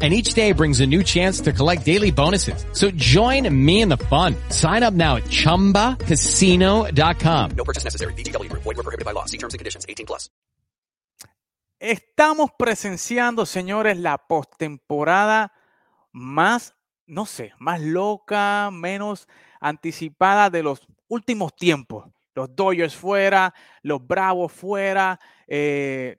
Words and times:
And 0.00 0.14
each 0.14 0.34
day 0.34 0.52
brings 0.52 0.80
a 0.80 0.86
new 0.86 1.02
chance 1.02 1.40
to 1.40 1.52
collect 1.52 1.84
daily 1.84 2.12
bonuses. 2.12 2.64
So 2.72 2.92
join 2.92 3.52
me 3.52 3.80
in 3.80 3.88
the 3.88 3.96
fun. 3.96 4.36
Sign 4.50 4.84
up 4.84 4.94
now 4.94 5.16
at 5.16 5.24
ChumbaCasino.com. 5.24 7.50
No 7.56 7.64
purchase 7.64 7.82
necessary. 7.82 8.12
VGW 8.14 8.48
Group. 8.48 8.62
Void 8.62 8.76
were 8.76 8.84
prohibited 8.84 9.04
by 9.04 9.10
law. 9.10 9.24
See 9.24 9.38
terms 9.38 9.54
and 9.54 9.58
conditions. 9.58 9.84
18 9.88 10.06
plus. 10.06 10.30
Estamos 11.80 12.50
presenciando, 12.58 13.46
señores, 13.46 13.98
la 13.98 14.18
postemporada 14.18 15.52
más, 16.12 16.74
no 17.06 17.24
sé, 17.24 17.52
más 17.60 17.80
loca, 17.80 18.70
menos 18.72 19.28
anticipada 19.60 20.50
de 20.50 20.64
los 20.64 20.80
últimos 21.06 21.54
tiempos. 21.54 22.08
Los 22.34 22.54
Dodgers 22.54 22.96
fuera, 22.96 23.54
los 23.82 24.04
Bravos 24.04 24.52
fuera, 24.52 25.20
eh, 25.46 26.18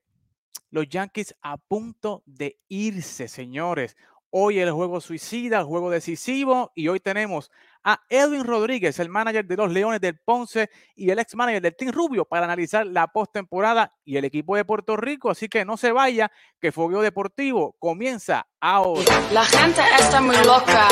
los 0.72 0.88
Yankees 0.90 1.36
a 1.42 1.58
punto 1.58 2.24
de 2.26 2.60
irse, 2.68 3.28
señores. 3.28 3.96
Hoy 4.32 4.60
el 4.60 4.72
juego 4.72 5.02
suicida, 5.02 5.58
el 5.60 5.66
juego 5.66 5.90
decisivo, 5.90 6.72
y 6.76 6.88
hoy 6.88 7.00
tenemos 7.00 7.50
a 7.84 8.02
Edwin 8.10 8.44
Rodríguez, 8.44 9.00
el 9.00 9.10
manager 9.10 9.44
de 9.46 9.56
los 9.58 9.72
Leones 9.72 10.02
del 10.02 10.20
Ponce 10.20 10.70
y 10.96 11.10
el 11.10 11.18
ex 11.18 11.34
manager 11.34 11.62
del 11.64 11.76
Team 11.76 11.92
Rubio 11.92 12.26
para 12.26 12.46
analizar 12.46 12.86
la 12.86 13.08
postemporada 13.08 13.92
y 14.06 14.18
el 14.18 14.26
equipo 14.26 14.56
de 14.56 14.66
Puerto 14.66 14.96
Rico. 14.98 15.32
Así 15.32 15.48
que 15.50 15.66
no 15.66 15.78
se 15.78 15.92
vaya, 15.92 16.30
que 16.62 16.72
Fogueo 16.72 17.02
Deportivo 17.02 17.76
comienza 17.80 18.46
ahora. 18.60 19.02
La 19.34 19.46
gente 19.46 19.82
está 19.98 20.22
muy 20.22 20.38
loca. 20.46 20.88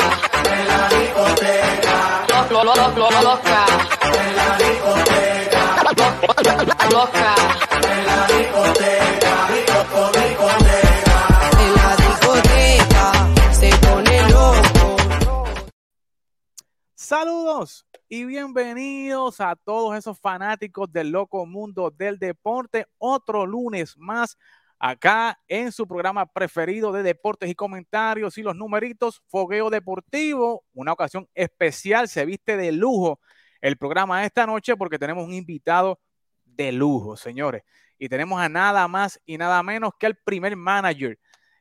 Lo- 2.50 2.64
lo- 2.64 2.74
lo- 2.74 2.88
lo- 2.96 3.22
loca. 3.22 3.66
Loca. 6.90 7.67
Saludos 17.08 17.86
y 18.06 18.26
bienvenidos 18.26 19.40
a 19.40 19.56
todos 19.56 19.96
esos 19.96 20.20
fanáticos 20.20 20.92
del 20.92 21.08
loco 21.08 21.46
mundo 21.46 21.90
del 21.90 22.18
deporte. 22.18 22.84
Otro 22.98 23.46
lunes 23.46 23.96
más 23.96 24.36
acá 24.78 25.40
en 25.48 25.72
su 25.72 25.88
programa 25.88 26.26
preferido 26.26 26.92
de 26.92 27.02
deportes 27.02 27.48
y 27.48 27.54
comentarios 27.54 28.36
y 28.36 28.42
los 28.42 28.54
numeritos 28.54 29.22
Fogueo 29.28 29.70
Deportivo. 29.70 30.66
Una 30.74 30.92
ocasión 30.92 31.26
especial, 31.34 32.10
se 32.10 32.26
viste 32.26 32.58
de 32.58 32.72
lujo 32.72 33.20
el 33.62 33.78
programa 33.78 34.26
esta 34.26 34.46
noche 34.46 34.76
porque 34.76 34.98
tenemos 34.98 35.26
un 35.26 35.32
invitado 35.32 35.98
de 36.44 36.72
lujo, 36.72 37.16
señores. 37.16 37.62
Y 37.98 38.10
tenemos 38.10 38.38
a 38.38 38.50
nada 38.50 38.86
más 38.86 39.18
y 39.24 39.38
nada 39.38 39.62
menos 39.62 39.92
que 39.98 40.04
el 40.04 40.16
primer 40.16 40.56
manager 40.56 41.18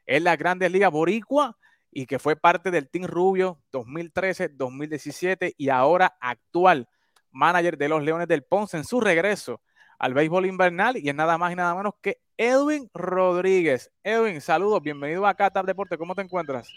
en 0.08 0.26
las 0.26 0.38
grandes 0.38 0.70
ligas 0.70 0.92
boricua 0.92 1.58
y 2.00 2.06
que 2.06 2.20
fue 2.20 2.36
parte 2.36 2.70
del 2.70 2.88
Team 2.90 3.06
Rubio 3.08 3.58
2013, 3.72 4.50
2017 4.50 5.56
y 5.58 5.70
ahora 5.70 6.16
actual 6.22 6.88
manager 7.32 7.76
de 7.76 7.90
los 7.90 8.04
Leones 8.04 8.28
del 8.28 8.44
Ponce 8.44 8.78
en 8.78 8.84
su 8.84 9.02
regreso 9.02 9.62
al 9.98 10.14
béisbol 10.14 10.46
invernal 10.46 10.96
y 10.98 11.10
es 11.10 11.16
nada 11.16 11.40
más 11.40 11.52
y 11.52 11.56
nada 11.56 11.74
menos 11.74 11.96
que 12.00 12.20
Edwin 12.38 12.88
Rodríguez. 12.94 13.92
Edwin, 14.04 14.42
saludos, 14.42 14.84
bienvenido 14.84 15.26
acá 15.26 15.48
a 15.48 15.50
Tab 15.50 15.66
Deporte, 15.66 15.98
¿cómo 15.98 16.14
te 16.14 16.22
encuentras? 16.22 16.72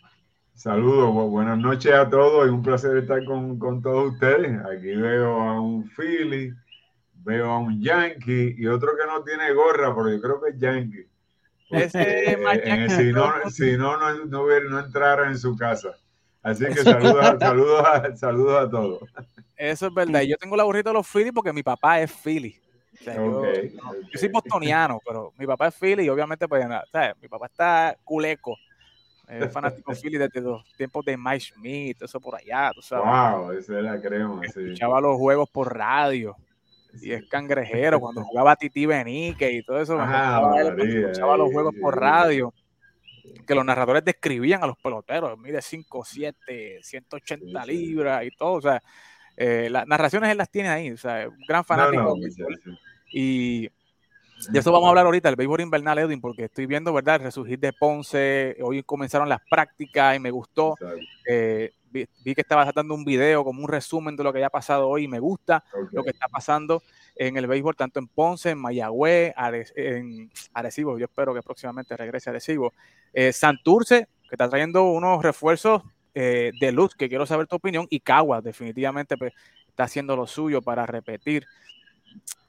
Saludos, 0.55 1.11
bu- 1.11 1.29
buenas 1.29 1.59
noches 1.59 1.93
a 1.93 2.09
todos. 2.09 2.47
Es 2.47 2.51
un 2.51 2.63
placer 2.63 2.97
estar 2.97 3.23
con, 3.27 3.59
con 3.59 3.83
todos 3.83 4.15
ustedes. 4.15 4.59
Aquí 4.65 4.97
veo 4.97 5.39
a 5.39 5.61
un 5.61 5.87
Philly, 5.91 6.51
veo 7.13 7.45
a 7.51 7.59
un 7.59 7.79
Yankee 7.83 8.55
y 8.57 8.67
otro 8.69 8.93
que 8.99 9.07
no 9.07 9.23
tiene 9.23 9.53
gorra, 9.53 9.95
pero 9.95 10.09
yo 10.11 10.19
creo 10.23 10.41
que 10.41 10.51
es 10.53 10.59
Yankee. 10.59 11.10
Ese 11.71 12.33
Eh, 12.33 12.39
eh, 12.65 12.89
si 12.91 13.13
no, 13.13 13.33
si 13.51 13.77
no, 13.77 13.97
no, 13.97 14.25
no, 14.27 14.43
hubiera- 14.43 14.69
no 14.69 14.79
entrara 14.81 15.27
en 15.29 15.39
su 15.39 15.57
casa. 15.57 15.91
Así 16.43 16.65
que 16.67 16.83
saludos, 16.83 17.25
a- 17.25 17.39
saludos, 17.39 17.85
a, 17.87 18.17
saludos 18.17 18.67
a 18.67 18.71
todos. 18.71 19.03
Eso 19.57 19.87
es 19.89 19.95
verdad. 19.95 20.23
Y 20.23 20.29
yo 20.29 20.37
tengo 20.37 20.57
la 20.57 20.65
burrita 20.65 20.91
de 20.91 20.95
los 20.95 21.07
Phillies 21.07 21.33
porque 21.35 21.53
mi 21.53 21.63
papá 21.63 22.01
es 22.01 22.11
Philly. 22.13 22.59
O 23.01 23.05
sea, 23.05 23.15
yo- 23.15 23.43
soy 24.15 24.29
bostoniano, 24.29 24.99
pero 25.07 25.33
mi 25.39 25.47
papá 25.47 25.69
es 25.69 25.75
Philly 25.75 26.05
y 26.05 26.09
obviamente, 26.09 26.49
pues, 26.49 26.67
nada, 26.67 26.85
¿sabes? 26.91 27.15
mi 27.21 27.29
papá 27.29 27.47
está 27.47 27.97
culeco. 28.05 28.57
Es 29.29 29.53
fanático 29.53 29.93
Philly 29.95 30.19
desde 30.19 30.41
los 30.41 30.65
tiempos 30.77 31.05
de 31.05 31.17
Mike 31.17 31.39
Schmidt, 31.41 32.03
eso 32.03 32.19
por 32.21 32.35
allá, 32.35 32.73
tú 32.75 32.83
sabes. 32.83 33.05
Wow, 33.07 33.53
esa 33.53 33.77
es 33.79 33.85
la 33.85 34.01
crema. 34.01 34.41
sí. 34.53 34.61
Escuchaba 34.65 35.01
los 35.01 35.17
juegos 35.19 35.49
por 35.51 35.73
radio 35.77 36.35
y 37.01 37.13
es 37.13 37.29
cangrejero 37.29 38.01
cuando 38.01 38.23
jugaba 38.25 38.57
Titi 38.57 38.87
Benique 38.87 39.51
y 39.53 39.63
todo 39.63 39.81
eso. 39.81 39.97
Ah, 40.01 40.51
María, 40.77 41.03
escuchaba 41.03 41.37
los 41.37 41.53
juegos 41.53 41.75
por 41.81 41.95
ay. 41.95 42.01
radio. 42.01 42.55
Que 43.47 43.55
los 43.55 43.65
narradores 43.65 44.05
describían 44.05 44.63
a 44.63 44.67
los 44.67 44.77
peloteros, 44.79 45.39
mide 45.39 45.61
5, 45.63 46.05
7, 46.05 46.79
180 46.83 47.63
Sí, 47.65 47.71
sí. 47.71 47.77
libras 47.77 48.25
y 48.25 48.31
todo. 48.31 48.53
O 48.55 48.61
sea, 48.61 48.81
eh, 49.37 49.69
las 49.71 49.87
narraciones 49.87 50.31
él 50.31 50.39
las 50.39 50.51
tiene 50.51 50.69
ahí. 50.69 50.91
O 50.91 50.97
sea, 50.97 51.29
un 51.29 51.37
gran 51.47 51.61
No, 51.61 51.65
fanático. 51.65 52.03
no, 52.03 52.17
muchachos. 52.17 52.81
Y 53.13 53.69
de 54.49 54.59
eso 54.59 54.73
vamos 54.73 54.87
a 54.87 54.91
hablar 54.91 55.07
ahorita, 55.07 55.29
el 55.29 55.37
béisbol 55.37 55.61
invernal, 55.61 55.99
Edwin, 55.99 56.21
porque 56.21 56.45
estoy 56.45 56.67
viendo, 56.67 56.93
¿verdad? 56.93 57.17
El 57.17 57.23
resurgir 57.23 57.59
de 57.59 57.73
Ponce. 57.73 58.57
Hoy 58.63 58.83
comenzaron 58.83 59.29
las 59.29 59.41
prácticas 59.49 60.17
y 60.17 60.21
me 60.21 60.31
gustó. 60.31 60.75
Eh, 61.27 61.73
vi, 61.91 62.07
vi 62.25 62.35
que 62.35 62.41
estabas 62.41 62.73
dando 62.75 62.95
un 62.95 63.05
video 63.05 63.45
como 63.45 63.63
un 63.63 63.69
resumen 63.69 64.17
de 64.17 64.25
lo 64.25 64.33
que 64.33 64.39
haya 64.39 64.51
pasado 64.51 64.89
hoy 64.89 65.05
y 65.05 65.09
me 65.09 65.19
gusta 65.19 65.65
lo 65.93 66.03
que 66.03 66.11
está 66.11 66.29
pasando 66.29 66.83
en 67.17 67.37
el 67.37 67.47
béisbol, 67.47 67.77
tanto 67.77 67.99
en 67.99 68.07
Ponce, 68.09 68.51
en 68.51 68.59
Mayagüez, 68.59 69.33
Are- 69.37 69.67
en 69.77 70.31
Arecibo. 70.55 70.99
Yo 70.99 71.05
espero 71.05 71.35
que 71.35 71.43
próximamente 71.43 71.97
regrese 71.97 72.31
a 72.31 72.33
Arecibo. 72.33 72.73
Eh, 73.13 73.33
Santurce, 73.33 74.09
que 74.23 74.35
está 74.37 74.49
trayendo 74.49 74.85
unos 74.85 75.23
refuerzos 75.23 75.83
eh, 76.15 76.53
de 76.59 76.73
luz, 76.73 76.95
que 76.95 77.09
quiero 77.09 77.27
saber 77.27 77.47
tu 77.47 77.57
opinión. 77.57 77.87
Y 77.91 78.01
Caguas, 78.01 78.43
definitivamente, 78.43 79.17
pues, 79.17 79.33
está 79.69 79.85
haciendo 79.85 80.17
lo 80.17 80.27
suyo 80.27 80.63
para 80.63 80.87
repetir 80.87 81.47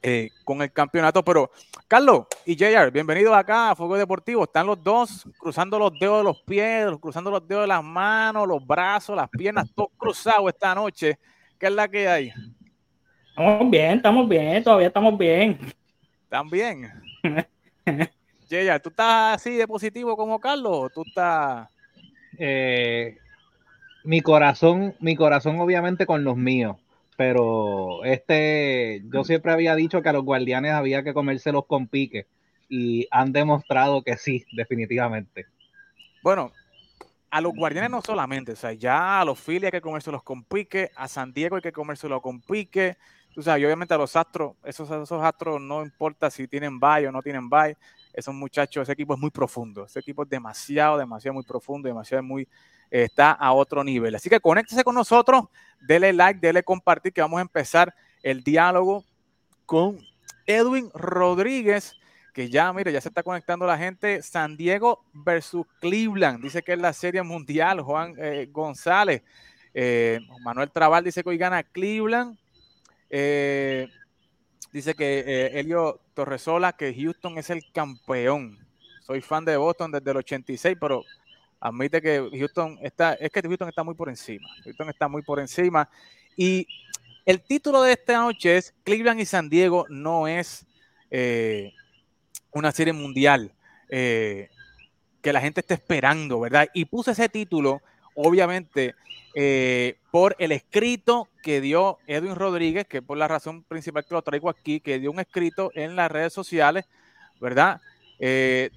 eh, 0.02 0.30
con 0.44 0.60
el 0.62 0.72
campeonato. 0.72 1.24
Pero, 1.24 1.50
Carlos 1.86 2.26
y 2.44 2.56
JR, 2.56 2.90
bienvenidos 2.90 3.34
acá 3.34 3.70
a 3.70 3.76
Fuego 3.76 3.96
Deportivo. 3.96 4.44
Están 4.44 4.66
los 4.66 4.82
dos 4.82 5.26
cruzando 5.38 5.78
los 5.78 5.92
dedos 5.98 6.18
de 6.18 6.24
los 6.24 6.42
pies, 6.42 6.86
cruzando 7.00 7.30
los 7.30 7.46
dedos 7.46 7.62
de 7.62 7.68
las 7.68 7.84
manos, 7.84 8.48
los 8.48 8.66
brazos, 8.66 9.16
las 9.16 9.28
piernas, 9.30 9.70
todos 9.74 9.90
cruzados 9.96 10.48
esta 10.48 10.74
noche. 10.74 11.18
¿Qué 11.58 11.66
es 11.66 11.72
la 11.72 11.88
que 11.88 12.08
hay? 12.08 12.32
Estamos 13.28 13.70
bien, 13.70 13.96
estamos 13.96 14.28
bien, 14.28 14.64
todavía 14.64 14.88
estamos 14.88 15.18
bien. 15.18 15.58
También. 16.28 16.90
JR, 18.50 18.80
¿tú 18.80 18.90
estás 18.90 19.36
así 19.36 19.56
de 19.56 19.66
positivo 19.66 20.16
como 20.16 20.38
Carlos 20.38 20.72
o 20.72 20.90
tú 20.90 21.02
estás... 21.06 21.68
eh, 22.38 23.16
mi 24.04 24.20
corazón, 24.20 24.94
mi 25.00 25.16
corazón 25.16 25.60
obviamente 25.60 26.06
con 26.06 26.24
los 26.24 26.36
míos, 26.36 26.76
pero 27.16 28.04
este, 28.04 29.02
yo 29.12 29.24
siempre 29.24 29.52
había 29.52 29.74
dicho 29.74 30.02
que 30.02 30.08
a 30.08 30.12
los 30.12 30.24
guardianes 30.24 30.72
había 30.72 31.02
que 31.02 31.14
comérselos 31.14 31.66
con 31.66 31.86
pique 31.88 32.26
y 32.68 33.06
han 33.10 33.32
demostrado 33.32 34.02
que 34.02 34.16
sí, 34.16 34.44
definitivamente. 34.52 35.46
Bueno, 36.22 36.52
a 37.30 37.40
los 37.40 37.54
guardianes 37.54 37.90
no 37.90 38.02
solamente, 38.02 38.52
o 38.52 38.56
sea, 38.56 38.72
ya 38.72 39.20
a 39.20 39.24
los 39.24 39.38
Phillies 39.40 39.64
hay 39.64 39.70
que 39.70 39.80
comérselos 39.80 40.22
con 40.22 40.44
pique, 40.44 40.90
a 40.96 41.08
San 41.08 41.32
Diego 41.32 41.56
hay 41.56 41.62
que 41.62 41.72
comérselo 41.72 42.20
con 42.20 42.40
pique, 42.40 42.96
tú 43.34 43.42
sabes, 43.42 43.62
y 43.62 43.64
obviamente 43.64 43.94
a 43.94 43.98
los 43.98 44.14
Astros, 44.16 44.54
esos, 44.64 44.90
esos 44.90 45.22
Astros 45.22 45.60
no 45.60 45.82
importa 45.82 46.30
si 46.30 46.46
tienen 46.46 46.78
bye 46.78 47.06
o 47.06 47.12
no 47.12 47.22
tienen 47.22 47.48
bye, 47.48 47.76
esos 48.12 48.34
muchachos, 48.34 48.82
ese 48.82 48.92
equipo 48.92 49.14
es 49.14 49.20
muy 49.20 49.30
profundo, 49.30 49.84
ese 49.84 50.00
equipo 50.00 50.24
es 50.24 50.28
demasiado, 50.28 50.98
demasiado 50.98 51.34
muy 51.34 51.44
profundo, 51.44 51.88
demasiado 51.88 52.22
muy, 52.22 52.46
está 52.92 53.32
a 53.32 53.52
otro 53.52 53.82
nivel. 53.82 54.14
Así 54.14 54.28
que 54.28 54.38
conéctese 54.38 54.84
con 54.84 54.94
nosotros, 54.94 55.44
dele 55.80 56.12
like, 56.12 56.38
dele 56.38 56.62
compartir, 56.62 57.12
que 57.12 57.22
vamos 57.22 57.38
a 57.38 57.42
empezar 57.42 57.94
el 58.22 58.44
diálogo 58.44 59.04
con 59.64 59.98
Edwin 60.46 60.90
Rodríguez, 60.92 61.94
que 62.34 62.50
ya, 62.50 62.70
mire, 62.72 62.92
ya 62.92 63.00
se 63.00 63.08
está 63.08 63.22
conectando 63.22 63.66
la 63.66 63.78
gente. 63.78 64.20
San 64.22 64.58
Diego 64.58 65.04
versus 65.12 65.66
Cleveland, 65.80 66.42
dice 66.42 66.62
que 66.62 66.74
es 66.74 66.78
la 66.78 66.92
serie 66.92 67.22
mundial. 67.22 67.80
Juan 67.80 68.14
eh, 68.18 68.48
González, 68.50 69.22
eh, 69.72 70.20
Manuel 70.42 70.70
Trabal 70.70 71.02
dice 71.02 71.22
que 71.22 71.30
hoy 71.30 71.38
gana 71.38 71.62
Cleveland. 71.62 72.38
Eh, 73.08 73.88
dice 74.70 74.94
que 74.94 75.46
Elio 75.54 76.00
Torresola, 76.12 76.74
que 76.74 76.94
Houston 76.94 77.38
es 77.38 77.48
el 77.48 77.62
campeón. 77.72 78.58
Soy 79.00 79.22
fan 79.22 79.46
de 79.46 79.56
Boston 79.56 79.92
desde 79.92 80.10
el 80.10 80.18
86, 80.18 80.76
pero 80.78 81.04
admite 81.62 82.02
que 82.02 82.28
Houston 82.38 82.76
está, 82.82 83.14
es 83.14 83.30
que 83.30 83.40
Houston 83.40 83.68
está 83.68 83.84
muy 83.84 83.94
por 83.94 84.08
encima. 84.08 84.48
Houston 84.64 84.88
está 84.90 85.06
muy 85.06 85.22
por 85.22 85.38
encima. 85.38 85.88
Y 86.36 86.66
el 87.24 87.40
título 87.40 87.82
de 87.82 87.92
esta 87.92 88.18
noche 88.18 88.56
es 88.56 88.74
Cleveland 88.82 89.20
y 89.20 89.26
San 89.26 89.48
Diego 89.48 89.86
no 89.88 90.26
es, 90.26 90.66
eh, 91.10 91.72
una 92.50 92.72
serie 92.72 92.92
mundial 92.92 93.52
eh, 93.88 94.50
que 95.22 95.32
la 95.32 95.40
gente 95.40 95.60
está 95.60 95.74
esperando, 95.74 96.40
¿verdad? 96.40 96.68
Y 96.74 96.86
puse 96.86 97.12
ese 97.12 97.28
título, 97.28 97.80
obviamente, 98.16 98.96
eh, 99.36 99.98
por 100.10 100.34
el 100.40 100.50
escrito 100.50 101.28
que 101.44 101.60
dio 101.60 101.98
Edwin 102.08 102.34
Rodríguez, 102.34 102.88
que 102.88 103.02
por 103.02 103.16
la 103.16 103.28
razón 103.28 103.62
principal 103.62 104.04
que 104.04 104.14
lo 104.14 104.22
traigo 104.22 104.50
aquí, 104.50 104.80
que 104.80 104.98
dio 104.98 105.12
un 105.12 105.20
escrito 105.20 105.70
en 105.74 105.94
las 105.94 106.10
redes 106.10 106.32
sociales, 106.32 106.86
¿verdad? 107.40 107.80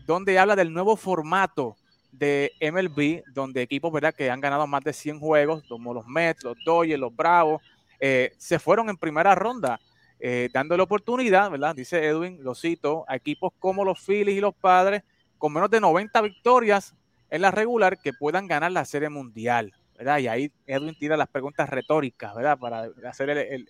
Donde 0.06 0.40
habla 0.40 0.56
del 0.56 0.74
nuevo 0.74 0.96
formato 0.96 1.78
de 2.18 2.52
MLB, 2.60 3.24
donde 3.34 3.62
equipos, 3.62 3.92
¿verdad? 3.92 4.14
Que 4.14 4.30
han 4.32 4.42
ganado 4.42 4.68
más 4.68 4.84
de 4.84 4.94
100 4.94 5.20
juegos, 5.20 5.64
como 5.68 5.94
los 5.94 6.06
Mets, 6.08 6.44
los 6.44 6.58
Dodgers, 6.66 7.00
los 7.00 7.16
Bravos, 7.16 7.62
eh, 8.00 8.34
se 8.38 8.60
fueron 8.60 8.90
en 8.90 8.98
primera 8.98 9.36
ronda, 9.36 9.80
eh, 10.20 10.50
dando 10.54 10.78
la 10.78 10.84
oportunidad, 10.84 11.50
¿verdad? 11.52 11.76
Dice 11.76 12.04
Edwin, 12.06 12.40
lo 12.44 12.56
cito, 12.56 13.06
a 13.08 13.16
equipos 13.16 13.54
como 13.60 13.84
los 13.86 14.00
Phillies 14.06 14.38
y 14.38 14.42
los 14.42 14.56
Padres, 14.56 15.04
con 15.38 15.54
menos 15.54 15.70
de 15.70 15.80
90 15.82 16.22
victorias 16.22 16.96
en 17.30 17.42
la 17.42 17.52
regular, 17.52 17.98
que 18.00 18.14
puedan 18.14 18.48
ganar 18.48 18.72
la 18.72 18.86
Serie 18.86 19.10
Mundial, 19.10 19.74
¿verdad? 19.98 20.20
Y 20.20 20.28
ahí 20.28 20.52
Edwin 20.66 20.96
tira 20.98 21.18
las 21.18 21.28
preguntas 21.30 21.70
retóricas, 21.70 22.34
¿verdad? 22.36 22.58
Para 22.58 22.90
hacer 23.10 23.30
el, 23.30 23.38
el- 23.38 23.70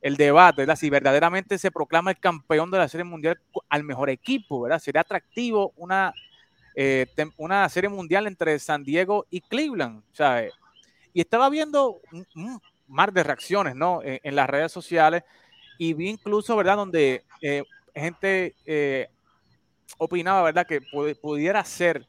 el 0.00 0.16
debate, 0.16 0.62
¿verdad? 0.62 0.76
Si 0.76 0.90
verdaderamente 0.90 1.58
se 1.58 1.70
proclama 1.72 2.10
el 2.12 2.18
campeón 2.18 2.70
de 2.70 2.78
la 2.78 2.88
Serie 2.88 3.04
Mundial 3.04 3.40
al 3.68 3.82
mejor 3.84 4.10
equipo, 4.10 4.60
¿verdad? 4.60 4.78
Sería 4.78 5.00
atractivo 5.00 5.72
una, 5.76 6.12
eh, 6.80 7.06
una 7.36 7.68
Serie 7.68 7.90
Mundial 7.90 8.28
entre 8.28 8.56
San 8.60 8.84
Diego 8.84 9.26
y 9.30 9.40
Cleveland, 9.40 10.00
¿sabes? 10.12 10.52
Y 11.12 11.20
estaba 11.20 11.50
viendo 11.50 12.00
un, 12.12 12.60
mar 12.86 13.12
de 13.12 13.24
reacciones, 13.24 13.74
¿no? 13.74 14.00
En, 14.00 14.20
en 14.22 14.36
las 14.36 14.48
redes 14.48 14.70
sociales 14.70 15.24
y 15.76 15.92
vi 15.92 16.08
incluso, 16.08 16.54
¿verdad? 16.54 16.76
Donde 16.76 17.24
eh, 17.42 17.64
gente 17.92 18.54
eh, 18.64 19.08
opinaba, 19.98 20.42
¿verdad? 20.44 20.66
Que 20.68 20.80
pu- 20.80 21.18
pudiera 21.20 21.64
ser, 21.64 22.06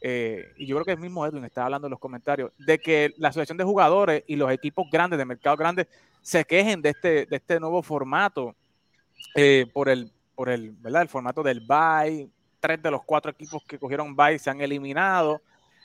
eh, 0.00 0.52
y 0.56 0.66
yo 0.66 0.74
creo 0.74 0.84
que 0.84 0.92
el 0.92 0.98
mismo 0.98 1.24
Edwin 1.24 1.44
estaba 1.44 1.66
hablando 1.66 1.86
en 1.86 1.92
los 1.92 2.00
comentarios, 2.00 2.50
de 2.58 2.76
que 2.80 3.14
la 3.18 3.28
asociación 3.28 3.56
de 3.56 3.64
jugadores 3.64 4.24
y 4.26 4.34
los 4.34 4.50
equipos 4.50 4.86
grandes, 4.90 5.16
de 5.18 5.24
mercado 5.26 5.56
grandes, 5.56 5.86
se 6.22 6.44
quejen 6.44 6.82
de 6.82 6.88
este, 6.90 7.26
de 7.26 7.36
este 7.36 7.60
nuevo 7.60 7.84
formato 7.84 8.56
eh, 9.36 9.66
por, 9.72 9.88
el, 9.88 10.10
por 10.34 10.48
el, 10.48 10.72
¿verdad? 10.72 11.02
el 11.02 11.08
formato 11.08 11.44
del 11.44 11.60
bye. 11.60 12.28
Tres 12.60 12.82
de 12.82 12.90
los 12.90 13.02
cuatro 13.04 13.30
equipos 13.30 13.62
que 13.66 13.78
cogieron 13.78 14.14
bye 14.16 14.38
se 14.38 14.50
han 14.50 14.60
eliminado. 14.60 15.42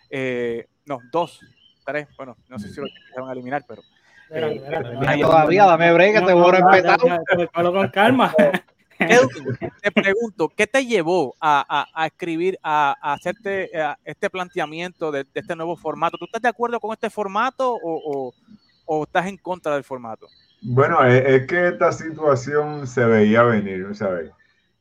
Eh, 0.09 0.67
no, 0.85 0.99
dos, 1.11 1.39
tres, 1.85 2.07
bueno, 2.17 2.35
no 2.47 2.57
sé 2.59 2.69
si 2.69 2.81
lo 2.81 2.87
van 3.17 3.29
a 3.29 3.33
eliminar, 3.33 3.63
pero 3.67 3.81
Eh, 4.29 4.61
todavía, 5.21 5.65
dame 5.65 5.93
break, 5.93 6.15
no, 6.21 6.25
te 6.25 6.33
no, 6.33 6.39
voy 6.41 6.55
a 6.55 6.61
respetar. 6.71 6.99
con 7.71 7.87
calma. 7.89 8.33
Te 9.81 9.91
pregunto, 9.91 10.49
¿qué 10.49 10.65
te 10.65 10.85
llevó 10.85 11.35
a, 11.39 11.65
a- 11.67 12.03
a 12.03 12.05
escribir, 12.07 12.57
a, 12.63 12.95
a 13.01 13.13
hacerte 13.13 13.69
eh, 13.73 13.93
este 14.05 14.29
planteamiento 14.29 15.11
de, 15.11 15.23
de 15.25 15.39
este 15.39 15.55
nuevo 15.55 15.75
formato? 15.75 16.17
¿Tú 16.17 16.25
estás 16.25 16.41
de 16.41 16.47
acuerdo 16.49 16.79
con 16.79 16.93
este 16.93 17.09
formato 17.09 17.73
o, 17.73 17.79
o- 17.83 18.33
o 18.85 19.03
estás 19.03 19.27
en 19.27 19.37
contra 19.37 19.73
del 19.73 19.83
formato? 19.83 20.27
Bueno, 20.61 21.03
es, 21.05 21.23
es 21.25 21.47
que 21.47 21.67
esta 21.69 21.91
situación 21.91 22.87
se 22.87 23.03
veía 23.05 23.43
venir, 23.43 23.93
¿sabes? 23.95 24.31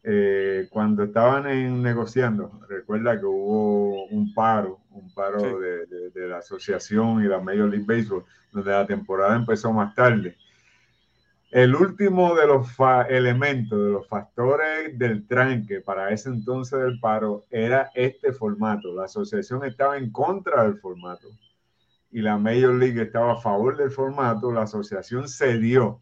Eh, 0.04 0.66
cuando 0.70 1.04
estaban 1.04 1.46
en- 1.46 1.80
negociando, 1.82 2.60
recuerda 2.68 3.18
que 3.20 3.24
hubo 3.26 4.06
un 4.06 4.34
paro, 4.34 4.80
un 4.90 5.12
paro 5.14 5.38
Sí. 5.40 5.46
de, 5.60 5.86
de- 5.86 6.10
de 6.10 6.28
la 6.28 6.38
asociación 6.38 7.22
y 7.24 7.28
la 7.28 7.38
Major 7.40 7.68
League 7.68 7.84
Baseball, 7.86 8.24
donde 8.52 8.70
la 8.72 8.86
temporada 8.86 9.36
empezó 9.36 9.72
más 9.72 9.94
tarde. 9.94 10.36
El 11.52 11.74
último 11.76 12.34
de 12.34 12.46
los 12.46 12.66
elementos, 13.10 13.78
de 13.78 13.90
los 13.92 14.08
factores 14.08 14.98
del 14.98 15.26
tranque 15.26 15.80
para 15.82 16.10
ese 16.10 16.30
entonces 16.30 16.80
del 16.80 16.98
paro 16.98 17.44
era 17.50 17.90
este 17.94 18.32
formato. 18.32 18.94
La 18.94 19.04
asociación 19.04 19.64
estaba 19.64 19.98
en 19.98 20.10
contra 20.10 20.64
del 20.64 20.78
formato 20.78 21.28
y 22.10 22.22
la 22.22 22.38
Major 22.38 22.74
League 22.74 23.00
estaba 23.02 23.34
a 23.34 23.40
favor 23.40 23.76
del 23.76 23.90
formato, 23.90 24.50
la 24.50 24.62
asociación 24.62 25.28
cedió 25.28 26.00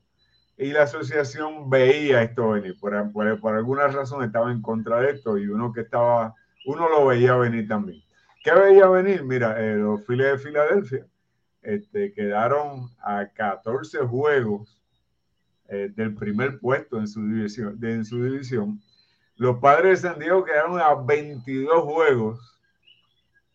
y 0.60 0.72
la 0.72 0.82
asociación 0.82 1.70
veía 1.70 2.22
esto 2.22 2.50
venir. 2.50 2.78
Por, 2.78 2.92
por- 3.12 3.54
alguna 3.56 3.88
razón 3.88 4.22
estaba 4.22 4.52
en 4.52 4.60
contra 4.60 5.00
de 5.00 5.12
esto 5.12 5.38
y 5.38 5.46
uno 5.48 5.72
que 5.72 5.80
estaba, 5.80 6.34
uno 6.66 6.88
lo 6.88 7.06
veía 7.06 7.34
venir 7.36 7.66
también. 7.66 8.02
¿Qué 8.44 8.52
veía 8.52 8.86
venir? 8.88 9.22
Mira, 9.24 9.58
eh, 9.58 9.76
los 9.76 10.04
Phillies 10.06 10.32
de 10.32 10.38
Filadelfia 10.38 11.06
este, 11.62 12.12
quedaron 12.12 12.90
a 13.02 13.26
14 13.34 14.00
juegos 14.00 14.80
eh, 15.68 15.90
del 15.94 16.14
primer 16.14 16.58
puesto 16.58 16.98
en 16.98 17.08
su 17.08 17.22
división. 17.26 17.78
en 17.82 18.04
su 18.04 18.22
división. 18.22 18.80
Los 19.36 19.58
padres 19.60 20.02
de 20.02 20.08
San 20.10 20.18
Diego 20.18 20.44
quedaron 20.44 20.78
a 20.78 20.94
22 20.94 21.84
juegos 21.84 22.60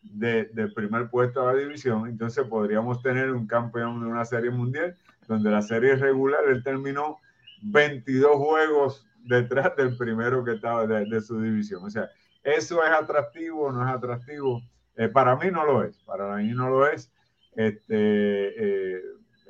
de- 0.01 0.45
del 0.53 0.73
primer 0.73 1.09
puesto 1.09 1.47
de 1.47 1.53
la 1.53 1.59
división. 1.59 2.07
Entonces 2.07 2.45
podríamos 2.47 3.01
tener 3.03 3.31
un 3.31 3.45
campeón 3.45 3.99
de 4.01 4.07
una 4.07 4.25
serie 4.25 4.49
mundial 4.49 4.95
donde 5.27 5.49
la 5.49 5.61
serie 5.61 5.95
regular 5.95 6.43
él 6.47 6.63
terminó 6.63 7.17
22 7.63 8.35
juegos 8.35 9.05
detrás 9.23 9.75
del 9.75 9.97
primero 9.97 10.43
que 10.43 10.53
estaba 10.53 10.85
de, 10.85 11.05
de 11.05 11.21
su 11.21 11.39
división. 11.41 11.83
O 11.83 11.89
sea, 11.89 12.09
eso 12.43 12.83
es 12.83 12.91
atractivo, 12.91 13.71
no 13.71 13.87
es 13.87 13.95
atractivo. 13.95 14.61
Eh, 14.95 15.09
para 15.09 15.35
mí 15.35 15.49
no 15.51 15.65
lo 15.65 15.83
es, 15.83 15.97
para 16.03 16.35
mí 16.37 16.49
no 16.49 16.69
lo 16.69 16.87
es. 16.87 17.11
Este, 17.55 18.97
eh, 18.97 19.01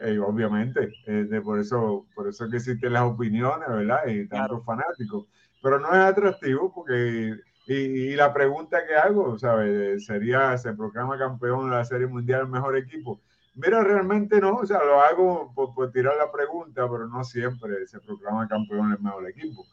eh, 0.01 0.19
obviamente, 0.19 0.93
eh, 1.05 1.25
de 1.29 1.41
por 1.41 1.59
eso, 1.59 2.05
por 2.15 2.27
eso 2.27 2.49
que 2.49 2.57
existen 2.57 2.93
las 2.93 3.03
opiniones, 3.03 3.67
¿verdad? 3.67 4.07
Y 4.07 4.27
tantos 4.27 4.63
fanáticos. 4.65 5.27
Pero 5.61 5.79
no 5.79 5.89
es 5.89 5.95
atractivo 5.95 6.71
porque 6.73 7.35
y, 7.67 7.73
y 7.73 8.15
la 8.15 8.33
pregunta 8.33 8.85
que 8.85 8.95
hago, 8.95 9.39
¿sabes? 9.39 10.05
Sería, 10.05 10.57
¿se 10.57 10.73
proclama 10.73 11.17
campeón 11.17 11.69
de 11.69 11.75
la 11.75 11.85
Serie 11.85 12.07
Mundial 12.07 12.41
el 12.41 12.47
mejor 12.47 12.77
equipo? 12.77 13.21
Mira, 13.55 13.83
realmente 13.83 14.39
no, 14.41 14.57
o 14.57 14.65
sea, 14.65 14.83
lo 14.83 14.99
hago 15.01 15.51
por, 15.55 15.73
por 15.73 15.91
tirar 15.91 16.15
la 16.17 16.31
pregunta, 16.31 16.89
pero 16.89 17.07
no 17.07 17.23
siempre 17.23 17.87
se 17.87 17.99
proclama 17.99 18.47
campeón 18.47 18.91
el 18.91 18.99
mejor 18.99 19.27
equipo. 19.29 19.65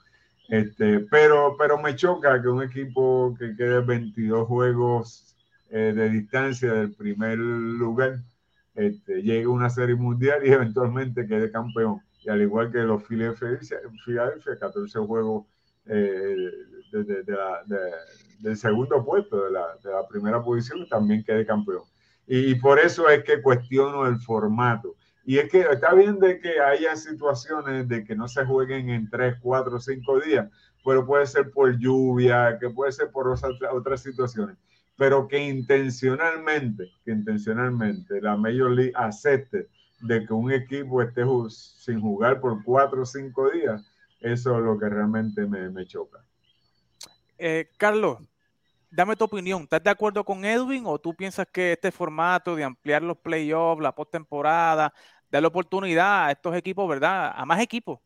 Este, 0.48 1.00
pero, 1.10 1.56
pero 1.58 1.78
me 1.78 1.96
choca 1.96 2.40
que 2.40 2.48
un 2.48 2.62
equipo 2.62 3.34
que 3.38 3.56
quede 3.56 3.80
22 3.80 4.46
juegos 4.46 5.36
eh, 5.70 5.92
de 5.94 6.10
distancia 6.10 6.72
del 6.72 6.94
primer 6.94 7.38
lugar 7.38 8.18
este, 8.74 9.22
llegue 9.22 9.44
a 9.44 9.48
una 9.48 9.70
serie 9.70 9.94
mundial 9.94 10.46
y 10.46 10.52
eventualmente 10.52 11.26
quede 11.26 11.50
campeón. 11.50 12.00
Y 12.24 12.30
al 12.30 12.42
igual 12.42 12.70
que 12.70 12.78
los 12.78 13.02
Philadelphia, 13.04 13.58
Philadelphia 14.04 14.58
14 14.58 14.98
juegos 15.00 15.46
eh, 15.86 16.36
de, 16.92 17.04
de, 17.04 17.22
de 17.24 17.90
del 18.40 18.56
segundo 18.56 19.04
puesto, 19.04 19.44
de 19.44 19.52
la, 19.52 19.66
de 19.82 19.90
la 19.90 20.06
primera 20.06 20.42
posición, 20.42 20.86
también 20.88 21.24
quede 21.24 21.46
campeón. 21.46 21.82
Y, 22.26 22.54
por 22.56 22.78
eso 22.78 23.08
es 23.08 23.24
que 23.24 23.42
cuestiono 23.42 24.06
el 24.06 24.18
formato. 24.18 24.96
Y 25.24 25.38
es 25.38 25.50
que 25.50 25.60
está 25.60 25.94
bien 25.94 26.18
de 26.18 26.40
que 26.40 26.60
haya 26.60 26.96
situaciones 26.96 27.88
de 27.88 28.04
que 28.04 28.16
no 28.16 28.28
se 28.28 28.44
jueguen 28.44 28.90
en 28.90 29.08
3, 29.10 29.36
4, 29.40 29.80
5 29.80 30.20
días, 30.20 30.48
pero 30.84 31.06
puede 31.06 31.26
ser 31.26 31.50
por 31.50 31.78
lluvia, 31.78 32.58
que 32.58 32.70
puede 32.70 32.92
ser 32.92 33.10
por 33.10 33.28
otras 33.28 34.02
situaciones. 34.02 34.56
Pero 34.96 35.28
que 35.28 35.38
intencionalmente, 35.38 36.90
que 37.04 37.12
intencionalmente 37.12 38.20
la 38.20 38.36
Major 38.36 38.70
League 38.70 38.92
acepte 38.94 39.68
de 40.00 40.26
que 40.26 40.32
un 40.32 40.50
equipo 40.50 41.02
esté 41.02 41.22
sin 41.50 42.00
jugar 42.00 42.40
por 42.40 42.62
4 42.64 43.02
o 43.02 43.06
5 43.06 43.50
días, 43.50 43.82
eso 44.20 44.58
es 44.58 44.64
lo 44.64 44.78
que 44.78 44.88
realmente 44.88 45.46
me, 45.46 45.68
me 45.70 45.86
choca. 45.86 46.24
Eh, 47.38 47.70
Carlos, 47.76 48.18
dame 48.92 49.16
tu 49.16 49.24
opinión. 49.24 49.62
¿Estás 49.62 49.82
de 49.82 49.90
acuerdo 49.90 50.24
con 50.24 50.44
Edwin 50.44 50.84
o 50.86 50.98
tú 50.98 51.14
piensas 51.14 51.46
que 51.50 51.72
este 51.72 51.90
formato 51.90 52.54
de 52.54 52.64
ampliar 52.64 53.02
los 53.02 53.16
playoffs, 53.18 53.82
la 53.82 53.94
postemporada, 53.94 54.92
dar 55.30 55.42
la 55.42 55.48
oportunidad 55.48 56.26
a 56.26 56.30
estos 56.30 56.54
equipos, 56.54 56.88
¿verdad? 56.88 57.32
A 57.34 57.44
más 57.46 57.60
equipos 57.60 58.00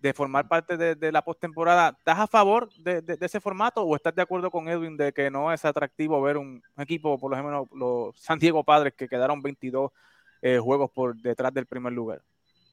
de 0.00 0.14
formar 0.14 0.48
parte 0.48 0.78
de, 0.78 0.94
de 0.94 1.12
la 1.12 1.22
postemporada. 1.22 1.94
¿Estás 1.98 2.18
a 2.18 2.26
favor 2.26 2.72
de, 2.78 3.02
de, 3.02 3.16
de, 3.16 3.26
ese 3.26 3.38
formato 3.38 3.82
o 3.82 3.94
estás 3.94 4.14
de 4.14 4.22
acuerdo 4.22 4.50
con 4.50 4.66
Edwin 4.68 4.96
de 4.96 5.12
que 5.12 5.30
no 5.30 5.52
es 5.52 5.64
atractivo 5.64 6.20
ver 6.22 6.38
un, 6.38 6.62
un 6.76 6.82
equipo, 6.82 7.18
por 7.18 7.30
lo 7.30 7.42
menos 7.42 7.68
los 7.72 8.18
San 8.18 8.38
Diego 8.38 8.64
Padres, 8.64 8.94
que 8.94 9.08
quedaron 9.08 9.42
22 9.42 9.92
eh, 10.40 10.58
juegos 10.58 10.90
por 10.90 11.16
detrás 11.16 11.52
del 11.52 11.66
primer 11.66 11.92
lugar? 11.92 12.22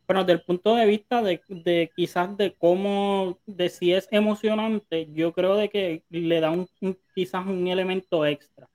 Bueno, 0.07 0.23
desde 0.23 0.39
el 0.39 0.45
punto 0.45 0.75
de 0.75 0.85
vista 0.85 1.21
de, 1.21 1.41
de, 1.49 1.91
quizás 1.95 2.37
de 2.37 2.53
cómo, 2.53 3.39
de 3.45 3.67
si 3.69 3.91
es 3.93 4.07
emocionante, 4.11 5.09
yo 5.11 5.33
creo 5.33 5.55
de 5.55 5.69
que 5.69 6.03
le 6.09 6.39
da 6.39 6.49
un, 6.51 6.67
quizás 7.13 7.45
un 7.45 7.67
elemento 7.67 8.25
extra. 8.25 8.69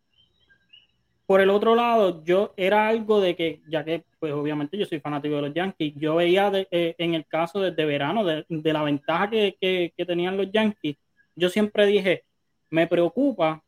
Por 1.24 1.40
el 1.40 1.48
otro 1.48 1.74
lado, 1.74 2.22
yo 2.24 2.52
era 2.58 2.88
algo 2.88 3.18
de 3.20 3.34
que, 3.34 3.62
ya 3.66 3.82
que 3.82 4.04
pues 4.18 4.34
obviamente 4.34 4.76
yo 4.76 4.84
soy 4.84 5.00
fanático 5.00 5.36
de 5.36 5.42
los 5.42 5.54
Yankees, 5.54 5.94
yo 5.96 6.16
veía 6.16 6.52
eh, 6.70 6.94
en 6.98 7.14
el 7.14 7.24
caso 7.26 7.60
desde 7.60 7.86
verano 7.86 8.24
de, 8.24 8.44
de 8.48 8.72
la 8.72 8.82
ventaja 8.82 9.30
que, 9.30 9.56
que, 9.58 9.94
que, 9.96 10.04
tenían 10.04 10.36
los 10.36 10.52
Yankees, 10.52 10.96
yo 11.34 11.48
siempre 11.48 11.86
dije, 11.86 12.24
me 12.68 12.86
preocupa 12.86 13.62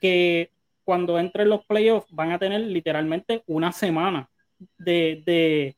que 0.00 0.50
cuando 0.84 1.18
entren 1.18 1.50
los 1.50 1.64
playoffs 1.66 2.10
van 2.10 2.32
a 2.32 2.38
tener 2.38 2.62
literalmente 2.62 3.42
una 3.46 3.72
semana 3.72 4.30
de, 4.78 5.22
de, 5.26 5.76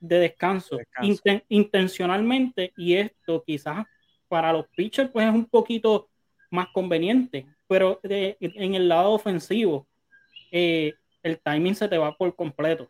de 0.00 0.18
descanso, 0.18 0.76
de 0.76 0.82
descanso. 0.82 1.10
Inten, 1.10 1.42
intencionalmente 1.48 2.72
y 2.76 2.94
esto 2.94 3.42
quizás 3.46 3.86
para 4.28 4.52
los 4.52 4.66
pitchers 4.76 5.10
pues 5.10 5.26
es 5.26 5.34
un 5.34 5.46
poquito 5.46 6.08
más 6.50 6.68
conveniente. 6.68 7.46
Pero 7.66 8.00
de- 8.02 8.36
en 8.40 8.74
el 8.74 8.88
lado 8.88 9.12
ofensivo, 9.12 9.86
eh, 10.50 10.94
el 11.22 11.38
timing 11.38 11.74
se 11.74 11.88
te 11.88 11.98
va 11.98 12.16
por 12.16 12.34
completo. 12.34 12.88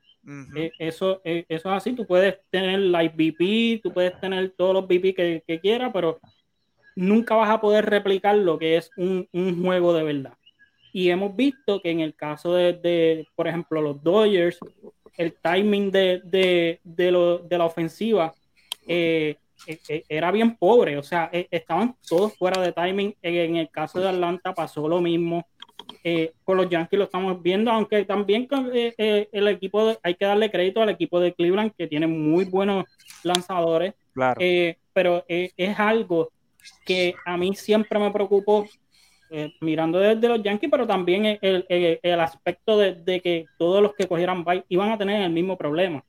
Eh, 0.55 0.71
eso, 0.79 1.21
eh, 1.25 1.45
eso 1.49 1.71
es 1.71 1.75
así. 1.77 1.93
Tú 1.95 2.07
puedes 2.07 2.37
tener 2.51 2.79
live 2.79 3.15
VP, 3.17 3.81
tú 3.83 3.93
puedes 3.93 4.19
tener 4.21 4.51
todos 4.51 4.75
los 4.75 4.85
VP 4.87 5.15
que, 5.15 5.43
que 5.47 5.59
quieras, 5.59 5.91
pero 5.93 6.21
nunca 6.95 7.35
vas 7.35 7.49
a 7.49 7.61
poder 7.61 7.87
replicar 7.87 8.37
lo 8.37 8.59
que 8.59 8.77
es 8.77 8.91
un, 8.97 9.27
un 9.33 9.63
juego 9.63 9.95
de 9.95 10.03
verdad. 10.03 10.35
Y 10.93 11.11
hemos 11.11 11.35
visto 11.35 11.81
que 11.81 11.91
en 11.91 12.01
el 12.01 12.15
caso 12.15 12.55
de, 12.55 12.73
de, 12.75 13.27
por 13.37 13.47
ejemplo, 13.49 13.81
los 13.81 14.03
Dodgers, 14.03 14.59
el 15.19 15.35
timing 15.35 15.91
de, 15.91 16.23
de, 16.25 16.81
de, 16.83 17.11
lo- 17.11 17.39
de 17.39 17.59
la 17.59 17.67
ofensiva 17.67 18.33
eh, 18.87 19.37
eh, 19.67 19.79
eh, 19.89 20.05
era 20.09 20.31
bien 20.31 20.57
pobre. 20.57 20.97
O 20.97 21.03
sea, 21.03 21.29
estaban 21.33 21.95
todos 22.09 22.35
fuera 22.39 22.63
de 22.63 22.73
timing. 22.73 23.15
En, 23.21 23.57
el 23.57 23.69
caso 23.69 24.01
de 24.01 24.09
Atlanta 24.09 24.55
pasó 24.55 24.89
lo 24.89 25.01
mismo. 25.01 25.47
Eh, 26.05 26.33
con 26.45 26.57
los 26.57 26.69
Yankees 26.69 26.99
lo 26.99 27.05
estamos 27.05 27.43
viendo, 27.43 27.71
aunque 27.71 28.05
también 28.05 28.47
con, 28.47 28.71
eh, 28.75 29.29
el 29.33 29.49
equipo, 29.49 29.87
de- 29.87 29.99
hay 30.03 30.15
que 30.15 30.25
darle 30.25 30.51
crédito 30.51 30.81
al 30.81 30.89
equipo 30.91 31.21
de 31.21 31.35
Cleveland, 31.35 31.73
que 31.77 31.87
tiene 31.87 32.07
muy 32.07 32.45
buenos 32.45 32.85
lanzadores. 33.25 33.95
Claro. 34.15 34.41
Pero 34.93 35.25
es 35.29 35.79
algo 35.79 36.31
que 36.85 37.15
a 37.25 37.37
mí 37.37 37.55
siempre 37.55 37.99
me 37.99 38.11
preocupó 38.11 38.67
eh, 39.31 39.53
mirando 39.61 39.99
desde 39.99 40.29
los 40.29 40.43
Yankees, 40.43 40.71
pero 40.71 40.87
también 40.87 41.39
el, 41.41 41.67
el- 41.69 42.21
aspecto 42.21 42.79
de, 42.79 42.95
de 42.95 43.21
que 43.21 43.51
todos 43.59 43.83
los 43.83 43.95
que 43.95 44.07
cogieran 44.09 44.45
bye 44.45 44.65
iban 44.69 44.91
a 44.91 44.99
tener 44.99 45.23
el 45.23 45.31
mismo 45.33 45.57
problema. 45.57 46.05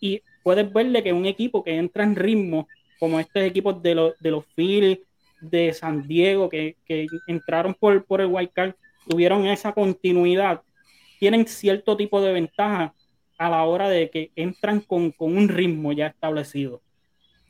Y 0.00 0.22
puedes 0.42 0.72
verle 0.72 1.02
que 1.02 1.12
un 1.12 1.26
equipo 1.26 1.62
que 1.64 1.76
entra 1.76 2.04
en 2.04 2.16
ritmo, 2.16 2.68
como 2.98 3.20
estos 3.20 3.42
equipos 3.42 3.82
de, 3.82 3.94
los 3.94 4.14
de 4.20 4.30
los 4.30 4.44
Phillies, 4.56 5.00
de 5.40 5.72
San 5.72 6.06
Diego, 6.06 6.48
que, 6.48 6.76
que 6.84 7.06
entraron 7.26 7.74
por, 7.74 8.04
por 8.06 8.20
el 8.20 8.28
wild 8.28 8.50
card, 8.52 8.74
tuvieron 9.04 9.46
esa 9.46 9.72
continuidad, 9.72 10.62
tienen 11.18 11.46
cierto 11.46 11.96
tipo 11.96 12.20
de 12.20 12.32
ventaja 12.32 12.94
a 13.38 13.50
la 13.50 13.64
hora 13.64 13.88
de 13.88 14.10
que 14.10 14.32
entran 14.36 14.80
con, 14.80 15.12
con 15.12 15.36
un 15.36 15.48
ritmo 15.48 15.92
ya 15.92 16.08
establecido. 16.08 16.82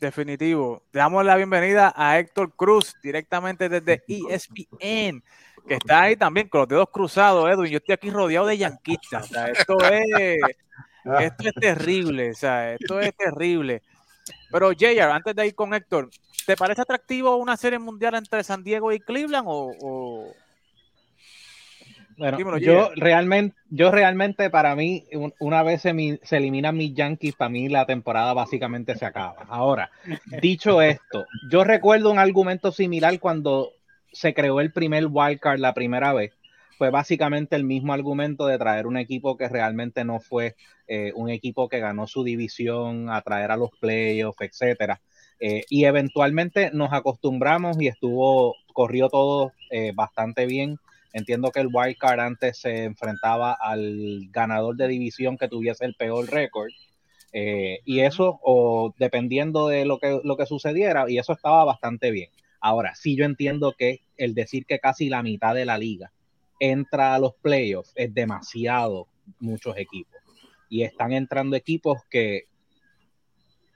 Definitivo. 0.00 0.82
Le 0.92 0.98
damos 1.00 1.24
la 1.24 1.36
bienvenida 1.36 1.92
a 1.94 2.18
Héctor 2.18 2.54
Cruz, 2.56 2.96
directamente 3.02 3.68
desde 3.68 4.02
E 4.08 4.20
ESPN, 4.30 5.22
que 5.68 5.74
está 5.74 6.02
ahí 6.02 6.16
también 6.16 6.48
con 6.48 6.60
los 6.60 6.68
dedos 6.68 6.88
cruzados, 6.90 7.50
Edwin. 7.50 7.70
Yo 7.70 7.78
estoy 7.78 7.92
aquí 7.92 8.10
rodeado 8.10 8.46
de 8.46 8.56
yanquistas. 8.56 9.30
O 9.30 9.34
sea, 9.34 9.46
esto 9.48 9.76
es, 9.90 10.38
esto 11.20 11.48
es 11.48 11.54
terrible, 11.54 12.30
o 12.30 12.34
sea, 12.34 12.72
esto 12.74 12.98
es 12.98 13.14
terrible. 13.14 13.82
Pero 14.50 14.70
JR, 14.72 15.12
antes 15.12 15.34
de 15.36 15.46
ir 15.48 15.54
con 15.54 15.74
Héctor, 15.74 16.08
¿te 16.46 16.56
parece 16.56 16.80
atractivo 16.80 17.36
una 17.36 17.56
serie 17.58 17.78
mundial 17.78 18.14
entre 18.14 18.42
San 18.42 18.64
Diego 18.64 18.92
y 18.92 19.00
Cleveland 19.00 19.46
o, 19.48 19.70
o- 19.82 20.32
Bueno, 22.20 22.36
Dímelo, 22.36 22.58
yo 22.58 22.90
realmente, 22.96 23.56
yo 23.70 23.90
realmente 23.90 24.50
para 24.50 24.76
mí, 24.76 25.06
un- 25.14 25.32
una 25.38 25.62
vez 25.62 25.80
se, 25.80 25.94
mi- 25.94 26.18
se 26.22 26.36
eliminan 26.36 26.76
mis 26.76 26.92
Yankees, 26.94 27.34
para 27.34 27.48
mí 27.48 27.68
la 27.70 27.86
temporada 27.86 28.34
básicamente 28.34 28.94
se 28.94 29.06
acaba. 29.06 29.46
Ahora, 29.48 29.90
dicho 30.26 30.82
esto, 30.82 31.24
yo 31.48 31.64
recuerdo 31.64 32.10
un 32.10 32.18
argumento 32.18 32.72
similar 32.72 33.18
cuando 33.20 33.70
se 34.12 34.34
creó 34.34 34.60
el 34.60 34.70
primer 34.70 35.06
wildcard 35.10 35.60
la 35.60 35.72
primera 35.72 36.12
vez. 36.12 36.32
Fue 36.76 36.90
básicamente 36.90 37.56
el 37.56 37.64
mismo 37.64 37.94
argumento 37.94 38.46
de 38.46 38.58
traer 38.58 38.86
un 38.86 38.98
equipo 38.98 39.36
que 39.38 39.48
realmente 39.48 40.04
no 40.04 40.20
fue 40.20 40.56
eh, 40.88 41.12
un 41.14 41.30
equipo 41.30 41.68
que 41.70 41.78
ganó 41.80 42.06
su 42.06 42.22
división, 42.24 43.08
atraer 43.10 43.50
a 43.50 43.56
los 43.56 43.70
playoffs, 43.80 44.40
etcétera. 44.42 45.00
Eh, 45.40 45.64
y 45.70 45.84
eventualmente 45.84 46.70
nos 46.72 46.92
acostumbramos 46.92 47.80
y 47.80 47.88
estuvo, 47.88 48.56
corrió 48.74 49.08
todo 49.08 49.52
eh, 49.70 49.92
bastante 49.94 50.46
bien. 50.46 50.78
Entiendo 51.12 51.50
que 51.50 51.60
el 51.60 51.68
wild 51.72 51.96
card 51.98 52.20
antes 52.20 52.58
se 52.58 52.84
enfrentaba 52.84 53.52
al 53.52 54.28
ganador 54.30 54.76
de 54.76 54.88
división 54.88 55.36
que 55.36 55.48
tuviese 55.48 55.84
el 55.84 55.94
peor 55.94 56.30
récord. 56.30 56.70
eh, 57.32 57.80
y 57.84 58.00
eso, 58.00 58.40
o 58.42 58.92
dependiendo 58.98 59.68
de 59.68 59.84
lo 59.84 59.98
que, 59.98 60.20
lo 60.24 60.36
que 60.36 60.46
sucediera, 60.46 61.08
y 61.08 61.18
eso 61.18 61.32
estaba 61.32 61.64
bastante 61.64 62.10
bien. 62.10 62.30
Ahora, 62.60 62.94
sí 62.94 63.16
yo 63.16 63.24
entiendo 63.24 63.74
que 63.78 64.00
el 64.16 64.34
decir 64.34 64.66
que 64.66 64.80
casi 64.80 65.08
la 65.08 65.22
mitad 65.22 65.54
de 65.54 65.64
la 65.64 65.78
liga 65.78 66.12
entra 66.58 67.14
a 67.14 67.18
los 67.18 67.34
playoffs 67.36 67.92
es 67.94 68.12
demasiado 68.12 69.06
muchos 69.38 69.76
equipos. 69.78 70.20
Y 70.68 70.82
están 70.82 71.12
entrando 71.12 71.56
equipos 71.56 72.02
que 72.10 72.44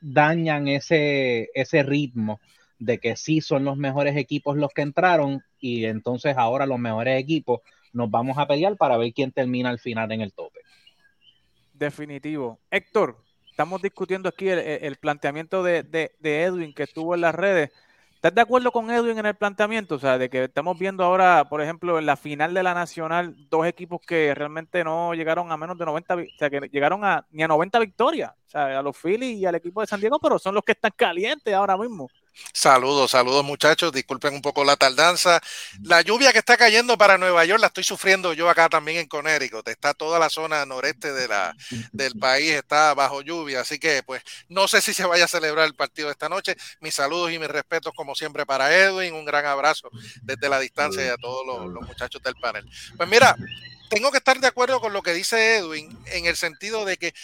dañan 0.00 0.68
ese, 0.68 1.48
ese 1.54 1.82
ritmo 1.82 2.40
de 2.84 2.98
que 2.98 3.16
sí 3.16 3.40
son 3.40 3.64
los 3.64 3.76
mejores 3.76 4.16
equipos 4.16 4.56
los 4.56 4.70
que 4.74 4.82
entraron 4.82 5.42
y 5.60 5.84
entonces 5.86 6.36
ahora 6.36 6.66
los 6.66 6.78
mejores 6.78 7.20
equipos 7.20 7.60
nos 7.92 8.10
vamos 8.10 8.36
a 8.38 8.46
pelear 8.46 8.76
para 8.76 8.96
ver 8.96 9.12
quién 9.12 9.32
termina 9.32 9.70
al 9.70 9.78
final 9.78 10.10
en 10.12 10.20
el 10.20 10.32
tope. 10.32 10.60
Definitivo. 11.72 12.58
Héctor, 12.70 13.16
estamos 13.50 13.82
discutiendo 13.82 14.28
aquí 14.28 14.48
el, 14.48 14.96
planteamiento 14.96 15.62
de, 15.62 15.82
de- 15.82 16.12
de 16.20 16.42
Edwin 16.44 16.72
que 16.74 16.84
estuvo 16.84 17.14
en 17.14 17.20
las 17.22 17.34
redes. 17.34 17.70
¿Estás 18.14 18.34
de 18.36 18.40
acuerdo 18.40 18.72
con 18.72 18.90
Edwin 18.90 19.18
en 19.18 19.26
el 19.26 19.34
planteamiento? 19.34 19.96
O 19.96 19.98
sea, 19.98 20.16
de 20.16 20.30
que 20.30 20.44
estamos 20.44 20.78
viendo 20.78 21.04
ahora, 21.04 21.46
por 21.50 21.60
ejemplo, 21.60 21.98
en 21.98 22.06
la 22.06 22.16
final 22.16 22.54
de 22.54 22.62
la 22.62 22.72
Nacional, 22.72 23.34
dos 23.50 23.66
equipos 23.66 24.00
que 24.06 24.34
realmente 24.34 24.82
no 24.82 25.12
llegaron 25.12 25.52
a 25.52 25.56
menos 25.58 25.76
de 25.76 25.84
90, 25.84 26.14
vi- 26.14 26.28
o 26.34 26.38
sea, 26.38 26.48
que 26.48 26.60
llegaron 26.72 27.04
a 27.04 27.26
ni 27.32 27.42
a 27.42 27.48
90 27.48 27.78
victorias, 27.80 28.30
o 28.46 28.50
sea, 28.50 28.78
a 28.78 28.82
los 28.82 28.96
Phillies 28.96 29.36
y 29.38 29.44
al 29.44 29.56
equipo 29.56 29.82
de 29.82 29.86
San 29.86 30.00
Diego, 30.00 30.18
pero 30.22 30.38
son 30.38 30.54
los 30.54 30.64
que 30.64 30.72
están 30.72 30.92
calientes 30.96 31.52
ahora 31.52 31.76
mismo. 31.76 32.08
Saludos, 32.52 33.12
saludos 33.12 33.44
muchachos, 33.44 33.92
disculpen 33.92 34.34
un 34.34 34.42
poco 34.42 34.64
la 34.64 34.76
tardanza. 34.76 35.40
La 35.82 36.02
lluvia 36.02 36.32
que 36.32 36.38
está 36.38 36.56
cayendo 36.56 36.98
para 36.98 37.18
Nueva 37.18 37.44
York 37.44 37.60
la 37.60 37.68
estoy 37.68 37.84
sufriendo 37.84 38.32
yo 38.32 38.48
acá 38.48 38.68
también 38.68 38.98
en 38.98 39.06
Connecticut. 39.06 39.66
Está 39.68 39.94
toda 39.94 40.18
la 40.18 40.28
zona 40.28 40.66
noreste 40.66 41.12
de 41.12 41.28
la, 41.28 41.56
del 41.92 42.18
país, 42.18 42.52
está 42.52 42.94
bajo 42.94 43.22
lluvia, 43.22 43.60
así 43.60 43.78
que 43.78 44.02
pues 44.02 44.22
no 44.48 44.68
sé 44.68 44.80
si 44.80 44.94
se 44.94 45.06
vaya 45.06 45.24
a 45.24 45.28
celebrar 45.28 45.66
el 45.66 45.74
partido 45.74 46.10
esta 46.10 46.28
noche. 46.28 46.56
Mis 46.80 46.94
saludos 46.94 47.32
y 47.32 47.38
mis 47.38 47.48
respetos 47.48 47.92
como 47.94 48.14
siempre 48.14 48.46
para 48.46 48.74
Edwin, 48.74 49.14
un 49.14 49.24
gran 49.24 49.46
abrazo 49.46 49.90
desde 50.22 50.48
la 50.48 50.58
distancia 50.58 51.04
y 51.04 51.08
a 51.08 51.16
todos 51.16 51.46
los, 51.46 51.72
los 51.72 51.86
muchachos 51.86 52.22
del 52.22 52.34
panel. 52.36 52.68
Pues 52.96 53.08
mira, 53.08 53.36
tengo 53.88 54.10
que 54.10 54.18
estar 54.18 54.40
de 54.40 54.46
acuerdo 54.46 54.80
con 54.80 54.92
lo 54.92 55.02
que 55.02 55.12
dice 55.12 55.56
Edwin 55.56 55.96
en 56.06 56.26
el 56.26 56.36
sentido 56.36 56.84
de 56.84 56.96
que 56.96 57.14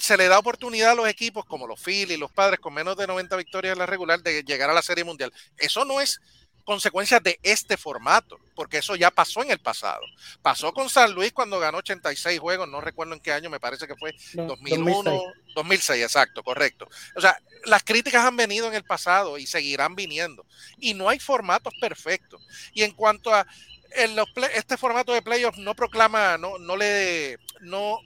se 0.00 0.16
le 0.16 0.28
da 0.28 0.38
oportunidad 0.38 0.92
a 0.92 0.94
los 0.94 1.08
equipos 1.08 1.44
como 1.44 1.66
los 1.66 1.80
Phillies, 1.80 2.18
los 2.18 2.30
padres 2.32 2.60
con 2.60 2.74
menos 2.74 2.96
de 2.96 3.06
90 3.06 3.36
victorias 3.36 3.72
en 3.72 3.78
la 3.78 3.86
regular 3.86 4.22
de 4.22 4.42
llegar 4.42 4.70
a 4.70 4.74
la 4.74 4.82
Serie 4.82 5.04
Mundial. 5.04 5.32
Eso 5.56 5.84
no 5.84 6.00
es 6.00 6.20
consecuencia 6.64 7.18
de 7.18 7.38
este 7.42 7.78
formato, 7.78 8.38
porque 8.54 8.76
eso 8.78 8.94
ya 8.94 9.10
pasó 9.10 9.42
en 9.42 9.50
el 9.50 9.58
pasado. 9.58 10.02
Pasó 10.42 10.74
con 10.74 10.90
San 10.90 11.12
Luis 11.14 11.32
cuando 11.32 11.58
ganó 11.58 11.78
86 11.78 12.38
juegos, 12.38 12.68
no 12.68 12.82
recuerdo 12.82 13.14
en 13.14 13.20
qué 13.20 13.32
año, 13.32 13.48
me 13.48 13.58
parece 13.58 13.86
que 13.86 13.96
fue 13.96 14.14
No, 14.34 14.44
2001, 14.48 15.02
2006. 15.02 15.54
2006, 15.54 16.02
exacto, 16.04 16.42
correcto. 16.42 16.86
O 17.16 17.20
sea, 17.22 17.40
las 17.64 17.82
críticas 17.82 18.22
han 18.24 18.36
venido 18.36 18.68
en 18.68 18.74
el 18.74 18.84
pasado 18.84 19.38
y 19.38 19.46
seguirán 19.46 19.96
viniendo. 19.96 20.44
Y 20.78 20.92
no 20.92 21.08
hay 21.08 21.18
formatos 21.18 21.72
perfectos. 21.80 22.42
Y 22.74 22.82
en 22.82 22.90
cuanto 22.92 23.34
a 23.34 23.46
en 23.92 24.14
los 24.14 24.28
play- 24.32 24.50
este 24.54 24.76
formato 24.76 25.14
de 25.14 25.22
playoffs 25.22 25.56
no 25.58 25.74
proclama, 25.74 26.36
no, 26.36 26.58
no 26.58 26.76
le, 26.76 27.38
no 27.60 27.98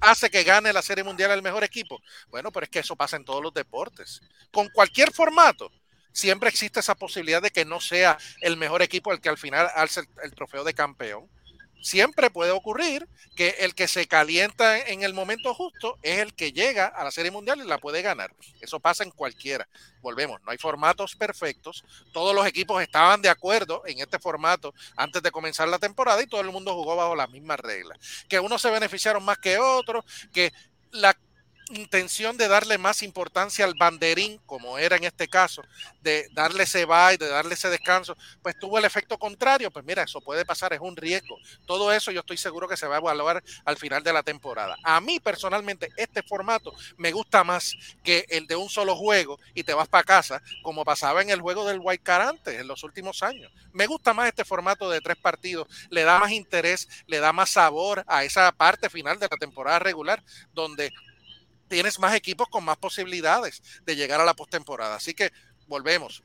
hace 0.00 0.30
que 0.30 0.44
gane 0.44 0.72
la 0.72 0.82
Serie 0.82 1.04
Mundial 1.04 1.30
el 1.30 1.42
mejor 1.42 1.64
equipo. 1.64 2.00
Bueno, 2.28 2.52
pero 2.52 2.64
es 2.64 2.70
que 2.70 2.80
eso 2.80 2.96
pasa 2.96 3.16
en 3.16 3.24
todos 3.24 3.42
los 3.42 3.52
deportes. 3.52 4.20
Con 4.52 4.68
cualquier 4.68 5.12
formato, 5.12 5.70
siempre 6.12 6.48
existe 6.48 6.80
esa 6.80 6.94
posibilidad 6.94 7.42
de 7.42 7.50
que 7.50 7.64
no 7.64 7.80
sea 7.80 8.18
el 8.40 8.56
mejor 8.56 8.82
equipo 8.82 9.12
el 9.12 9.20
que 9.20 9.28
al 9.28 9.38
final 9.38 9.68
alce 9.74 10.00
el, 10.00 10.08
el 10.24 10.34
trofeo 10.34 10.64
de 10.64 10.74
campeón. 10.74 11.28
Siempre 11.80 12.30
puede 12.30 12.50
ocurrir 12.50 13.08
que 13.36 13.56
el 13.60 13.74
que 13.74 13.88
se 13.88 14.06
calienta 14.06 14.78
en 14.78 15.02
el 15.02 15.14
momento 15.14 15.54
justo 15.54 15.98
es 16.02 16.18
el 16.18 16.34
que 16.34 16.52
llega 16.52 16.86
a 16.86 17.04
la 17.04 17.10
Serie 17.10 17.30
Mundial 17.30 17.60
y 17.62 17.66
la 17.66 17.78
puede 17.78 18.02
ganar. 18.02 18.34
Eso 18.60 18.80
pasa 18.80 19.04
en 19.04 19.10
cualquiera. 19.10 19.68
Volvemos, 20.00 20.40
no 20.42 20.50
hay 20.50 20.58
formatos 20.58 21.14
perfectos. 21.14 21.84
Todos 22.12 22.34
los 22.34 22.46
equipos 22.46 22.82
estaban 22.82 23.22
de 23.22 23.28
acuerdo 23.28 23.82
en 23.86 24.00
este 24.00 24.18
formato 24.18 24.74
antes 24.96 25.22
de 25.22 25.30
comenzar 25.30 25.68
la 25.68 25.78
temporada 25.78 26.22
y 26.22 26.26
todo 26.26 26.40
el 26.40 26.50
mundo 26.50 26.74
jugó 26.74 26.96
bajo 26.96 27.14
las 27.14 27.30
mismas 27.30 27.60
reglas. 27.60 27.98
Que 28.28 28.40
unos 28.40 28.60
se 28.60 28.70
beneficiaron 28.70 29.24
más 29.24 29.38
que 29.38 29.58
otros, 29.58 30.04
que 30.32 30.52
la 30.90 31.16
intención 31.70 32.36
de 32.36 32.48
darle 32.48 32.78
más 32.78 33.02
importancia 33.02 33.64
al 33.64 33.74
banderín, 33.74 34.40
como 34.46 34.78
era 34.78 34.96
en 34.96 35.04
este 35.04 35.28
caso, 35.28 35.62
de 36.00 36.28
darle 36.32 36.64
ese 36.64 36.84
bye, 36.84 37.18
de 37.18 37.28
darle 37.28 37.54
ese 37.54 37.68
descanso, 37.68 38.16
pues 38.42 38.58
tuvo 38.58 38.78
el 38.78 38.84
efecto 38.84 39.18
contrario, 39.18 39.70
pues 39.70 39.84
mira, 39.84 40.02
eso 40.02 40.20
puede 40.20 40.44
pasar, 40.44 40.72
es 40.72 40.80
un 40.80 40.96
riesgo. 40.96 41.36
Todo 41.66 41.92
eso 41.92 42.10
yo 42.10 42.20
estoy 42.20 42.36
seguro 42.36 42.68
que 42.68 42.76
se 42.76 42.86
va 42.86 42.96
a 42.96 42.98
evaluar 42.98 43.42
al 43.64 43.76
final 43.76 44.02
de 44.02 44.12
la 44.12 44.22
temporada. 44.22 44.76
A 44.82 45.00
mí 45.00 45.20
personalmente 45.20 45.90
este 45.96 46.22
formato 46.22 46.72
me 46.96 47.12
gusta 47.12 47.44
más 47.44 47.74
que 48.02 48.26
el 48.28 48.46
de 48.46 48.56
un 48.56 48.68
solo 48.68 48.96
juego 48.96 49.38
y 49.54 49.64
te 49.64 49.74
vas 49.74 49.88
para 49.88 50.04
casa, 50.04 50.42
como 50.62 50.84
pasaba 50.84 51.22
en 51.22 51.30
el 51.30 51.40
juego 51.40 51.66
del 51.66 51.80
White 51.80 52.02
Card 52.02 52.28
antes, 52.28 52.60
en 52.60 52.66
los 52.66 52.82
últimos 52.84 53.22
años. 53.22 53.52
Me 53.72 53.86
gusta 53.86 54.14
más 54.14 54.28
este 54.28 54.44
formato 54.44 54.90
de 54.90 55.00
tres 55.00 55.16
partidos, 55.16 55.68
le 55.90 56.02
da 56.02 56.18
más 56.18 56.32
interés, 56.32 56.88
le 57.06 57.18
da 57.18 57.32
más 57.32 57.50
sabor 57.50 58.04
a 58.06 58.24
esa 58.24 58.50
parte 58.52 58.90
final 58.90 59.18
de 59.18 59.28
la 59.30 59.36
temporada 59.36 59.78
regular, 59.78 60.22
donde 60.52 60.92
tienes 61.68 61.98
más 61.98 62.14
equipos 62.14 62.48
con 62.48 62.64
más 62.64 62.76
posibilidades 62.78 63.62
de 63.84 63.96
llegar 63.96 64.20
a 64.20 64.24
la 64.24 64.34
postemporada. 64.34 64.96
Así 64.96 65.14
que 65.14 65.32
volvemos. 65.66 66.22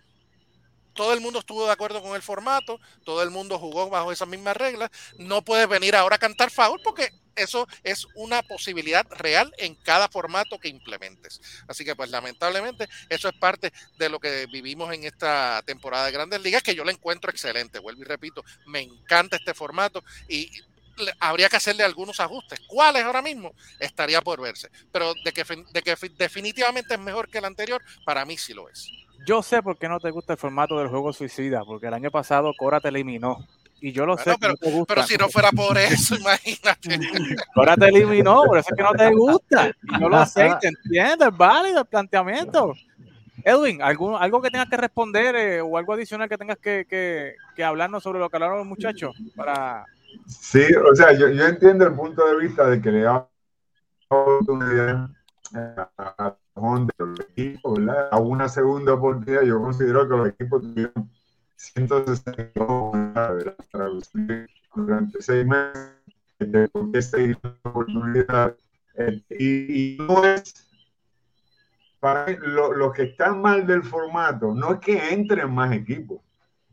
todo 0.94 1.14
el 1.14 1.22
mundo 1.22 1.40
estuvo 1.40 1.66
de 1.66 1.72
acuerdo 1.72 2.04
con 2.04 2.16
el 2.16 2.22
formato, 2.22 2.80
todo 3.04 3.24
el 3.24 3.32
mundo 3.32 3.58
jugó 3.58 3.90
bajo 3.90 4.12
esas 4.12 4.28
mismas 4.28 4.56
reglas. 4.56 4.92
No 5.18 5.42
puedes 5.44 5.68
venir 5.68 5.96
ahora 5.96 6.18
a 6.18 6.20
cantar 6.20 6.52
foul 6.52 6.80
porque 6.84 7.10
eso 7.36 7.68
es 7.84 8.06
una 8.16 8.44
posibilidad 8.44 9.06
real 9.10 9.52
en 9.58 9.76
cada 9.76 10.08
formato 10.08 10.60
que 10.60 10.70
implementes. 10.70 11.42
Así 11.68 11.84
que, 11.84 11.96
pues, 11.96 12.12
lamentablemente, 12.12 12.88
eso 13.10 13.28
es 13.28 13.36
parte 13.36 13.74
de 13.98 14.10
lo 14.10 14.20
que 14.20 14.46
vivimos 14.46 14.94
en 14.94 15.04
esta 15.04 15.64
temporada 15.66 16.06
de 16.06 16.12
Grandes 16.12 16.42
Ligas, 16.42 16.64
que 16.64 16.76
yo 16.76 16.86
la 16.86 16.92
encuentro 16.92 17.32
excelente. 17.32 17.80
Vuelvo 17.80 18.02
y 18.02 18.06
repito, 18.06 18.44
me 18.68 18.82
encanta 18.82 19.38
este 19.38 19.54
formato 19.54 20.04
y 20.28 20.52
habría 21.20 21.50
que 21.50 21.58
hacerle 21.58 21.84
algunos 21.84 22.20
ajustes. 22.20 22.60
¿Cuáles 22.68 23.04
ahora 23.04 23.22
mismo? 23.22 23.54
Estaría 23.80 24.22
por 24.22 24.42
verse. 24.42 24.70
Pero 24.92 25.14
de 25.24 25.32
que, 25.32 25.46
fin- 25.46 25.66
de 25.72 25.82
que 25.82 25.96
fi- 25.96 26.10
definitivamente 26.18 26.94
es 26.94 27.00
mejor 27.00 27.30
que 27.30 27.40
el 27.40 27.46
anterior, 27.46 27.82
para 28.06 28.26
mí 28.26 28.38
sí 28.38 28.54
lo 28.54 28.70
es. 28.70 28.92
Yo 29.26 29.42
sé 29.42 29.62
por 29.64 29.78
qué 29.78 29.88
no 29.88 30.00
te 30.00 30.12
gusta 30.12 30.34
el 30.34 30.40
formato 30.40 30.78
del 30.78 30.90
juego 30.90 31.14
suicida, 31.14 31.64
porque 31.64 31.88
el 31.88 31.94
año 31.94 32.12
pasado 32.12 32.54
Cora 32.58 32.80
te 32.80 32.90
eliminó. 32.90 33.38
Y 33.80 33.92
yo 33.92 34.06
lo 34.06 34.16
Bueno, 34.16 34.32
sé 34.34 34.38
que 34.40 34.48
no 34.48 34.56
te 34.56 34.72
gusta. 34.72 34.94
Pero 34.96 35.08
si 35.08 35.18
no 35.18 35.30
fuera 35.30 35.52
por 35.52 35.78
eso, 35.78 36.16
imagínate. 36.20 37.00
Cora 37.54 37.76
te 37.76 37.88
eliminó, 37.88 38.44
por 38.46 38.58
eso 38.58 38.70
es 38.72 38.78
que 38.78 38.84
no 38.84 38.94
te 38.94 39.12
gusta. 39.12 39.68
Y 39.70 40.00
yo 40.02 40.10
lo 40.10 40.26
sé, 40.26 40.50
te 40.62 40.68
entiendo, 40.86 41.28
es 41.28 41.38
válido 41.38 41.82
el 41.82 41.86
planteamiento. 41.88 42.74
Edwin, 43.46 43.82
¿algún, 43.82 44.16
¿algo 44.16 44.42
que 44.42 44.50
tengas 44.50 44.70
que 44.70 44.78
responder 44.78 45.36
eh, 45.36 45.62
o 45.62 45.78
algo 45.78 45.92
adicional 45.94 46.30
que 46.30 46.38
tengas 46.38 46.58
que, 46.60 46.86
que, 46.90 47.36
que 47.56 47.64
hablarnos 47.64 48.02
sobre 48.04 48.20
lo 48.20 48.30
que 48.30 48.38
hablaron 48.38 48.60
los 48.60 48.68
muchachos? 48.68 49.14
Para... 49.36 49.86
Sí, 50.28 50.64
o 50.76 50.96
sea, 50.96 51.14
yo, 51.14 51.30
yo 51.30 51.46
entiendo 51.46 51.86
el 51.86 51.94
punto 51.94 52.26
de 52.26 52.38
vista 52.38 52.68
de 52.70 52.82
que 52.82 52.92
le 52.92 53.02
da 53.02 53.30
oportunidad 54.10 55.10
a, 55.54 56.38
de 56.56 56.94
los 56.98 57.20
equipos, 57.20 57.80
¿verdad? 57.80 58.10
A 58.12 58.20
una 58.20 58.48
segunda 58.48 58.94
oportunidad, 58.94 59.44
yo 59.44 59.60
considero 59.60 60.08
que 60.08 60.16
los 60.16 60.28
equipos 60.30 60.62
tuvieron 60.62 61.10
162 61.56 62.92
¿verdad? 63.14 63.38
durante 64.76 65.22
seis 65.22 65.46
meses, 65.46 65.92
de 66.40 67.38
oportunidad. 67.64 68.56
Eh, 68.96 69.24
y, 69.30 69.94
y 69.94 69.98
no 69.98 70.24
es 70.26 70.54
para 72.04 72.26
mí, 72.26 72.36
lo, 72.42 72.92
que 72.92 73.04
está 73.04 73.34
mal 73.34 73.66
del 73.66 73.82
formato 73.82 74.54
no 74.54 74.74
es 74.74 74.80
que 74.82 75.14
entren 75.14 75.50
más 75.54 75.72
equipos, 75.72 76.20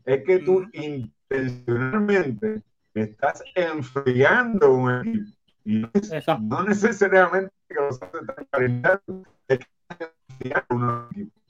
es 0.03 0.25
que 0.25 0.39
tú 0.39 0.67
intencionalmente 0.73 2.61
estás 2.93 3.43
enfriando 3.55 4.73
un 4.73 4.91
equipo. 4.99 5.31
Y 5.63 5.79
no, 5.79 5.89
es- 5.93 6.11
no 6.41 6.63
necesariamente 6.63 7.53
que 7.67 7.75
los 7.75 8.01
hace 8.01 8.25
tan 8.25 8.45
calentando, 8.51 9.23
es 9.47 9.59
que 9.59 9.67
estás 9.89 10.11
enfriando 10.29 10.75
un 10.75 11.07
equipo. 11.11 11.41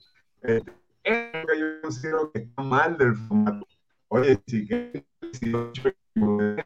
Este, 0.42 0.72
es 1.04 1.32
lo 1.34 1.46
que 1.46 1.58
yo 1.60 1.80
considero 1.82 2.30
que 2.32 2.38
está 2.40 2.62
mal 2.62 2.96
del 2.98 3.14
formato. 3.16 3.66
Oye, 4.08 4.38
si 4.46 4.66
que 4.66 5.04
18 5.20 5.88
equipos, 5.88 6.64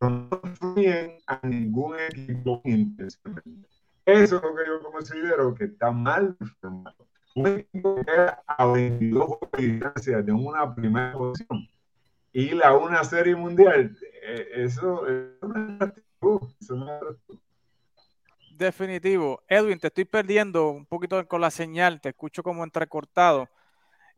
no 0.00 0.28
enfríen 0.42 1.18
a 1.26 1.40
ningún 1.46 1.96
equipo 2.10 2.60
intencionalmente. 2.64 3.68
Eso 4.04 4.36
es 4.36 4.42
lo 4.42 4.54
que 4.54 4.62
yo 4.66 4.90
considero 4.90 5.54
que 5.54 5.64
está 5.64 5.90
mal 5.90 6.36
del 6.38 6.48
formato. 6.60 7.06
Un 7.34 7.46
equipo 7.48 7.96
que 7.96 8.04
queda 8.04 8.42
a 8.46 8.66
22 8.66 9.24
juegos 9.26 9.50
de 9.52 9.66
distancia 9.66 10.22
de 10.22 10.32
una 10.32 10.74
primera 10.74 11.12
posición 11.12 11.68
y 12.38 12.50
la 12.50 12.76
una 12.76 13.02
serie 13.02 13.34
mundial, 13.34 13.96
eh, 14.22 14.48
eso, 14.56 15.08
es 15.08 15.38
eso 15.40 15.46
no 16.76 16.86
es 16.86 16.96
atractivo. 16.96 17.40
Definitivo. 18.50 19.42
Edwin, 19.48 19.78
te 19.78 19.86
estoy 19.86 20.04
perdiendo 20.04 20.68
un 20.68 20.84
poquito 20.84 21.26
con 21.26 21.40
la 21.40 21.50
señal, 21.50 21.98
te 21.98 22.10
escucho 22.10 22.42
como 22.42 22.62
entrecortado, 22.62 23.48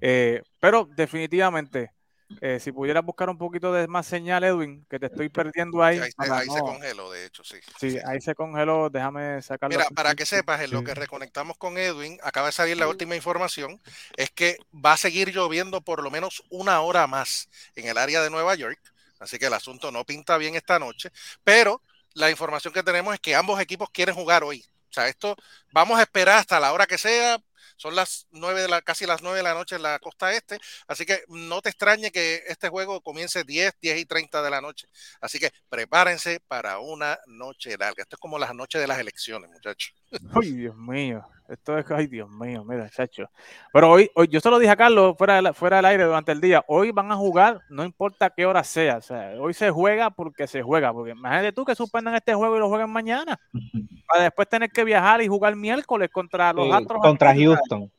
eh, 0.00 0.42
pero 0.58 0.88
definitivamente, 0.96 1.92
eh, 2.40 2.61
si 2.61 2.73
pudieras 2.73 3.04
buscar 3.04 3.28
un 3.30 3.38
poquito 3.38 3.73
de 3.73 3.87
más 3.88 4.06
señal, 4.06 4.44
Edwin, 4.44 4.87
que 4.88 4.99
te 4.99 5.06
estoy 5.06 5.28
perdiendo 5.28 5.82
ahí. 5.82 5.97
Sí, 5.97 6.02
ahí, 6.02 6.10
se- 6.10 6.17
para 6.17 6.38
ahí 6.38 6.47
se 6.47 6.58
no- 6.58 6.64
congeló, 6.64 7.10
de 7.10 7.26
hecho, 7.26 7.43
sí. 7.45 7.56
Sí, 7.78 7.99
ahí 8.06 8.21
se 8.21 8.34
congeló, 8.34 8.91
déjame 8.91 9.41
sacarlo. 9.43 9.76
Mira, 9.76 9.84
aquí. 9.86 9.95
para 9.95 10.14
que 10.14 10.26
sepas, 10.26 10.60
en 10.60 10.71
lo 10.73 10.82
que 10.82 10.95
reconectamos 10.95 11.56
con 11.56 11.78
Edwin, 11.78 12.19
acaba 12.23 12.47
de 12.47 12.52
salir 12.52 12.76
la 12.76 12.88
última 12.88 13.17
información, 13.17 13.80
es 14.17 14.30
que 14.30 14.58
va 14.75 14.93
a 14.93 14.97
seguir 14.97 15.30
lloviendo 15.32 15.80
por 15.80 16.02
lo 16.02 16.10
menos 16.10 16.43
una 16.50 16.80
hora 16.80 17.06
más 17.06 17.49
en 17.75 17.86
el 17.88 17.99
área 17.99 18.23
de 18.23 18.30
Nueva 18.30 18.54
York, 18.54 18.80
así 19.19 19.38
que 19.38 19.47
el 19.47 19.54
asunto 19.54 19.91
no 19.91 20.04
pinta 20.04 20.36
bien 20.38 20.54
esta 20.54 20.78
noche, 20.78 21.10
pero 21.45 21.82
la 22.14 22.30
información 22.30 22.73
que 22.75 22.82
tenemos 22.82 23.14
es 23.14 23.21
que 23.21 23.34
ambos 23.34 23.60
equipos 23.60 23.91
quieren 23.91 24.14
jugar 24.14 24.43
hoy. 24.45 24.64
O 24.91 24.93
sea, 24.93 25.08
esto 25.08 25.36
vamos 25.71 25.99
a 25.99 26.02
esperar 26.02 26.38
hasta 26.38 26.58
la 26.60 26.73
hora 26.73 26.86
que 26.86 26.99
sea. 26.99 27.38
Son 27.76 27.94
las 27.94 28.26
nueve 28.30 28.62
de 28.62 28.68
la, 28.68 28.82
casi 28.82 29.06
las 29.06 29.23
nueve 29.23 29.38
de 29.38 29.42
la 29.42 29.54
noche 29.54 29.76
en 29.76 29.82
la 29.82 29.99
costa 29.99 30.32
este. 30.32 30.58
Así 30.86 31.04
que 31.04 31.25
no 31.28 31.60
te 31.60 31.71
extrañe 31.71 32.10
que 32.10 32.42
este 32.47 32.68
juego 32.68 33.00
comience 33.00 33.44
10, 33.44 33.75
10 33.80 33.99
y 33.99 34.04
30 34.04 34.42
de 34.42 34.50
la 34.50 34.60
noche. 34.60 34.88
Así 35.21 35.38
que 35.38 35.52
prepárense 35.68 36.40
para 36.40 36.78
una 36.78 37.18
noche 37.26 37.76
larga. 37.76 38.02
Esto 38.02 38.16
es 38.16 38.21
como 38.21 38.38
las 38.38 38.54
noches 38.54 38.80
de 38.80 38.86
las 38.86 38.99
elecciones, 38.99 39.50
muchachos. 39.50 39.94
Ay, 40.34 40.52
Dios 40.52 40.76
mío. 40.76 41.26
Esto 41.49 41.78
es, 41.78 41.91
ay, 41.91 42.06
Dios 42.08 42.28
mío, 42.30 42.63
mira, 42.65 42.91
chacho. 42.91 43.25
Pero 43.73 43.91
hoy, 43.91 44.11
hoy 44.15 44.28
yo 44.28 44.39
se 44.39 44.50
lo 44.50 44.58
dije 44.58 44.71
a 44.71 44.76
Carlos 44.76 45.17
fuera, 45.17 45.37
del- 45.41 45.54
fuera 45.54 45.76
del 45.76 45.87
aire 45.87 46.04
durante 46.04 46.30
el 46.32 46.41
día. 46.43 46.63
Hoy 46.69 46.91
van 46.93 47.11
a 47.11 47.17
jugar, 47.17 47.63
no 47.71 47.84
importa 47.84 48.28
qué 48.30 48.45
hora 48.45 48.63
sea. 48.63 48.99
O 48.99 49.00
sea, 49.00 49.32
hoy 49.41 49.54
se 49.54 49.71
juega 49.71 50.11
porque 50.11 50.47
se 50.47 50.61
juega. 50.63 50.93
Porque 50.93 51.13
imagínate 51.13 51.52
tú 51.52 51.65
que 51.65 51.75
suspendan 51.75 52.15
este 52.15 52.34
juego 52.34 52.56
y 52.56 52.58
lo 52.61 52.69
jueguen 52.69 52.91
mañana. 52.91 53.41
Para 54.06 54.25
después 54.25 54.49
tener 54.49 54.71
que 54.71 54.84
viajar 54.84 55.23
y 55.23 55.28
jugar 55.28 55.56
miércoles 55.56 56.11
contra 56.13 56.52
los 56.52 56.67
Sí, 56.67 56.73
Astros. 56.73 57.00
contra 57.00 57.34
Houston. 57.34 57.91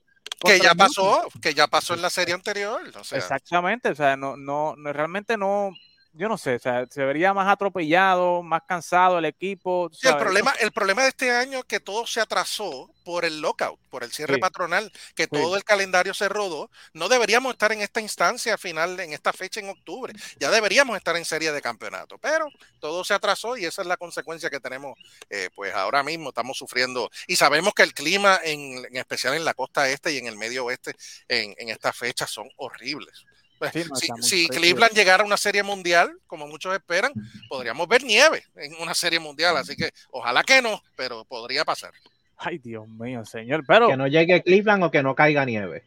Que 0.42 0.58
ya 0.60 0.70
Houston. 0.70 0.78
pasó, 0.78 1.24
que 1.42 1.54
ya 1.54 1.68
pasó 1.68 1.94
en 1.96 2.02
la 2.04 2.10
serie 2.10 2.34
anterior. 2.36 2.82
O 3.00 3.04
sea, 3.04 3.18
Exactamente, 3.18 3.90
o 3.90 3.96
sea, 3.96 4.16
no, 4.16 4.38
no, 4.38 4.76
no, 4.78 4.94
realmente 4.94 5.38
no, 5.38 5.72
yo 6.14 6.28
no 6.28 6.38
sé, 6.38 6.56
o 6.56 6.60
sea, 6.60 6.86
se 6.90 7.04
vería 7.06 7.34
más 7.34 7.48
atropellado, 7.48 8.42
más 8.44 8.62
cansado 8.68 9.20
el 9.20 9.26
equipo. 9.26 9.90
Sí, 9.94 10.08
el 10.08 10.18
problema, 10.18 10.52
el 10.60 10.72
problema 10.72 11.04
de 11.04 11.10
este 11.10 11.32
año 11.32 11.60
es 11.60 11.66
que 11.66 11.80
todo 11.80 12.06
se 12.08 12.20
atrasó 12.22 12.90
por 13.04 13.26
el 13.26 13.42
lockout, 13.42 13.80
por 13.90 14.04
el 14.04 14.12
cierre 14.12 14.36
Sí. 14.36 14.40
patronal, 14.42 14.92
que 15.16 15.24
Sí. 15.24 15.30
todo 15.32 15.56
el 15.56 15.64
calendario 15.64 16.14
se 16.14 16.30
rodó. 16.30 16.70
No 16.94 17.10
deberíamos 17.10 17.54
estar 17.54 17.72
en 17.72 17.82
esta 17.82 18.02
instancia 18.02 18.58
final, 18.58 19.00
en 19.00 19.14
esta 19.14 19.34
fecha 19.34 19.60
en 19.60 19.70
octubre. 19.70 20.14
Ya 20.40 20.52
deberíamos 20.52 20.96
estar 20.98 21.16
en 21.16 21.26
serie 21.26 21.52
de 21.52 21.62
campeonato, 21.62 22.18
pero 22.18 22.48
todo 22.80 23.04
se 23.04 23.14
atrasó 23.14 23.58
y 23.58 23.66
esa 23.66 23.82
es 23.82 23.88
la 23.88 23.98
consecuencia 23.98 24.50
que 24.50 24.60
tenemos, 24.60 24.98
eh, 25.30 25.50
pues 25.56 25.74
ahora 25.74 26.04
mismo 26.04 26.30
estamos 26.30 26.58
sufriendo. 26.58 27.10
Y 27.28 27.36
sabemos 27.36 27.74
que 27.74 27.84
el 27.84 27.94
clima, 27.94 28.40
en, 28.44 28.86
en 28.86 28.98
especial 28.98 29.34
en 29.36 29.46
la 29.46 29.54
costa 29.54 29.90
este 29.90 30.12
y 30.12 30.18
en 30.18 30.28
el 30.28 30.36
medio 30.38 30.66
oeste, 30.66 30.96
en, 31.28 31.56
en 31.58 31.70
estas 31.70 31.96
fechas 31.98 32.30
son 32.30 32.50
horribles. 32.58 33.26
Pues, 33.60 33.74
Sí, 33.74 34.08
no, 34.10 34.24
si. 34.24 34.48
Cleveland 34.48 34.94
llegara 34.96 35.22
a 35.22 35.26
una 35.26 35.36
serie 35.38 35.64
mundial, 35.64 36.18
como 36.28 36.48
muchos 36.48 36.74
esperan, 36.74 37.12
podríamos 37.50 37.88
ver 37.90 38.04
nieve 38.04 38.44
en 38.56 38.74
una 38.82 38.94
serie 38.96 39.20
mundial. 39.20 39.58
Así 39.58 39.76
que 39.76 39.92
ojalá 40.12 40.44
que 40.44 40.62
no, 40.62 40.82
pero 40.96 41.26
podría 41.26 41.66
pasar. 41.66 41.92
Ay, 42.38 42.58
Dios 42.58 42.88
mío, 42.88 43.26
señor, 43.26 43.66
pero 43.68 43.90
Que 43.90 43.98
no 43.98 44.08
llegue 44.08 44.42
Cleveland 44.42 44.84
o 44.86 44.90
que 44.92 45.04
no 45.04 45.14
caiga 45.14 45.44
nieve. 45.44 45.84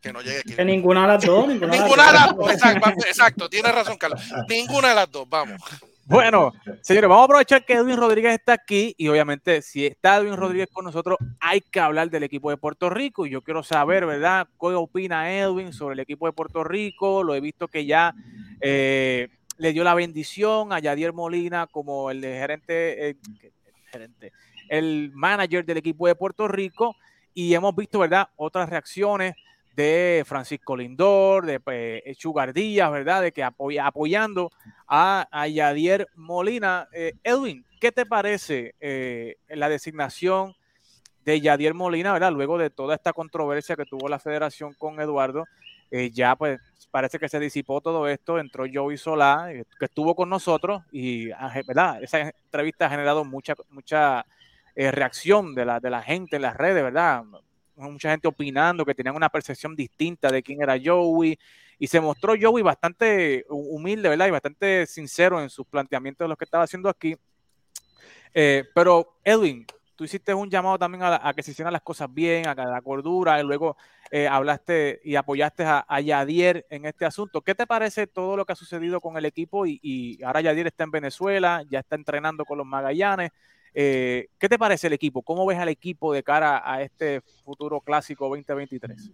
Que 0.00 0.12
no 0.12 0.20
llegue 0.20 0.36
Que 0.38 0.42
Cleveland. 0.54 0.70
ninguna 0.70 1.00
de 1.02 1.06
las 1.08 1.24
dos. 1.24 1.48
Ninguna, 1.48 1.66
de 1.72 1.78
las 1.78 1.80
Ninguna 1.82 2.06
de 2.06 2.12
las 2.12 2.26
dos. 2.28 2.36
dos, 2.36 2.52
exacto, 2.52 2.90
exacto, 3.08 3.48
tiene 3.50 3.72
razón, 3.72 3.96
Carlos. 3.96 4.20
Ninguna 4.48 4.90
de 4.90 4.94
las 4.94 5.10
dos, 5.10 5.28
vamos. 5.28 5.60
Bueno, 6.08 6.52
señores, 6.82 7.08
vamos 7.08 7.22
a 7.22 7.24
aprovechar 7.24 7.64
que 7.64 7.72
Edwin 7.72 7.96
Rodríguez 7.96 8.34
está 8.34 8.52
aquí 8.52 8.94
y 8.96 9.08
obviamente 9.08 9.60
si 9.60 9.86
está 9.86 10.18
Edwin 10.18 10.36
Rodríguez 10.36 10.68
con 10.72 10.84
nosotros 10.84 11.18
hay 11.40 11.60
que 11.60 11.80
hablar 11.80 12.10
del 12.10 12.22
equipo 12.22 12.48
de 12.48 12.56
Puerto 12.56 12.88
Rico 12.88 13.26
y 13.26 13.30
yo 13.30 13.42
quiero 13.42 13.64
saber, 13.64 14.06
¿verdad? 14.06 14.46
¿Qué 14.60 14.66
opina 14.68 15.36
Edwin 15.36 15.72
sobre 15.72 15.94
el 15.94 15.98
equipo 15.98 16.26
de 16.26 16.32
Puerto 16.32 16.62
Rico? 16.62 17.24
Lo 17.24 17.34
he 17.34 17.40
visto 17.40 17.66
que 17.66 17.86
ya 17.86 18.14
eh, 18.60 19.30
le 19.58 19.72
dio 19.72 19.82
la 19.82 19.94
bendición 19.94 20.72
a 20.72 20.78
Yadier 20.78 21.12
Molina 21.12 21.66
como 21.66 22.08
el 22.12 22.20
gerente, 22.22 23.08
eh, 23.10 23.16
gerente, 23.90 24.32
el 24.68 25.10
manager 25.12 25.64
del 25.64 25.78
equipo 25.78 26.06
de 26.06 26.14
Puerto 26.14 26.46
Rico 26.46 26.94
y 27.34 27.52
hemos 27.52 27.74
visto, 27.74 27.98
¿verdad? 27.98 28.28
Otras 28.36 28.68
reacciones 28.68 29.34
de 29.76 30.24
Francisco 30.26 30.76
Lindor, 30.76 31.46
de 31.46 31.60
eh, 31.66 32.14
Sugar 32.18 32.52
Díaz, 32.52 32.90
¿verdad? 32.90 33.22
De 33.22 33.32
que 33.32 33.44
apoya, 33.44 33.86
apoyando 33.86 34.50
a, 34.88 35.28
a 35.30 35.46
Yadier 35.46 36.08
Molina. 36.16 36.88
Eh, 36.92 37.12
Edwin, 37.22 37.64
¿qué 37.78 37.92
te 37.92 38.06
parece 38.06 38.74
eh, 38.80 39.36
la 39.48 39.68
designación 39.68 40.56
de 41.24 41.40
Yadier 41.40 41.74
Molina, 41.74 42.12
¿verdad? 42.12 42.32
Luego 42.32 42.56
de 42.56 42.70
toda 42.70 42.94
esta 42.94 43.12
controversia 43.12 43.76
que 43.76 43.84
tuvo 43.84 44.08
la 44.08 44.18
federación 44.18 44.74
con 44.74 45.00
Eduardo, 45.00 45.44
eh, 45.90 46.10
ya 46.10 46.34
pues 46.36 46.58
parece 46.90 47.18
que 47.18 47.28
se 47.28 47.38
disipó 47.38 47.80
todo 47.80 48.08
esto, 48.08 48.38
entró 48.38 48.64
Joey 48.72 48.96
Solá, 48.96 49.52
eh, 49.52 49.64
que 49.78 49.84
estuvo 49.84 50.14
con 50.14 50.30
nosotros 50.30 50.82
y, 50.90 51.30
ah, 51.32 51.52
¿verdad? 51.66 52.02
Esa 52.02 52.20
entrevista 52.20 52.86
ha 52.86 52.90
generado 52.90 53.24
mucha, 53.24 53.54
mucha 53.68 54.24
eh, 54.74 54.90
reacción 54.90 55.54
de 55.54 55.64
la, 55.64 55.80
de 55.80 55.90
la 55.90 56.02
gente 56.02 56.36
en 56.36 56.42
las 56.42 56.56
redes, 56.56 56.82
¿verdad? 56.82 57.24
Mucha 57.76 58.10
gente 58.10 58.26
opinando 58.26 58.84
que 58.84 58.94
tenían 58.94 59.14
una 59.14 59.28
percepción 59.28 59.76
distinta 59.76 60.30
de 60.30 60.42
quién 60.42 60.62
era 60.62 60.76
Joey 60.82 61.38
y 61.78 61.86
se 61.86 62.00
mostró 62.00 62.34
Joey 62.40 62.62
bastante 62.62 63.44
humilde, 63.48 64.08
¿verdad? 64.08 64.28
Y 64.28 64.30
bastante 64.30 64.86
sincero 64.86 65.40
en 65.42 65.50
sus 65.50 65.66
planteamientos 65.66 66.24
de 66.24 66.28
lo 66.28 66.36
que 66.36 66.44
estaba 66.46 66.64
haciendo 66.64 66.88
aquí. 66.88 67.16
Eh, 68.32 68.64
pero, 68.74 69.18
Edwin, 69.24 69.66
tú 69.94 70.04
hiciste 70.04 70.32
un 70.32 70.50
llamado 70.50 70.78
también 70.78 71.02
a, 71.02 71.10
la- 71.10 71.20
a 71.22 71.34
que 71.34 71.42
se 71.42 71.50
hicieran 71.50 71.72
las 71.72 71.82
cosas 71.82 72.12
bien, 72.12 72.46
a 72.46 72.54
la 72.54 72.80
cordura, 72.82 73.40
y 73.40 73.44
luego 73.44 73.76
eh, 74.10 74.28
hablaste 74.28 75.00
y 75.04 75.16
apoyaste 75.16 75.64
a, 75.66 76.00
Yadier 76.00 76.66
en 76.70 76.86
este 76.86 77.04
asunto. 77.04 77.42
¿Qué 77.42 77.54
te 77.54 77.66
parece 77.66 78.06
todo 78.06 78.36
lo 78.36 78.44
que 78.44 78.52
ha 78.52 78.56
sucedido 78.56 79.00
con 79.00 79.16
el 79.16 79.24
equipo? 79.24 79.66
Y 79.66 80.18
ahora 80.22 80.40
Yadier 80.40 80.68
está 80.68 80.84
en 80.84 80.90
Venezuela, 80.90 81.62
ya 81.68 81.80
está 81.80 81.96
entrenando 81.96 82.44
con 82.44 82.58
los 82.58 82.66
Magallanes. 82.66 83.32
Eh, 83.78 84.28
¿Qué 84.38 84.48
te 84.48 84.58
parece 84.58 84.86
el 84.86 84.94
equipo? 84.94 85.20
¿Cómo 85.20 85.44
ves 85.44 85.58
al 85.58 85.68
equipo 85.68 86.14
de 86.14 86.22
cara 86.22 86.62
a 86.64 86.80
este 86.80 87.20
futuro 87.44 87.78
clásico 87.82 88.26
2023? 88.26 89.10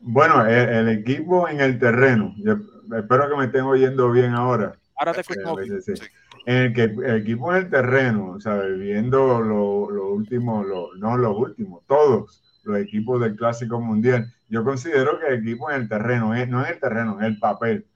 Bueno, 0.00 0.46
el, 0.46 0.68
el 0.70 0.88
equipo 0.88 1.46
en 1.46 1.60
el 1.60 1.78
terreno, 1.78 2.34
yo 2.38 2.54
espero 2.96 3.28
que 3.28 3.36
me 3.36 3.44
estén 3.44 3.64
oyendo 3.64 4.10
bien 4.10 4.32
ahora. 4.32 4.78
Ahora 4.96 5.12
te 5.12 5.22
sí, 5.22 5.94
sí. 5.94 6.06
En 6.46 6.56
el 6.56 6.72
que 6.72 6.84
el 6.84 7.16
equipo 7.20 7.52
en 7.52 7.58
el 7.64 7.70
terreno, 7.70 8.40
¿sabes? 8.40 8.78
Viendo 8.78 9.42
lo, 9.42 9.90
lo 9.90 10.08
último, 10.10 10.64
lo- 10.64 10.94
no 10.96 11.18
los 11.18 11.36
últimos, 11.36 11.84
todos 11.86 12.42
los 12.64 12.78
equipos 12.78 13.20
del 13.20 13.36
Clásico 13.36 13.78
Mundial. 13.78 14.32
Yo 14.48 14.64
considero 14.64 15.20
que 15.20 15.26
el 15.26 15.40
equipo 15.40 15.70
en 15.70 15.82
el 15.82 15.88
terreno, 15.90 16.34
eh, 16.34 16.46
no 16.46 16.64
en 16.64 16.72
el 16.72 16.80
terreno, 16.80 17.18
en 17.20 17.26
el 17.26 17.38
papel, 17.38 17.86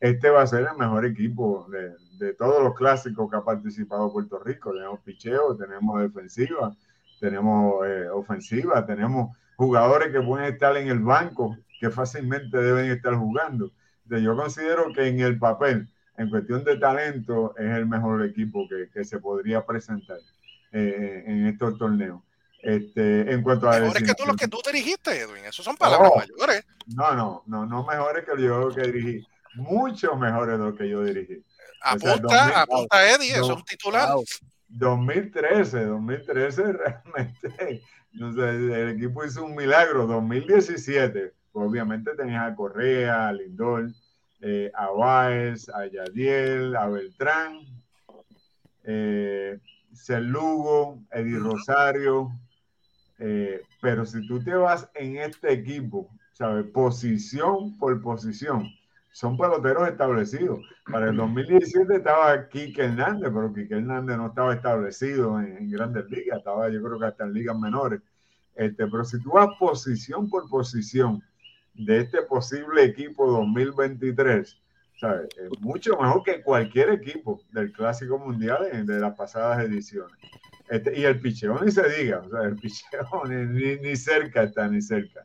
este 0.00 0.30
va 0.30 0.40
a 0.42 0.46
ser 0.46 0.60
el 0.60 0.78
mejor 0.78 1.04
equipo 1.04 1.66
de, 1.70 1.90
de 2.18 2.34
todos 2.34 2.62
los 2.62 2.74
clásicos 2.74 3.30
que 3.30 3.36
ha 3.36 3.42
participado 3.44 4.12
Puerto 4.12 4.38
Rico. 4.40 4.72
Tenemos 4.72 5.00
picheo, 5.00 5.56
tenemos 5.56 6.00
defensiva, 6.00 6.74
tenemos 7.20 7.86
eh, 7.86 8.08
ofensiva, 8.10 8.84
tenemos 8.86 9.36
jugadores 9.56 10.12
que 10.12 10.20
pueden 10.20 10.52
estar 10.52 10.76
en 10.76 10.88
el 10.88 11.00
banco, 11.00 11.56
que 11.80 11.90
fácilmente 11.90 12.56
deben 12.58 12.90
estar 12.90 13.14
jugando. 13.14 13.70
De- 14.04 14.22
Yo 14.22 14.36
considero 14.36 14.92
que 14.94 15.06
en 15.06 15.20
el 15.20 15.38
papel, 15.38 15.88
en 16.16 16.30
cuestión 16.30 16.64
de 16.64 16.76
talento, 16.78 17.54
es 17.56 17.70
el 17.76 17.86
mejor 17.86 18.24
equipo 18.24 18.66
que, 18.68 18.88
que 18.92 19.04
se 19.04 19.18
podría 19.20 19.64
presentar 19.64 20.18
eh, 20.72 21.24
en 21.26 21.46
estos 21.46 21.78
torneos. 21.78 22.20
Este, 22.60 23.32
en 23.32 23.42
cuanto 23.42 23.70
a 23.70 23.78
Mejores 23.78 24.02
que 24.02 24.14
tú 24.14 24.26
los 24.26 24.36
que 24.36 24.48
tú 24.48 24.58
te 24.64 24.72
dirigiste, 24.72 25.20
Edwin. 25.20 25.44
Eso 25.44 25.62
son 25.62 25.76
palabras 25.76 26.10
Oh. 26.12 26.18
mayores. 26.18 26.64
no, 26.88 27.14
no, 27.14 27.42
no, 27.46 27.66
no 27.66 27.84
mejores 27.86 28.24
que 28.24 28.42
yo 28.42 28.68
que 28.74 28.82
dirigí, 28.82 29.26
mucho 29.54 30.16
mejores 30.16 30.58
de 30.58 30.64
lo 30.64 30.74
que 30.74 30.88
yo 30.88 31.04
dirigí. 31.04 31.40
O 31.80 31.98
sea, 31.98 32.12
Apunta, 32.14 32.36
2000, 32.36 32.54
apunta 32.56 33.10
Eddie, 33.10 33.32
eso 33.32 33.42
es 33.42 33.48
no, 33.48 33.54
un 33.56 33.64
titular. 33.64 34.14
Wow. 34.14 34.24
2013, 34.68 35.84
2013 35.84 36.72
realmente, 36.72 37.82
no 38.12 38.32
sé, 38.32 38.50
el 38.50 38.88
equipo 38.90 39.24
hizo 39.24 39.44
un 39.44 39.54
milagro. 39.54 40.06
2017, 40.06 41.32
pues 41.52 41.68
obviamente 41.68 42.14
tenías 42.16 42.50
a 42.50 42.54
Correa, 42.54 43.28
a 43.28 43.32
Lindor, 43.32 43.90
eh, 44.40 44.70
a 44.74 44.90
Báez, 44.90 45.68
a 45.70 45.86
Yadiel, 45.86 46.76
a 46.76 46.86
Beltrán, 46.88 47.60
eh, 48.84 49.58
Lugo, 50.20 51.02
Eddie 51.10 51.38
Rosario. 51.38 52.30
eh, 53.18 53.62
pero 53.80 54.04
si 54.06 54.26
tú 54.26 54.42
te 54.42 54.54
vas 54.54 54.88
en 54.94 55.16
este 55.16 55.52
equipo, 55.52 56.08
¿sabes? 56.32 56.66
Posición 56.66 57.76
por 57.78 58.00
posición, 58.00 58.68
son 59.12 59.36
peloteros 59.36 59.88
establecidos. 59.88 60.60
Para 60.90 61.10
el 61.10 61.16
2017 61.16 61.96
estaba 61.96 62.48
Quique 62.48 62.84
Hernández, 62.84 63.30
pero 63.34 63.52
Quique 63.52 63.74
Hernández 63.74 64.16
no 64.16 64.26
estaba 64.28 64.54
establecido 64.54 65.40
en, 65.40 65.70
grandes 65.70 66.04
ligas, 66.10 66.38
estaba 66.38 66.68
yo 66.68 66.82
creo 66.82 66.98
que 66.98 67.06
hasta 67.06 67.24
en 67.24 67.32
ligas 67.32 67.58
menores. 67.58 68.00
Este, 68.54 68.86
pero 68.86 69.04
si 69.04 69.20
tú 69.22 69.32
vas 69.32 69.48
posición 69.58 70.28
por 70.28 70.48
posición 70.48 71.22
de 71.74 72.00
este 72.00 72.22
posible 72.22 72.82
equipo 72.84 73.30
2023, 73.30 74.58
¿sabes? 75.00 75.28
Es 75.36 75.60
mucho 75.60 75.96
mejor 75.96 76.22
que 76.24 76.42
cualquier 76.42 76.90
equipo 76.90 77.40
del 77.52 77.72
Clásico 77.72 78.18
Mundial 78.18 78.84
de 78.86 78.98
las 79.00 79.14
pasadas 79.16 79.64
ediciones. 79.64 80.16
Este, 80.68 80.98
y 80.98 81.04
el 81.04 81.20
picheo 81.20 81.58
ni 81.64 81.70
se 81.70 81.88
diga, 81.88 82.18
o 82.20 82.28
sea, 82.30 82.42
el 82.42 82.56
picheo 82.60 83.24
ni, 83.28 83.46
ni- 83.46 83.76
ni 83.80 83.96
cerca 83.96 84.42
está, 84.42 84.68
ni 84.68 84.82
cerca. 84.82 85.24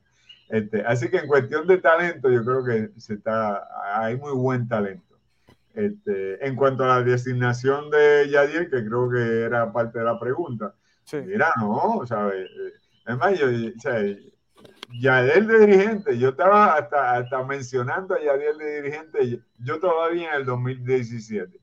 Este, 0.53 0.85
así 0.85 1.09
que 1.09 1.17
en 1.17 1.25
cuestión 1.25 1.65
de 1.65 1.79
talento, 1.79 2.29
yo 2.29 2.45
creo 2.45 2.63
que 2.63 2.91
se 2.99 3.15
está, 3.15 3.67
hay 3.95 4.17
muy 4.17 4.33
buen 4.33 4.67
talento. 4.67 5.17
Este, 5.73 6.45
en 6.45 6.55
cuanto 6.55 6.83
a 6.83 6.99
la 6.99 7.01
designación 7.01 7.89
de 7.89 8.29
Yadier, 8.29 8.69
que 8.69 8.85
creo 8.85 9.09
que 9.09 9.41
era 9.41 9.73
parte 9.73 9.97
de 9.97 10.05
la 10.05 10.19
pregunta, 10.19 10.75
Sí. 11.05 11.17
mira, 11.25 11.51
no, 11.59 12.05
¿sabes? 12.05 12.45
Eh, 12.45 12.73
Es 13.07 13.17
más, 13.17 13.37
yo, 13.39 13.47
sea, 13.79 13.99
Yadier 15.01 15.47
de 15.47 15.65
dirigente, 15.65 16.19
yo 16.19 16.29
estaba 16.29 16.75
hasta, 16.75 17.15
hasta 17.15 17.43
mencionando 17.43 18.13
a 18.13 18.21
Yadier 18.21 18.55
de 18.55 18.81
dirigente, 18.83 19.41
yo 19.57 19.79
todavía 19.79 20.35
en 20.35 20.41
el 20.41 20.45
2017. 20.45 21.59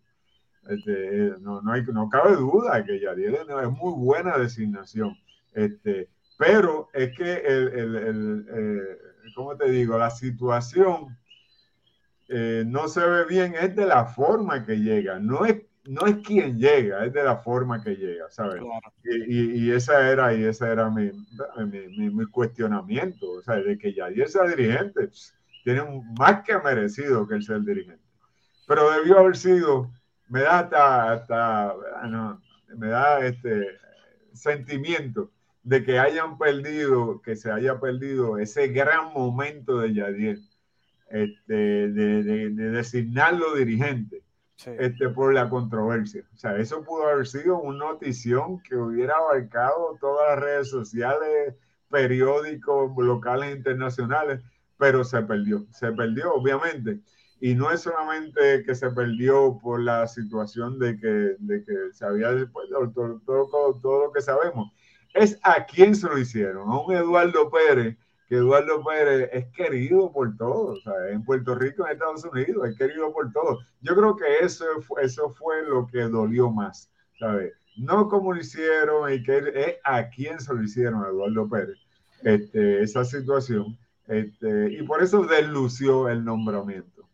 Este, 0.69 1.27
eh, 1.29 1.35
no, 1.39 1.63
no, 1.63 1.73
hay, 1.73 1.85
no 1.85 2.09
cabe 2.09 2.35
duda 2.35 2.85
que 2.85 2.99
Yadier 2.99 3.35
es 3.35 3.41
es 3.49 3.71
muy 3.71 3.95
buena 4.05 4.37
designación. 4.37 5.17
Este, 5.55 6.09
pero 6.41 6.89
es 6.95 7.15
que 7.15 7.35
el, 7.35 7.69
el, 7.69 7.97
el, 7.97 8.47
eh, 8.51 8.99
¿cómo 9.35 9.55
te 9.59 9.71
digo? 9.71 9.99
La 9.99 10.09
situación 10.09 11.19
eh, 12.29 12.65
no 12.67 12.89
se 12.89 13.07
ve 13.07 13.27
bien, 13.27 13.55
es 13.61 13.77
de 13.77 13.85
la 13.85 14.07
forma 14.07 14.65
que 14.65 14.77
llega, 14.77 15.19
no 15.19 15.45
es, 15.45 15.61
no 15.85 16.07
es 16.07 16.17
quien 16.27 16.59
llega, 16.59 17.05
es 17.05 17.13
de 17.13 17.25
la 17.25 17.37
forma 17.37 17.85
que 17.85 17.95
llega, 17.95 18.31
¿sabes? 18.31 18.55
Claro. 18.55 18.95
Y, 19.05 19.35
y, 19.35 19.67
y 19.67 19.73
esa 19.73 20.11
era, 20.11 20.33
y 20.33 20.45
esa 20.45 20.73
era 20.73 20.89
mi, 20.89 21.11
mi, 21.59 21.89
mi, 21.89 22.09
mi 22.09 22.25
cuestionamiento, 22.25 23.33
o 23.33 23.43
sea, 23.43 23.57
de 23.57 23.77
que 23.77 23.93
Yadier 23.93 24.31
sea 24.31 24.45
dirigente, 24.45 25.09
pss, 25.09 25.35
tiene 25.63 25.83
un, 25.83 26.15
más 26.15 26.43
que 26.43 26.59
merecido 26.59 27.29
que 27.29 27.35
el 27.35 27.43
ser 27.43 27.61
dirigente. 27.61 28.03
Pero 28.67 28.91
debió 28.93 29.19
haber 29.19 29.37
sido, 29.37 29.91
me 30.31 30.41
da 30.41 30.61
hasta, 30.61 31.13
hasta 31.13 31.75
no, 32.09 32.41
me 32.79 32.89
da 32.89 33.27
este 33.27 33.77
sentimiento 34.33 35.31
de 35.63 35.85
que 35.85 35.99
hayan 35.99 36.39
perdido, 36.39 37.21
que 37.23 37.37
se 37.37 37.51
haya 37.51 37.81
perdido 37.81 38.39
ese 38.39 38.69
gran 38.69 39.13
momento 39.13 39.79
de 39.79 39.95
Yadier, 39.95 40.39
este, 41.09 41.55
de, 41.55 42.23
de, 42.23 42.51
de 42.51 42.71
designarlo 42.71 43.55
dirigente 43.55 44.25
Sí. 44.57 44.71
este, 44.77 45.09
por 45.11 45.35
la 45.35 45.49
controversia. 45.51 46.25
O 46.35 46.37
sea, 46.37 46.57
eso 46.59 46.85
pudo 46.85 47.07
haber 47.09 47.27
sido 47.27 47.59
una 47.61 47.87
notición 47.87 48.63
que 48.63 48.77
hubiera 48.77 49.17
abarcado 49.17 49.97
todas 50.01 50.31
las 50.31 50.41
redes 50.45 50.71
sociales, 50.71 51.55
periódicos 51.89 52.93
locales 52.99 53.57
internacionales, 53.57 54.41
pero 54.79 55.05
se 55.05 55.23
perdió, 55.23 55.67
se 55.73 55.93
perdió 55.93 56.35
obviamente. 56.35 57.01
Y 57.41 57.55
no 57.55 57.71
es 57.71 57.81
solamente 57.83 58.63
que 58.65 58.75
se 58.75 58.91
perdió 58.91 59.59
por 59.63 59.81
la 59.81 60.07
situación 60.07 60.79
de 60.79 60.99
que, 60.99 61.09
de 61.39 61.65
que 61.65 61.93
se 61.93 62.05
había 62.05 62.33
después 62.33 62.69
todo, 62.71 62.91
todo, 63.25 63.49
todo, 63.49 63.81
todo 63.81 64.07
lo 64.07 64.13
que 64.13 64.21
sabemos, 64.21 64.73
es 65.15 65.39
a 65.43 65.65
quién 65.67 65.95
se 65.95 66.07
lo 66.09 66.19
hicieron, 66.19 66.71
a 66.71 66.81
un 66.81 66.93
Eduardo 66.93 67.51
Pérez 67.51 67.97
que 68.31 68.37
Eduardo 68.37 68.85
Pérez 68.85 69.29
es 69.33 69.47
querido 69.49 70.13
por 70.13 70.37
todos, 70.37 70.81
¿sabes? 70.85 71.15
en 71.15 71.25
Puerto 71.25 71.57
Rico, 71.57 71.85
en 71.85 71.95
Estados 71.95 72.25
Unidos, 72.25 72.69
es 72.69 72.79
querido 72.79 73.13
por 73.13 73.33
todos. 73.33 73.67
Yo 73.81 73.97
creo 73.97 74.17
que 74.17 74.45
eso 74.45 74.65
fue, 74.83 75.05
eso 75.05 75.31
fue 75.31 75.67
lo 75.67 75.89
que 75.89 76.03
dolió 76.03 76.49
más, 76.49 76.89
¿sabes? 77.19 77.53
No 77.77 78.09
como 78.09 78.33
lo 78.33 78.41
hicieron 78.41 79.13
y 79.13 79.21
que 79.25 79.39
es 79.39 79.77
a 79.83 80.09
quién 80.11 80.39
se 80.39 80.55
lo 80.55 80.63
hicieron 80.63 81.03
a 81.05 81.09
Eduardo 81.09 81.49
Pérez, 81.49 81.77
este, 82.23 82.81
esa 82.85 83.05
situación, 83.05 83.77
este, 84.07 84.75
y 84.75 84.83
por 84.85 85.03
eso 85.03 85.25
deslució 85.25 86.09
el 86.09 86.25
nombramiento. 86.25 87.09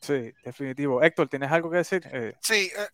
Sí, 0.00 0.32
definitivo. 0.44 1.00
Héctor, 1.00 1.28
¿tienes 1.28 1.52
algo 1.52 1.70
que 1.70 1.76
decir? 1.76 2.02
Eh, 2.10 2.34
Sí, 2.40 2.72
eh, 2.76 2.88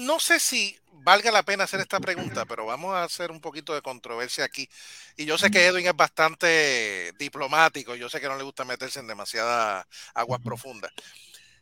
no 0.00 0.18
sé 0.18 0.38
si 0.38 0.76
valga 1.04 1.30
la 1.30 1.42
pena 1.42 1.64
hacer 1.64 1.80
esta 1.80 2.00
pregunta, 2.00 2.46
pero 2.46 2.64
vamos 2.66 2.94
a 2.94 3.04
hacer 3.04 3.30
un 3.30 3.40
poquito 3.40 3.74
de 3.74 3.82
controversia 3.82 4.44
aquí. 4.44 4.68
Y 5.16 5.26
yo 5.26 5.36
sé 5.38 5.50
que 5.50 5.66
Edwin 5.66 5.86
es 5.86 5.94
bastante 5.94 7.12
diplomático, 7.18 7.94
yo 7.94 8.08
sé 8.08 8.20
que 8.20 8.28
no 8.28 8.36
le 8.36 8.42
gusta 8.42 8.64
meterse 8.64 9.00
en 9.00 9.06
demasiadas 9.06 9.86
aguas 10.14 10.40
profundas. 10.42 10.90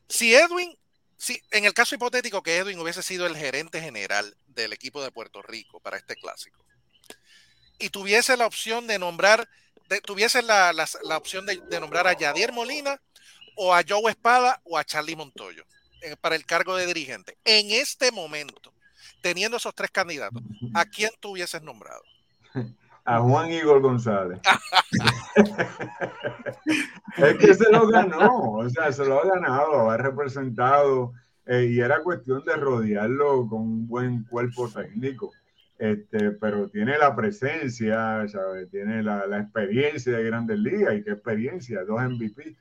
Si 0.09 0.35
Edwin, 0.35 0.79
si 1.17 1.43
en 1.51 1.65
el 1.65 1.75
caso 1.75 1.95
hipotético 1.95 2.43
que 2.43 2.57
Edwin 2.57 2.79
hubiese 2.79 3.03
sido 3.03 3.27
el 3.27 3.37
gerente 3.37 3.81
general 3.81 4.37
del 4.47 4.73
equipo 4.73 5.03
de 5.03 5.11
Puerto 5.11 5.43
Rico 5.43 5.81
para 5.81 5.97
este 5.97 6.15
clásico 6.17 6.65
y 7.79 7.91
tuviese 7.91 8.37
la 8.37 8.47
opción 8.47 8.87
de 8.87 8.99
nombrar, 8.99 9.49
de- 9.89 10.01
tuviese 10.01 10.43
la, 10.43 10.73
la- 10.73 10.89
la 11.03 11.17
opción 11.17 11.47
de, 11.47 11.61
de 11.69 11.81
nombrar 11.81 12.07
a 12.07 12.13
Yadier 12.17 12.53
Molina 12.53 13.01
o 13.57 13.75
a 13.75 13.83
Joe 13.87 14.11
Espada 14.11 14.61
o 14.65 14.79
a 14.79 14.85
Charlie 14.85 15.17
Montoyo 15.17 15.65
eh, 16.01 16.17
para 16.21 16.37
el 16.37 16.47
cargo 16.47 16.77
de 16.77 16.87
dirigente. 16.87 17.37
En 17.45 17.71
este 17.73 18.13
momento, 18.13 18.73
teniendo 19.23 19.57
esos 19.57 19.75
tres 19.75 19.91
candidatos, 19.91 20.43
¿a 20.75 20.85
quién 20.85 21.11
tú 21.21 21.31
hubieses 21.31 21.63
nombrado? 21.63 22.03
A 23.05 23.19
Juan 23.19 23.51
Igor 23.51 23.81
González. 23.81 24.39
es 27.17 27.37
que 27.37 27.53
se 27.53 27.69
lo 27.73 27.89
ganó, 27.89 28.53
o 28.53 28.71
sea, 28.71 28.93
se 28.93 29.05
lo 29.05 29.21
ha 29.21 29.27
ganado, 29.27 29.91
ha 29.91 29.97
representado 29.97 31.13
eh, 31.47 31.69
y 31.69 31.81
era 31.81 32.05
cuestión 32.05 32.45
de 32.45 32.55
rodearlo 32.55 33.49
con 33.49 33.63
un 33.63 33.89
buen 33.89 34.23
cuerpo 34.23 34.69
técnico. 34.69 35.33
Este, 35.79 36.31
pero 36.31 36.69
tiene 36.69 36.97
la 36.97 37.17
presencia, 37.17 38.25
¿sabes? 38.29 38.71
tiene 38.71 39.03
la, 39.03 39.27
la 39.27 39.41
experiencia 39.41 40.17
de 40.17 40.23
Grandes 40.23 40.61
Ligas 40.61 40.95
y 40.95 41.03
qué 41.03 41.11
experiencia, 41.11 41.83
dos 41.83 42.01
MVP. 42.01 42.57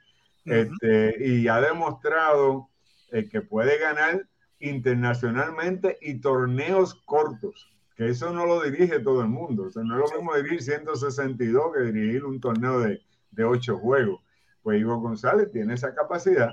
Este, 0.45 1.23
y 1.23 1.47
ha 1.47 1.61
demostrado 1.61 2.69
eh, 3.11 3.29
que 3.29 3.41
puede 3.41 3.77
ganar 3.77 4.25
internacionalmente 4.61 5.97
y 6.01 6.15
torneos 6.21 6.95
cortos. 7.05 7.67
que 7.95 8.09
eso 8.09 8.31
no 8.33 8.45
lo 8.45 8.61
dirige 8.63 8.99
todo 8.99 9.21
el 9.21 9.27
mundo. 9.27 9.63
O 9.65 9.69
sea, 9.71 9.83
no 9.83 9.95
es 10.03 10.11
lo 10.11 10.17
mismo 10.17 10.35
dirigir 10.35 10.61
162 10.63 11.73
que 11.75 11.81
dirigir 11.91 12.23
un 12.25 12.39
torneo 12.39 12.79
de, 12.79 13.01
de 13.31 13.43
8 13.43 13.77
juegos. 13.77 14.21
Pues 14.63 14.79
Igor 14.79 14.99
González 15.01 15.51
tiene 15.51 15.73
esa 15.75 15.93
capacidad 15.93 16.49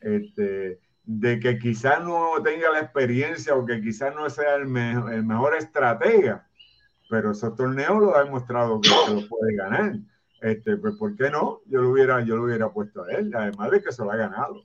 este, 0.00 0.80
de 1.04 1.40
que 1.40 1.58
quizás 1.58 2.02
no 2.04 2.32
tenga 2.42 2.70
la 2.70 2.80
experiencia 2.80 3.54
o 3.54 3.64
que 3.66 3.80
quizás 3.80 4.14
no 4.14 4.28
sea 4.30 4.54
el, 4.56 4.66
me- 4.66 4.92
el 5.14 5.24
mejor 5.24 5.56
estratega, 5.56 6.46
pero 7.10 7.32
esos 7.32 7.54
torneos 7.56 8.00
lo 8.00 8.16
ha 8.16 8.24
demostrado 8.24 8.80
que 8.80 8.88
se 8.90 9.14
lo 9.14 9.28
puede 9.28 9.54
ganar. 9.56 9.96
Este, 10.40 10.76
pues, 10.76 10.94
¿por 10.96 11.16
qué 11.16 11.30
no? 11.30 11.60
Yo 11.66 11.80
lo 11.82 11.90
hubiera, 11.90 12.20
yo 12.22 12.36
lo 12.36 12.44
hubiera 12.44 12.70
puesto 12.72 13.04
a 13.04 13.12
él, 13.12 13.32
además 13.34 13.70
de 13.70 13.82
que 13.82 13.92
se 13.92 14.02
lo 14.04 14.10
ha 14.12 14.16
ganado. 14.16 14.64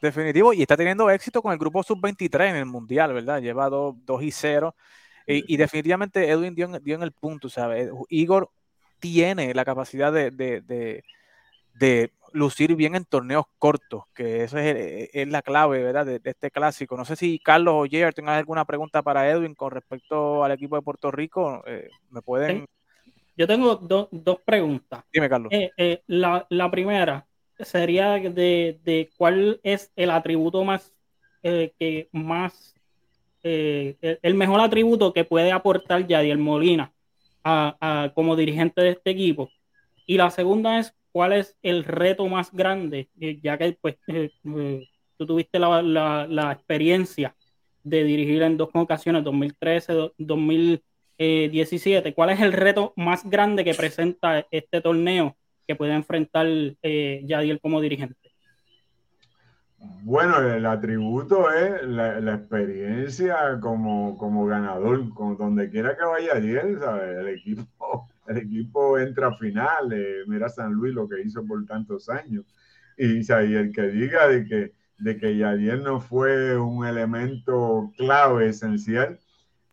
Definitivo, 0.00 0.52
y 0.52 0.62
está 0.62 0.76
teniendo 0.76 1.10
éxito 1.10 1.42
con 1.42 1.52
el 1.52 1.58
grupo 1.58 1.82
sub-23 1.82 2.50
en 2.50 2.56
el 2.56 2.66
Mundial, 2.66 3.12
¿verdad? 3.12 3.40
Lleva 3.40 3.68
2 3.68 3.96
y 4.22 4.30
0. 4.30 4.74
Y, 5.26 5.54
y 5.54 5.56
definitivamente 5.56 6.28
Edwin 6.28 6.54
dio 6.54 6.66
en, 6.66 6.82
dio 6.82 6.94
en 6.94 7.02
el 7.02 7.12
punto, 7.12 7.48
¿sabes? 7.48 7.90
Igor 8.08 8.50
tiene 8.98 9.54
la 9.54 9.64
capacidad 9.64 10.12
de, 10.12 10.30
de- 10.30 10.60
de- 10.62 11.04
de 11.74 12.12
lucir 12.32 12.74
bien 12.76 12.94
en 12.94 13.04
torneos 13.04 13.44
cortos, 13.58 14.04
que 14.14 14.44
eso 14.44 14.58
es, 14.58 15.08
es 15.12 15.28
la 15.28 15.40
clave, 15.42 15.82
¿verdad? 15.82 16.04
De, 16.06 16.18
de 16.18 16.30
este 16.30 16.50
clásico. 16.50 16.96
No 16.96 17.04
sé 17.04 17.16
si 17.16 17.38
Carlos 17.38 17.74
o 17.76 17.86
Jair 17.90 18.12
tengan 18.12 18.36
alguna 18.36 18.64
pregunta 18.64 19.02
para 19.02 19.28
Edwin 19.30 19.54
con 19.54 19.70
respecto 19.70 20.44
al 20.44 20.52
equipo 20.52 20.76
de 20.76 20.82
Puerto 20.82 21.10
Rico. 21.10 21.62
eh, 21.66 21.88
¿Me 22.10 22.22
pueden...? 22.22 22.66
Yo 23.36 23.46
tengo 23.46 23.76
do- 23.76 24.08
dos 24.10 24.38
preguntas. 24.44 25.02
Dime, 25.12 25.28
Carlos. 25.28 25.50
Eh, 25.52 25.70
eh, 25.76 26.02
la, 26.08 26.46
la 26.50 26.70
primera 26.70 27.26
sería 27.64 28.14
de, 28.18 28.78
de 28.84 29.10
cuál 29.16 29.60
es 29.62 29.92
el 29.96 30.10
atributo 30.10 30.64
más 30.64 30.92
eh, 31.42 31.72
que 31.78 32.08
más 32.12 32.74
eh, 33.42 33.96
el, 34.22 34.34
mejor 34.34 34.60
atributo 34.60 35.12
que 35.12 35.24
puede 35.24 35.52
aportar 35.52 36.06
Yadiel 36.06 36.38
Molina 36.38 36.92
a, 37.44 38.12
como 38.14 38.36
dirigente 38.36 38.82
de 38.82 38.90
este 38.90 39.10
equipo. 39.10 39.50
Y 40.06 40.16
la 40.18 40.30
segunda 40.30 40.78
es 40.78 40.94
cuál 41.12 41.32
es 41.32 41.56
el 41.62 41.84
reto 41.84 42.26
más 42.28 42.52
grande, 42.52 43.08
eh, 43.20 43.38
ya 43.42 43.56
que 43.58 43.76
pues 43.80 43.96
tú 45.16 45.26
tuviste 45.26 45.58
la, 45.58 45.82
la- 45.82 46.26
la 46.28 46.52
experiencia 46.52 47.34
de 47.82 48.04
dirigir 48.04 48.42
en 48.42 48.56
dos 48.56 48.68
ocasiones, 48.74 49.24
2013, 49.24 49.92
do- 49.94 50.14
2017. 50.18 52.14
¿Cuál 52.14 52.30
es 52.30 52.40
el 52.40 52.52
reto 52.52 52.92
más 52.96 53.28
grande 53.28 53.64
que 53.64 53.74
presenta 53.74 54.46
este 54.50 54.80
torneo 54.80 55.36
que 55.70 55.76
puede 55.76 55.94
enfrentar 55.94 56.48
eh, 56.82 57.22
Yadiel 57.24 57.60
como 57.60 57.80
dirigente? 57.80 58.16
Bueno, 60.02 60.40
el 60.40 60.66
atributo 60.66 61.48
es 61.52 61.84
la, 61.84 62.34
experiencia 62.34 63.60
como, 63.60 64.18
como 64.18 64.46
ganador, 64.46 65.14
con 65.14 65.36
donde 65.36 65.70
quiera 65.70 65.96
que 65.96 66.04
vaya 66.04 66.32
Ariel, 66.32 66.80
¿sabes? 66.80 67.18
El 67.18 67.28
equipo, 67.28 68.08
el 68.26 68.38
equipo 68.38 68.98
entra 68.98 69.28
a 69.28 69.36
final, 69.36 69.94
mira 70.26 70.48
San 70.48 70.72
Luis 70.72 70.92
lo 70.92 71.08
que 71.08 71.22
hizo 71.22 71.46
por 71.46 71.64
tantos 71.66 72.08
años. 72.08 72.44
Y 72.96 73.20
el 73.30 73.72
que 73.72 73.82
diga 73.82 74.26
de 74.26 74.44
que, 74.46 74.72
de 74.98 75.18
que 75.18 75.36
Yadiel 75.36 75.84
no 75.84 76.00
fue 76.00 76.58
un 76.58 76.84
elemento 76.84 77.92
clave, 77.96 78.48
esencial 78.48 79.20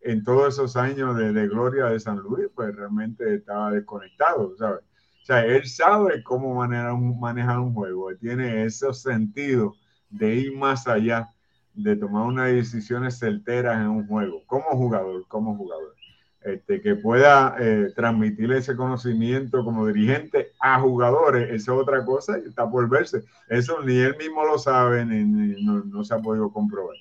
en 0.02 0.24
todos 0.24 0.54
esos 0.54 0.78
años 0.78 1.18
de, 1.18 1.34
de 1.34 1.48
gloria 1.48 1.86
de 1.86 2.00
San 2.00 2.20
Luis, 2.20 2.48
pues 2.54 2.74
realmente 2.76 3.34
estaba 3.34 3.72
desconectado, 3.72 4.56
¿sabes? 4.58 4.87
Sea, 5.28 5.46
él 5.46 5.68
sabe 5.68 6.24
cómo 6.24 6.56
manejar 6.56 6.94
un, 6.94 7.20
manejar 7.20 7.60
un 7.60 7.74
juego, 7.74 8.10
él 8.10 8.18
tiene 8.18 8.64
esos 8.64 9.02
sentidos 9.02 9.78
de 10.10 10.36
ir 10.36 10.56
más 10.56 10.88
allá, 10.88 11.28
de 11.74 11.98
tomar 11.98 12.28
unas 12.28 12.50
decisiones 12.54 13.20
certeras 13.20 13.76
en 13.76 13.90
un 13.90 14.08
juego, 14.08 14.42
como 14.46 14.70
jugador, 14.70 15.28
como 15.28 15.58
jugador. 15.58 15.96
Este, 16.40 16.80
que 16.80 16.96
pueda 16.96 17.58
eh, 17.60 17.92
transmitir 17.94 18.54
ese 18.54 18.78
conocimiento 18.78 19.66
como 19.66 19.86
dirigente 19.88 20.54
a 20.62 20.80
jugadores, 20.80 21.50
eso 21.52 21.74
es 21.74 21.82
otra 21.82 22.06
cosa 22.06 22.40
y 22.40 22.48
está 22.48 22.72
por 22.72 22.88
verse. 22.88 23.26
Eso 23.50 23.84
ni 23.84 23.98
él 23.98 24.16
mismo 24.18 24.46
lo 24.46 24.58
sabe, 24.58 25.04
ni, 25.04 25.26
no 25.62 26.06
se 26.06 26.14
ha 26.14 26.20
podido 26.20 26.54
comprobar. 26.54 26.96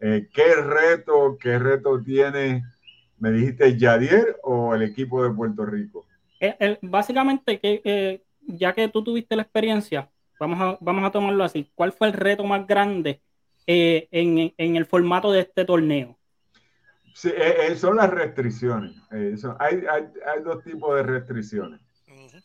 Eh, 0.00 0.28
¿Qué 0.34 0.54
reto, 0.54 1.38
qué 1.40 1.58
reto 1.58 2.02
tiene, 2.02 2.62
me 3.18 3.30
dijiste, 3.30 3.78
Yadier 3.78 4.36
o 4.42 4.74
el 4.74 4.82
equipo 4.82 5.24
de 5.24 5.30
Puerto 5.30 5.64
Rico? 5.64 6.09
Eh, 6.40 6.56
el- 6.58 6.78
básicamente, 6.82 7.60
que, 7.60 7.80
eh, 7.84 8.22
ya 8.42 8.72
que 8.74 8.88
tú 8.88 9.04
tuviste 9.04 9.36
la 9.36 9.42
experiencia, 9.42 10.10
vamos 10.38 10.60
a, 10.60 10.78
vamos 10.80 11.04
a 11.04 11.10
tomarlo 11.12 11.44
así. 11.44 11.70
¿Cuál 11.74 11.92
fue 11.92 12.08
el 12.08 12.14
reto 12.14 12.44
más 12.44 12.66
grande 12.66 13.22
eh, 13.66 14.08
en, 14.10 14.52
en 14.56 14.76
el 14.76 14.86
formato 14.86 15.30
de 15.32 15.40
este 15.40 15.64
torneo? 15.64 16.18
Sí, 17.14 17.28
eh, 17.28 17.66
eh, 17.68 17.76
son 17.76 17.96
las 17.96 18.10
restricciones. 18.10 18.96
Eh, 19.10 19.36
son- 19.36 19.56
hay, 19.58 19.82
hay, 19.90 20.04
hay 20.26 20.42
dos 20.42 20.62
tipos 20.64 20.96
de 20.96 21.02
restricciones. 21.02 21.80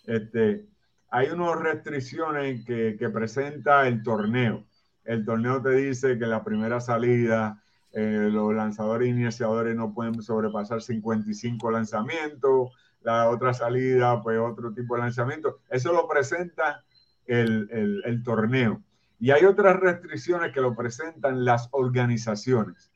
Este, 0.06 0.66
hay 1.10 1.30
unas 1.30 1.60
restricciones 1.60 2.66
que, 2.66 2.96
que 2.98 3.10
presenta 3.10 3.88
el 3.88 4.04
torneo. 4.04 4.66
El 5.04 5.24
torneo 5.26 5.62
te 5.62 5.72
dice 5.72 6.18
que 6.18 6.26
la 6.26 6.44
primera 6.44 6.80
salida, 6.82 7.62
eh, 7.94 8.30
los 8.32 8.54
lanzadores 8.54 9.08
iniciadores 9.10 9.76
no 9.76 9.94
pueden 9.94 10.22
sobrepasar 10.22 10.82
55 10.82 11.72
lanzamientos, 11.72 12.72
la 13.06 13.30
otra 13.30 13.54
salida, 13.54 14.22
pues 14.22 14.38
otro 14.40 14.74
tipo 14.74 14.96
de 14.96 15.02
lanzamiento. 15.02 15.60
Eso 15.70 15.94
lo 15.94 16.08
presenta 16.08 16.84
el, 17.28 17.70
el- 17.72 18.02
el 18.06 18.24
torneo. 18.24 18.82
Y 19.20 19.32
hay 19.32 19.46
otras 19.46 19.78
restricciones 19.80 20.52
que 20.52 20.60
lo 20.62 20.76
presentan 20.76 21.46
las 21.46 21.70
organizaciones. 21.72 22.92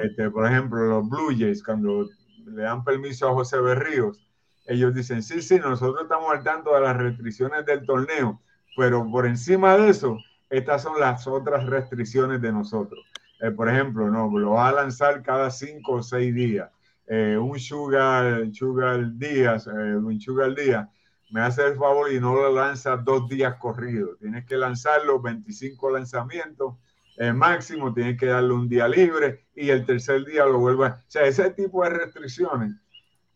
Este, 0.00 0.28
por 0.30 0.46
ejemplo, 0.46 0.84
los 0.84 1.08
Blue 1.08 1.30
Jays, 1.38 1.62
cuando 1.62 2.08
le 2.44 2.62
dan 2.62 2.82
permiso 2.82 3.28
a 3.28 3.32
José 3.34 3.60
Berríos, 3.60 4.26
ellos 4.66 4.92
dicen, 4.94 5.22
sí, 5.22 5.40
sí, 5.42 5.58
nosotros 5.58 6.02
estamos 6.02 6.32
al 6.32 6.42
tanto 6.42 6.74
de 6.74 6.80
las 6.80 6.96
restricciones 6.96 7.64
del 7.66 7.84
torneo, 7.86 8.40
pero 8.76 9.08
por 9.10 9.26
encima 9.26 9.76
de 9.76 9.90
eso, 9.90 10.18
estas 10.48 10.82
son 10.82 10.98
las 10.98 11.26
otras 11.26 11.66
restricciones 11.66 12.40
de 12.40 12.52
nosotros. 12.52 13.00
Eh, 13.40 13.50
por 13.52 13.68
ejemplo, 13.68 14.10
no, 14.10 14.28
lo 14.38 14.50
vas 14.52 14.72
a 14.72 14.76
lanzar 14.76 15.22
cada 15.22 15.50
cinco 15.50 15.92
o 15.94 16.02
seis 16.02 16.34
días. 16.34 16.68
Eh, 17.12 17.36
un 17.36 17.58
sugar, 17.58 18.48
sugar 18.52 19.12
días, 19.16 19.66
eh, 19.66 19.70
un 19.96 20.20
sugar 20.20 20.54
día, 20.54 20.88
me 21.30 21.40
hace 21.40 21.66
el 21.66 21.76
favor 21.76 22.12
y 22.12 22.20
no 22.20 22.34
lo 22.34 22.52
lanzas 22.54 23.04
dos 23.04 23.28
días 23.28 23.56
corridos. 23.56 24.16
Tienes 24.20 24.44
que 24.46 24.56
lanzarlo 24.56 25.20
25 25.20 25.90
lanzamientos 25.90 26.76
eh, 27.16 27.32
máximo, 27.32 27.92
tienes 27.92 28.16
que 28.18 28.26
darle 28.26 28.52
un 28.54 28.68
día 28.68 28.86
libre 28.88 29.46
y 29.54 29.70
el 29.70 29.84
tercer 29.84 30.24
día 30.24 30.46
lo 30.46 30.58
vuelvas. 30.60 31.00
O 31.00 31.04
sea, 31.10 31.24
ese 31.24 31.50
tipo 31.50 31.82
de 31.84 31.90
restricciones, 31.90 32.76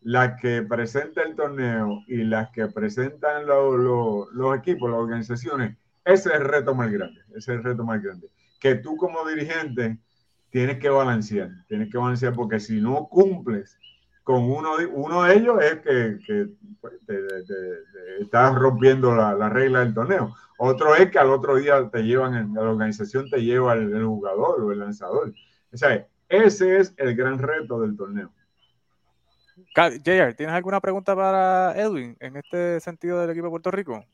las 0.01 0.39
que 0.39 0.61
presenta 0.63 1.23
el 1.23 1.35
torneo 1.35 2.03
y 2.07 2.23
las 2.23 2.51
que 2.51 2.67
presentan 2.67 3.45
lo- 3.45 3.75
lo- 3.77 4.31
los 4.31 4.57
equipos, 4.57 4.89
las 4.89 4.99
organizaciones, 4.99 5.77
ese 6.05 6.29
es 6.29 6.35
el 6.35 6.45
reto 6.45 6.75
más 6.75 6.91
grande. 6.91 7.21
Ese 7.29 7.37
es 7.37 7.47
el 7.49 7.63
reto 7.63 7.83
más 7.83 8.01
grande. 8.01 8.29
Que 8.59 8.75
tú 8.75 8.95
como 8.97 9.27
dirigente 9.27 9.99
tienes 10.55 10.77
que 10.77 10.87
balancear, 10.87 11.49
tienes 11.67 11.91
que 11.91 11.97
balancear 11.97 12.31
porque 12.31 12.61
si 12.61 12.79
no 12.79 13.09
cumples 13.09 13.77
con 14.23 14.49
uno 14.49 14.77
de, 14.77 14.85
uno 14.85 15.23
de 15.23 15.35
ellos 15.35 15.61
es 15.61 15.79
que, 15.79 16.47
pues, 16.79 16.93
te, 17.05 17.19
estás 18.21 18.55
rompiendo 18.55 19.13
la, 19.13 19.33
la 19.33 19.49
regla 19.49 19.81
del 19.81 19.93
torneo. 19.93 20.33
Otro 20.57 20.95
es 20.95 21.11
que 21.11 21.19
al 21.19 21.31
otro 21.31 21.57
día 21.57 21.89
te 21.89 22.03
llevan, 22.03 22.53
la 22.53 22.61
organización 22.61 23.29
te 23.29 23.43
lleva 23.43 23.73
el, 23.73 24.01
jugador 24.05 24.61
o 24.61 24.71
el 24.71 24.79
lanzador. 24.79 25.33
O 25.73 25.75
sea, 25.75 26.07
ese 26.29 26.77
es 26.79 26.93
el 26.95 27.17
gran 27.17 27.37
reto 27.37 27.81
del 27.81 27.97
torneo. 27.97 28.31
JR, 29.75 30.35
¿tienes 30.35 30.55
alguna 30.55 30.79
pregunta 30.79 31.17
para 31.17 31.73
Edwin 31.75 32.15
en 32.21 32.37
este 32.37 32.79
sentido 32.79 33.19
del 33.19 33.31
equipo 33.31 33.47
de 33.47 33.51
Puerto 33.51 33.71
Rico? 33.71 34.05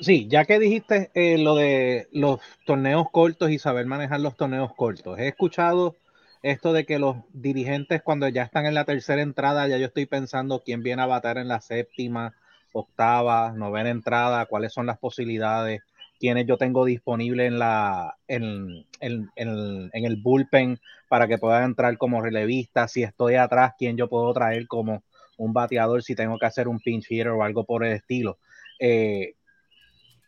Sí, 0.00 0.26
ya 0.28 0.44
que 0.44 0.58
dijiste 0.58 1.10
eh, 1.14 1.38
lo 1.38 1.54
de 1.54 2.08
los 2.12 2.40
torneos 2.64 3.10
cortos 3.12 3.50
y 3.50 3.58
saber 3.58 3.86
manejar 3.86 4.20
los 4.20 4.36
torneos 4.36 4.74
cortos, 4.74 5.18
he 5.18 5.28
escuchado 5.28 5.96
esto 6.42 6.72
de 6.72 6.84
que 6.84 6.98
los 6.98 7.16
dirigentes 7.32 8.02
cuando 8.02 8.28
ya 8.28 8.42
están 8.42 8.66
en 8.66 8.74
la 8.74 8.84
tercera 8.84 9.22
entrada, 9.22 9.66
ya 9.68 9.78
yo 9.78 9.86
estoy 9.86 10.06
pensando 10.06 10.62
quién 10.64 10.82
viene 10.82 11.02
a 11.02 11.06
batar 11.06 11.38
en 11.38 11.48
la 11.48 11.60
séptima, 11.60 12.34
octava, 12.72 13.52
novena 13.52 13.90
entrada, 13.90 14.46
cuáles 14.46 14.72
son 14.72 14.86
las 14.86 14.98
posibilidades, 14.98 15.80
quiénes 16.18 16.46
yo 16.46 16.56
tengo 16.58 16.84
disponible 16.84 17.46
en 17.46 17.58
la 17.60 18.16
en, 18.28 18.84
en- 19.00 19.30
en- 19.36 19.90
el 20.04 20.16
bullpen 20.16 20.78
para 21.08 21.28
que 21.28 21.38
puedan 21.38 21.64
entrar 21.64 21.96
como 21.98 22.20
relevista, 22.20 22.88
si 22.88 23.02
estoy 23.04 23.36
atrás, 23.36 23.74
quién 23.78 23.96
yo 23.96 24.08
puedo 24.08 24.32
traer 24.34 24.66
como 24.66 25.02
un 25.38 25.52
bateador 25.52 26.02
si 26.02 26.14
tengo 26.16 26.38
que 26.38 26.46
hacer 26.46 26.66
un 26.68 26.80
pinch 26.80 27.06
hitter 27.10 27.28
o 27.28 27.42
algo 27.44 27.64
por 27.64 27.84
el 27.84 27.92
estilo. 27.92 28.38
Eh, 28.80 29.34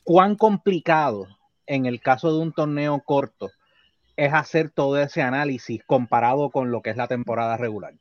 cuán 0.07 0.37
complicado 0.37 1.27
en 1.67 1.85
el 1.85 2.01
caso 2.01 2.33
de 2.33 2.41
un 2.41 2.53
torneo 2.53 3.03
corto 3.05 3.51
es 4.17 4.33
hacer 4.33 4.71
todo 4.71 4.97
ese 5.01 5.21
análisis 5.21 5.83
comparado 5.85 6.51
con 6.51 6.71
lo 6.71 6.81
que 6.81 6.91
es 6.91 6.97
la 6.97 7.09
temporada 7.09 7.57
regular. 7.57 7.93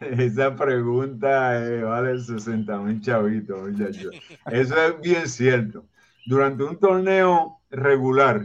Esa 0.00 0.54
pregunta 0.54 1.58
eh, 1.64 1.82
vale 1.82 2.18
60 2.18 2.78
mil 2.80 3.00
chavitos, 3.00 3.70
muchachos. 3.70 4.14
Eso 4.50 4.84
es 4.84 5.00
bien 5.00 5.26
cierto. 5.26 5.86
Durante 6.26 6.62
un 6.62 6.78
torneo 6.78 7.58
regular, 7.70 8.42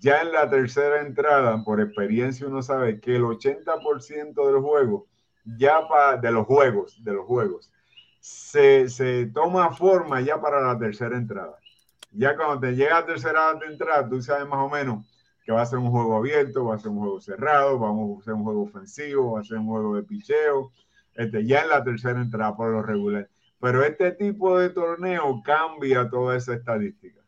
ya 0.00 0.22
en 0.22 0.32
la 0.32 0.50
tercera 0.50 1.00
entrada, 1.00 1.62
por 1.62 1.80
experiencia 1.80 2.48
uno 2.48 2.60
sabe 2.60 2.98
que 2.98 3.14
el 3.14 3.22
80% 3.22 4.46
del 4.46 4.60
juego 4.60 5.06
ya 5.44 5.86
para 5.86 6.16
de 6.16 6.32
los 6.32 6.44
juegos, 6.44 7.02
de 7.04 7.12
los 7.12 7.24
juegos, 7.24 7.70
se 8.20 9.30
toma 9.32 9.72
forma 9.72 10.20
ya 10.20 10.40
para 10.40 10.60
la 10.60 10.76
tercera 10.76 11.16
entrada. 11.16 11.61
Ya 12.12 12.36
cuando 12.36 12.60
te 12.60 12.72
llega 12.74 12.98
a 12.98 13.06
tercera 13.06 13.58
entrada, 13.68 14.08
tú 14.08 14.20
sabes 14.20 14.46
más 14.46 14.58
o 14.58 14.68
menos 14.68 15.06
que 15.44 15.52
va 15.52 15.62
a 15.62 15.66
ser 15.66 15.78
un 15.78 15.90
juego 15.90 16.16
abierto, 16.16 16.66
va 16.66 16.76
a 16.76 16.78
ser 16.78 16.90
un 16.90 16.98
juego 16.98 17.20
cerrado, 17.20 17.78
vamos 17.78 18.18
a 18.18 18.20
hacer 18.20 18.34
un 18.34 18.44
juego 18.44 18.62
ofensivo, 18.62 19.32
va 19.32 19.40
a 19.40 19.44
ser 19.44 19.58
un 19.58 19.66
juego 19.66 19.96
de 19.96 20.02
picheo, 20.04 20.72
este, 21.14 21.44
ya 21.44 21.62
en 21.62 21.68
la 21.68 21.82
tercera 21.82 22.20
entrada 22.20 22.56
por 22.56 22.70
lo 22.70 22.82
regular. 22.82 23.28
Pero 23.60 23.84
este 23.84 24.12
tipo 24.12 24.58
de 24.58 24.70
torneo 24.70 25.42
cambia 25.44 26.08
toda 26.08 26.36
esa 26.36 26.54
estadística. 26.54 27.20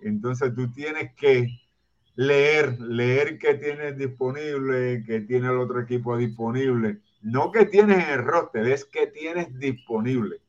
Entonces 0.00 0.54
tú 0.54 0.70
tienes 0.72 1.14
que 1.14 1.48
leer, 2.14 2.80
leer 2.80 3.38
qué 3.38 3.54
tienes 3.54 3.96
disponible, 3.96 5.04
qué 5.06 5.20
tiene 5.20 5.48
el 5.48 5.58
otro 5.58 5.80
equipo 5.80 6.16
disponible. 6.16 6.98
No 7.22 7.52
que 7.52 7.66
tienes 7.66 8.04
en 8.04 8.10
el 8.10 8.24
roster, 8.24 8.66
es 8.66 8.84
que 8.84 9.06
tienes 9.06 9.56
disponible. 9.58 10.40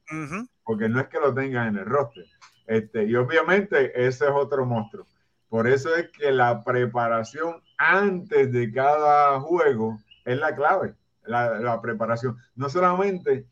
Porque 0.64 0.90
no 0.90 1.00
es 1.00 1.08
que 1.08 1.20
lo 1.20 1.34
tengas 1.34 1.68
en 1.68 1.78
el 1.78 1.86
roster. 1.86 2.26
Este, 2.70 3.04
y 3.06 3.16
obviamente 3.16 3.92
ese 3.96 4.26
es 4.26 4.32
otro 4.32 4.64
monstruo. 4.64 5.04
Por 5.50 5.68
eso 5.68 5.96
es 5.96 6.12
que 6.12 6.32
la 6.32 6.64
preparación 6.64 7.64
antes 7.80 8.52
de 8.52 8.72
cada 8.72 9.40
juego 9.40 9.98
es 10.24 10.38
la 10.38 10.56
clave, 10.56 10.94
la, 11.26 11.82
preparación. 11.82 12.38
No 12.56 12.70
solamente 12.70 13.48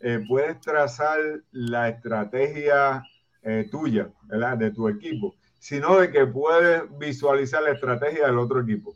eh, 0.00 0.22
puedes 0.28 0.60
trazar 0.60 1.18
la 1.50 1.88
estrategia 1.88 3.02
eh, 3.42 3.66
tuya, 3.70 4.10
de 4.58 4.70
tu 4.70 4.86
equipo, 4.90 5.34
sino 5.58 5.98
de 6.00 6.10
que 6.10 6.26
puedes 6.26 6.82
visualizar 6.98 7.62
la 7.62 7.70
estrategia 7.70 8.26
del 8.26 8.38
otro 8.38 8.60
equipo. 8.60 8.94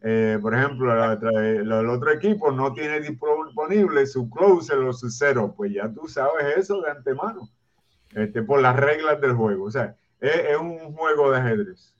Eh, 0.00 0.38
por 0.40 0.54
ejemplo, 0.54 0.90
el 1.12 1.70
otro 1.70 2.10
equipo 2.12 2.50
no 2.50 2.72
tiene 2.72 2.98
disponible 3.00 4.06
su 4.06 4.30
closer 4.30 4.78
o 4.78 4.92
su 4.94 5.10
cero, 5.10 5.52
pues 5.54 5.74
ya 5.74 5.92
tú 5.92 6.08
sabes 6.08 6.56
eso 6.56 6.80
de 6.80 6.90
antemano, 6.92 7.50
este, 8.14 8.42
por 8.42 8.60
las 8.60 8.76
reglas 8.76 9.20
del 9.20 9.32
juego. 9.32 9.64
O 9.64 9.70
sea, 9.70 9.96
es, 10.20 10.56
un 10.56 10.94
juego 10.94 11.30
de 11.30 11.38
ajedrez. 11.38 11.94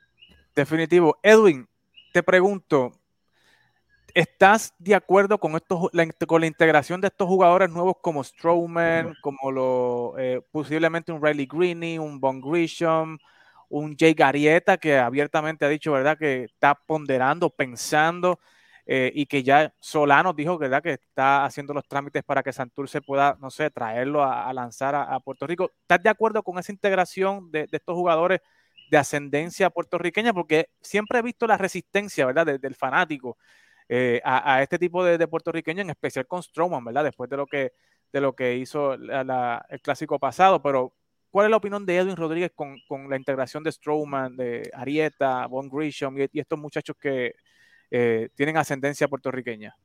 Definitivo. 0.54 1.18
Edwin, 1.22 1.66
te 2.12 2.22
pregunto, 2.22 2.92
¿estás 4.14 4.74
de 4.78 4.94
acuerdo 4.94 5.38
con, 5.38 5.56
esto, 5.56 5.90
la, 5.92 6.06
con 6.26 6.40
la 6.40 6.46
integración 6.46 7.00
de 7.00 7.08
estos 7.08 7.26
jugadores 7.26 7.70
nuevos 7.70 7.96
como 8.00 8.22
Strowman, 8.22 9.14
como 9.22 9.50
lo, 9.50 10.14
eh, 10.18 10.40
posiblemente 10.50 11.12
un 11.12 11.22
Riley 11.22 11.48
Greene, 11.50 11.98
un 11.98 12.20
Von 12.20 12.40
Grisham, 12.40 13.18
un 13.68 13.96
Jay 13.96 14.12
Garieta, 14.12 14.76
que 14.76 14.98
abiertamente 14.98 15.64
ha 15.64 15.68
dicho, 15.68 15.92
¿verdad?, 15.92 16.18
que 16.18 16.44
está 16.44 16.74
ponderando, 16.74 17.48
pensando, 17.48 18.38
eh, 18.84 19.12
y 19.14 19.26
que 19.26 19.42
ya 19.42 19.72
Solano 19.78 20.32
dijo, 20.32 20.58
¿verdad?, 20.58 20.82
que 20.82 20.92
está 20.94 21.44
haciendo 21.44 21.72
los 21.72 21.86
trámites 21.86 22.24
para 22.24 22.42
que 22.42 22.52
Santurce 22.52 23.00
pueda, 23.00 23.36
no 23.40 23.50
sé, 23.50 23.70
traerlo 23.70 24.24
a, 24.24 24.52
lanzar 24.52 24.94
a, 24.94 25.18
Puerto 25.20 25.46
Rico. 25.46 25.70
¿Estás 25.82 26.02
de 26.02 26.10
acuerdo 26.10 26.42
con 26.42 26.58
esa 26.58 26.72
integración 26.72 27.50
de, 27.52 27.68
estos 27.70 27.94
jugadores 27.94 28.40
de 28.90 28.98
ascendencia 28.98 29.70
puertorriqueña? 29.70 30.32
Porque 30.32 30.68
siempre 30.80 31.20
he 31.20 31.22
visto 31.22 31.46
la 31.46 31.56
resistencia, 31.58 32.26
¿verdad?, 32.26 32.58
del 32.58 32.74
fanático 32.74 33.38
eh, 33.88 34.20
a, 34.24 34.62
este 34.62 34.78
tipo 34.78 35.04
de, 35.04 35.28
puertorriqueño, 35.28 35.82
en 35.82 35.90
especial 35.90 36.26
con 36.26 36.42
Strowman, 36.42 36.84
¿verdad?, 36.84 37.04
después 37.04 37.30
de 37.30 37.36
lo 37.36 37.46
que, 37.46 37.72
de 38.12 38.20
lo 38.20 38.34
que 38.34 38.56
hizo 38.56 38.94
el 38.94 39.80
clásico 39.82 40.18
pasado, 40.18 40.60
pero 40.62 40.92
¿Cuál 41.32 41.46
es 41.46 41.50
la 41.50 41.56
opinión 41.56 41.86
de 41.86 41.96
Edwin 41.96 42.14
Rodríguez 42.14 42.52
con, 42.54 42.76
la 43.08 43.16
integración 43.16 43.62
de 43.62 43.72
Strowman, 43.72 44.36
de 44.36 44.70
Arieta, 44.74 45.46
Von 45.46 45.70
Grisham 45.70 46.14
y, 46.18 46.28
estos 46.38 46.58
muchachos 46.58 46.94
que 47.00 47.34
eh, 47.94 48.30
tienen 48.34 48.56
ascendencia 48.56 49.06
puertorriqueña? 49.06 49.76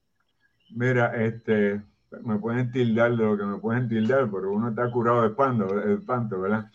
Mira, 0.70 1.14
este, 1.22 1.82
me 2.24 2.40
pueden 2.40 2.72
tildar 2.72 3.12
de 3.12 3.24
lo 3.24 3.38
que 3.38 3.44
me 3.44 3.58
pueden 3.58 3.90
tildar, 3.90 4.32
pero 4.32 4.52
uno 4.54 4.70
está 4.70 4.90
curado 4.90 5.24
de 5.24 5.28
espanto, 5.28 5.76
de 5.76 5.94
espanto 5.96 6.40
¿verdad? 6.40 6.72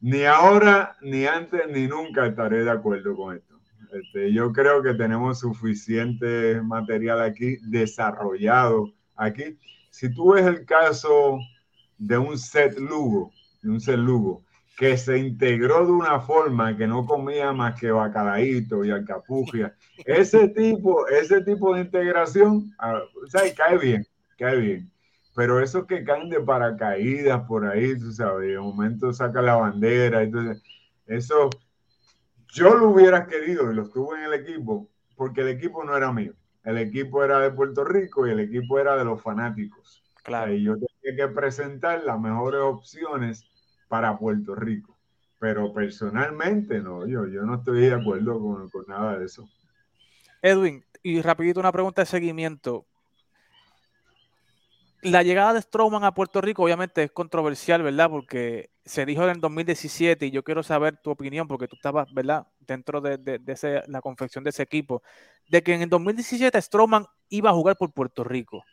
Ni 0.00 0.22
ahora, 0.24 0.96
ni 1.02 1.26
antes, 1.26 1.62
ni 1.72 1.88
nunca 1.88 2.26
estaré 2.26 2.62
de 2.62 2.70
acuerdo 2.70 3.16
con 3.16 3.36
esto. 3.36 3.58
Este, 3.92 4.32
yo 4.32 4.52
creo 4.52 4.82
que 4.82 4.94
tenemos 4.94 5.40
suficiente 5.40 6.60
material 6.62 7.20
aquí 7.20 7.56
desarrollado 7.62 8.92
aquí. 9.16 9.58
Si 9.90 10.14
tú 10.14 10.34
ves 10.34 10.46
el 10.46 10.64
caso 10.64 11.38
de 11.98 12.16
un 12.16 12.38
set 12.38 12.78
Lugo, 12.78 13.32
un 13.64 13.80
celugo, 13.80 14.42
que 14.76 14.98
se 14.98 15.16
integró 15.18 15.86
de 15.86 15.92
una 15.92 16.20
forma 16.20 16.76
que 16.76 16.86
no 16.86 17.06
comía 17.06 17.50
más 17.52 17.80
que 17.80 17.90
bacalaíto 17.90 18.84
y 18.84 18.90
alcapugia. 18.90 19.74
Ese 20.04 20.48
tipo, 20.48 21.08
ese 21.08 21.40
tipo 21.40 21.74
de 21.74 21.80
integración, 21.80 22.70
ah, 22.78 23.00
o 23.24 23.26
sea, 23.26 23.42
cae 23.54 23.78
bien, 23.78 24.06
cae 24.36 24.56
bien. 24.56 24.92
Pero 25.34 25.62
esos 25.62 25.86
que 25.86 26.04
caen 26.04 26.28
de 26.28 26.40
paracaídas 26.40 27.42
por 27.48 27.66
ahí, 27.66 27.98
tú 27.98 28.12
sabes, 28.12 28.48
de 28.48 28.58
momento 28.58 29.12
saca 29.14 29.40
la 29.40 29.56
bandera, 29.56 30.22
entonces, 30.22 30.62
eso 31.06 31.48
yo 32.52 32.74
lo 32.74 32.90
hubiera 32.90 33.26
querido 33.26 33.70
y 33.72 33.74
lo 33.74 33.84
estuve 33.84 34.18
en 34.18 34.24
el 34.24 34.34
equipo, 34.34 34.90
porque 35.16 35.40
el 35.40 35.48
equipo 35.48 35.84
no 35.84 35.96
era 35.96 36.12
mío. 36.12 36.34
El 36.64 36.78
equipo 36.78 37.24
era 37.24 37.38
de 37.40 37.50
Puerto 37.50 37.84
Rico 37.84 38.26
y 38.26 38.30
el 38.30 38.40
equipo 38.40 38.78
era 38.78 38.96
de 38.96 39.04
los 39.04 39.22
fanáticos. 39.22 40.02
Claro. 40.22 40.52
Y 40.52 40.64
yo 40.64 40.74
tenía 40.74 41.26
que 41.26 41.32
presentar 41.32 42.02
las 42.02 42.20
mejores 42.20 42.60
opciones 42.60 43.44
para 43.88 44.18
Puerto 44.18 44.54
Rico. 44.54 44.96
Pero 45.38 45.72
personalmente 45.72 46.80
no, 46.80 47.06
yo, 47.06 47.26
no 47.26 47.56
estoy 47.56 47.80
de 47.80 47.94
acuerdo 47.94 48.40
con, 48.40 48.70
nada 48.88 49.18
de 49.18 49.26
eso. 49.26 49.48
Edwin, 50.40 50.84
y 51.02 51.20
rapidito 51.20 51.60
una 51.60 51.72
pregunta 51.72 52.02
de 52.02 52.06
seguimiento. 52.06 52.86
La 55.02 55.22
llegada 55.22 55.52
de 55.52 55.62
Strowman 55.62 56.04
a 56.04 56.14
Puerto 56.14 56.40
Rico 56.40 56.64
obviamente 56.64 57.02
es 57.02 57.12
controversial, 57.12 57.82
¿verdad? 57.82 58.08
Porque 58.10 58.70
se 58.84 59.04
dijo 59.04 59.22
en 59.24 59.30
el 59.30 59.40
2017 59.40 60.26
y 60.26 60.30
yo 60.30 60.42
quiero 60.42 60.62
saber 60.62 60.96
tu 60.96 61.10
opinión 61.10 61.46
porque 61.46 61.68
tú 61.68 61.76
estabas, 61.76 62.12
¿verdad? 62.12 62.46
Dentro 62.60 63.00
de, 63.00 63.18
de, 63.18 63.82
la 63.88 64.00
confección 64.00 64.42
de 64.42 64.50
ese 64.50 64.62
equipo, 64.62 65.02
de 65.48 65.62
que 65.62 65.74
en 65.74 65.82
el 65.82 65.90
2017 65.90 66.60
Strowman 66.60 67.06
iba 67.28 67.50
a 67.50 67.52
jugar 67.52 67.76
por 67.76 67.92
Puerto 67.92 68.24
Rico. 68.24 68.64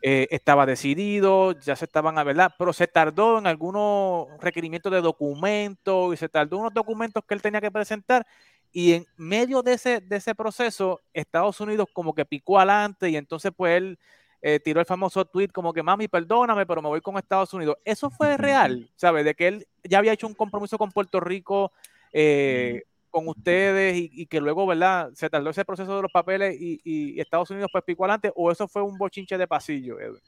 Eh, 0.00 0.28
estaba 0.30 0.64
decidido, 0.64 1.58
ya 1.58 1.74
se 1.74 1.84
estaban 1.84 2.18
a 2.18 2.24
verdad, 2.24 2.54
pero 2.56 2.72
se 2.72 2.86
tardó 2.86 3.38
en 3.38 3.48
algunos 3.48 4.28
requerimientos 4.40 4.92
de 4.92 5.00
documentos 5.00 6.14
y 6.14 6.16
se 6.16 6.28
tardó 6.28 6.56
en 6.56 6.60
unos 6.60 6.74
documentos 6.74 7.24
que 7.24 7.34
él 7.34 7.42
tenía 7.42 7.60
que 7.60 7.72
presentar 7.72 8.24
y 8.70 8.92
en 8.92 9.06
medio 9.16 9.60
de 9.62 9.72
ese, 9.72 10.00
de 10.00 10.16
ese 10.16 10.36
proceso 10.36 11.00
Estados 11.12 11.60
Unidos 11.60 11.88
como 11.92 12.14
que 12.14 12.24
picó 12.24 12.58
adelante 12.58 13.10
y 13.10 13.16
entonces 13.16 13.50
pues 13.56 13.76
él 13.76 13.98
eh, 14.40 14.60
tiró 14.60 14.78
el 14.78 14.86
famoso 14.86 15.24
tweet 15.24 15.48
como 15.48 15.72
que 15.72 15.82
mami 15.82 16.06
perdóname 16.06 16.64
pero 16.64 16.80
me 16.80 16.88
voy 16.88 17.00
con 17.00 17.16
Estados 17.16 17.52
Unidos. 17.52 17.76
Eso 17.84 18.08
fue 18.08 18.36
real, 18.36 18.88
¿sabes? 18.94 19.24
De 19.24 19.34
que 19.34 19.48
él 19.48 19.66
ya 19.82 19.98
había 19.98 20.12
hecho 20.12 20.28
un 20.28 20.34
compromiso 20.34 20.78
con 20.78 20.92
Puerto 20.92 21.18
Rico 21.18 21.72
eh, 22.12 22.84
con 23.10 23.28
ustedes 23.28 23.96
y, 23.96 24.26
que 24.26 24.40
luego, 24.40 24.66
¿verdad? 24.66 25.10
Se 25.14 25.30
tardó 25.30 25.50
ese 25.50 25.64
proceso 25.64 25.96
de 25.96 26.02
los 26.02 26.12
papeles 26.12 26.56
y, 26.58 27.20
Estados 27.20 27.50
Unidos 27.50 27.70
pues 27.72 27.84
picó 27.84 28.04
adelante 28.04 28.32
o 28.34 28.50
eso 28.50 28.68
fue 28.68 28.82
un 28.82 28.96
bochinche 28.96 29.36
de 29.36 29.46
pasillo, 29.46 29.98
Edwin? 30.00 30.20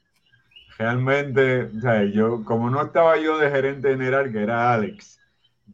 Realmente, 0.77 1.63
o 1.63 1.79
sea, 1.79 2.03
yo, 2.05 2.43
como 2.43 2.69
no 2.69 2.81
estaba 2.81 3.17
yo 3.17 3.37
de 3.37 3.49
gerente 3.49 3.89
general, 3.89 4.31
que 4.31 4.41
era 4.41 4.73
Alex, 4.73 5.19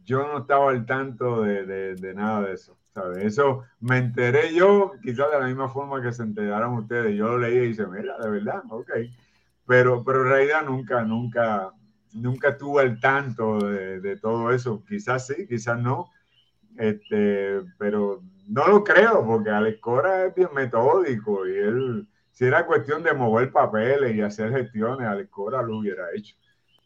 yo 0.04 0.28
no 0.28 0.39
estaba 0.39 0.72
al 0.72 0.86
tanto 0.86 1.41
de, 1.43 1.96
de, 1.96 2.13
nada 2.13 2.41
de 2.41 2.54
eso. 2.54 2.78
¿sabes? 2.93 3.24
Eso 3.24 3.63
me 3.80 3.98
enteré 3.98 4.54
yo, 4.54 4.93
quizás 5.02 5.32
de 5.32 5.39
la 5.39 5.48
misma 5.48 5.70
forma 5.70 6.02
que 6.02 6.12
se 6.12 6.24
enteraron 6.24 6.74
ustedes. 6.74 7.15
Yo 7.15 7.28
lo 7.28 7.38
leí 7.38 7.58
y 7.58 7.67
dije, 7.70 7.86
mira, 7.88 8.17
de 8.17 8.30
verdad, 8.30 8.63
ok. 8.70 8.91
Pero, 9.65 10.04
pero 10.04 10.24
en 10.24 10.30
realidad 10.30 10.65
nunca, 10.65 11.04
nunca, 11.04 11.72
nunca 12.13 12.50
estuve 12.50 12.82
al 12.82 13.00
tanto 13.00 13.60
de, 13.60 14.00
de 14.00 14.17
todo 14.17 14.52
eso. 14.52 14.84
Quizás 14.88 15.28
sí, 15.28 15.48
quizás 15.48 15.80
no 15.80 16.10
este, 16.78 17.62
pero 17.78 18.22
no 18.48 18.68
lo 18.68 18.84
creo, 18.84 19.26
porque 19.26 19.50
Alex 19.50 19.80
Cora 19.80 20.26
es 20.26 20.36
bien 20.36 20.50
metódico 20.54 21.48
y 21.48 21.58
él, 21.58 22.08
si 22.32 22.46
era 22.46 22.66
cuestión 22.66 23.04
de 23.04 23.13
mover 23.13 23.52
papeles 23.52 24.16
y 24.16 24.22
hacer 24.22 24.52
gestiones, 24.52 25.08
Alex 25.08 25.30
Cora 25.30 25.62
lo 25.62 25.80
hubiera 25.80 26.04
hecho. 26.13 26.36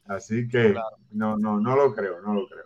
Así 0.06 0.48
que 0.48 0.76
no, 1.12 1.38
no, 1.38 1.60
no 1.60 1.76
lo 1.76 1.94
creo, 1.94 2.22
no 2.22 2.34
lo 2.34 2.48
creo. 2.48 2.66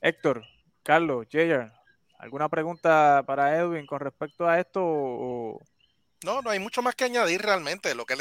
Héctor, 0.00 0.42
Carlos, 0.82 1.26
Jayer, 1.30 1.70
¿alguna 2.18 2.48
pregunta 2.48 3.22
para 3.26 3.56
Edwin 3.56 3.86
con 3.86 4.00
respecto 4.00 4.48
a 4.48 4.58
esto? 4.58 4.80
O, 4.82 5.60
no, 6.24 6.42
no 6.42 6.50
hay 6.50 6.58
mucho 6.58 6.82
más 6.82 6.94
que 6.94 7.04
añadir 7.04 7.42
realmente. 7.42 7.94
Lo 7.94 8.06
que 8.06 8.16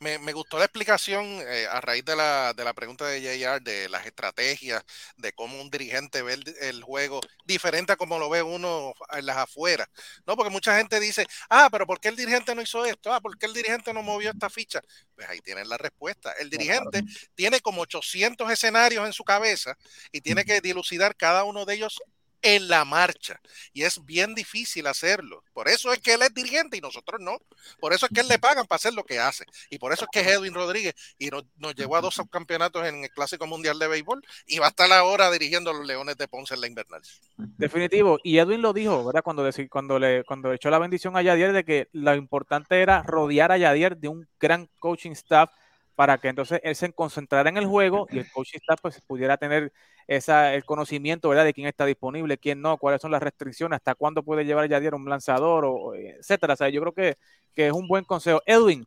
me, 0.00 0.18
me, 0.18 0.32
gustó 0.32 0.58
la 0.58 0.64
explicación 0.64 1.24
eh, 1.26 1.66
a 1.70 1.80
raíz 1.80 2.04
de 2.04 2.16
la, 2.16 2.52
de 2.54 2.64
la 2.64 2.74
pregunta 2.74 3.06
de 3.06 3.20
JR 3.20 3.60
de 3.60 3.88
las 3.88 4.06
estrategias, 4.06 4.84
de 5.16 5.32
cómo 5.32 5.60
un 5.60 5.70
dirigente 5.70 6.22
ve 6.22 6.38
el, 6.60 6.82
juego 6.82 7.20
diferente 7.44 7.92
a 7.92 7.96
como 7.96 8.18
lo 8.18 8.30
ve 8.30 8.42
uno 8.42 8.92
en 9.12 9.26
las 9.26 9.36
afueras. 9.36 9.88
No, 10.26 10.36
porque 10.36 10.50
mucha 10.50 10.76
gente 10.76 11.00
dice, 11.00 11.26
ah, 11.50 11.68
pero 11.70 11.86
¿por 11.86 12.00
qué 12.00 12.08
el 12.08 12.16
dirigente 12.16 12.54
no 12.54 12.62
hizo 12.62 12.84
esto? 12.84 13.12
Ah, 13.12 13.20
¿por 13.20 13.36
qué 13.38 13.46
el 13.46 13.54
dirigente 13.54 13.92
no 13.92 14.02
movió 14.02 14.30
esta 14.30 14.50
ficha? 14.50 14.80
Pues 15.14 15.28
ahí 15.28 15.40
tienen 15.40 15.68
la 15.68 15.76
respuesta. 15.76 16.32
El 16.32 16.50
dirigente 16.50 17.02
tiene 17.34 17.60
como 17.60 17.82
800 17.82 18.50
escenarios 18.50 19.06
en 19.06 19.12
su 19.12 19.24
cabeza 19.24 19.76
y 20.12 20.20
tiene 20.20 20.44
que 20.44 20.60
dilucidar 20.60 21.16
cada 21.16 21.44
uno 21.44 21.64
de 21.64 21.74
ellos 21.74 22.00
en 22.42 22.68
la 22.68 22.84
marcha. 22.84 23.40
Y 23.72 23.82
es 23.82 24.04
bien 24.04 24.34
difícil 24.34 24.86
hacerlo. 24.86 25.42
Por 25.52 25.68
eso 25.68 25.92
es 25.92 25.98
que 26.00 26.14
él 26.14 26.22
es 26.22 26.32
dirigente 26.32 26.76
y 26.76 26.80
nosotros 26.80 27.20
no. 27.20 27.38
Por 27.80 27.92
eso 27.92 28.06
es 28.06 28.12
que 28.12 28.20
él 28.20 28.28
le 28.28 28.38
pagan 28.38 28.66
para 28.66 28.76
hacer 28.76 28.94
lo 28.94 29.04
que 29.04 29.18
hace. 29.18 29.44
Y 29.70 29.78
por 29.78 29.92
eso 29.92 30.04
es 30.04 30.10
que 30.12 30.20
es 30.20 30.26
Edwin 30.26 30.54
Rodríguez 30.54 30.94
y 31.18 31.28
nos, 31.28 31.44
nos 31.56 31.74
llevó 31.74 31.96
a 31.96 32.00
dos 32.00 32.14
subcampeonatos 32.14 32.86
en 32.86 33.04
el 33.04 33.10
Clásico 33.10 33.46
Mundial 33.46 33.78
de 33.78 33.88
Béisbol 33.88 34.22
y 34.46 34.58
va 34.58 34.66
a 34.66 34.70
estar 34.70 34.90
ahora 34.92 35.30
dirigiendo 35.30 35.70
a 35.70 35.74
los 35.74 35.86
Leones 35.86 36.16
de 36.16 36.28
Ponce 36.28 36.54
en 36.54 36.60
la 36.60 36.66
invernal. 36.66 37.02
Definitivo. 37.36 38.18
Y 38.22 38.38
Edwin 38.38 38.62
lo 38.62 38.72
dijo, 38.72 39.04
¿verdad? 39.04 39.22
Cuando, 39.22 39.46
deci- 39.46 39.68
cuando, 39.68 39.98
le, 39.98 40.24
cuando 40.24 40.52
echó 40.52 40.70
la 40.70 40.78
bendición 40.78 41.16
a 41.16 41.22
Yadier 41.22 41.52
de 41.52 41.64
que 41.64 41.88
lo 41.92 42.14
importante 42.14 42.80
era 42.80 43.02
rodear 43.02 43.52
a 43.52 43.58
Yadier 43.58 43.96
de 43.96 44.08
un 44.08 44.28
gran 44.38 44.68
coaching 44.78 45.12
staff 45.12 45.50
para 45.94 46.18
que 46.18 46.28
entonces 46.28 46.60
él 46.62 46.76
se 46.76 46.92
concentrara 46.92 47.48
en 47.48 47.56
el 47.56 47.66
juego 47.66 48.06
y 48.10 48.18
el 48.18 48.30
coaching 48.30 48.58
staff 48.58 48.78
pues 48.80 49.00
pudiera 49.04 49.36
tener 49.36 49.72
esa, 50.08 50.54
el 50.54 50.64
conocimiento, 50.64 51.28
¿verdad? 51.28 51.44
De 51.44 51.52
quién 51.54 51.68
está 51.68 51.84
disponible, 51.84 52.38
quién 52.38 52.62
no, 52.62 52.78
cuáles 52.78 53.00
son 53.02 53.10
las 53.10 53.22
restricciones, 53.22 53.76
hasta 53.76 53.94
cuándo 53.94 54.22
puede 54.22 54.44
llevar 54.44 54.68
Yadier 54.68 54.94
un 54.94 55.08
lanzador, 55.08 55.66
o, 55.66 55.94
etcétera. 55.94 56.54
O 56.54 56.56
sea, 56.56 56.70
yo 56.70 56.80
creo 56.80 56.94
que, 56.94 57.16
que 57.54 57.66
es 57.68 57.72
un 57.72 57.86
buen 57.86 58.04
consejo. 58.04 58.42
Edwin, 58.46 58.86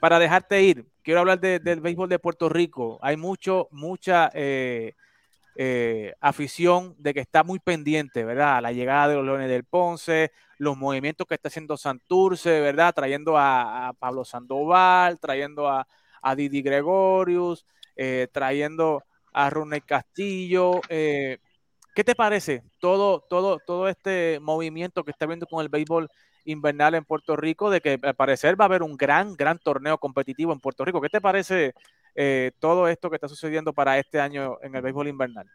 para 0.00 0.18
dejarte 0.18 0.62
ir, 0.62 0.86
quiero 1.02 1.20
hablar 1.20 1.40
de- 1.40 1.60
del 1.60 1.80
béisbol 1.80 2.10
de 2.10 2.18
Puerto 2.18 2.50
Rico. 2.50 2.98
Hay 3.00 3.16
mucho, 3.16 3.68
mucha 3.70 4.30
eh, 4.34 4.92
eh, 5.56 6.12
afición 6.20 6.94
de 6.98 7.14
que 7.14 7.20
está 7.20 7.42
muy 7.42 7.58
pendiente, 7.58 8.22
¿verdad? 8.22 8.60
La 8.60 8.72
llegada 8.72 9.08
de 9.08 9.14
los 9.14 9.24
Leones 9.24 9.48
del 9.48 9.64
Ponce, 9.64 10.30
los 10.58 10.76
movimientos 10.76 11.26
que 11.26 11.36
está 11.36 11.48
haciendo 11.48 11.78
Santurce, 11.78 12.60
¿verdad? 12.60 12.92
Trayendo 12.94 13.38
a, 13.38 13.94
Pablo 13.98 14.26
Sandoval, 14.26 15.18
trayendo 15.18 15.68
a, 15.68 15.86
a 16.20 16.34
Didi 16.34 16.60
Gregorius, 16.60 17.64
eh, 17.96 18.28
trayendo 18.30 19.04
a 19.34 19.50
Ronald 19.50 19.84
Castillo. 19.86 20.80
eh, 20.88 21.38
¿Qué 21.94 22.04
te 22.04 22.14
parece 22.16 22.62
todo, 22.80 23.20
todo, 23.28 23.60
todo 23.60 23.88
este 23.88 24.38
movimiento 24.40 25.04
que 25.04 25.12
está 25.12 25.26
viendo 25.26 25.46
con 25.46 25.62
el 25.62 25.68
béisbol 25.68 26.08
invernal 26.44 26.94
en 26.94 27.04
Puerto 27.04 27.36
Rico, 27.36 27.70
de 27.70 27.80
que 27.80 27.98
al 28.02 28.14
parecer 28.16 28.60
va 28.60 28.64
a 28.64 28.68
haber 28.68 28.82
un 28.82 28.96
gran, 28.96 29.34
gran 29.36 29.58
torneo 29.58 29.98
competitivo 29.98 30.52
en 30.52 30.60
Puerto 30.60 30.84
Rico? 30.84 31.00
¿Qué 31.00 31.08
te 31.08 31.20
parece 31.20 31.72
eh, 32.16 32.52
todo 32.58 32.88
esto 32.88 33.10
que 33.10 33.16
está 33.16 33.28
sucediendo 33.28 33.72
para 33.72 33.98
este 33.98 34.20
año 34.20 34.58
en 34.62 34.74
el 34.74 34.82
béisbol 34.82 35.08
invernal? 35.08 35.48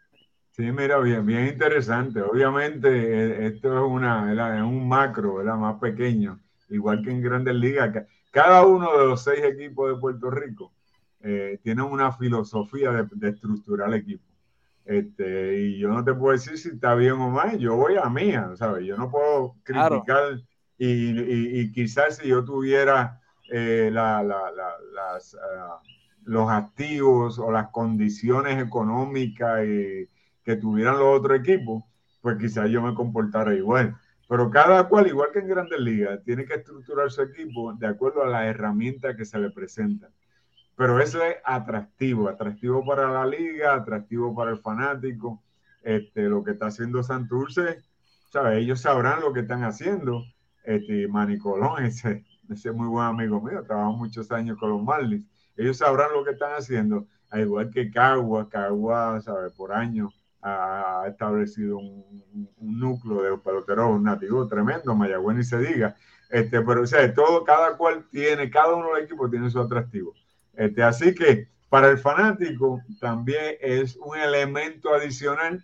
Sí, 0.52 0.62
mira, 0.72 0.98
bien, 0.98 1.24
bien 1.24 1.46
interesante. 1.46 2.20
Obviamente, 2.22 2.88
eh, 2.88 3.46
esto 3.46 3.68
es, 3.78 3.82
una, 3.90 4.56
es 4.58 4.62
un 4.62 4.88
macro, 4.88 5.36
¿verdad? 5.36 5.56
Más 5.56 5.80
pequeño, 5.80 6.40
igual 6.68 7.02
que 7.02 7.10
en 7.10 7.22
Grandes 7.22 7.54
Ligas. 7.54 7.92
Ca- 7.92 8.06
Cada 8.30 8.66
uno 8.66 8.98
de 8.98 9.06
los 9.06 9.22
seis 9.24 9.42
equipos 9.44 9.88
de 9.94 10.00
Puerto 10.00 10.30
Rico 10.30 10.72
eh, 11.22 11.58
tiene 11.62 11.82
una 11.82 12.12
filosofía 12.12 12.92
de, 12.92 13.08
de 13.12 13.28
estructurar 13.30 13.92
equipo. 13.94 14.24
Este, 14.84 15.58
y 15.60 15.78
yo 15.78 15.88
no 15.90 16.02
te 16.04 16.14
puedo 16.14 16.32
decir 16.32 16.58
si 16.58 16.70
está 16.70 16.94
bien 16.94 17.12
o 17.12 17.30
mal, 17.30 17.58
yo 17.58 17.76
voy 17.76 17.94
a 18.02 18.08
mía, 18.08 18.50
¿sabes? 18.56 18.84
Yo 18.86 18.96
no 18.96 19.10
puedo 19.10 19.54
Claro. 19.62 20.02
criticar 20.02 20.40
y, 20.78 20.86
y- 21.20 21.60
y 21.60 21.72
quizás 21.72 22.16
si 22.16 22.28
yo 22.28 22.44
tuviera 22.44 23.20
eh, 23.52 23.90
la- 23.92 24.22
la- 24.22 24.50
la- 24.52 24.76
las, 24.94 25.34
ah, 25.36 25.80
los 26.24 26.48
activos 26.50 27.38
o 27.38 27.50
las 27.50 27.68
condiciones 27.70 28.62
económicas 28.62 29.64
y- 29.66 30.08
que 30.44 30.56
tuvieran 30.56 30.98
los 30.98 31.18
otros 31.18 31.38
equipos, 31.40 31.84
pues 32.22 32.36
quizás 32.38 32.68
yo 32.70 32.80
me 32.82 32.94
comportara 32.94 33.54
igual. 33.54 33.96
Pero 34.28 34.50
cada 34.50 34.88
cual, 34.88 35.06
igual 35.08 35.28
que 35.32 35.40
en 35.40 35.48
Grandes 35.48 35.80
Ligas, 35.80 36.22
tiene 36.24 36.44
que 36.46 36.54
estructurar 36.54 37.10
su 37.10 37.22
equipo 37.22 37.74
de 37.74 37.86
acuerdo 37.88 38.22
a 38.22 38.28
las 38.28 38.44
herramientas 38.46 39.16
que 39.16 39.24
se 39.24 39.38
le 39.38 39.50
presentan. 39.50 40.10
Pero 40.80 40.98
eso 40.98 41.22
es 41.22 41.36
atractivo, 41.44 42.30
atractivo 42.30 42.82
para 42.82 43.12
la 43.12 43.26
liga, 43.26 43.74
atractivo 43.74 44.34
para 44.34 44.52
el 44.52 44.56
fanático. 44.56 45.42
Este, 45.82 46.22
lo 46.22 46.42
que 46.42 46.52
está 46.52 46.68
haciendo 46.68 47.02
Santurce, 47.02 47.82
¿sabes? 48.32 48.62
Ellos 48.62 48.80
sabrán 48.80 49.20
lo 49.20 49.34
que 49.34 49.40
están 49.40 49.62
haciendo. 49.62 50.24
Este, 50.64 51.06
Manny 51.06 51.36
Colón, 51.36 51.84
ese, 51.84 52.24
ese 52.48 52.70
es 52.70 52.74
muy 52.74 52.88
buen 52.88 53.04
amigo 53.04 53.42
mío, 53.42 53.62
trabajó 53.62 53.92
muchos 53.92 54.32
años 54.32 54.56
con 54.56 54.70
los 54.70 54.82
Marlins. 54.82 55.26
Ellos 55.54 55.76
sabrán 55.76 56.14
lo 56.14 56.24
que 56.24 56.30
están 56.30 56.54
haciendo, 56.54 57.06
al 57.28 57.42
igual 57.42 57.68
que 57.68 57.90
Cagua, 57.90 58.48
Cagua, 58.48 59.20
¿sabes? 59.20 59.52
Por 59.52 59.74
años 59.74 60.14
ha 60.40 61.04
establecido 61.06 61.76
un 61.76 62.54
núcleo 62.56 63.20
de 63.20 63.36
peloteros 63.36 64.00
nativos 64.00 64.48
tremendo, 64.48 64.94
Mayagüez 64.94 65.36
ni 65.36 65.44
se 65.44 65.58
diga. 65.58 65.94
Este, 66.30 66.62
pero 66.62 66.80
o 66.84 66.86
sea, 66.86 67.12
todo, 67.12 67.44
cada 67.44 67.76
cual 67.76 68.06
tiene, 68.10 68.48
cada 68.48 68.74
uno 68.74 68.86
de 68.86 68.92
los 68.92 69.02
equipos 69.02 69.30
tiene 69.30 69.50
su 69.50 69.60
atractivo. 69.60 70.14
Este, 70.60 70.82
así 70.82 71.14
que 71.14 71.48
para 71.70 71.88
el 71.88 71.98
fanático 71.98 72.82
también 73.00 73.56
es 73.60 73.96
un 73.96 74.16
elemento 74.18 74.92
adicional 74.92 75.62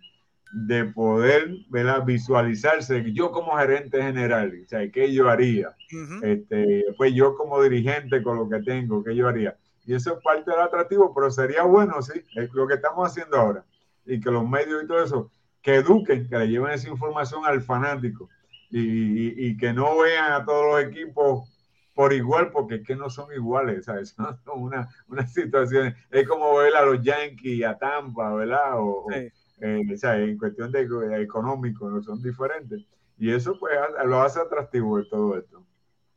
de 0.51 0.85
poder 0.85 1.49
¿verdad? 1.69 2.03
visualizarse. 2.05 3.11
Yo 3.13 3.31
como 3.31 3.57
gerente 3.57 4.01
general, 4.01 4.53
o 4.65 4.67
sea, 4.67 4.89
¿qué 4.91 5.13
yo 5.13 5.29
haría? 5.29 5.75
Este, 6.23 6.85
pues 6.97 7.13
yo 7.13 7.35
como 7.35 7.61
dirigente 7.61 8.23
con 8.23 8.37
lo 8.37 8.49
que 8.49 8.59
tengo, 8.63 9.03
¿qué 9.03 9.15
yo 9.15 9.27
haría? 9.27 9.55
Y 9.85 9.93
eso 9.93 10.15
es 10.17 10.23
parte 10.23 10.49
del 10.51 10.61
atractivo, 10.61 11.13
pero 11.13 11.29
sería 11.29 11.63
bueno, 11.63 12.01
sí, 12.01 12.19
es 12.35 12.49
lo 12.53 12.67
que 12.67 12.73
estamos 12.75 13.07
haciendo 13.09 13.37
ahora. 13.37 13.63
Y 14.05 14.19
que 14.19 14.31
los 14.31 14.47
medios 14.49 14.83
y 14.83 14.87
todo 14.87 15.03
eso, 15.03 15.31
que 15.61 15.75
eduquen, 15.75 16.27
que 16.27 16.37
le 16.39 16.47
lleven 16.47 16.71
esa 16.71 16.89
información 16.89 17.41
al 17.45 17.61
fanático 17.61 18.29
y, 18.71 18.79
y- 18.79 19.33
y 19.49 19.57
que 19.57 19.73
no 19.73 19.99
vean 19.99 20.31
a 20.33 20.43
todos 20.45 20.65
los 20.65 20.91
equipos 20.91 21.49
por 21.97 22.13
igual, 22.13 22.51
porque 22.51 22.75
es 22.75 22.85
que 22.85 22.95
no 22.95 23.09
son 23.09 23.33
iguales, 23.33 23.85
¿sabes? 23.85 24.15
Son 24.45 24.61
una, 24.61 24.87
una 25.07 25.25
situación, 25.25 25.95
es 26.11 26.27
como 26.27 26.55
ver 26.57 26.75
a 26.75 26.85
los 26.85 27.01
Yankees, 27.01 27.65
a 27.65 27.75
Tampa, 27.75 28.33
¿verdad? 28.35 28.73
O, 28.75 29.07
Sí. 29.11 29.31
eh, 29.61 29.97
sea, 29.97 30.15
en 30.19 30.37
cuestión 30.37 30.71
de 30.71 30.87
de 30.87 31.21
económico, 31.23 31.89
no 31.89 32.01
son 32.03 32.21
diferentes. 32.21 32.85
Y 33.17 33.31
eso 33.33 33.57
pues 33.59 33.73
lo 34.05 34.21
hace 34.21 34.39
atractivo 34.39 34.99
de 34.99 35.05
todo 35.05 35.39
esto. 35.39 35.65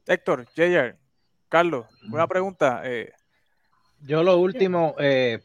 Héctor, 0.06 0.44
JR, 0.54 0.96
Carlos, 1.48 1.86
una 2.12 2.26
pregunta. 2.26 2.82
eh, 2.84 3.10
Yo 4.02 4.22
lo 4.22 4.36
último, 4.36 4.94
eh, 4.98 5.40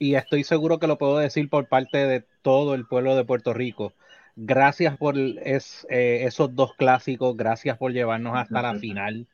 y 0.00 0.16
estoy 0.16 0.42
seguro 0.42 0.80
que 0.80 0.88
lo 0.88 0.98
puedo 0.98 1.18
decir 1.18 1.48
por 1.48 1.68
parte 1.68 1.98
de 1.98 2.24
todo 2.42 2.74
el 2.74 2.86
pueblo 2.86 3.14
de 3.14 3.24
Puerto 3.24 3.54
Rico, 3.54 3.92
gracias 4.34 4.96
por 4.96 5.16
es- 5.16 5.86
eh, 5.90 6.24
esos 6.24 6.54
dos 6.56 6.74
clásicos, 6.74 7.36
gracias 7.36 7.78
por 7.78 7.92
llevarnos 7.92 8.36
hasta 8.36 8.62
la 8.62 8.74
final, 8.74 9.26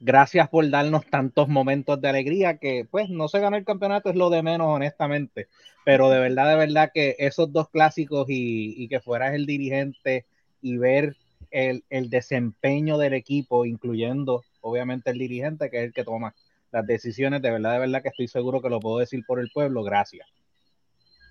gracias 0.00 0.48
por 0.48 0.68
darnos 0.70 1.06
tantos 1.06 1.48
momentos 1.48 2.00
de 2.00 2.08
alegría 2.08 2.56
que 2.56 2.86
pues 2.90 3.10
no 3.10 3.28
se 3.28 3.38
gana 3.38 3.58
el 3.58 3.66
campeonato 3.66 4.08
es 4.08 4.16
lo 4.16 4.30
de 4.30 4.42
menos 4.42 4.66
honestamente, 4.68 5.48
pero 5.84 6.08
de 6.08 6.18
verdad, 6.18 6.48
de 6.48 6.56
verdad 6.56 6.90
que 6.92 7.16
esos 7.18 7.52
dos 7.52 7.68
clásicos 7.68 8.26
y, 8.28 8.88
que 8.88 9.00
fueras 9.00 9.34
el 9.34 9.46
dirigente 9.46 10.24
y 10.62 10.78
ver 10.78 11.16
el, 11.50 11.82
desempeño 12.08 12.96
del 12.96 13.12
equipo, 13.12 13.66
incluyendo 13.66 14.42
obviamente 14.62 15.10
el 15.10 15.18
dirigente 15.18 15.70
que 15.70 15.78
es 15.78 15.84
el 15.84 15.92
que 15.92 16.04
toma 16.04 16.34
las 16.72 16.86
decisiones, 16.86 17.42
de 17.42 17.50
verdad, 17.50 17.74
de 17.74 17.80
verdad 17.80 18.02
que 18.02 18.08
estoy 18.08 18.28
seguro 18.28 18.62
que 18.62 18.70
lo 18.70 18.80
puedo 18.80 18.98
decir 18.98 19.22
por 19.26 19.38
el 19.40 19.50
pueblo, 19.52 19.82
gracias. 19.82 20.26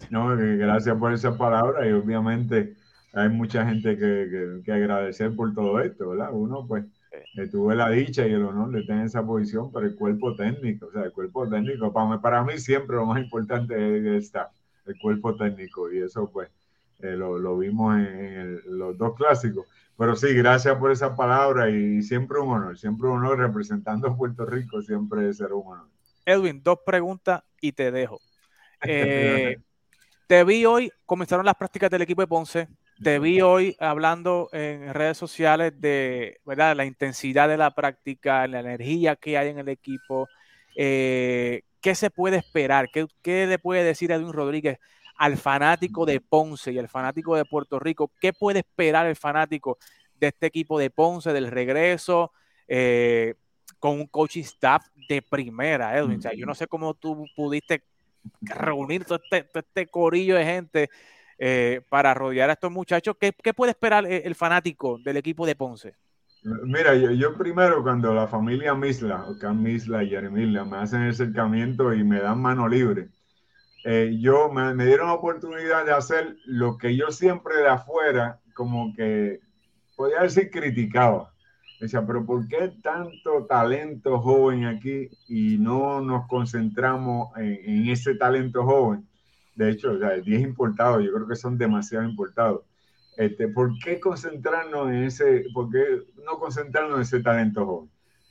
No, 0.09 0.35
gracias 0.37 0.95
por 0.97 1.13
esa 1.13 1.37
palabra 1.37 1.87
y 1.87 1.91
obviamente 1.91 2.75
hay 3.13 3.29
mucha 3.29 3.65
gente 3.65 3.97
que 3.97 4.71
agradecer 4.71 5.35
por 5.35 5.53
todo 5.53 5.79
esto, 5.79 6.09
¿verdad? 6.09 6.29
Uno 6.31 6.65
pues 6.67 6.85
eh, 7.35 7.47
tuve 7.47 7.75
la 7.75 7.89
dicha 7.89 8.27
y 8.27 8.33
el 8.33 8.43
honor 8.43 8.71
de 8.71 8.83
tener 8.83 9.05
esa 9.05 9.25
posición, 9.25 9.71
pero 9.71 9.85
el 9.87 9.95
cuerpo 9.95 10.35
técnico, 10.35 10.87
o 10.87 10.91
sea, 10.91 11.03
el 11.03 11.11
cuerpo 11.13 11.47
técnico, 11.49 11.91
para 11.93 12.07
mí, 12.09 12.17
para 12.21 12.43
mí 12.43 12.57
siempre 12.59 12.95
lo 12.97 13.05
más 13.05 13.21
importante 13.23 13.73
es 13.75 14.05
el 14.05 14.15
staff, 14.17 14.51
el 14.85 14.97
cuerpo 14.99 15.35
técnico 15.35 15.91
y 15.91 15.99
eso 15.99 16.29
pues 16.31 16.49
eh, 16.99 17.11
lo, 17.15 17.39
lo 17.39 17.57
vimos 17.57 17.95
en, 17.97 18.05
el- 18.05 18.61
los 18.77 18.97
dos 18.97 19.15
clásicos. 19.15 19.65
Pero 19.97 20.15
sí, 20.15 20.33
gracias 20.33 20.77
por 20.77 20.91
esa 20.91 21.15
palabra 21.15 21.69
y 21.69 22.01
siempre 22.03 22.39
un 22.39 22.49
honor, 22.51 22.77
siempre 22.77 23.07
un 23.09 23.17
honor 23.17 23.39
representando 23.39 24.07
a 24.07 24.15
Puerto 24.17 24.45
Rico, 24.45 24.81
siempre 24.81 25.33
será 25.33 25.55
un 25.55 25.67
honor. 25.73 25.87
Edwin, 26.25 26.61
dos 26.63 26.79
preguntas 26.85 27.43
y 27.61 27.71
te 27.73 27.91
dejo. 27.91 28.21
Eh, 28.85 29.57
te 30.27 30.43
vi 30.43 30.65
hoy, 30.65 30.91
comenzaron 31.05 31.45
las 31.45 31.55
prácticas 31.55 31.89
del 31.91 32.03
equipo 32.03 32.21
de 32.21 32.27
Ponce. 32.27 32.69
Te 33.01 33.17
vi 33.19 33.39
hoy 33.39 33.77
hablando 33.79 34.49
en 34.51 34.93
redes 34.93 35.17
sociales 35.17 35.79
de 35.79 36.41
¿verdad? 36.45 36.75
la 36.75 36.83
intensidad 36.83 37.47
de 37.47 37.55
la 37.55 37.71
práctica, 37.71 38.45
la 38.47 38.59
energía 38.59 39.15
que 39.15 39.37
hay 39.37 39.49
en 39.49 39.59
el 39.59 39.69
equipo. 39.69 40.27
Eh, 40.75 41.61
¿Qué 41.79 41.95
se 41.95 42.09
puede 42.09 42.37
esperar? 42.37 42.89
¿Qué, 42.91 43.07
qué 43.21 43.47
le 43.47 43.57
puede 43.57 43.85
decir 43.85 44.11
Edwin 44.11 44.33
Rodríguez 44.33 44.79
al 45.15 45.37
fanático 45.37 46.05
de 46.05 46.19
Ponce 46.19 46.73
y 46.73 46.79
al 46.79 46.89
fanático 46.89 47.37
de 47.37 47.45
Puerto 47.45 47.79
Rico? 47.79 48.11
¿Qué 48.19 48.33
puede 48.33 48.59
esperar 48.59 49.07
el 49.07 49.15
fanático 49.15 49.77
de 50.19 50.27
este 50.27 50.47
equipo 50.47 50.77
de 50.77 50.89
Ponce, 50.89 51.31
del 51.31 51.47
regreso? 51.47 52.33
Eh, 52.67 53.35
con 53.79 53.93
un 53.93 54.07
coaching 54.07 54.43
staff 54.43 54.85
de 55.07 55.21
primera, 55.21 55.97
Edwin. 55.97 56.19
O 56.19 56.21
sea, 56.21 56.33
yo 56.33 56.45
no 56.45 56.53
sé 56.53 56.67
cómo 56.67 56.93
tú 56.95 57.25
pudiste 57.33 57.81
reunir 58.41 59.05
todo 59.05 59.21
este, 59.23 59.43
todo 59.43 59.63
este 59.65 59.87
corillo 59.87 60.35
de 60.35 60.43
gente 60.43 60.89
eh, 61.41 61.79
para 61.87 62.13
rodear 62.13 62.49
a 62.49 62.53
estos 62.53 62.69
muchachos. 62.69 63.15
¿Qué, 63.17 63.31
qué 63.41 63.53
puede 63.53 63.71
esperar 63.71 64.05
el, 64.05 64.35
fanático 64.35 64.99
del 64.99 65.15
equipo 65.15 65.45
de 65.45 65.55
Ponce? 65.55 65.95
Mira, 66.43 66.93
yo, 66.95 67.33
primero 67.37 67.81
cuando 67.81 68.13
la 68.13 68.27
familia 68.27 68.75
Misla, 68.75 69.25
Cam 69.39 69.61
Misla 69.61 70.03
y 70.03 70.09
Jeremy 70.09 70.41
Misla, 70.45 70.65
me 70.65 70.77
hacen 70.77 71.03
el 71.03 71.11
acercamiento 71.11 71.93
y 71.93 72.03
me 72.03 72.19
dan 72.19 72.41
mano 72.41 72.67
libre, 72.67 73.07
eh, 73.85 74.17
yo 74.19 74.51
me, 74.51 74.73
me 74.73 74.85
dieron 74.85 75.07
la 75.07 75.13
oportunidad 75.13 75.85
de 75.85 75.93
hacer 75.93 76.35
lo 76.45 76.77
que 76.77 76.97
yo 76.97 77.09
siempre 77.11 77.55
de 77.55 77.69
afuera, 77.69 78.39
como 78.53 78.93
que 78.93 79.39
podía 79.95 80.21
decir 80.21 80.51
criticaba. 80.51 81.33
Decía, 81.79 82.05
pero 82.05 82.25
¿por 82.25 82.45
qué 82.49 82.73
tanto 82.83 83.45
talento 83.45 84.19
joven 84.19 84.65
aquí 84.65 85.09
y 85.29 85.57
no 85.57 86.01
nos 86.01 86.27
concentramos 86.27 87.29
en, 87.37 87.59
en 87.63 87.89
ese 87.89 88.15
talento 88.15 88.65
joven? 88.65 89.08
De 89.59 89.71
hecho, 89.71 89.91
o 89.93 89.97
sea, 89.99 90.11
10 90.17 90.41
importados, 90.41 91.03
yo 91.03 91.13
creo 91.13 91.27
que 91.27 91.35
son 91.35 91.57
demasiado 91.57 92.05
importados. 92.05 92.61
Este, 93.17 93.47
¿Por 93.49 93.77
qué 93.79 93.99
concentrarnos 93.99 94.89
en 94.89 95.03
ese, 95.05 95.45
por 95.53 95.69
qué 95.71 95.83
no 96.25 96.39
concentrarnos 96.39 96.95
en 96.97 97.01
ese 97.01 97.19
talento 97.21 97.65
joven? 97.65 97.89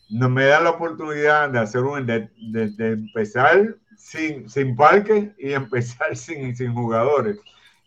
No 0.09 0.29
me 0.31 0.47
da 0.47 0.61
la 0.61 0.70
oportunidad 0.70 1.51
de 1.51 1.59
hacer 1.59 1.83
un, 1.83 2.07
de, 2.07 2.31
de- 2.53 2.70
de 2.70 2.89
empezar 2.93 3.76
sin, 3.97 4.49
sin 4.49 4.74
parque 4.76 5.35
y 5.39 5.53
empezar 5.62 6.16
sin, 6.16 6.57
sin 6.57 6.72
jugadores. 6.74 7.39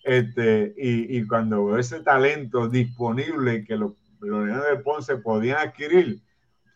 Este, 0.04 0.74
y, 0.78 1.18
y 1.20 1.28
cuando 1.28 1.66
veo 1.66 1.78
ese 1.80 2.02
talento 2.02 2.68
disponible 2.68 3.64
que 3.66 3.76
los, 3.76 3.94
Leones 4.22 4.62
de 4.70 4.78
Ponce 4.84 5.18
podían 5.18 5.58
adquirir, 5.58 6.22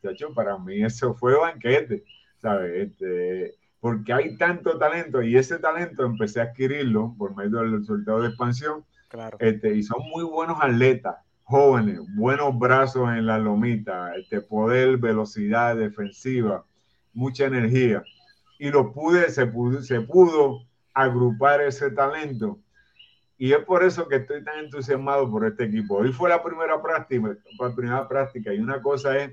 muchacho, 0.03 0.34
para 0.34 0.57
mí 0.57 0.84
eso 0.84 1.13
fue 1.16 1.38
banquete, 1.38 2.03
¿sabes? 2.41 2.89
Este, 2.91 3.55
porque 3.86 4.13
hay 4.13 4.36
tanto 4.36 4.79
talento 4.79 5.21
y 5.21 5.38
ese 5.38 5.59
talento 5.59 6.03
empecé 6.05 6.41
a 6.41 6.45
adquirirlo 6.45 7.13
por 7.19 7.36
medio 7.36 7.59
del 7.59 7.77
resultado 7.81 8.23
de 8.23 8.29
expansión 8.29 8.83
Claro. 9.09 9.38
este, 9.39 9.75
y 9.75 9.83
son 9.83 9.99
muy 10.09 10.23
buenos 10.23 10.57
atletas, 10.59 11.17
jóvenes, 11.43 11.99
buenos 12.15 12.57
brazos 12.57 13.07
en 13.09 13.27
la 13.27 13.38
lomita, 13.38 14.15
este, 14.15 14.41
poder, 14.41 14.97
velocidad 14.97 15.75
defensiva, 15.75 16.65
mucha 17.13 17.45
energía. 17.45 18.01
Y 18.57 18.71
lo 18.71 18.91
pude, 18.91 19.29
se 19.29 19.45
pudo, 19.45 19.83
se 19.83 20.01
pudo 20.01 20.61
agrupar 20.91 21.61
ese 21.61 21.91
talento. 21.91 22.57
Y 23.38 23.51
es 23.53 23.63
por 23.65 23.83
eso 23.83 24.07
que 24.07 24.15
estoy 24.15 24.43
tan 24.43 24.65
entusiasmado 24.65 25.29
por 25.29 25.45
este 25.45 25.65
equipo. 25.65 25.97
Hoy 25.97 26.11
fue 26.11 26.29
la 26.29 26.41
primera 26.41 26.81
práctica, 26.81 27.38
la 27.59 27.75
primera 27.75 28.07
práctica 28.07 28.51
y 28.51 28.57
una 28.57 28.81
cosa 28.81 29.15
es 29.15 29.31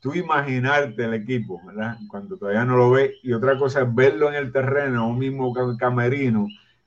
tú 0.00 0.14
imaginarte 0.14 1.04
el 1.04 1.14
equipo, 1.14 1.60
¿verdad? 1.66 1.96
Cuando 2.08 2.36
todavía 2.38 2.64
no 2.64 2.76
lo 2.76 2.90
ves. 2.90 3.12
Y 3.22 3.32
otra 3.32 3.58
cosa 3.58 3.82
es 3.82 3.94
verlo 3.94 4.28
en 4.28 4.34
el 4.36 4.52
terreno, 4.52 5.08
un 5.08 5.18
mismo 5.18 5.52
ca- 5.52 5.76
camerino, 5.78 6.46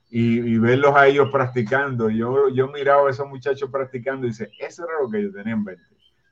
y, 0.09 0.39
y 0.39 0.57
verlos 0.59 0.95
a 0.95 1.07
ellos 1.07 1.29
practicando. 1.31 2.09
Yo, 2.09 2.49
yo 2.49 2.67
miraba 2.69 3.07
a 3.07 3.11
esos 3.11 3.27
muchachos 3.27 3.69
practicando 3.71 4.25
y 4.27 4.29
dice, 4.31 4.51
eso 4.57 4.83
era 4.85 5.01
lo 5.01 5.09
que 5.09 5.23
yo 5.23 5.31
tenía 5.31 5.53
en 5.53 5.63
mente. 5.63 5.83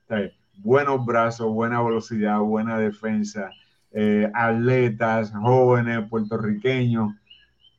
¿Sabes? 0.07 0.33
Buenos 0.53 1.05
brazos, 1.05 1.51
buena 1.53 1.81
velocidad, 1.81 2.39
buena 2.39 2.77
defensa, 2.77 3.55
eh, 3.91 4.29
atletas, 4.33 5.31
jóvenes, 5.31 6.07
puertorriqueños. 6.09 7.13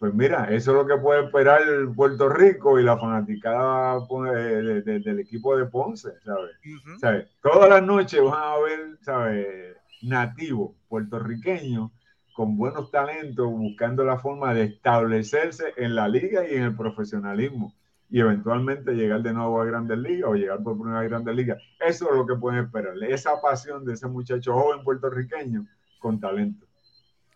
Pues 0.01 0.15
mira, 0.15 0.47
eso 0.47 0.71
es 0.71 0.77
lo 0.79 0.87
que 0.87 0.97
puede 1.01 1.27
esperar 1.27 1.61
el 1.61 1.93
Puerto 1.95 2.29
Rico 2.31 2.81
y 2.81 2.83
la 2.83 2.97
fanaticada 2.99 4.01
pues, 4.09 4.33
de- 4.33 4.81
de- 4.83 5.01
del 5.01 5.21
equipo 5.21 5.55
de 5.57 5.67
Ponce, 5.67 6.09
¿sabes? 6.25 6.53
¿sabes? 6.99 7.29
Todas 7.43 7.69
las 7.69 7.83
noches 7.83 8.23
van 8.23 8.43
a 8.43 8.59
ver, 8.61 8.99
¿sabes? 9.03 9.77
Nativos 10.03 10.73
puertorriqueños 10.89 11.91
con 12.33 12.57
buenos 12.57 12.91
talentos 12.91 13.47
buscando 13.51 14.03
la 14.03 14.19
forma 14.19 14.55
de 14.55 14.65
establecerse 14.65 15.75
en 15.77 15.95
la 15.95 16.09
liga 16.09 16.49
y 16.49 16.55
en 16.55 16.63
el 16.63 16.75
profesionalismo 16.77 17.75
y 18.09 18.21
eventualmente 18.21 18.93
llegar 18.95 19.23
de 19.23 19.35
nuevo 19.35 19.61
a 19.61 19.67
Grandes 19.67 19.99
Ligas 19.99 20.31
o 20.31 20.35
llegar 20.35 20.63
por 20.63 20.79
primera 20.79 21.01
vez 21.01 21.07
a 21.07 21.11
Grandes 21.11 21.37
Ligas. 21.37 21.59
Eso 21.79 22.11
es 22.11 22.17
lo 22.17 22.27
que 22.27 22.37
pueden 22.37 22.65
esperar, 22.65 22.95
esa 23.05 23.39
pasión 23.43 23.85
de 23.85 23.93
ese 23.93 24.09
muchacho 24.09 24.55
joven 24.55 24.83
puertorriqueño 24.83 25.67
con 25.99 26.19
talento. 26.19 26.67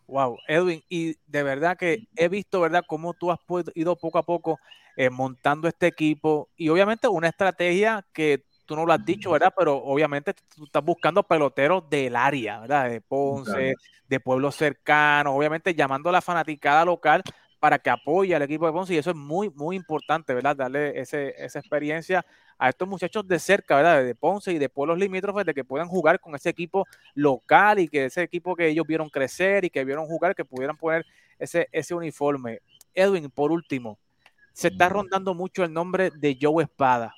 Wow, 0.06 0.38
Edwin, 0.46 0.82
y 0.88 1.16
de 1.26 1.42
verdad 1.42 1.76
que 1.78 2.08
he 2.16 2.28
visto, 2.28 2.60
¿verdad?, 2.60 2.84
cómo 2.86 3.14
tú 3.14 3.30
has 3.30 3.38
ido 3.74 3.96
poco 3.96 4.18
a 4.18 4.22
poco 4.22 4.60
eh, 4.96 5.08
montando 5.08 5.66
este 5.66 5.86
equipo 5.86 6.50
y 6.56 6.68
obviamente 6.68 7.08
una 7.08 7.28
estrategia 7.28 8.06
que 8.12 8.44
tú 8.66 8.76
no 8.76 8.84
lo 8.84 8.92
has 8.92 9.04
dicho, 9.04 9.30
¿verdad? 9.30 9.52
Pero 9.56 9.76
obviamente 9.76 10.34
tú 10.54 10.64
estás 10.64 10.84
buscando 10.84 11.22
peloteros 11.22 11.88
del 11.88 12.16
área, 12.16 12.60
¿verdad? 12.60 12.90
De 12.90 13.00
Ponce, 13.00 13.52
Claro. 13.52 13.74
de 14.08 14.20
pueblos 14.20 14.54
cercanos, 14.56 15.34
obviamente 15.34 15.74
llamando 15.74 16.10
a 16.10 16.12
la 16.12 16.20
fanaticada 16.22 16.84
local 16.84 17.22
para 17.58 17.78
que 17.78 17.88
apoye 17.90 18.34
al 18.34 18.42
equipo 18.42 18.66
de 18.66 18.72
Ponce 18.72 18.94
y 18.94 18.98
eso 18.98 19.10
es 19.10 19.16
muy, 19.16 19.50
muy 19.50 19.74
importante, 19.76 20.34
¿verdad? 20.34 20.54
Darle 20.56 20.98
ese, 21.00 21.34
esa 21.38 21.58
experiencia 21.58 22.24
a 22.64 22.70
estos 22.70 22.88
muchachos 22.88 23.28
de 23.28 23.38
cerca, 23.38 23.76
¿verdad? 23.76 24.02
De 24.02 24.14
Ponce 24.14 24.50
y 24.50 24.58
de 24.58 24.70
pueblos 24.70 24.98
limítrofes, 24.98 25.44
de 25.44 25.52
que 25.52 25.64
puedan 25.64 25.86
jugar 25.86 26.18
con 26.18 26.34
ese 26.34 26.48
equipo 26.48 26.86
local 27.14 27.78
y 27.78 27.88
que 27.88 28.06
ese 28.06 28.22
equipo 28.22 28.56
que 28.56 28.68
ellos 28.68 28.86
vieron 28.86 29.10
crecer 29.10 29.66
y 29.66 29.70
que 29.70 29.84
vieron 29.84 30.06
jugar, 30.06 30.34
que 30.34 30.46
pudieran 30.46 30.74
poner 30.74 31.04
ese, 31.38 31.68
ese 31.72 31.94
uniforme. 31.94 32.60
Edwin, 32.94 33.30
por 33.30 33.52
último, 33.52 33.98
se 34.54 34.68
está 34.68 34.88
rondando 34.88 35.34
mucho 35.34 35.62
el 35.62 35.74
nombre 35.74 36.10
de 36.10 36.38
Joe 36.40 36.64
Espada. 36.64 37.14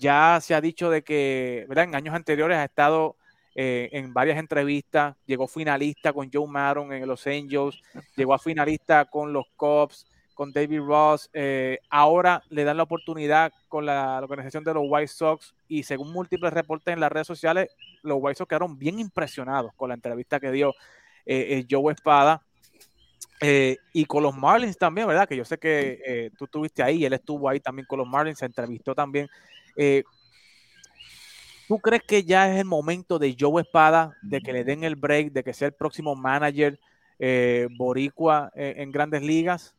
Ya 0.00 0.38
se 0.40 0.54
ha 0.54 0.62
dicho 0.62 0.88
de 0.88 1.02
que, 1.02 1.66
¿verdad? 1.68 1.84
En 1.84 1.94
años 1.94 2.14
anteriores 2.14 2.56
ha 2.56 2.64
estado 2.64 3.16
eh, 3.54 3.90
en 3.92 4.14
varias 4.14 4.38
entrevistas, 4.38 5.14
llegó 5.26 5.46
finalista 5.46 6.14
con 6.14 6.30
Joe 6.32 6.46
Maron 6.46 6.90
en 6.94 7.06
Los 7.06 7.26
Angels, 7.26 7.82
llegó 8.16 8.32
a 8.32 8.38
finalista 8.38 9.04
con 9.04 9.34
los 9.34 9.44
Cubs, 9.56 10.06
con 10.40 10.52
David 10.52 10.80
Ross, 10.80 11.28
eh, 11.34 11.80
ahora 11.90 12.42
le 12.48 12.64
dan 12.64 12.78
la 12.78 12.84
oportunidad 12.84 13.52
con 13.68 13.84
la, 13.84 14.20
organización 14.22 14.64
de 14.64 14.72
los 14.72 14.84
White 14.86 15.08
Sox 15.08 15.54
y 15.68 15.82
según 15.82 16.14
múltiples 16.14 16.50
reportes 16.50 16.94
en 16.94 17.00
las 17.00 17.12
redes 17.12 17.26
sociales, 17.26 17.68
los 18.02 18.16
White 18.18 18.38
Sox 18.38 18.48
quedaron 18.48 18.78
bien 18.78 18.98
impresionados 18.98 19.70
con 19.76 19.90
la 19.90 19.96
entrevista 19.96 20.40
que 20.40 20.50
dio 20.50 20.70
eh, 21.26 21.58
eh, 21.58 21.66
Joe 21.70 21.92
Espada. 21.92 22.40
Eh, 23.42 23.76
y 23.92 24.06
con 24.06 24.22
los 24.22 24.34
Marlins 24.34 24.78
también, 24.78 25.06
¿verdad? 25.06 25.28
Que 25.28 25.36
yo 25.36 25.44
sé 25.44 25.58
que 25.58 26.00
eh, 26.06 26.30
tú 26.38 26.46
estuviste 26.46 26.82
ahí, 26.82 27.04
él 27.04 27.12
estuvo 27.12 27.46
ahí 27.46 27.60
también 27.60 27.84
con 27.84 27.98
los 27.98 28.08
Marlins, 28.08 28.38
se 28.38 28.46
entrevistó 28.46 28.94
también. 28.94 29.28
Eh, 29.76 30.04
¿Tú 31.68 31.78
crees 31.80 32.02
que 32.02 32.24
ya 32.24 32.50
es 32.50 32.58
el 32.58 32.64
momento 32.64 33.18
de 33.18 33.36
Joe 33.38 33.60
Espada, 33.60 34.16
de 34.22 34.40
que 34.40 34.54
le 34.54 34.64
den 34.64 34.84
el 34.84 34.96
break, 34.96 35.32
de 35.32 35.44
que 35.44 35.52
sea 35.52 35.68
el 35.68 35.74
próximo 35.74 36.16
manager 36.16 36.80
boricua 37.76 38.50
en 38.54 38.90
grandes 38.90 39.20
ligas? 39.20 39.74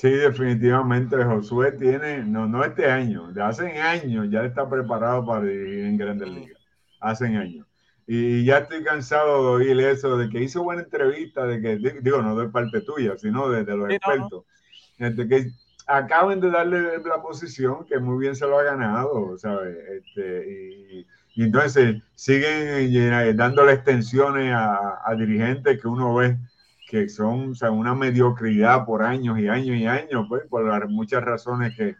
Sí, 0.00 0.08
definitivamente 0.10 1.22
Josué 1.22 1.72
tiene, 1.72 2.24
no, 2.24 2.46
no 2.46 2.64
este 2.64 2.90
año, 2.90 3.30
de 3.32 3.42
hace 3.42 3.78
años 3.78 4.28
ya 4.30 4.44
está 4.46 4.66
preparado 4.68 5.26
para 5.26 5.44
dirigir 5.44 5.84
en 5.84 5.98
Grandes 5.98 6.28
Ligas, 6.30 6.58
hace 7.00 7.26
años. 7.26 7.66
Y 8.06 8.46
ya 8.46 8.58
estoy 8.60 8.82
cansado 8.82 9.58
de 9.58 9.66
oír 9.66 9.78
eso, 9.80 10.16
de 10.16 10.30
que 10.30 10.42
hizo 10.42 10.62
buena 10.62 10.82
entrevista, 10.82 11.44
de 11.44 11.60
que, 11.60 11.76
digo, 12.00 12.22
no 12.22 12.34
de 12.34 12.48
parte 12.48 12.80
tuya, 12.80 13.18
sino 13.18 13.50
de, 13.50 13.62
de 13.64 13.76
los 13.76 13.88
Sí, 13.90 13.98
no, 14.06 14.16
no. 14.16 14.30
expertos, 14.30 14.44
Este, 14.96 15.28
que 15.28 15.50
acaben 15.86 16.40
de 16.40 16.50
darle 16.50 16.98
la 17.04 17.20
posición 17.20 17.84
que 17.84 17.98
muy 17.98 18.18
bien 18.18 18.34
se 18.34 18.46
lo 18.46 18.58
ha 18.58 18.62
ganado, 18.62 19.36
¿sabes? 19.36 19.76
Este, 19.98 20.50
y, 20.50 21.06
y 21.34 21.42
entonces 21.44 22.02
siguen 22.14 22.48
eh, 22.94 23.34
dándole 23.34 23.74
extensiones 23.74 24.50
a, 24.54 25.02
a 25.04 25.14
dirigentes 25.14 25.78
que 25.78 25.88
uno 25.88 26.14
ve 26.14 26.38
que 26.90 27.08
son 27.08 27.54
una 27.70 27.94
mediocridad 27.94 28.84
por 28.84 29.02
años 29.02 29.38
y 29.38 29.46
años 29.48 29.76
y 29.76 29.86
años, 29.86 30.26
pues, 30.28 30.42
por 30.48 30.88
muchas 30.88 31.22
razones 31.22 31.76
que, 31.76 31.94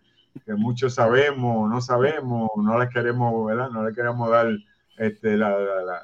muchos 0.57 0.95
sabemos, 0.95 1.70
no 1.70 1.80
sabemos, 1.80 2.51
no 2.57 2.76
les 2.78 2.88
queremos, 2.91 3.47
¿verdad? 3.47 3.70
No 3.70 3.88
le 3.88 3.95
queremos 3.95 4.28
dar 4.28 4.49
este, 4.99 5.36
la, 5.36 5.51
la, 5.51 5.82
la, 5.82 6.01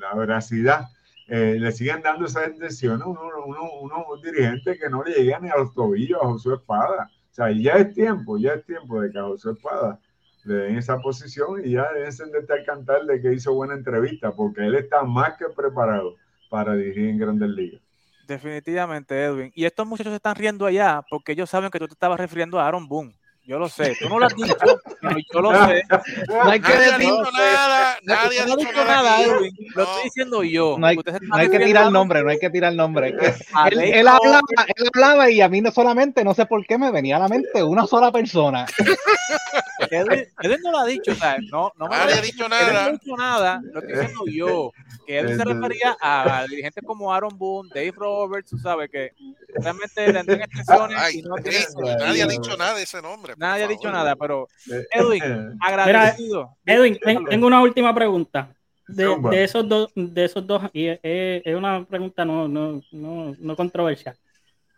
la- 0.00 0.14
veracidad. 0.16 0.86
Eh, 1.28 1.56
le 1.60 1.70
siguen 1.72 2.00
dando 2.02 2.24
esas 2.26 2.48
extensiones 2.48 3.06
unos 3.06 3.22
uno, 3.46 3.62
uno, 3.82 4.04
unos 4.06 4.22
dirigentes 4.22 4.78
que 4.78 4.88
no 4.90 5.02
le 5.04 5.12
llegan 5.14 5.42
ni 5.42 5.50
a 5.50 5.56
los 5.58 5.74
tobillos 5.74 6.18
a 6.22 6.26
Josué 6.26 6.54
Espada. 6.56 7.10
O 7.30 7.34
sea, 7.34 7.50
ya 7.52 7.72
es 7.74 7.92
tiempo, 7.92 8.38
ya 8.38 8.54
es 8.54 8.64
tiempo 8.64 9.00
de 9.00 9.10
que 9.10 9.18
a 9.18 9.24
Josué 9.24 9.52
Espada 9.52 10.00
le 10.44 10.54
den 10.54 10.76
esa 10.78 10.98
posición 10.98 11.60
y 11.64 11.72
ya 11.72 11.92
deben 11.92 12.46
de 12.46 12.54
al 12.54 12.64
cantar 12.64 13.04
de 13.06 13.20
que 13.20 13.32
hizo 13.34 13.54
buena 13.54 13.74
entrevista, 13.74 14.32
porque 14.32 14.66
él 14.66 14.74
está 14.76 15.02
más 15.04 15.36
que 15.38 15.46
preparado 15.54 16.16
para 16.48 16.74
dirigir 16.74 17.08
en 17.08 17.18
Grandes 17.18 17.50
Ligas. 17.50 17.83
Definitivamente, 18.26 19.22
Edwin. 19.24 19.52
Y 19.54 19.64
estos 19.66 19.86
muchachos 19.86 20.12
se 20.12 20.16
están 20.16 20.34
riendo 20.36 20.66
allá 20.66 21.02
porque 21.08 21.32
ellos 21.32 21.50
saben 21.50 21.70
que 21.70 21.78
tú 21.78 21.86
te 21.86 21.92
estabas 21.94 22.18
refiriendo 22.18 22.58
a 22.58 22.66
Aaron 22.66 22.88
Boone. 22.88 23.14
Yo 23.46 23.58
lo 23.58 23.68
sé. 23.68 23.94
Tú 24.00 24.08
no 24.08 24.18
lo 24.18 24.26
has 24.26 24.34
dicho, 24.34 24.56
pero 25.02 25.16
yo 25.32 25.40
lo 25.42 25.66
sé. 25.66 25.82
No 26.28 26.50
hay 26.50 26.60
que 26.60 26.68
Nadie 26.72 26.86
ha 26.86 26.98
decir, 26.98 26.98
dicho 27.10 27.30
nada, 27.32 27.98
nadie 28.02 28.40
ha 28.40 28.44
dicho 28.46 28.72
nada. 28.72 28.84
nada, 28.84 29.14
aquí. 29.16 29.24
Edwin. 29.24 29.56
Lo 29.74 29.82
estoy 29.82 30.04
diciendo 30.04 30.42
yo. 30.44 30.76
no 30.78 30.86
hay, 30.86 30.96
no 30.96 31.02
que 31.50 31.58
tirar 31.60 31.84
a- 31.84 31.90
nombre, 31.90 32.22
no 32.22 32.30
hay 32.30 32.38
que 32.38 32.48
tirar 32.48 32.72
nombre. 32.72 33.14
Que 33.14 33.26
a 33.54 33.68
él, 33.68 33.80
él 33.80 34.08
hablaba, 34.08 34.40
él 34.74 34.88
hablaba 34.94 35.30
y 35.30 35.42
a 35.42 35.48
mí 35.50 35.60
no 35.60 35.70
solamente, 35.70 36.24
no 36.24 36.32
sé 36.32 36.46
por 36.46 36.66
qué 36.66 36.78
me 36.78 36.90
venía 36.90 37.16
a 37.16 37.20
la 37.20 37.28
mente 37.28 37.62
una 37.62 37.86
sola 37.86 38.10
persona. 38.10 38.64
Edwin, 39.90 40.24
Edwin 40.40 40.60
no 40.62 40.70
lo 40.72 40.78
ha 40.78 40.86
dicho, 40.86 41.12
o 41.12 41.14
sea, 41.14 41.36
no, 41.50 41.70
no 41.78 41.86
me 41.88 41.96
Nadie 41.96 42.14
ha 42.14 42.22
dicho 42.22 42.46
Edwin 42.46 42.50
no 42.50 42.56
ha 42.56 42.72
nada. 42.72 42.90
dicho 42.92 43.16
nada, 43.16 43.60
lo 43.72 43.80
estoy 43.80 43.94
diciendo 43.94 44.24
yo. 44.26 44.72
Que 45.06 45.18
Edwin 45.18 45.36
se 45.36 45.44
refería 45.44 45.96
a, 46.00 46.46
dirigentes 46.48 46.82
como 46.86 47.12
Aaron 47.12 47.36
Boone, 47.36 47.68
Dave 47.74 47.92
Roberts, 47.94 48.50
tú 48.50 48.58
sabes 48.58 48.88
que 48.90 49.12
realmente 49.54 50.12
le 50.12 50.20
extensiones 50.20 50.96
Ay, 50.98 51.18
y 51.18 51.22
no 51.22 51.36
tienen 51.36 51.62
nadie 51.98 52.22
ha 52.22 52.26
dicho 52.26 52.56
nada 52.56 52.74
de 52.74 52.82
ese 52.84 53.02
nombre. 53.02 53.33
Nadie 53.36 53.64
ha 53.64 53.68
dicho 53.68 53.90
nada, 53.90 54.16
pero 54.16 54.48
Eh, 54.70 54.86
Edwin, 54.92 55.22
agradecido. 55.60 56.56
Edwin, 56.64 56.98
ten- 56.98 57.24
tengo 57.26 57.46
una 57.46 57.60
última 57.62 57.94
pregunta. 57.94 58.54
De, 58.86 59.16
de 59.30 59.44
esos 59.44 59.66
dos, 59.66 59.90
de 59.94 60.24
esos 60.24 60.46
dos, 60.46 60.62
y 60.74 60.86
es, 60.88 61.00
es 61.02 61.56
una 61.56 61.84
pregunta 61.86 62.22
no, 62.24 62.46
no, 62.46 62.82
no, 62.92 63.34
no 63.38 63.56
controversial. 63.56 64.14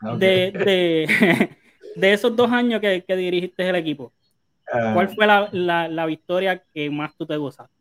Ok. 0.02 0.18
de, 0.20 0.52
de, 0.52 1.56
de 1.96 2.12
esos 2.12 2.34
dos 2.36 2.50
años 2.52 2.80
que, 2.80 3.02
que 3.04 3.16
dirigiste 3.16 3.68
el 3.68 3.74
equipo, 3.76 4.12
Ah, 4.72 4.90
¿cuál 4.94 5.08
fue 5.08 5.26
la, 5.26 5.48
la, 5.52 5.88
la 5.88 6.06
victoria 6.06 6.62
que 6.74 6.90
más 6.90 7.16
tú 7.16 7.24
te 7.26 7.36
gozaste? 7.36 7.74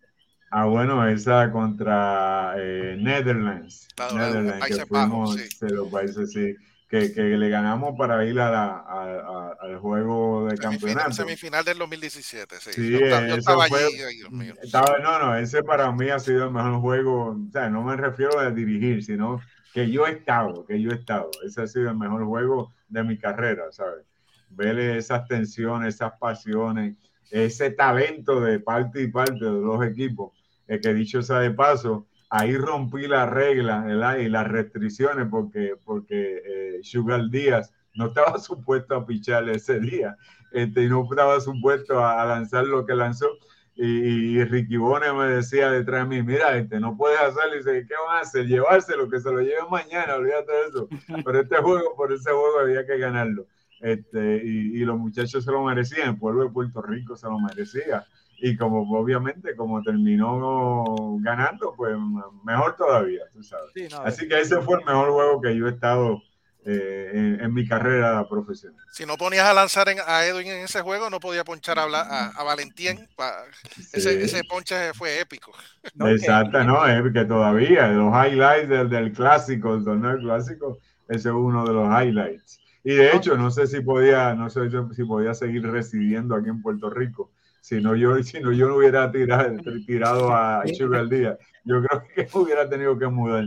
Ah, 0.51 0.65
bueno, 0.65 1.07
esa 1.07 1.51
contra 1.51 2.53
eh, 2.57 2.95
Netherlands. 2.99 3.88
Claro, 3.95 4.15
Netherlands, 4.15 4.59
Países 4.59 4.78
que 4.80 4.86
fuimos, 4.86 5.36
Bajos, 5.36 5.41
sí. 5.41 5.57
sí, 5.59 5.65
los 5.69 5.91
países, 5.91 6.32
sí, 6.32 6.55
que, 6.88 7.11
que 7.13 7.21
le 7.21 7.49
ganamos 7.49 7.95
para 7.97 8.23
ir 8.25 8.39
a 8.39 8.51
la- 8.51 8.77
a- 8.77 9.19
a- 9.19 9.55
al 9.61 9.77
juego 9.79 10.47
de 10.47 10.57
campeonato. 10.57 11.11
semifinal 11.13 11.65
del 11.65 11.77
2017, 11.79 12.55
sí. 12.59 12.73
Sí, 12.73 12.91
yo, 12.91 12.99
estaba, 12.99 13.21
yo 13.21 13.27
eso 13.27 13.38
estaba 13.38 13.67
fue- 13.67 13.83
allí, 13.86 14.01
ay, 14.07 14.15
Dios 14.17 14.31
mío. 14.31 14.53
Estaba- 14.61 14.99
no, 14.99 15.19
no, 15.19 15.36
ese 15.36 15.63
para 15.63 15.91
mí 15.91 16.09
ha 16.09 16.19
sido 16.19 16.45
el 16.45 16.51
mejor 16.51 16.79
juego. 16.81 17.25
O 17.31 17.51
sea, 17.51 17.69
no 17.69 17.83
me 17.83 17.95
refiero 17.97 18.39
a 18.39 18.51
dirigir, 18.51 19.03
sino 19.03 19.41
que 19.73 19.89
yo 19.89 20.05
he 20.07 20.11
estado, 20.11 20.65
que 20.65 20.79
yo 20.81 20.91
he 20.91 20.95
estado. 20.95 21.29
Ese 21.45 21.61
ha 21.63 21.67
sido 21.67 21.89
el 21.89 21.97
mejor 21.97 22.23
juego 22.25 22.71
de 22.88 23.03
mi 23.03 23.17
carrera, 23.17 23.63
¿sabes? 23.71 24.05
Ver 24.49 24.77
esas 24.79 25.27
tensiones, 25.27 25.95
esas 25.95 26.13
pasiones, 26.19 26.95
ese 27.31 27.71
talento 27.71 28.39
de 28.39 28.59
parte 28.59 29.01
y 29.01 29.07
parte 29.07 29.43
de 29.43 29.51
los 29.51 29.83
equipos. 29.86 30.31
eh, 30.67 30.79
que 30.81 30.93
dicho 30.95 31.21
sea 31.21 31.39
de 31.39 31.51
paso, 31.51 32.07
ahí 32.30 32.57
rompí 32.57 33.07
las 33.07 33.30
reglas 33.30 33.86
¿verdad? 33.86 34.17
y 34.17 34.30
las 34.30 34.47
restricciones 34.47 35.28
porque, 35.30 35.76
porque 35.84 36.41
eh, 36.45 36.80
Sugar 36.84 37.30
Díaz 37.30 37.73
no 37.93 38.07
estaba 38.07 38.38
supuesto 38.39 38.95
a 38.95 39.05
pichar 39.05 39.49
ese 39.49 39.80
día 39.80 40.17
este, 40.51 40.84
y 40.84 40.89
no 40.89 41.07
estaba 41.09 41.39
supuesto 41.39 41.99
a, 41.99 42.21
a 42.21 42.26
lanzar 42.26 42.65
lo 42.65 42.86
que 42.86 42.95
lanzó. 42.95 43.28
Y, 43.78 44.38
y 44.39 44.43
Ricky 44.45 44.78
Bone 44.78 45.11
me 45.11 45.28
decía 45.28 45.69
detrás 45.69 46.07
de 46.07 46.15
mí, 46.15 46.23
mira, 46.23 46.57
este, 46.57 46.80
no 46.80 46.95
puedes 46.95 47.19
hacerlo. 47.19 47.55
Y 47.55 47.57
dice, 47.57 47.86
¿qué 47.86 47.93
van 48.07 48.17
a 48.17 48.21
hacer? 48.21 48.47
Llevárselo, 48.47 49.09
que 49.09 49.19
se 49.19 49.30
lo 49.30 49.41
lleven 49.41 49.69
mañana, 49.69 50.15
olvídate 50.15 50.51
de 50.51 50.61
eso. 50.69 50.88
Pero 51.26 51.41
este 51.41 51.57
juego, 51.57 51.93
por 51.95 52.13
ese 52.13 52.32
juego 52.32 52.59
había 52.61 52.86
que 52.86 52.97
ganarlo. 52.97 53.47
Este, 53.82 54.41
y, 54.45 54.82
y 54.82 54.86
los 54.86 54.97
muchachos 54.97 55.43
se 55.43 55.51
lo 55.51 55.61
merecían, 55.63 56.11
el 56.11 56.17
pueblo 56.17 56.43
de 56.45 56.49
Puerto 56.51 56.82
Rico 56.82 57.17
se 57.17 57.28
lo 57.28 57.38
merecía. 57.38 58.05
Y 58.47 58.55
como 58.57 58.81
obviamente, 58.99 59.55
como 59.55 59.81
terminó 59.81 60.83
ganando, 61.19 61.73
pues 61.75 61.95
mejor 62.43 62.75
todavía, 62.75 63.23
tú 63.33 63.41
sabes. 63.41 63.71
Sí, 63.73 63.87
no, 63.89 64.01
Así 64.01 64.27
que 64.27 64.39
ese 64.39 64.61
fue 64.61 64.77
el 64.79 64.85
mejor 64.85 65.09
juego 65.09 65.41
que 65.41 65.55
yo 65.57 65.65
he 65.67 65.71
estado 65.71 66.21
eh, 66.63 67.09
en, 67.13 67.41
en 67.41 67.53
mi 67.53 67.67
carrera 67.67 68.27
profesional. 68.29 68.79
Si 68.91 69.03
no 69.05 69.17
ponías 69.17 69.45
a 69.45 69.53
lanzar 69.53 69.89
en- 69.89 69.97
a 70.05 70.25
Edwin 70.25 70.47
en 70.47 70.63
ese 70.65 70.81
juego, 70.81 71.09
no 71.09 71.19
podía 71.19 71.43
ponchar 71.43 71.79
a, 71.79 71.85
a, 71.85 72.27
a 72.27 72.43
Valentín. 72.43 73.07
pa- 73.15 73.45
ese, 73.93 73.99
Sí. 74.01 74.09
ese 74.21 74.43
ponche 74.43 74.93
fue 74.93 75.19
épico. 75.19 75.51
no, 75.95 76.07
Exacto, 76.07 76.63
no, 76.63 76.85
es 76.85 77.01
que 77.13 77.25
todavía 77.25 77.87
los 77.87 78.13
highlights 78.13 78.69
del, 78.69 78.89
del 78.91 79.11
clásico, 79.11 79.73
el 79.73 79.83
torneo 79.83 80.17
clásico, 80.19 80.77
ese 81.07 81.29
es 81.29 81.35
uno 81.35 81.65
de 81.65 81.73
los 81.73 81.87
highlights. 81.87 82.59
Y 82.83 82.93
de 82.93 83.15
hecho, 83.15 83.35
no 83.37 83.49
sé 83.49 83.65
si 83.65 83.81
podía, 83.81 84.35
no 84.35 84.51
sé 84.51 84.69
si 84.95 85.03
podía 85.03 85.33
seguir 85.33 85.63
residiendo 85.67 86.35
aquí 86.35 86.49
en 86.49 86.61
Puerto 86.61 86.91
Rico. 86.91 87.31
Si 87.66 87.82
no, 87.82 87.95
yo, 87.95 88.22
si 88.24 88.39
no, 88.39 88.51
yo 88.53 88.68
no 88.68 88.76
hubiera 88.78 89.11
tirado, 89.11 89.59
tirado 89.86 90.34
a 90.34 90.68
Sugar 90.68 91.07
Díaz. 91.09 91.38
Yo 91.63 91.82
creo 91.84 92.03
que 92.16 92.30
hubiera 92.38 92.70
tenido 92.70 92.97
que 92.97 93.07
mudar. 93.07 93.45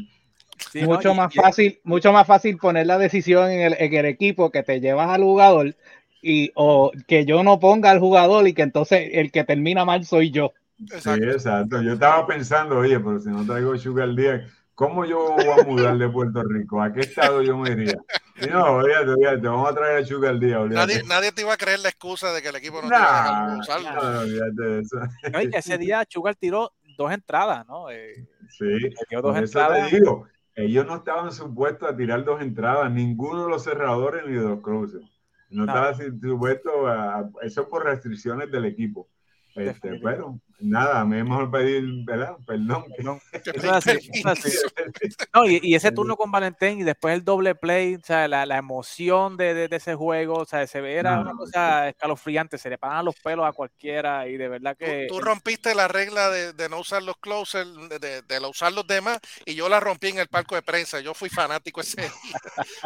sí, 0.67 0.85
mucho 0.85 1.15
más 1.15 1.33
y- 1.33 1.41
fácil, 1.41 1.81
mucho 1.85 2.13
más 2.13 2.27
fácil 2.27 2.59
poner 2.59 2.87
la 2.87 2.99
decisión 2.99 3.51
en 3.51 3.61
el, 3.61 3.75
en 3.79 3.95
el 3.95 4.07
equipo 4.07 4.51
que 4.51 4.63
te 4.63 4.81
llevas 4.81 5.09
al 5.11 5.23
jugador 5.23 5.77
y 6.21 6.51
o 6.55 6.93
que 7.07 7.25
yo 7.25 7.43
no 7.45 7.61
ponga 7.61 7.91
al 7.91 8.01
jugador 8.01 8.47
y 8.49 8.55
que 8.55 8.63
entonces 8.63 9.11
el 9.13 9.31
que 9.33 9.45
termina 9.45 9.85
mal 9.85 10.05
soy 10.05 10.31
yo. 10.31 10.53
Sí, 10.87 11.11
Exacto. 11.11 11.23
exacto. 11.23 11.83
Yo 11.83 11.95
estaba 11.95 12.27
pensando, 12.27 12.79
oye, 12.79 12.99
pero 13.01 13.19
si 13.21 13.29
no 13.31 13.45
traigo 13.45 13.77
Sugar 13.77 14.15
Díaz, 14.15 14.43
¿cómo 14.79 15.05
yo 15.05 15.33
voy 15.33 15.45
a 15.49 15.65
mudar 15.65 15.99
de 15.99 16.09
Puerto 16.09 16.41
Rico? 16.45 16.81
¿A 16.81 16.93
qué 16.93 17.01
estado 17.01 17.43
yo 17.43 17.59
me 17.59 17.71
iría? 17.71 17.99
Y 18.41 18.47
no, 18.47 18.77
olvídate, 18.77 19.09
olvídate, 19.11 19.49
vamos 19.49 19.69
a 19.71 19.75
traer 19.75 20.03
a 20.03 20.07
Sugar 20.07 20.39
Díaz, 20.39 20.61
olvídate. 20.61 20.95
Nadie, 20.95 21.09
nadie 21.09 21.33
te 21.33 21.41
iba 21.43 21.53
a 21.53 21.57
creer 21.57 21.81
la 21.81 21.89
excusa 21.89 22.33
de 22.33 22.41
que 22.41 22.49
el 22.51 22.57
equipo 22.57 22.77
no 22.81 22.89
te 22.89 22.95
iba 22.95 23.55
a 23.55 23.57
dejar 23.57 23.83
Nah, 23.83 23.95
no, 24.13 24.19
olvídate 24.21 24.63
de 24.63 24.81
eso. 24.81 24.97
no, 25.33 25.43
y 25.43 25.51
que 25.51 25.59
ese 25.59 25.79
día 25.79 26.05
Sugar 26.09 26.37
tiró 26.37 26.73
dos 26.97 27.11
entradas, 27.13 27.67
¿no? 27.67 27.91
Eh, 27.91 28.25
Sí, 28.51 28.65
dio 29.11 29.21
dos 29.21 29.37
entradas. 29.37 29.91
te 29.91 29.97
digo, 29.97 30.27
ellos 30.55 30.87
no 30.87 30.97
estaban 30.97 31.33
supuestos 31.33 31.89
a 31.91 31.97
tirar 31.97 32.25
dos 32.25 32.41
entradas, 32.41 32.91
ninguno 32.93 33.45
de 33.45 33.51
los 33.51 33.65
cerradores 33.65 34.23
ni 34.27 34.35
de 34.35 34.43
los 34.49 34.61
cruces. 34.61 35.03
No, 35.51 35.65
No. 35.67 35.73
estaba 35.73 35.95
supuesto 35.95 36.87
a 36.87 37.29
eso 37.43 37.69
por 37.69 37.85
restricciones 37.85 38.51
del 38.53 38.65
equipo. 38.67 39.09
Este, 39.57 39.99
pero 40.03 40.39
nada, 40.61 41.01
a 41.01 41.05
mí 41.05 41.19
es 41.19 41.25
mejor 41.25 41.51
pedir, 41.51 41.85
¿verdad? 42.05 42.37
Perdón. 42.47 42.85
No, 42.99 43.21
Que 43.33 43.51
eso 43.51 43.63
me 43.63 43.69
es 43.69 43.75
así, 43.75 43.91
eso 43.91 44.11
es 44.15 44.27
así. 44.27 44.51
No, 45.35 45.47
y, 45.47 45.61
y 45.63 45.75
ese 45.75 45.93
turno 45.93 46.17
con 46.17 46.31
Valentín 46.33 46.81
y 46.81 46.83
después 46.85 47.15
el 47.15 47.25
doble 47.25 47.55
play, 47.55 47.95
o 47.97 48.01
sea, 48.05 48.27
la, 48.29 48.45
la 48.47 48.59
emoción 48.59 49.37
de, 49.37 49.55
de- 49.55 49.69
de 49.69 49.77
ese 49.77 49.95
juego, 49.95 50.35
o 50.39 50.45
sea, 50.45 50.67
se 50.67 50.81
ve, 50.81 50.97
era 50.97 51.17
No, 51.17 51.23
una 51.23 51.33
cosa 51.33 51.89
escalofriante, 51.89 52.59
se 52.59 52.71
le 52.71 52.79
paran 52.79 53.05
los 53.05 53.15
pelos 53.21 53.47
a 53.47 53.53
cualquiera 53.53 54.27
y 54.29 54.37
de 54.37 54.49
verdad 54.49 54.77
que... 54.77 55.07
tú 55.09 55.21
rompiste 55.21 55.75
la 55.75 55.87
regla 55.89 56.31
de, 56.31 56.53
de 56.53 56.69
no 56.69 56.81
usar 56.81 57.03
los 57.03 57.17
closers, 57.19 57.69
de, 57.89 57.99
de- 57.99 58.23
de 58.23 58.41
no 58.41 58.49
usar 58.51 58.73
los 58.73 58.87
demás, 58.87 59.19
y 59.45 59.55
yo 59.55 59.69
la 59.69 59.81
rompí 59.81 60.09
en 60.09 60.19
el 60.19 60.29
palco 60.29 60.55
de 60.55 60.63
prensa. 60.63 61.01
Yo 61.01 61.15
fui 61.15 61.29
fanático 61.29 61.81
ese 61.81 62.01
día. 62.03 62.11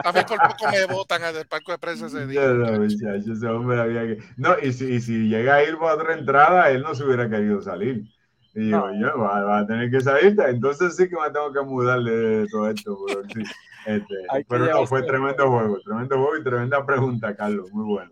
A 0.04 0.12
mí 0.12 0.20
por 0.26 0.38
poco 0.38 0.68
me 0.70 0.84
botan 0.86 1.22
del 1.32 1.46
palco 1.46 1.72
de 1.72 1.78
prensa 1.78 2.06
ese 2.06 2.26
día. 2.26 2.42
No, 2.42 2.72
muchacho, 2.80 3.32
ese 3.32 3.46
hombre 3.46 3.80
había 3.80 4.02
que. 4.02 4.18
No, 4.36 4.56
y 4.60 4.72
si, 4.72 4.86
y 4.94 5.00
si 5.00 5.28
llega 5.28 5.56
a 5.56 5.64
ir 5.64 5.76
por 5.78 5.92
otra 5.92 6.14
entrada, 6.14 6.70
él 6.70 6.82
no 6.82 6.94
se 6.94 7.04
hubiera 7.04 7.28
querido 7.30 7.61
salir. 7.62 8.04
Y 8.54 8.70
yo, 8.70 8.90
No. 8.90 9.00
yo, 9.00 9.18
va, 9.18 9.42
va 9.44 9.58
a 9.60 9.66
tener 9.66 9.90
que 9.90 10.00
salir. 10.00 10.36
Entonces 10.46 10.96
sí 10.96 11.08
que 11.08 11.16
me 11.16 11.30
tengo 11.30 11.52
que 11.52 11.62
mudar 11.62 12.00
de 12.00 12.46
todo 12.50 12.68
esto. 12.70 12.98
Pero, 13.06 13.22
sí, 13.34 13.42
este, 13.86 14.14
pero 14.48 14.66
no, 14.66 14.86
fue 14.86 15.02
tremendo 15.02 15.48
juego, 15.48 15.78
tremendo 15.80 16.16
juego 16.16 16.36
y 16.36 16.44
tremenda 16.44 16.84
pregunta, 16.84 17.34
Carlos. 17.34 17.72
Muy 17.72 17.84
bueno. 17.84 18.10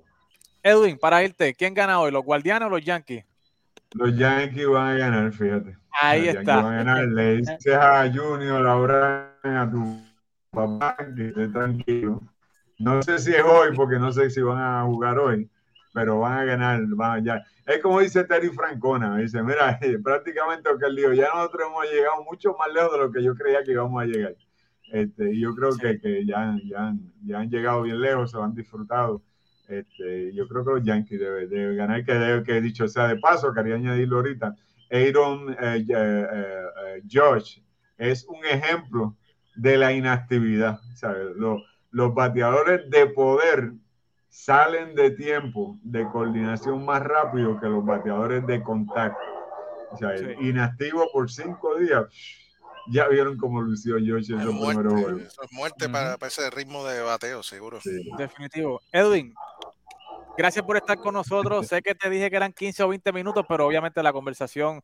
Edwin, 0.62 0.98
para 0.98 1.22
irte, 1.22 1.54
¿quién 1.54 1.72
gana 1.74 2.00
hoy, 2.00 2.10
los 2.10 2.24
guardianes 2.24 2.66
o 2.66 2.70
los 2.70 2.84
Yankees? 2.84 3.24
Los 3.92 4.16
Yankees 4.16 4.68
van 4.68 4.88
a 4.88 4.98
ganar, 4.98 5.32
fíjate. 5.32 5.76
Ahí 6.00 6.26
Los 6.26 6.36
está. 6.36 6.56
Van 6.62 6.72
a 6.72 6.76
ganar. 6.76 7.04
Le 7.06 7.36
dices 7.38 7.74
a 7.74 8.10
Junior, 8.12 8.66
ahora 8.66 9.36
a 9.42 9.70
tu 9.70 10.00
papá 10.50 10.96
que 11.16 11.28
esté 11.28 11.48
tranquilo. 11.48 12.20
No 12.78 13.02
sé 13.02 13.18
si 13.18 13.32
es 13.32 13.42
hoy, 13.42 13.74
porque 13.74 13.98
no 13.98 14.12
sé 14.12 14.30
si 14.30 14.40
van 14.40 14.58
a 14.58 14.84
jugar 14.84 15.18
hoy, 15.18 15.50
pero 15.92 16.20
van 16.20 16.38
a 16.38 16.44
ganar. 16.44 16.80
Van 16.88 17.24
ya. 17.24 17.42
Es 17.66 17.78
como 17.80 18.00
dice 18.00 18.24
Terry 18.24 18.48
Francona, 18.50 19.16
dice, 19.18 19.42
mira, 19.42 19.78
prácticamente 20.04 20.70
lo 20.70 20.78
que 20.78 20.86
él 20.86 20.96
dijo, 20.96 21.12
ya 21.12 21.28
nosotros 21.34 21.68
hemos 21.68 21.84
llegado 21.90 22.24
mucho 22.24 22.56
más 22.58 22.72
lejos 22.72 22.92
de 22.92 22.98
lo 22.98 23.12
que 23.12 23.22
yo 23.22 23.34
creía 23.34 23.62
que 23.64 23.72
íbamos 23.72 24.02
a 24.02 24.06
llegar. 24.06 24.34
Este, 24.92 25.32
y 25.34 25.40
yo 25.40 25.54
creo 25.54 25.76
que, 25.76 26.00
que 26.00 26.26
ya, 26.26 26.56
ya, 26.64 26.88
han- 26.88 27.12
ya 27.24 27.38
han 27.40 27.50
llegado 27.50 27.82
bien 27.82 28.00
lejos, 28.00 28.30
se 28.32 28.36
lo 28.36 28.42
han 28.44 28.54
disfrutado. 28.54 29.22
Este, 29.68 30.32
yo 30.34 30.48
creo 30.48 30.64
que 30.64 30.70
los 30.72 30.82
Yankees 30.82 31.20
deben, 31.20 31.48
deben 31.48 31.76
ganar, 31.76 32.04
que, 32.04 32.12
debe- 32.12 32.42
que 32.44 32.60
dicho 32.60 32.88
sea 32.88 33.06
de 33.08 33.16
paso, 33.18 33.52
quería 33.54 33.76
añadirlo 33.76 34.16
ahorita. 34.16 34.56
Aaron 34.90 35.52
eh, 35.52 35.56
eh, 35.60 35.84
eh, 35.88 36.62
eh, 36.86 37.02
George 37.08 37.62
es 37.96 38.26
un 38.26 38.44
ejemplo 38.44 39.16
de 39.54 39.76
la 39.76 39.92
inactividad. 39.92 40.80
¿sabes? 40.96 41.36
Los, 41.36 41.62
los 41.92 42.12
bateadores 42.14 42.90
de 42.90 43.06
poder 43.06 43.72
salen 44.30 44.94
de 44.94 45.10
tiempo 45.10 45.76
de 45.82 46.04
coordinación 46.08 46.84
más 46.84 47.02
rápido 47.02 47.60
que 47.60 47.66
los 47.66 47.84
bateadores 47.84 48.46
de 48.46 48.62
contacto. 48.62 49.18
O 49.90 49.96
sea, 49.98 50.16
Sí. 50.16 50.24
inactivo 50.40 51.04
por 51.12 51.30
cinco 51.30 51.74
días. 51.76 52.04
Ya 52.88 53.08
vieron 53.08 53.36
cómo 53.36 53.60
lució 53.60 53.96
George 53.98 54.32
en 54.32 54.40
Es 54.40 54.46
esos 54.46 54.56
primeros 54.66 54.94
muerte, 54.94 55.28
muerte 55.52 55.88
para, 55.88 56.16
para 56.16 56.28
ese 56.28 56.48
ritmo 56.50 56.84
de 56.84 57.02
bateo, 57.02 57.42
seguro. 57.42 57.80
Sí. 57.80 58.08
Definitivo. 58.16 58.80
Edwin, 58.92 59.34
gracias 60.38 60.64
por 60.64 60.76
estar 60.76 60.96
con 60.98 61.12
nosotros. 61.14 61.66
Sé 61.66 61.82
que 61.82 61.94
te 61.94 62.08
dije 62.08 62.30
que 62.30 62.36
eran 62.36 62.52
15 62.52 62.82
o 62.84 62.88
20 62.88 63.12
minutos, 63.12 63.44
pero 63.48 63.66
obviamente 63.66 64.02
la 64.02 64.12
conversación 64.12 64.80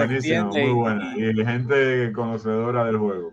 entiende 0.00 0.62
muy 0.62 0.70
y- 0.70 0.72
buena. 0.72 1.14
Y 1.18 1.34
gente 1.44 2.12
conocedora 2.12 2.84
del 2.84 2.96
juego. 2.98 3.32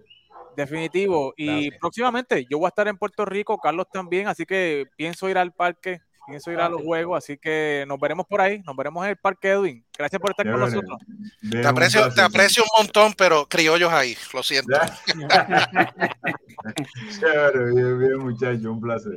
Definitivo. 0.55 1.33
Y 1.37 1.45
Gracias. 1.45 1.79
próximamente 1.79 2.45
yo 2.49 2.57
voy 2.57 2.65
a 2.65 2.69
estar 2.69 2.87
en 2.87 2.97
Puerto 2.97 3.25
Rico, 3.25 3.57
Carlos 3.57 3.87
también, 3.91 4.27
así 4.27 4.45
que 4.45 4.87
pienso 4.95 5.29
ir 5.29 5.37
al 5.37 5.53
parque, 5.53 6.01
pienso 6.27 6.51
ir 6.51 6.59
a 6.59 6.69
los 6.69 6.81
juegos, 6.81 7.17
así 7.17 7.37
que 7.37 7.85
nos 7.87 7.99
veremos 7.99 8.25
por 8.27 8.41
ahí, 8.41 8.61
nos 8.65 8.75
veremos 8.75 9.03
en 9.03 9.11
el 9.11 9.17
parque, 9.17 9.49
Edwin. 9.49 9.85
Gracias 9.97 10.21
por 10.21 10.31
estar 10.31 10.49
con 10.49 10.59
nosotros. 10.59 10.97
Bien, 11.41 11.61
Te 11.61 11.67
aprecio, 11.67 12.13
te 12.13 12.21
aprecio 12.21 12.63
un 12.63 12.83
montón, 12.83 13.13
pero 13.17 13.47
criollos 13.47 13.91
ahí, 13.91 14.15
lo 14.33 14.43
siento. 14.43 14.77
Chévere, 17.19 17.73
bien, 17.73 17.99
bien, 17.99 18.17
muchacho, 18.19 18.71
un 18.71 18.81
placer. 18.81 19.15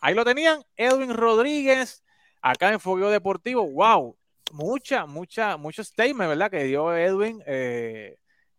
Ahí 0.00 0.14
lo 0.14 0.24
tenían, 0.24 0.62
Edwin 0.76 1.14
Rodríguez, 1.14 2.04
acá 2.40 2.72
en 2.72 2.80
Fogueo 2.80 3.10
Deportivo. 3.10 3.68
Wow, 3.70 4.16
mucha, 4.52 5.06
mucha, 5.06 5.56
mucho 5.56 5.82
statement, 5.82 6.28
¿verdad? 6.28 6.50
Que 6.50 6.64
dio 6.64 6.96
Edwin. 6.96 7.42
Eh, 7.46 8.16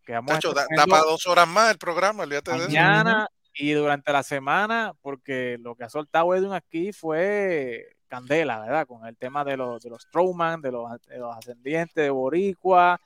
que 0.09 0.13
vamos 0.15 0.31
Tacho, 0.33 0.53
da, 0.55 0.65
para 0.87 1.03
dos 1.03 1.27
horas 1.27 1.47
más 1.47 1.69
el 1.71 1.77
programa, 1.77 2.23
olvídate 2.23 2.49
de 2.49 2.57
eso. 2.57 2.65
mañana 2.65 3.27
y 3.53 3.73
durante 3.73 4.11
la 4.11 4.23
semana, 4.23 4.93
porque 5.03 5.57
lo 5.61 5.75
que 5.75 5.83
ha 5.83 5.89
soltado 5.89 6.33
Edwin 6.33 6.53
aquí 6.53 6.91
fue 6.91 7.85
candela, 8.07 8.59
¿verdad? 8.61 8.87
Con 8.87 9.05
el 9.05 9.15
tema 9.17 9.45
de 9.45 9.55
los, 9.55 9.83
de 9.83 9.91
los 9.91 10.01
Strowman, 10.01 10.61
de 10.61 10.71
los, 10.71 10.99
de 11.03 11.19
los 11.19 11.37
ascendientes 11.37 11.93
de 11.93 12.09
Boricua, 12.09 12.99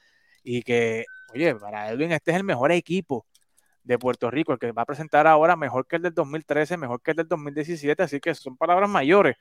y 0.46 0.62
que, 0.64 1.04
oye, 1.34 1.54
para 1.56 1.90
Edwin 1.90 2.14
este 2.14 2.32
es 2.32 2.38
el 2.38 2.46
mejor 2.46 2.72
equipo 2.72 3.26
de 3.84 4.00
Puerto 4.00 4.32
Rico, 4.32 4.54
el 4.54 4.60
que 4.60 4.72
va 4.72 4.84
a 4.84 4.86
presentar 4.86 5.28
ahora 5.28 5.58
mejor 5.58 5.86
que 5.86 5.98
el 5.98 6.04
del 6.04 6.14
2013, 6.14 6.78
mejor 6.78 7.02
que 7.02 7.12
el 7.12 7.18
del 7.18 7.28
2017, 7.28 8.02
así 8.02 8.22
que 8.22 8.34
son 8.34 8.56
palabras 8.56 8.90
mayores. 8.90 9.36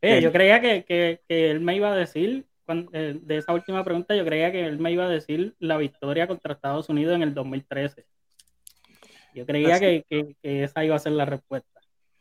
Eh, 0.00 0.16
Eh, 0.16 0.22
yo 0.22 0.32
creía 0.32 0.58
que, 0.62 0.86
que- 0.86 1.20
que 1.28 1.50
él 1.50 1.60
me 1.60 1.76
iba 1.76 1.90
a 1.92 1.94
decir, 1.94 2.46
eh, 2.92 3.18
de 3.20 3.36
esa 3.36 3.52
última 3.52 3.84
pregunta, 3.84 4.14
yo 4.16 4.24
creía 4.24 4.50
que 4.52 4.64
él 4.66 4.78
me 4.78 4.92
iba 4.92 5.04
a 5.04 5.08
decir 5.08 5.54
la 5.58 5.76
victoria 5.76 6.26
contra 6.26 6.54
Estados 6.54 6.88
Unidos 6.88 7.14
en 7.14 7.22
el 7.22 7.34
2013. 7.34 8.06
Yo 9.34 9.46
creía 9.46 9.78
que, 9.80 10.04
que- 10.08 10.36
que 10.42 10.64
esa 10.64 10.84
iba 10.84 10.94
a 10.96 10.98
ser 11.00 11.12
la 11.12 11.24
respuesta. 11.24 11.73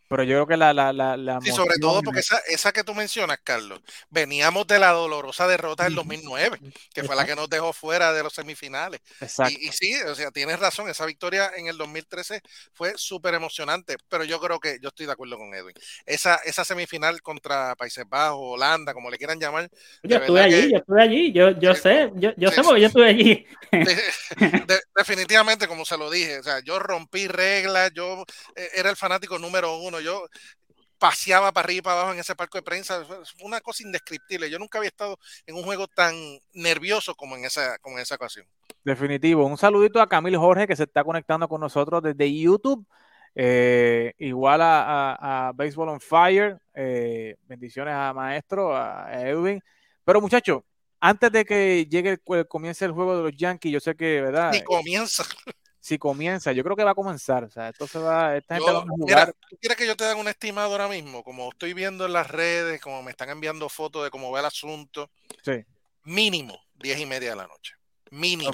Pero 0.08 0.24
yo 0.24 0.36
creo 0.36 0.48
que 0.48 0.58
la, 0.58 0.74
la, 0.74 0.94
la, 0.94 1.18
la 1.18 1.40
Sí, 1.42 1.52
sobre 1.52 1.78
todo 1.78 2.02
porque 2.04 2.20
esa, 2.20 2.38
esa 2.48 2.72
que 2.72 2.84
tú 2.84 2.94
mencionas, 2.94 3.40
Carlos, 3.44 3.82
veníamos 4.10 4.68
de 4.68 4.80
la 4.80 4.92
dolorosa 4.92 5.48
derrota 5.48 5.86
del 5.86 5.96
2009, 5.96 6.60
que 6.94 7.04
fue 7.04 7.16
la 7.16 7.26
que 7.26 7.36
nos 7.36 7.50
dejó 7.50 7.74
fuera 7.74 8.14
de 8.14 8.24
los 8.24 8.34
semifinales. 8.34 9.02
Exacto. 9.20 9.54
Y, 9.60 9.68
y 9.68 9.72
sí, 9.72 9.94
o 10.04 10.14
sea, 10.16 10.32
tienes 10.32 10.60
razón, 10.60 10.90
esa 10.90 11.06
victoria 11.06 11.52
en 11.56 11.68
el 11.68 11.78
2013 11.78 12.42
fue 12.74 12.94
súper 12.98 13.34
emocionante, 13.34 13.98
pero 14.08 14.24
yo 14.24 14.40
creo 14.40 14.60
que 14.60 14.78
yo 14.82 14.90
estoy 14.90 15.06
de 15.06 15.14
acuerdo 15.14 15.38
con 15.38 15.54
Edwin. 15.54 15.74
Esa, 16.06 16.36
esa 16.46 16.64
semifinal 16.64 17.22
contra 17.22 17.76
Países 17.76 18.06
Bajos, 18.08 18.40
Holanda, 18.42 18.94
como 18.94 19.10
le 19.10 19.18
quieran 19.18 19.40
llamar, 19.40 19.70
Yo 20.04 20.18
estuve 20.18 20.42
allí, 20.42 20.62
que- 20.62 20.72
yo 20.72 20.78
estuve 20.78 21.02
allí, 21.02 21.32
yo, 21.34 21.52
yo 21.60 21.74
Sí, 21.76 21.82
sé, 21.82 22.12
yo, 22.16 22.32
yo 22.38 22.50
sí, 22.50 22.56
sé 22.56 22.62
sí. 22.62 22.68
porque 22.68 22.82
yo 22.82 22.88
estuve 22.88 23.08
allí. 23.10 23.48
de- 23.72 24.04
de- 24.68 24.82
definitivamente, 24.96 25.68
como 25.68 25.86
se 25.86 25.98
lo 25.98 26.10
dije, 26.12 26.40
o 26.40 26.44
sea, 26.44 26.60
yo 26.60 26.80
rompí 26.80 27.28
reglas, 27.28 27.92
yo 27.94 28.24
eh, 28.56 28.70
era 28.76 28.90
el 28.90 28.96
fanático 28.96 29.40
número 29.40 29.78
uno, 29.78 30.00
yo 30.04 30.28
paseaba 31.00 31.52
para 31.52 31.66
arriba 31.66 31.80
y 31.80 31.82
para 31.82 31.96
abajo 31.98 32.14
en 32.14 32.20
ese 32.20 32.36
palco 32.36 32.58
de 32.58 32.62
prensa, 32.62 33.04
fue 33.06 33.18
una 33.42 33.60
cosa 33.60 33.84
indescriptible. 33.84 34.50
Yo 34.50 34.58
nunca 34.58 34.78
había 34.78 34.88
estado 34.88 35.18
en 35.46 35.56
un 35.56 35.64
juego 35.64 35.88
tan 35.88 36.16
nervioso 36.54 37.14
como 37.16 37.36
en 37.36 37.44
esa, 37.46 37.78
como 37.80 37.98
en 37.98 38.04
esa 38.04 38.16
ocasión. 38.16 38.46
Definitivo. 38.86 39.46
Un 39.46 39.58
saludito 39.58 40.02
a 40.02 40.08
Camil 40.08 40.38
Jorge 40.38 40.66
que 40.68 40.76
se 40.76 40.84
está 40.84 41.04
conectando 41.04 41.48
con 41.50 41.60
nosotros 41.60 42.02
desde 42.04 42.34
YouTube. 42.34 42.86
Eh, 43.36 44.14
igual 44.20 44.62
a, 44.62 44.84
a- 45.16 45.48
a 45.48 45.52
Baseball 45.54 45.90
on 45.90 46.00
Fire. 46.00 46.58
Eh, 46.74 47.36
bendiciones 47.44 47.94
a 47.94 48.14
Maestro, 48.14 48.76
a 48.76 49.08
Edwin. 49.28 49.62
Pero 50.06 50.22
muchachos, 50.22 50.62
antes 51.00 51.32
de 51.32 51.44
que 51.44 51.86
llegue 51.90 52.12
el, 52.12 52.22
el- 52.38 52.48
comience 52.48 52.86
el 52.86 52.92
juego 52.92 53.18
de 53.18 53.24
los 53.24 53.36
Yankees, 53.36 53.72
yo 53.74 53.80
sé 53.82 53.96
que, 53.96 54.22
¿verdad? 54.22 54.52
Ni 54.54 54.64
comienza. 54.64 55.26
Si 55.84 55.98
comienza, 55.98 56.54
yo 56.54 56.64
creo 56.64 56.78
que 56.78 56.86
va 56.86 56.92
a 56.92 56.96
comenzar. 56.96 57.44
O 57.44 57.50
sea, 57.50 57.68
esto 57.68 57.88
se 57.88 58.00
va, 58.00 58.38
esta 58.38 58.56
gente 58.56 58.70
Yo- 58.72 58.74
va 58.78 58.82
a 58.84 58.86
mira, 58.86 58.96
jugar. 59.26 59.36
¿tú 59.50 59.58
quieres 59.60 59.78
que 59.78 59.86
yo 59.86 59.98
te 59.98 60.06
haga 60.06 60.16
un 60.16 60.30
estimado 60.30 60.72
ahora 60.72 60.88
mismo? 60.88 61.26
Como 61.26 61.50
estoy 61.50 61.74
viendo 61.74 62.06
en 62.06 62.14
las 62.14 62.32
redes, 62.32 62.80
como 62.80 63.04
me 63.04 63.12
están 63.12 63.28
enviando 63.30 63.68
fotos 63.68 64.02
de 64.06 64.10
cómo 64.10 64.32
va 64.32 64.40
el 64.40 64.46
asunto, 64.46 65.12
Sí, 65.44 65.66
mínimo 66.06 66.58
10 66.76 66.98
y 67.02 67.06
media 67.06 67.32
de 67.32 67.36
la 67.36 67.48
noche. 67.48 67.74
Mínimo. 68.12 68.54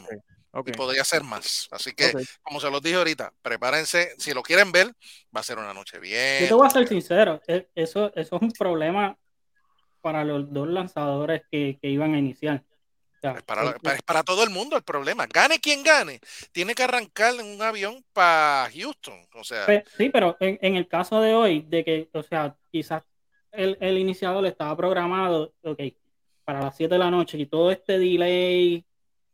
Y 0.66 0.72
podría 0.72 1.04
ser 1.04 1.24
más. 1.24 1.68
Así 1.70 1.94
que, 1.94 2.12
como 2.42 2.60
se 2.60 2.72
los 2.72 2.82
dije 2.82 2.96
ahorita, 2.96 3.32
prepárense. 3.44 4.16
Si 4.18 4.34
lo 4.34 4.42
quieren 4.42 4.72
ver, 4.72 4.88
va 5.36 5.42
a 5.42 5.44
ser 5.44 5.60
una 5.60 5.72
noche 5.76 5.98
Yo 5.98 6.02
bien. 6.02 6.48
te 6.48 6.54
voy 6.56 6.66
a 6.66 6.72
ser 6.72 6.88
sincero, 6.88 7.40
e- 7.48 7.70
eso, 7.76 8.12
eso 8.16 8.36
es 8.38 8.42
un 8.42 8.52
problema 8.54 9.16
para 10.02 10.24
los 10.24 10.52
dos 10.52 10.68
lanzadores 10.68 11.44
que, 11.52 11.78
que 11.80 11.90
iban 11.90 12.16
a 12.16 12.18
iniciar. 12.18 12.64
Es 13.22 13.44
para, 13.44 13.74
para- 13.82 13.96
es 13.96 14.02
para 14.04 14.24
todo 14.24 14.44
el 14.44 14.50
mundo 14.50 14.76
el 14.78 14.84
problema. 14.84 15.26
Gane 15.28 15.60
quien 15.60 15.84
gane, 15.84 16.20
tiene 16.52 16.74
que 16.74 16.84
arrancar 16.84 17.34
en 17.40 17.46
un 17.48 17.62
avión 17.62 18.04
para 18.14 18.70
Houston. 18.74 19.20
O 19.36 19.44
sea, 19.44 19.66
Sí, 19.98 20.10
pero 20.10 20.38
en, 20.40 20.58
en 20.62 20.76
el 20.76 20.88
caso 20.88 21.20
de 21.22 21.34
hoy, 21.34 21.66
de 21.68 21.84
que, 21.84 22.10
o 22.14 22.24
sea, 22.24 22.56
quizás 22.72 23.04
el, 23.52 23.78
el 23.82 23.98
iniciador 23.98 24.46
estaba 24.46 24.76
programado, 24.78 25.54
ok, 25.64 25.80
para 26.46 26.62
las 26.62 26.76
7 26.78 26.96
de 26.96 27.00
la 27.00 27.12
noche 27.12 27.38
y 27.38 27.46
todo 27.46 27.72
este 27.72 28.00
delay 28.00 28.86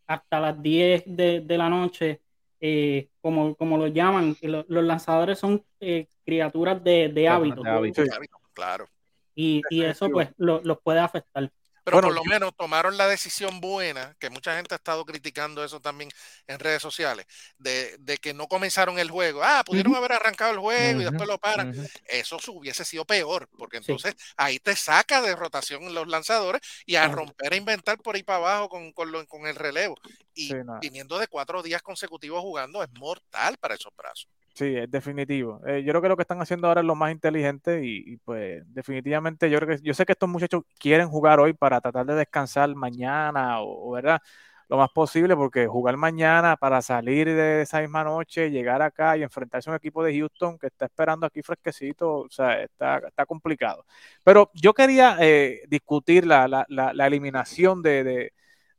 hasta 0.08 0.40
las 0.40 0.62
10 0.62 1.04
de, 1.06 1.42
de 1.42 1.58
la 1.58 1.70
noche, 1.70 2.22
eh, 2.60 3.10
como, 3.22 3.56
como 3.56 3.78
lo 3.78 3.88
llaman, 3.88 4.36
lo- 4.42 4.66
los 4.68 4.84
lanzadores 4.84 5.38
son 5.40 5.64
eh, 5.80 6.08
criaturas 6.26 6.84
de, 6.84 7.10
de 7.10 7.28
hábito 7.28 7.62
de 7.62 7.70
hábito. 7.70 8.04
Sí. 8.04 8.10
claro. 8.54 8.88
y, 9.36 9.62
y 9.70 9.84
eso 9.84 10.06
pues 10.14 10.30
lo- 10.38 10.62
los 10.64 10.80
puede 10.82 11.00
afectar. 11.00 11.52
Pero 11.86 11.98
Bueno, 11.98 12.02
por 12.02 12.14
lo 12.14 12.26
menos 12.26 12.52
tomaron 12.58 12.98
la 12.98 13.08
decisión 13.08 13.62
buena, 13.62 14.16
que 14.20 14.30
mucha 14.32 14.56
gente 14.58 14.76
ha 14.76 14.78
estado 14.78 15.06
criticando 15.06 15.64
eso 15.64 15.80
también 15.80 16.10
en 16.48 16.60
redes 16.60 16.82
sociales, 16.82 17.26
de, 17.60 17.96
de 18.00 18.18
que 18.18 18.34
no 18.34 18.48
comenzaron 18.48 19.00
el 19.00 19.12
juego. 19.12 19.44
Ah, 19.44 19.64
pudieron 19.66 19.96
haber 19.96 20.14
arrancado 20.14 20.52
el 20.54 20.60
juego 20.60 21.02
y 21.02 21.06
después 21.06 21.28
lo 21.30 21.38
paran. 21.40 21.68
Eso 22.06 22.38
hubiese 22.50 22.86
sido 22.86 23.06
peor, 23.06 23.50
porque 23.56 23.78
Sí. 23.80 23.94
entonces 23.94 24.16
ahí 24.38 24.60
te 24.60 24.76
saca 24.76 25.22
de 25.22 25.36
rotación 25.36 25.94
los 25.94 26.08
lanzadores 26.08 26.62
y 26.86 26.96
a 26.96 27.08
romper 27.08 27.54
e 27.54 27.58
inventar 27.58 28.00
por 28.00 28.16
ahí 28.16 28.24
para 28.24 28.38
abajo 28.40 28.70
con, 28.70 28.92
con, 28.94 29.12
lo- 29.12 29.26
con 29.28 29.48
el 29.48 29.56
relevo. 29.56 29.96
Y 30.34 30.56
Sí, 30.56 30.56
viniendo 30.80 31.18
de 31.20 31.28
cuatro 31.28 31.64
días 31.64 31.82
consecutivos 31.82 32.42
jugando 32.42 32.84
es 32.84 32.90
mortal 32.92 33.58
para 33.60 33.76
esos 33.76 33.94
brazos. 33.96 34.28
Sí, 34.58 34.74
es 34.78 34.90
definitivo. 34.90 35.60
Eh, 35.68 35.84
yo 35.84 35.92
creo 35.92 36.02
que 36.02 36.08
lo 36.08 36.16
que 36.16 36.22
están 36.22 36.42
haciendo 36.42 36.68
ahora 36.70 36.80
es 36.80 36.88
lo 36.88 36.96
más 36.96 37.12
inteligente 37.12 37.82
y, 37.84 38.16
pues 38.24 38.64
definitivamente 38.74 39.50
yo 39.50 39.60
creo 39.60 39.78
que 39.78 39.84
yo 39.84 39.94
sé 39.94 40.06
que 40.06 40.14
estos 40.14 40.30
muchachos 40.30 40.64
quieren 40.80 41.10
jugar 41.10 41.42
hoy 41.42 41.52
para 41.52 41.82
tratar 41.82 42.06
de 42.06 42.16
descansar 42.16 42.74
mañana 42.74 43.60
o, 43.62 43.92
verdad 43.92 44.22
lo 44.70 44.78
más 44.78 44.90
posible 44.92 45.36
porque 45.36 45.68
jugar 45.68 45.98
mañana 45.98 46.56
para 46.56 46.82
salir 46.82 47.28
de 47.28 47.62
esa 47.64 47.82
misma 47.82 48.04
noche, 48.06 48.50
llegar 48.50 48.82
acá 48.82 49.18
y 49.18 49.24
enfrentarse 49.24 49.70
a 49.70 49.74
un 49.74 49.78
equipo 49.78 50.02
de 50.04 50.18
Houston 50.18 50.58
que 50.58 50.68
está 50.68 50.86
esperando 50.86 51.26
aquí 51.28 51.42
fresquecito, 51.44 52.10
o 52.22 52.30
sea, 52.30 52.64
está, 52.64 52.98
está 53.00 53.26
complicado. 53.26 53.86
Pero 54.24 54.50
yo 54.56 54.74
quería 54.74 55.18
eh, 55.20 55.64
discutir 55.68 56.26
la, 56.26 56.48
la, 56.48 56.66
la, 56.70 56.94
la 56.94 57.08
eliminación 57.08 57.82
de, 57.84 58.32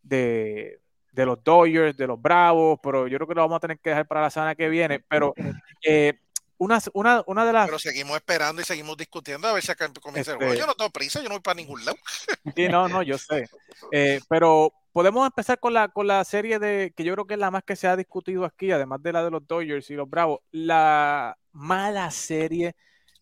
de 0.02 0.80
de 1.16 1.24
los 1.26 1.42
Dodgers, 1.42 1.96
de 1.96 2.06
los 2.06 2.20
Bravos, 2.20 2.78
pero 2.82 3.08
yo 3.08 3.16
creo 3.16 3.26
que 3.26 3.34
lo 3.34 3.40
vamos 3.40 3.56
a 3.56 3.60
tener 3.60 3.78
que 3.78 3.88
dejar 3.90 4.06
para 4.06 4.20
la 4.20 4.30
semana 4.30 4.54
que 4.54 4.68
viene. 4.68 5.00
Pero 5.08 5.32
eh, 5.82 6.12
una, 6.58 6.78
una, 6.92 7.22
una 7.26 7.46
de 7.46 7.52
las. 7.54 7.64
Pero 7.66 7.78
seguimos 7.78 8.16
esperando 8.16 8.60
y 8.60 8.64
seguimos 8.66 8.98
discutiendo 8.98 9.48
a 9.48 9.54
ver 9.54 9.62
si 9.62 9.72
acá 9.72 9.90
comienza 10.00 10.32
el 10.32 10.36
Este- 10.36 10.44
juego. 10.46 10.60
Yo 10.60 10.66
no 10.66 10.74
tengo 10.74 10.90
prisa, 10.90 11.20
yo 11.22 11.28
no 11.30 11.36
voy 11.36 11.40
para 11.42 11.54
ningún 11.54 11.82
lado. 11.84 11.96
Sí, 12.54 12.68
no, 12.68 12.86
no, 12.86 13.02
yo 13.02 13.16
sé. 13.16 13.48
Eh, 13.92 14.20
pero 14.28 14.72
podemos 14.92 15.26
empezar 15.26 15.58
con 15.58 15.72
la, 15.72 15.88
con 15.88 16.06
la 16.06 16.22
serie 16.24 16.58
de 16.58 16.92
que 16.94 17.02
yo 17.02 17.14
creo 17.14 17.26
que 17.26 17.34
es 17.34 17.40
la 17.40 17.50
más 17.50 17.64
que 17.64 17.76
se 17.76 17.88
ha 17.88 17.96
discutido 17.96 18.44
aquí, 18.44 18.70
además 18.70 19.02
de 19.02 19.12
la 19.12 19.24
de 19.24 19.30
los 19.30 19.46
Dodgers 19.46 19.88
y 19.90 19.94
los 19.94 20.08
Bravos, 20.08 20.40
la 20.50 21.36
mala 21.52 22.10
serie 22.10 22.76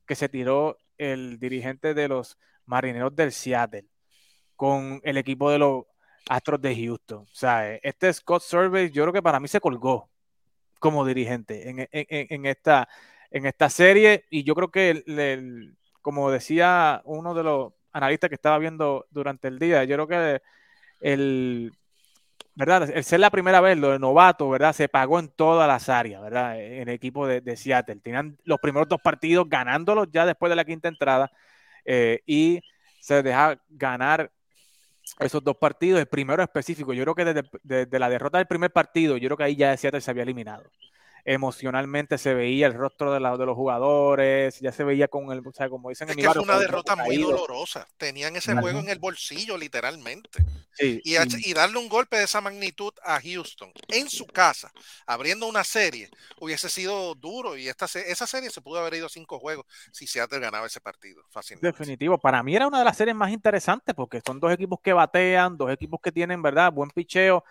que 0.05 0.17
se 0.17 0.29
tiró 0.29 0.79
el 0.99 1.39
dirigente 1.39 1.95
de 1.95 2.09
los 2.09 2.39
Marineros 2.67 3.15
del 3.15 3.31
Seattle 3.31 3.85
con 4.57 5.01
el 5.05 5.17
equipo 5.17 5.51
de 5.51 5.59
los 5.59 5.85
Astros 6.29 6.61
de 6.61 6.75
Houston. 6.77 7.23
O 7.25 7.35
sea, 7.35 7.75
este 7.77 8.13
Scott 8.13 8.43
Survey 8.43 8.91
yo 8.91 9.03
creo 9.05 9.13
que 9.13 9.23
para 9.23 9.41
mí 9.41 9.49
se 9.49 9.61
colgó 9.61 10.11
como 10.79 11.05
dirigente 11.07 11.69
en, 11.71 12.47
esta, 12.47 12.89
en 13.31 13.47
esta 13.47 13.71
serie 13.71 14.27
y 14.31 14.45
yo 14.45 14.55
creo 14.55 14.71
que, 14.71 14.91
el- 15.07 15.77
como 16.03 16.31
decía 16.31 17.01
uno 17.05 17.35
de 17.35 17.43
los 17.45 17.73
analistas 17.93 18.29
que 18.29 18.35
estaba 18.37 18.59
viendo 18.59 19.07
durante 19.11 19.49
el 19.49 19.59
día, 19.59 19.85
yo 19.85 19.97
creo 19.97 20.09
que 20.09 20.43
el, 21.01 21.73
¿verdad? 22.55 22.91
El 22.91 23.05
ser 23.05 23.21
la 23.21 23.31
primera 23.31 23.61
vez, 23.61 23.77
lo 23.79 23.91
de 23.93 23.99
novato, 23.99 24.49
¿verdad? 24.51 24.73
Se 24.73 24.89
pagó 24.89 25.19
en 25.19 25.29
todas 25.29 25.67
las 25.69 25.89
áreas, 25.89 26.23
¿verdad? 26.23 26.61
En 26.61 26.83
el 26.89 26.95
equipo 26.95 27.27
de, 27.27 27.41
de 27.41 27.57
Seattle. 27.57 27.97
Tenían 27.97 28.39
los 28.45 28.61
primeros 28.61 28.89
dos 28.89 29.01
partidos 29.03 29.49
ganándolos 29.49 30.09
ya 30.13 30.27
después 30.27 30.51
de 30.51 30.57
la 30.57 30.65
quinta 30.65 30.89
entrada 30.89 31.31
eh, 31.85 32.21
y 32.27 32.61
se 33.01 33.23
deja 33.23 33.61
ganar 33.69 34.31
esos 35.19 35.43
dos 35.43 35.57
partidos. 35.57 36.01
El 36.01 36.07
primero 36.07 36.43
específico, 36.43 36.93
yo 36.93 37.03
creo 37.05 37.15
que 37.15 37.25
desde, 37.25 37.51
desde 37.63 37.99
la 37.99 38.09
derrota 38.09 38.39
del 38.39 38.47
primer 38.47 38.73
partido, 38.73 39.17
yo 39.17 39.29
creo 39.29 39.37
que 39.37 39.45
ahí 39.45 39.57
ya 39.57 39.77
Seattle 39.77 40.01
se 40.01 40.11
había 40.11 40.23
eliminado. 40.25 40.65
Emocionalmente 41.27 42.19
se 42.19 42.35
veía 42.35 42.67
el 42.67 42.75
rostro 42.75 43.13
de, 43.13 43.21
la- 43.21 43.37
de 43.39 43.47
los 43.47 43.57
jugadores, 43.57 44.61
ya 44.61 44.73
se 44.73 44.85
veía 44.85 45.09
con 45.09 45.33
el, 45.33 45.41
o 45.47 45.53
sea, 45.53 45.71
como 45.71 45.89
dicen 45.89 46.09
Es 46.09 46.13
en 46.13 46.17
mi 46.17 46.23
que 46.23 46.29
fue 46.29 46.29
barrio, 46.29 46.43
una 46.43 46.53
con 46.55 46.63
el 46.63 46.67
derrota 46.67 46.97
muy 46.97 47.17
caído. 47.17 47.31
dolorosa. 47.31 47.87
Tenían 47.97 48.37
ese 48.37 48.55
juego 48.55 48.79
en 48.81 48.89
el 48.91 48.99
bolsillo, 48.99 49.57
literalmente. 49.57 50.29
Sí, 50.73 51.01
Y, 51.05 51.53
darle 51.55 51.79
un 51.79 51.89
golpe 51.89 52.17
de 52.19 52.25
esa 52.25 52.41
magnitud 52.41 52.93
a 53.05 53.21
Houston 53.21 53.73
en 53.89 54.11
su 54.11 54.27
casa, 54.27 54.73
abriendo 55.07 55.47
una 55.47 55.65
serie, 55.65 56.11
hubiese 56.41 56.69
sido 56.69 57.15
duro. 57.15 57.57
Y 57.57 57.69
esta, 57.69 57.87
esa 57.87 58.27
serie 58.27 58.51
se 58.51 58.61
pudo 58.61 58.81
haber 58.81 58.95
ido 58.95 59.07
a 59.07 59.09
cinco 59.09 59.39
juegos 59.39 59.67
si 59.93 60.07
Seattle 60.07 60.41
ganaba 60.41 60.67
ese 60.67 60.81
partido. 60.81 61.23
Fácilmente. 61.31 61.67
Definitivo. 61.69 62.19
Para 62.19 62.43
mí 62.43 62.55
era 62.57 62.67
una 62.67 62.81
de 62.81 62.85
las 62.85 62.97
series 62.97 63.17
más 63.17 63.31
interesantes 63.31 63.95
porque 63.95 64.21
son 64.27 64.41
dos 64.41 64.53
equipos 64.53 64.81
que 64.83 64.93
batean, 64.93 65.57
dos 65.57 65.71
equipos 65.71 66.01
que 66.03 66.13
tienen, 66.13 66.43
¿verdad? 66.43 66.73
Buen 66.73 66.91
picheo. 66.91 67.45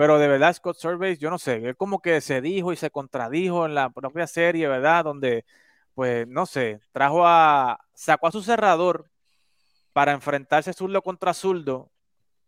Pero 0.00 0.18
de 0.18 0.28
verdad, 0.28 0.54
Scott 0.54 0.78
Surveys, 0.78 1.18
yo 1.18 1.28
no 1.28 1.36
sé, 1.36 1.56
él 1.56 1.76
como 1.76 2.00
que 2.00 2.22
se 2.22 2.40
dijo 2.40 2.72
y 2.72 2.76
se 2.76 2.90
contradijo 2.90 3.66
en 3.66 3.74
la 3.74 3.90
propia 3.90 4.26
serie, 4.26 4.66
¿verdad? 4.66 5.04
Donde, 5.04 5.44
pues, 5.92 6.26
no 6.26 6.46
sé, 6.46 6.80
trajo 6.90 7.26
a, 7.26 7.78
sacó 7.92 8.28
a 8.28 8.32
su 8.32 8.40
cerrador 8.42 9.10
para 9.92 10.12
enfrentarse 10.12 10.72
zurdo 10.72 11.02
contra 11.02 11.34
zurdo 11.34 11.90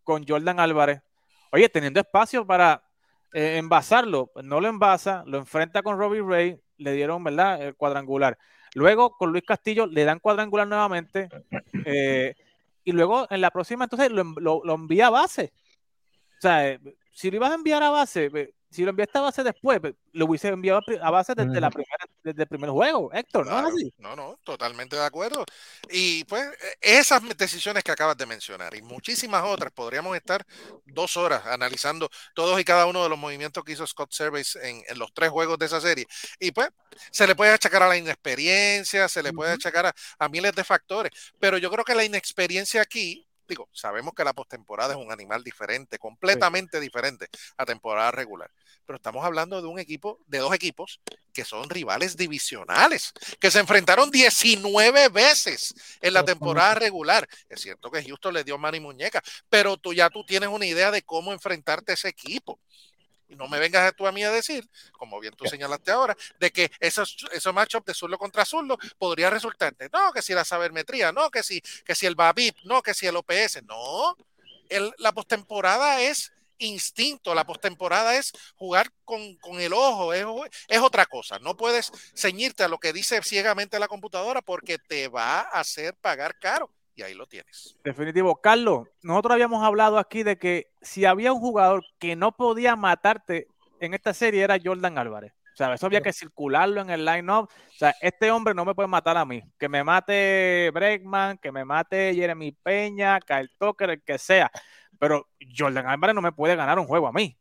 con 0.03 0.25
Jordan 0.27 0.59
Álvarez. 0.59 1.03
Oye, 1.51 1.69
teniendo 1.69 1.99
espacio 1.99 2.43
para 2.47 2.85
eh, 3.33 3.57
envasarlo, 3.59 4.31
pues, 4.33 4.43
no 4.43 4.59
lo 4.59 4.67
envasa, 4.67 5.23
lo 5.27 5.37
enfrenta 5.37 5.83
con 5.83 5.99
Robbie 5.99 6.23
Ray, 6.27 6.59
le 6.77 6.93
dieron, 6.93 7.23
¿verdad? 7.23 7.61
El 7.61 7.75
cuadrangular. 7.75 8.35
Luego 8.73 9.11
con 9.15 9.31
Luis 9.31 9.43
Castillo 9.45 9.85
le 9.85 10.05
dan 10.05 10.17
cuadrangular 10.17 10.67
nuevamente. 10.67 11.29
eh, 11.85 12.33
y 12.83 12.93
luego 12.93 13.27
en 13.29 13.41
la 13.41 13.51
próxima, 13.51 13.83
entonces 13.83 14.09
lo, 14.09 14.23
lo- 14.37 14.61
lo 14.65 14.73
envía 14.73 15.05
a 15.05 15.11
base. 15.11 15.53
O 16.43 16.45
sea, 16.45 16.67
eh, 16.71 16.79
si 17.13 17.31
lo 17.31 17.37
ibas 17.37 17.51
a 17.51 17.55
enviar 17.55 17.81
a 17.83 17.89
base, 17.89 18.29
si 18.69 18.83
lo 18.83 18.89
enviaste 18.89 19.17
a 19.17 19.21
base 19.21 19.43
después, 19.43 19.79
lo 20.11 20.25
hubiese 20.25 20.49
enviado 20.49 20.81
a 21.01 21.09
base 21.09 21.33
desde, 21.35 21.61
la 21.61 21.67
Ujú. 21.67 21.73
primera, 21.75 22.05
desde 22.21 22.41
el 22.43 22.47
primer 22.49 22.69
juego, 22.69 23.13
Héctor, 23.13 23.47
¿no 23.47 23.49
Claro, 23.49 23.67
es 23.69 23.75
así? 23.75 23.93
no, 23.97 24.15
no, 24.15 24.37
totalmente 24.43 24.95
de 24.95 25.03
acuerdo. 25.03 25.43
Y 25.89 26.23
pues 26.25 26.45
eh, 26.45 26.75
esas 26.81 27.21
decisiones 27.37 27.83
que 27.83 27.91
acabas 27.91 28.15
de 28.17 28.25
mencionar 28.25 28.73
y 28.75 28.81
muchísimas 28.81 29.43
otras, 29.43 29.71
podríamos 29.73 30.15
estar 30.15 30.45
dos 30.85 31.17
horas 31.17 31.45
analizando 31.45 32.09
todos 32.33 32.59
y 32.59 32.63
cada 32.63 32.85
uno 32.85 33.03
de 33.03 33.09
los 33.09 33.17
movimientos 33.19 33.63
que 33.63 33.73
hizo 33.73 33.85
Scott 33.85 34.13
Service 34.13 34.57
en, 34.67 34.81
en 34.87 34.97
los 34.97 35.13
tres 35.13 35.29
juegos 35.29 35.59
de 35.59 35.65
esa 35.65 35.81
serie. 35.81 36.05
Y 36.39 36.51
pues 36.51 36.69
se 37.11 37.27
le 37.27 37.35
puede 37.35 37.51
achacar 37.51 37.83
a 37.83 37.89
la 37.89 37.97
inexperiencia, 37.97 39.09
se 39.09 39.21
le 39.23 39.33
puede 39.33 39.51
achacar 39.51 39.87
a, 39.87 39.93
a 40.19 40.29
miles 40.29 40.53
de 40.55 40.63
factores, 40.63 41.11
pero 41.39 41.57
yo 41.57 41.69
creo 41.69 41.83
que 41.83 41.95
la 41.95 42.05
inexperiencia 42.05 42.81
aquí, 42.81 43.27
digo, 43.47 43.69
sabemos 43.71 44.13
que 44.13 44.23
la 44.23 44.33
postemporada 44.33 44.93
es 44.93 44.99
un 44.99 45.11
animal 45.11 45.43
diferente, 45.43 45.97
completamente 45.99 46.79
diferente 46.79 47.27
a 47.57 47.65
temporada 47.65 48.11
regular, 48.11 48.51
pero 48.85 48.97
estamos 48.97 49.25
hablando 49.25 49.61
de 49.61 49.67
un 49.67 49.79
equipo, 49.79 50.19
de 50.27 50.39
dos 50.39 50.53
equipos 50.53 50.99
que 51.33 51.43
son 51.43 51.69
rivales 51.69 52.15
divisionales, 52.15 53.11
que 53.39 53.51
se 53.51 53.59
enfrentaron 53.59 54.11
19 54.11 55.09
veces 55.09 55.73
en 56.01 56.13
la 56.13 56.23
temporada 56.23 56.75
regular. 56.75 57.27
Es 57.49 57.61
cierto 57.61 57.89
que 57.91 58.03
Houston 58.03 58.33
le 58.33 58.43
dio 58.43 58.57
mano 58.57 58.77
y 58.77 58.81
muñeca, 58.81 59.21
pero 59.49 59.77
tú 59.77 59.93
ya 59.93 60.09
tú 60.09 60.25
tienes 60.25 60.49
una 60.49 60.65
idea 60.65 60.91
de 60.91 61.01
cómo 61.01 61.33
enfrentarte 61.33 61.91
a 61.91 61.95
ese 61.95 62.09
equipo. 62.09 62.59
Y 63.33 63.35
no 63.35 63.47
me 63.47 63.59
vengas 63.59 63.95
tú 63.95 64.05
a 64.05 64.11
mí 64.11 64.23
a 64.23 64.31
decir, 64.31 64.69
como 64.91 65.19
bien 65.19 65.33
tú 65.35 65.45
señalaste 65.45 65.91
ahora, 65.91 66.15
de 66.39 66.51
que 66.51 66.71
esos, 66.79 67.25
esos 67.31 67.53
matchups 67.53 67.87
de 67.87 67.93
zurdo 67.93 68.17
contra 68.17 68.45
zurdo 68.45 68.77
podría 68.99 69.29
resultarte. 69.29 69.89
No, 69.91 70.11
que 70.13 70.21
si 70.21 70.33
la 70.33 70.45
sabermetría, 70.45 71.11
no, 71.11 71.31
que 71.31 71.41
si, 71.41 71.59
que 71.83 71.95
si 71.95 72.05
el 72.05 72.15
BABIP, 72.15 72.55
no, 72.65 72.83
que 72.83 72.93
si 72.93 73.07
el 73.07 73.15
OPS. 73.15 73.63
No, 73.63 74.15
el, 74.69 74.93
la 74.99 75.11
postemporada 75.11 76.01
es 76.01 76.31
instinto, 76.59 77.33
la 77.33 77.43
postemporada 77.43 78.15
es 78.15 78.31
jugar 78.55 78.91
con, 79.03 79.35
con 79.37 79.59
el 79.59 79.73
ojo, 79.73 80.13
es, 80.13 80.25
es, 80.67 80.79
otra 80.79 81.05
cosa. 81.07 81.39
No 81.39 81.57
puedes 81.57 81.91
ceñirte 82.15 82.63
a 82.63 82.67
lo 82.67 82.77
que 82.77 82.93
dice 82.93 83.21
ciegamente 83.23 83.79
la 83.79 83.87
computadora 83.87 84.41
porque 84.41 84.77
te 84.77 85.07
va 85.07 85.39
a 85.39 85.59
hacer 85.59 85.95
pagar 85.95 86.37
caro. 86.37 86.69
Y 86.95 87.01
ahí 87.01 87.13
lo 87.13 87.25
tienes. 87.25 87.75
Definitivo. 87.83 88.39
Carlos, 88.39 88.87
nosotros 89.01 89.33
habíamos 89.33 89.63
hablado 89.63 89.97
aquí 89.97 90.23
de 90.23 90.37
que 90.37 90.67
si 90.81 91.05
había 91.05 91.33
un 91.33 91.39
jugador 91.39 91.83
que 91.99 92.15
no 92.15 92.31
podía 92.31 92.75
matarte 92.75 93.47
en 93.79 93.93
esta 93.93 94.13
serie 94.13 94.43
era 94.43 94.59
Jordan 94.63 94.97
Álvarez. 94.97 95.33
O 95.53 95.55
sea, 95.55 95.73
eso 95.73 95.85
había 95.85 96.01
que 96.01 96.13
circularlo 96.13 96.81
en 96.81 96.89
el 96.89 97.05
line-up. 97.05 97.43
O 97.45 97.77
sea, 97.77 97.93
este 98.01 98.31
hombre 98.31 98.55
no 98.55 98.65
me 98.65 98.73
puede 98.73 98.87
matar 98.87 99.17
a 99.17 99.25
mí. 99.25 99.41
Que 99.59 99.69
me 99.69 99.83
mate 99.83 100.71
Bregman, 100.73 101.37
que 101.37 101.51
me 101.51 101.63
mate 101.63 102.13
Jeremy 102.15 102.51
Peña, 102.53 103.19
Kyle 103.19 103.51
Tucker, 103.59 103.91
el 103.91 104.01
que 104.01 104.17
sea. 104.17 104.51
Pero 104.99 105.29
Jordan 105.55 105.87
Álvarez 105.87 106.15
no 106.15 106.21
me 106.21 106.31
puede 106.31 106.55
ganar 106.55 106.79
un 106.79 106.87
juego 106.87 107.07
a 107.07 107.11
mí. 107.11 107.37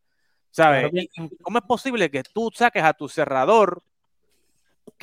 ¿Sabes? 0.51 0.91
¿Cómo 1.41 1.59
es 1.59 1.65
posible 1.65 2.11
que 2.11 2.23
tú 2.23 2.51
saques 2.53 2.83
a 2.83 2.93
tu 2.93 3.09
cerrador, 3.09 3.83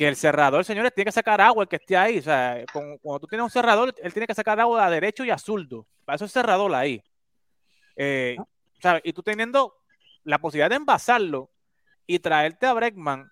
que 0.00 0.08
el 0.08 0.16
cerrador, 0.16 0.64
señores, 0.64 0.94
tiene 0.94 1.10
que 1.10 1.12
sacar 1.12 1.42
agua 1.42 1.62
el 1.64 1.68
que 1.68 1.76
esté 1.76 1.94
ahí? 1.94 2.20
O 2.20 2.22
sea, 2.22 2.64
con- 2.72 2.96
cuando 2.96 3.20
tú 3.20 3.26
tienes 3.26 3.44
un 3.44 3.50
cerrador, 3.50 3.94
él 4.02 4.12
tiene 4.14 4.26
que 4.26 4.34
sacar 4.34 4.58
agua 4.58 4.86
a 4.86 4.90
derecho 4.90 5.26
y 5.26 5.30
a 5.30 5.36
zurdo. 5.36 5.86
Para 6.06 6.16
eso 6.16 6.24
es 6.24 6.32
cerrador 6.32 6.74
ahí. 6.74 7.04
Eh, 7.96 8.34
¿sabes? 8.80 9.02
Y 9.04 9.12
tú 9.12 9.22
teniendo 9.22 9.76
la 10.24 10.38
posibilidad 10.38 10.70
de 10.70 10.76
envasarlo 10.76 11.50
y 12.06 12.18
traerte 12.18 12.64
a 12.64 12.72
Bregman, 12.72 13.30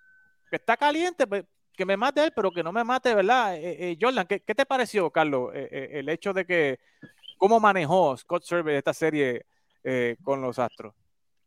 que 0.51 0.57
está 0.57 0.77
caliente, 0.77 1.27
pues, 1.27 1.47
que 1.73 1.87
me 1.87 1.97
mate 1.97 2.23
él, 2.23 2.33
pero 2.37 2.51
que 2.51 2.63
no 2.63 2.71
me 2.71 2.85
mate, 2.85 3.15
¿verdad? 3.15 3.57
Eh, 3.57 3.93
eh, 3.93 3.99
Jordan, 3.99 4.27
¿qué, 4.27 4.41
qué 4.41 4.55
te 4.55 4.67
pareció, 4.67 5.11
Carlos, 5.11 5.53
eh, 5.55 5.89
el 5.93 6.07
hecho 6.11 6.35
de 6.35 6.45
que, 6.45 6.81
cómo 7.39 7.59
manejó 7.59 8.15
Scott 8.15 8.43
Service 8.43 8.77
esta 8.77 8.93
serie 8.93 9.47
con 10.23 10.43
los 10.43 10.59
Astros? 10.59 10.93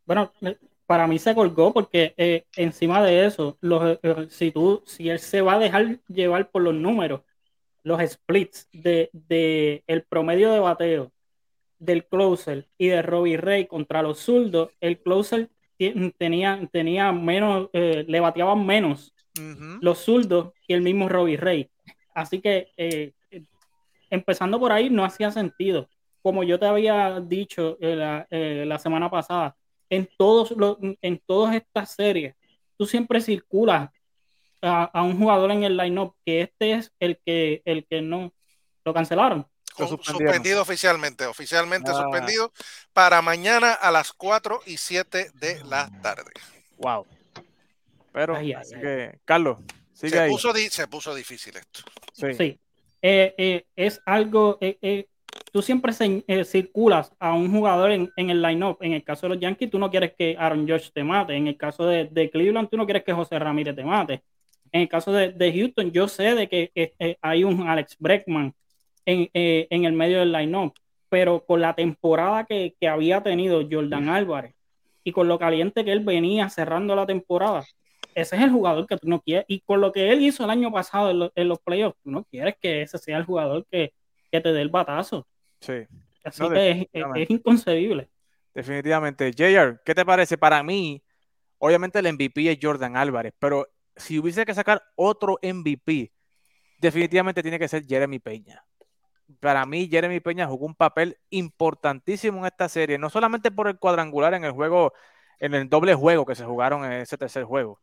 Bueno, 0.03 0.33
para 0.91 1.07
mí 1.07 1.19
se 1.19 1.33
colgó 1.33 1.71
porque 1.71 2.13
eh, 2.17 2.43
encima 2.57 3.01
de 3.01 3.25
eso, 3.25 3.57
los, 3.61 3.97
eh, 4.03 4.27
si 4.29 4.51
tú, 4.51 4.83
si 4.85 5.09
él 5.09 5.19
se 5.19 5.39
va 5.39 5.53
a 5.53 5.59
dejar 5.59 6.01
llevar 6.09 6.51
por 6.51 6.63
los 6.63 6.73
números, 6.73 7.21
los 7.81 8.01
splits 8.01 8.67
de, 8.73 9.09
de 9.13 9.85
el 9.87 10.03
promedio 10.03 10.51
de 10.51 10.59
bateo 10.59 11.13
del 11.79 12.05
closer 12.05 12.67
y 12.77 12.89
de 12.89 13.01
Robbie 13.03 13.37
Ray 13.37 13.67
contra 13.67 14.01
los 14.01 14.19
zurdos, 14.19 14.71
el 14.81 14.99
closer 14.99 15.49
tenía, 16.17 16.59
tenía 16.73 17.13
menos, 17.13 17.69
eh, 17.71 18.03
le 18.05 18.19
bateaban 18.19 18.65
menos 18.65 19.15
los 19.79 19.99
zurdos 19.99 20.51
y 20.67 20.73
el 20.73 20.81
mismo 20.81 21.07
Robbie 21.07 21.37
Ray. 21.37 21.69
Así 22.13 22.41
que 22.41 22.67
eh, 22.75 23.13
empezando 24.09 24.59
por 24.59 24.73
ahí 24.73 24.89
no 24.89 25.05
hacía 25.05 25.31
sentido. 25.31 25.87
Como 26.21 26.43
yo 26.43 26.59
te 26.59 26.65
había 26.65 27.21
dicho 27.21 27.77
eh, 27.79 27.95
la, 27.95 28.27
la 28.29 28.77
semana 28.77 29.09
pasada, 29.09 29.55
en, 29.91 30.09
todos 30.17 30.49
los, 30.51 30.77
en 31.01 31.21
todas 31.27 31.53
estas 31.55 31.91
series, 31.93 32.33
tú 32.77 32.87
siempre 32.87 33.21
circulas 33.21 33.91
a, 34.61 34.85
a 34.85 35.03
un 35.03 35.19
jugador 35.19 35.51
en 35.51 35.63
el 35.63 35.77
line-up 35.77 36.15
que 36.25 36.41
este 36.41 36.73
es 36.73 36.91
el 36.99 37.19
que, 37.23 37.61
el 37.65 37.85
que 37.85 38.01
no 38.01 38.33
lo 38.83 38.93
cancelaron. 38.93 39.45
Lo 39.77 39.87
suspendido 39.87 40.61
oficialmente, 40.61 41.25
oficialmente 41.25 41.91
Ah. 41.91 42.01
suspendido 42.03 42.51
para 42.93 43.21
mañana 43.21 43.71
a 43.73 43.91
las 43.91 44.11
4 44.13 44.61
y 44.65 44.77
7 44.77 45.31
de 45.35 45.63
la 45.65 45.89
tarde. 46.01 46.31
Wow. 46.77 47.05
Pero, 48.11 48.35
Ay, 48.35 48.47
ay, 48.47 48.53
así 48.53 48.75
ay. 48.75 48.81
que, 48.81 49.19
Carlos, 49.25 49.59
sigue 49.93 50.09
Se 50.09 50.19
ahí. 50.19 50.29
puso, 50.29 50.53
se 50.53 50.87
puso 50.87 51.15
difícil 51.15 51.55
esto. 51.57 51.81
Sí. 52.13 52.33
Sí. 52.33 52.59
Eh, 53.01 53.33
eh, 53.37 53.65
es 53.75 54.01
algo, 54.05 54.57
eh, 54.61 54.77
eh, 54.81 55.07
tú 55.51 55.61
siempre 55.61 55.93
se- 55.93 56.23
eh, 56.27 56.43
circulas 56.45 57.13
a 57.19 57.33
un 57.33 57.51
jugador 57.51 57.91
en, 57.91 58.09
en 58.15 58.29
el 58.29 58.41
line-up. 58.41 58.77
En 58.81 58.93
el 58.93 59.03
caso 59.03 59.27
de 59.27 59.35
los 59.35 59.39
Yankees, 59.41 59.69
tú 59.69 59.79
no 59.79 59.89
quieres 59.89 60.13
que 60.17 60.35
Aaron 60.39 60.67
Judge 60.67 60.91
te 60.93 61.03
mate. 61.03 61.35
En 61.35 61.47
el 61.47 61.57
caso 61.57 61.85
de, 61.85 62.05
de 62.05 62.29
Cleveland, 62.29 62.69
tú 62.69 62.77
no 62.77 62.85
quieres 62.85 63.03
que 63.03 63.13
José 63.13 63.37
Ramírez 63.39 63.75
te 63.75 63.83
mate. 63.83 64.21
En 64.71 64.81
el 64.81 64.89
caso 64.89 65.11
de, 65.11 65.31
de 65.31 65.51
Houston, 65.53 65.91
yo 65.91 66.07
sé 66.07 66.33
de 66.35 66.47
que 66.47 66.71
eh, 66.75 66.93
eh, 66.99 67.17
hay 67.21 67.43
un 67.43 67.67
Alex 67.67 67.97
Breckman 67.99 68.53
en, 69.05 69.29
eh, 69.33 69.67
en 69.69 69.85
el 69.85 69.93
medio 69.93 70.19
del 70.19 70.31
line-up, 70.31 70.73
pero 71.09 71.43
con 71.45 71.59
la 71.59 71.73
temporada 71.73 72.45
que, 72.45 72.73
que 72.79 72.87
había 72.87 73.21
tenido 73.21 73.67
Jordan 73.69 74.07
Álvarez 74.07 74.53
y 75.03 75.11
con 75.11 75.27
lo 75.27 75.37
caliente 75.37 75.83
que 75.83 75.91
él 75.91 75.99
venía 76.01 76.47
cerrando 76.49 76.95
la 76.95 77.05
temporada, 77.05 77.65
ese 78.15 78.35
es 78.35 78.41
el 78.41 78.51
jugador 78.51 78.87
que 78.87 78.95
tú 78.97 79.09
no 79.09 79.19
quieres. 79.19 79.45
Y 79.49 79.59
con 79.61 79.81
lo 79.81 79.91
que 79.91 80.09
él 80.11 80.21
hizo 80.21 80.43
el 80.45 80.49
año 80.51 80.71
pasado 80.71 81.09
en, 81.11 81.19
lo- 81.19 81.31
en 81.35 81.47
los 81.49 81.59
playoffs, 81.59 81.97
tú 82.03 82.11
no 82.11 82.23
quieres 82.23 82.55
que 82.61 82.81
ese 82.83 82.97
sea 82.97 83.17
el 83.17 83.25
jugador 83.25 83.65
que, 83.69 83.93
que 84.31 84.41
te 84.41 84.53
dé 84.53 84.61
el 84.61 84.69
batazo. 84.69 85.27
Sí, 85.61 85.87
Así 86.23 86.43
No, 86.43 86.49
que 86.49 86.71
es, 86.71 86.87
es 86.93 87.29
inconcebible. 87.29 88.09
definitivamente. 88.53 89.31
JR, 89.33 89.81
¿qué 89.85 89.95
te 89.95 90.05
parece? 90.05 90.37
Para 90.37 90.63
mí, 90.63 91.03
obviamente 91.59 91.99
el 91.99 92.07
MVP 92.13 92.51
es 92.51 92.59
Jordan 92.61 92.97
Álvarez, 92.97 93.33
pero 93.39 93.67
si 93.95 94.19
hubiese 94.19 94.45
que 94.45 94.53
sacar 94.53 94.83
otro 94.95 95.39
MVP, 95.41 96.13
definitivamente 96.79 97.41
tiene 97.43 97.59
que 97.59 97.67
ser 97.67 97.85
Jeremy 97.87 98.19
Peña. 98.19 98.65
Para 99.39 99.65
mí, 99.65 99.87
Jeremy 99.91 100.19
Peña 100.21 100.47
jugó 100.47 100.65
un 100.67 100.75
papel 100.75 101.17
importantísimo 101.29 102.39
en 102.39 102.45
esta 102.47 102.69
serie, 102.69 102.97
no 102.99 103.09
solamente 103.09 103.51
por 103.51 103.67
el 103.67 103.79
cuadrangular 103.79 104.33
en 104.35 104.45
el 104.45 104.51
juego, 104.53 104.93
en 105.39 105.55
el 105.55 105.69
doble 105.69 105.93
juego 105.95 106.25
que 106.25 106.35
se 106.35 106.45
jugaron 106.45 106.85
en 106.85 106.93
ese 106.93 107.17
tercer 107.17 107.45
juego, 107.45 107.81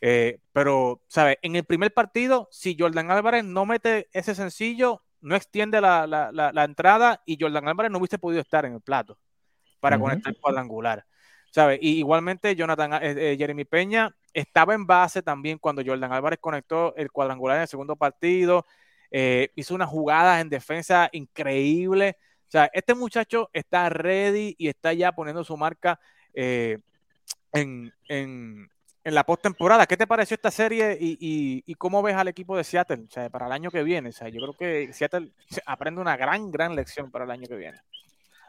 eh, 0.00 0.40
pero, 0.52 1.02
¿sabes? 1.08 1.38
En 1.42 1.56
el 1.56 1.64
primer 1.64 1.92
partido, 1.94 2.48
si 2.50 2.76
Jordan 2.78 3.10
Álvarez 3.10 3.44
no 3.44 3.66
mete 3.66 4.08
ese 4.12 4.34
sencillo, 4.34 5.02
no 5.20 5.34
extiende 5.36 5.80
la, 5.80 6.06
la- 6.06 6.30
la- 6.32 6.52
la 6.52 6.64
entrada 6.64 7.22
y 7.26 7.36
Jordan 7.40 7.68
Álvarez 7.68 7.90
no 7.92 7.98
hubiese 7.98 8.18
podido 8.18 8.40
estar 8.40 8.64
en 8.64 8.74
el 8.74 8.80
plato 8.80 9.18
para 9.80 9.96
Ujú. 9.96 10.06
conectar 10.06 10.32
el 10.32 10.40
cuadrangular. 10.40 11.04
¿Sabes? 11.52 11.80
Y 11.82 11.98
igualmente 11.98 12.54
Jonathan, 12.54 12.92
eh, 12.94 13.32
eh, 13.32 13.36
Jeremy 13.36 13.64
Peña 13.64 14.14
estaba 14.32 14.72
en 14.74 14.86
base 14.86 15.20
también 15.20 15.58
cuando 15.58 15.82
Jordan 15.84 16.12
Álvarez 16.12 16.38
conectó 16.40 16.94
el 16.96 17.10
cuadrangular 17.10 17.56
en 17.56 17.62
el 17.62 17.68
segundo 17.68 17.96
partido. 17.96 18.64
eh, 19.10 19.50
hizo 19.56 19.74
unas 19.74 19.88
jugadas 19.88 20.40
en 20.40 20.48
defensa 20.48 21.08
increíbles. 21.10 22.14
O 22.46 22.50
sea, 22.50 22.70
este 22.72 22.94
muchacho 22.94 23.50
está 23.52 23.88
ready 23.88 24.54
y 24.56 24.68
está 24.68 24.92
ya 24.92 25.10
poniendo 25.10 25.42
su 25.42 25.56
marca 25.56 25.98
en, 27.52 27.92
en, 28.08 28.70
en 29.04 29.14
la 29.14 29.24
postemporada. 29.24 29.86
¿Qué 29.86 29.96
te 29.96 30.06
pareció 30.06 30.34
esta 30.34 30.50
serie 30.50 30.96
y, 31.00 31.74
cómo 31.74 32.02
ves 32.02 32.16
al 32.16 32.28
equipo 32.28 32.56
de 32.56 32.64
Seattle 32.64 33.04
para 33.30 33.46
el 33.46 33.52
año 33.52 33.70
que 33.70 33.82
viene? 33.82 34.10
O 34.10 34.12
sea, 34.12 34.28
yo 34.28 34.40
creo 34.40 34.54
que 34.54 34.92
Seattle 34.92 35.30
aprende 35.66 36.00
una 36.00 36.16
gran, 36.16 36.50
gran 36.50 36.74
lección 36.74 37.10
para 37.10 37.24
el 37.24 37.30
año 37.30 37.46
que 37.48 37.56
viene. 37.56 37.78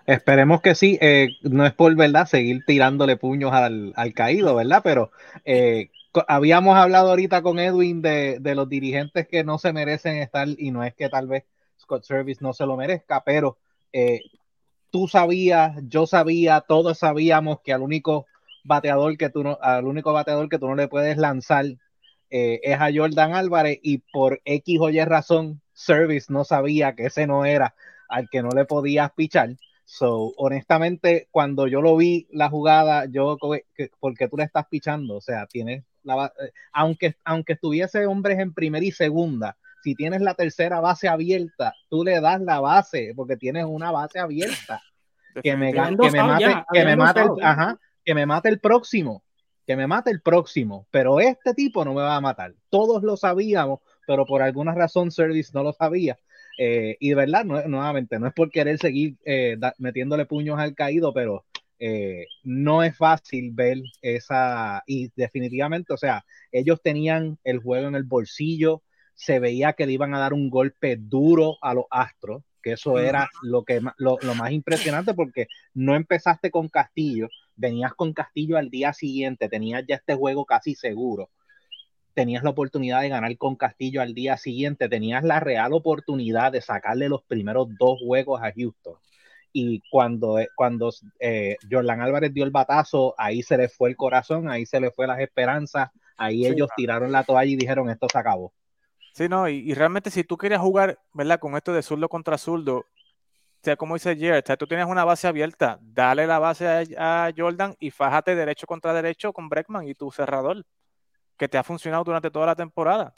Esperemos 0.06 0.62
que 0.62 0.76
sí, 0.76 0.98
eh, 1.00 1.30
no 1.44 1.66
es 1.66 1.74
por 1.74 1.96
verdad 1.96 2.26
seguir 2.26 2.66
tirándole 2.66 3.18
puños 3.18 3.54
al, 3.54 3.94
caído, 4.16 4.56
¿verdad? 4.56 4.82
Pero 4.84 5.12
eh, 5.46 5.92
habíamos 6.28 6.76
hablado 6.76 7.10
ahorita 7.10 7.42
con 7.42 7.60
Edwin 7.60 8.02
de, 8.02 8.40
de 8.40 8.56
los 8.56 8.68
dirigentes 8.68 9.28
que 9.28 9.44
no 9.44 9.60
se 9.60 9.74
merecen 9.74 10.18
estar, 10.18 10.48
y 10.48 10.72
no 10.72 10.84
es 10.84 10.96
que 10.96 11.08
tal 11.08 11.28
vez 11.28 11.46
Scott 11.80 12.04
Service 12.04 12.44
no 12.44 12.54
se 12.54 12.66
lo 12.66 12.78
merezca, 12.78 13.24
pero 13.24 13.58
eh, 13.94 14.22
tú 14.90 15.08
sabías, 15.08 15.76
yo 15.88 16.06
sabía, 16.08 16.62
todos 16.62 17.00
sabíamos 17.00 17.62
que 17.62 17.74
al 17.74 17.82
único 17.82 18.28
bateador 18.64 19.18
que 19.18 19.30
tú 19.30 19.44
no, 19.44 19.58
al 19.62 19.86
único 19.86 20.14
bateador 20.14 20.50
que 20.50 20.60
tú 20.60 20.68
no 20.68 20.76
le 20.76 20.88
puedes 20.88 21.18
lanzar 21.18 21.66
eh, 22.30 22.60
es 22.64 22.80
a 22.80 22.90
Jordan 22.94 23.34
Álvarez, 23.34 23.80
y 23.84 23.98
por 23.98 24.42
X 24.46 24.80
o 24.80 24.90
Y 24.90 25.04
razón, 25.04 25.62
Service 25.74 26.32
no 26.32 26.44
sabía 26.44 26.96
que 26.96 27.08
ese 27.08 27.28
no 27.28 27.46
era 27.46 27.76
al 28.08 28.30
que 28.30 28.42
no 28.42 28.50
le 28.50 28.66
podías 28.66 29.12
pichar. 29.12 29.56
So, 29.84 30.34
honestamente, 30.38 31.28
cuando 31.32 31.68
yo 31.68 31.82
lo 31.82 31.98
vi 31.98 32.28
la 32.32 32.50
jugada, 32.50 33.06
yo, 33.06 33.38
porque 34.00 34.28
tú 34.30 34.38
le 34.38 34.46
estás 34.46 34.68
pichando, 34.68 35.18
o 35.18 35.22
sea, 35.22 35.46
tienes 35.48 35.84
la, 36.04 36.32
eh, 36.42 36.52
aunque, 36.72 37.16
aunque 37.26 37.54
estuviese 37.54 38.06
hombres 38.06 38.40
en 38.40 38.54
primera 38.54 38.86
y 38.86 38.92
segunda, 38.92 39.58
si 39.84 39.96
tienes 39.96 40.22
la 40.22 40.34
tercera 40.34 40.80
base 40.80 41.08
abierta, 41.08 41.74
tú 41.90 42.04
le 42.04 42.22
das 42.22 42.40
la 42.42 42.60
base, 42.60 43.14
porque 43.16 43.36
tienes 43.36 43.66
una 43.66 43.92
base 43.92 44.20
abierta. 44.20 44.82
Que 45.44 45.56
me, 45.56 45.72
que 45.72 46.12
me 46.12 46.24
mate, 46.24 46.66
que 46.74 46.86
me 46.86 46.96
mate, 46.96 47.22
el, 47.22 47.30
ajá, 47.42 47.80
que 48.06 48.16
me 48.16 48.26
mate 48.26 48.50
el 48.50 48.60
próximo, 48.60 49.24
que 49.66 49.76
me 49.76 49.88
mate 49.88 50.12
el 50.12 50.22
próximo, 50.22 50.88
pero 50.92 51.20
este 51.20 51.54
tipo 51.54 51.86
no 51.86 51.94
me 51.94 52.02
va 52.02 52.16
a 52.16 52.22
matar. 52.22 52.56
Todos 52.70 53.04
lo 53.04 53.18
sabíamos, 53.18 53.80
pero 54.08 54.26
por 54.26 54.42
alguna 54.42 54.74
razón 54.74 55.12
Service 55.12 55.52
no 55.54 55.64
lo 55.64 55.74
sabía. 55.74 56.18
Eh, 56.58 56.98
y 57.00 57.10
de 57.10 57.16
verdad, 57.16 57.46
nuevamente, 57.46 58.20
no 58.20 58.28
es 58.28 58.34
por 58.34 58.52
querer 58.52 58.78
seguir 58.78 59.18
eh, 59.26 59.58
metiéndole 59.78 60.26
puños 60.26 60.60
al 60.60 60.76
caído, 60.76 61.14
pero 61.14 61.46
eh, 61.80 62.28
no 62.44 62.84
es 62.84 62.96
fácil 62.96 63.52
ver 63.54 63.78
esa, 64.02 64.84
y 64.86 65.12
definitivamente, 65.16 65.94
o 65.94 65.98
sea, 65.98 66.26
ellos 66.52 66.80
tenían 66.84 67.40
el 67.44 67.60
juego 67.60 67.88
en 67.88 67.96
el 67.96 68.04
bolsillo, 68.04 68.84
se 69.16 69.40
veía 69.40 69.74
que 69.74 69.86
le 69.86 69.94
iban 69.94 70.14
a 70.14 70.20
dar 70.20 70.34
un 70.34 70.50
golpe 70.50 70.98
duro 70.98 71.58
a 71.62 71.74
los 71.74 71.86
Astros, 71.90 72.44
que 72.62 72.74
eso 72.74 73.00
era 73.00 73.30
lo, 73.42 73.64
que, 73.64 73.82
lo, 73.98 74.18
lo 74.22 74.36
más 74.36 74.52
impresionante 74.52 75.14
porque 75.14 75.48
no 75.74 75.96
empezaste 75.96 76.52
con 76.52 76.70
Castillo, 76.70 77.28
venías 77.56 77.94
con 77.94 78.14
Castillo 78.14 78.58
al 78.58 78.70
día 78.70 78.94
siguiente, 78.94 79.50
tenías 79.50 79.84
ya 79.88 79.96
este 79.96 80.16
juego 80.16 80.46
casi 80.46 80.76
seguro 80.76 81.30
tenías 82.14 82.44
la 82.44 82.50
oportunidad 82.50 83.02
de 83.02 83.10
ganar 83.10 83.36
con 83.38 83.56
Castillo 83.56 84.02
al 84.02 84.14
día 84.14 84.38
siguiente, 84.38 84.90
tenías 84.90 85.24
la 85.24 85.40
real 85.40 85.74
oportunidad 85.74 86.52
de 86.52 86.62
sacarle 86.62 87.10
los 87.10 87.24
primeros 87.24 87.68
dos 87.80 88.00
juegos 88.00 88.42
a 88.42 88.52
Houston. 88.52 88.96
Y 89.54 89.82
cuando, 89.90 90.40
eh, 90.40 90.48
cuando 90.56 90.92
eh, 91.20 91.58
Jordan 91.70 92.02
Álvarez 92.02 92.34
dio 92.34 92.46
el 92.46 92.52
batazo, 92.52 93.16
ahí 93.18 93.44
se 93.44 93.58
le 93.58 93.68
fue 93.68 93.90
el 93.90 93.98
corazón, 93.98 94.50
ahí 94.50 94.66
se 94.66 94.80
le 94.80 94.92
fue 94.92 95.08
las 95.08 95.20
esperanzas, 95.20 95.90
ahí 96.16 96.46
ellos 96.46 96.70
tiraron 96.76 97.12
la 97.12 97.24
toalla 97.24 97.52
y 97.52 97.58
dijeron 97.58 97.90
esto 97.90 98.08
se 98.12 98.18
acabó. 98.18 98.54
Sí, 99.14 99.28
no, 99.28 99.48
y, 99.50 99.74
realmente 99.74 100.10
si 100.10 100.24
tú 100.24 100.38
querías 100.38 100.62
jugar, 100.62 101.00
¿verdad? 101.14 101.40
Con 101.40 101.56
esto 101.56 101.74
de 101.74 101.82
zurdo 101.82 102.08
contra 102.08 102.38
zurdo, 102.38 102.78
o 102.78 102.86
sea, 103.64 103.76
como 103.76 103.96
dice 103.96 104.16
Jared, 104.16 104.44
o 104.44 104.48
sea, 104.48 104.58
tú 104.58 104.68
tienes 104.68 104.88
una 104.88 105.06
base 105.06 105.28
abierta, 105.28 105.78
dale 105.82 106.26
la 106.28 106.40
base 106.40 106.68
a, 106.98 107.32
Jordan 107.36 107.76
y 107.80 107.92
fájate 107.92 108.36
derecho 108.36 108.66
contra 108.68 108.94
derecho 108.94 109.34
con 109.34 109.50
Breckman 109.50 109.88
y 109.88 109.96
tu 109.96 110.12
cerrador 110.12 110.66
que 111.38 111.48
te 111.50 111.58
ha 111.58 111.64
funcionado 111.64 112.04
durante 112.04 112.32
toda 112.32 112.48
la 112.48 112.56
temporada. 112.56 113.14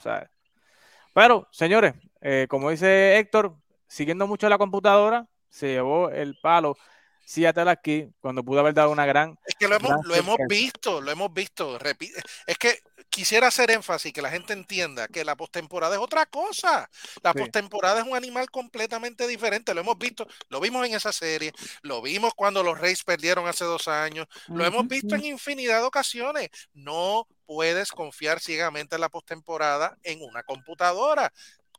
Pero, 1.13 1.47
señores, 1.51 1.93
eh, 2.21 2.47
como 2.49 2.69
dice 2.71 3.17
Héctor, 3.17 3.55
siguiendo 3.87 4.27
mucho 4.27 4.49
la 4.49 4.57
computadora, 4.57 5.27
se 5.49 5.67
llevó 5.67 6.09
el 6.09 6.37
palo 6.41 6.75
Seattle 7.25 7.69
aquí 7.69 8.09
cuando 8.19 8.43
pudo 8.43 8.59
haber 8.59 8.73
dado 8.73 8.91
una 8.91 9.05
gran. 9.05 9.37
Es 9.45 9.55
que 9.55 9.67
lo 9.67 9.75
hemos, 9.75 10.05
lo 10.05 10.15
hemos 10.15 10.37
visto, 10.47 11.01
lo 11.01 11.11
hemos 11.11 11.33
visto. 11.33 11.77
Es 12.45 12.57
que 12.57 12.79
quisiera 13.09 13.47
hacer 13.47 13.69
énfasis 13.69 14.11
que 14.11 14.21
la 14.21 14.31
gente 14.31 14.53
entienda 14.53 15.07
que 15.07 15.23
la 15.23 15.35
postemporada 15.35 15.95
es 15.95 16.01
otra 16.01 16.25
cosa. 16.25 16.89
La 17.21 17.33
postemporada 17.33 18.01
es 18.01 18.07
un 18.07 18.15
animal 18.15 18.49
completamente 18.49 19.27
diferente. 19.27 19.73
Lo 19.73 19.81
hemos 19.81 19.97
visto, 19.97 20.27
lo 20.49 20.59
vimos 20.59 20.85
en 20.85 20.95
esa 20.95 21.13
serie, 21.13 21.53
lo 21.81 22.01
vimos 22.01 22.33
cuando 22.33 22.63
los 22.63 22.79
Reyes 22.79 23.03
perdieron 23.03 23.47
hace 23.47 23.65
dos 23.65 23.87
años, 23.87 24.27
lo 24.47 24.65
hemos 24.65 24.87
visto 24.87 25.15
en 25.15 25.25
infinidad 25.25 25.79
de 25.79 25.85
ocasiones. 25.85 26.49
No 26.73 27.27
puedes 27.45 27.91
confiar 27.91 28.39
ciegamente 28.39 28.95
en 28.95 29.01
la 29.01 29.09
postemporada 29.09 29.97
en 30.03 30.21
una 30.23 30.43
computadora. 30.43 31.31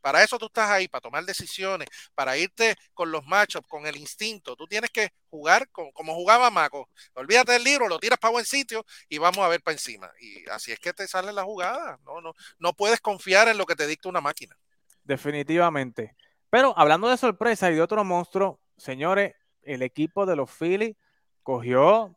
Para 0.05 0.21
eso 0.21 0.37
tú 0.37 0.45
estás 0.45 0.69
ahí, 0.69 0.87
para 0.87 1.01
tomar 1.01 1.25
decisiones, 1.25 1.87
para 2.13 2.37
irte 2.37 2.75
con 2.93 3.09
los 3.09 3.25
matchups, 3.25 3.67
con 3.67 3.87
el 3.87 3.97
instinto. 3.97 4.55
Tú 4.55 4.67
tienes 4.67 4.91
que 4.91 5.09
jugar 5.31 5.67
como 5.71 6.13
jugaba 6.13 6.51
Maco. 6.51 6.87
Olvídate 7.15 7.53
del 7.53 7.63
libro, 7.63 7.87
lo 7.87 7.97
tiras 7.97 8.19
para 8.19 8.33
buen 8.33 8.45
sitio 8.45 8.85
y 9.09 9.17
vamos 9.17 9.39
a 9.39 9.47
ver 9.47 9.63
para 9.63 9.73
encima. 9.73 10.11
Y 10.21 10.47
así 10.51 10.71
es 10.71 10.79
que 10.79 10.93
te 10.93 11.07
sale 11.07 11.33
la 11.33 11.43
jugada. 11.43 11.97
No, 12.05 12.21
no, 12.21 12.33
no 12.59 12.73
puedes 12.73 13.01
confiar 13.01 13.47
en 13.47 13.57
lo 13.57 13.65
que 13.65 13.75
te 13.75 13.87
dicta 13.87 14.07
una 14.07 14.21
máquina. 14.21 14.55
Definitivamente. 15.03 16.15
Pero 16.51 16.77
hablando 16.77 17.09
de 17.09 17.17
sorpresa 17.17 17.71
y 17.71 17.73
de 17.73 17.81
otro 17.81 18.03
monstruo, 18.03 18.59
señores, 18.77 19.33
el 19.63 19.81
equipo 19.81 20.27
de 20.27 20.35
los 20.35 20.51
Phillies 20.51 20.95
cogió 21.41 22.15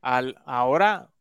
al 0.00 0.40
ahora 0.46 1.11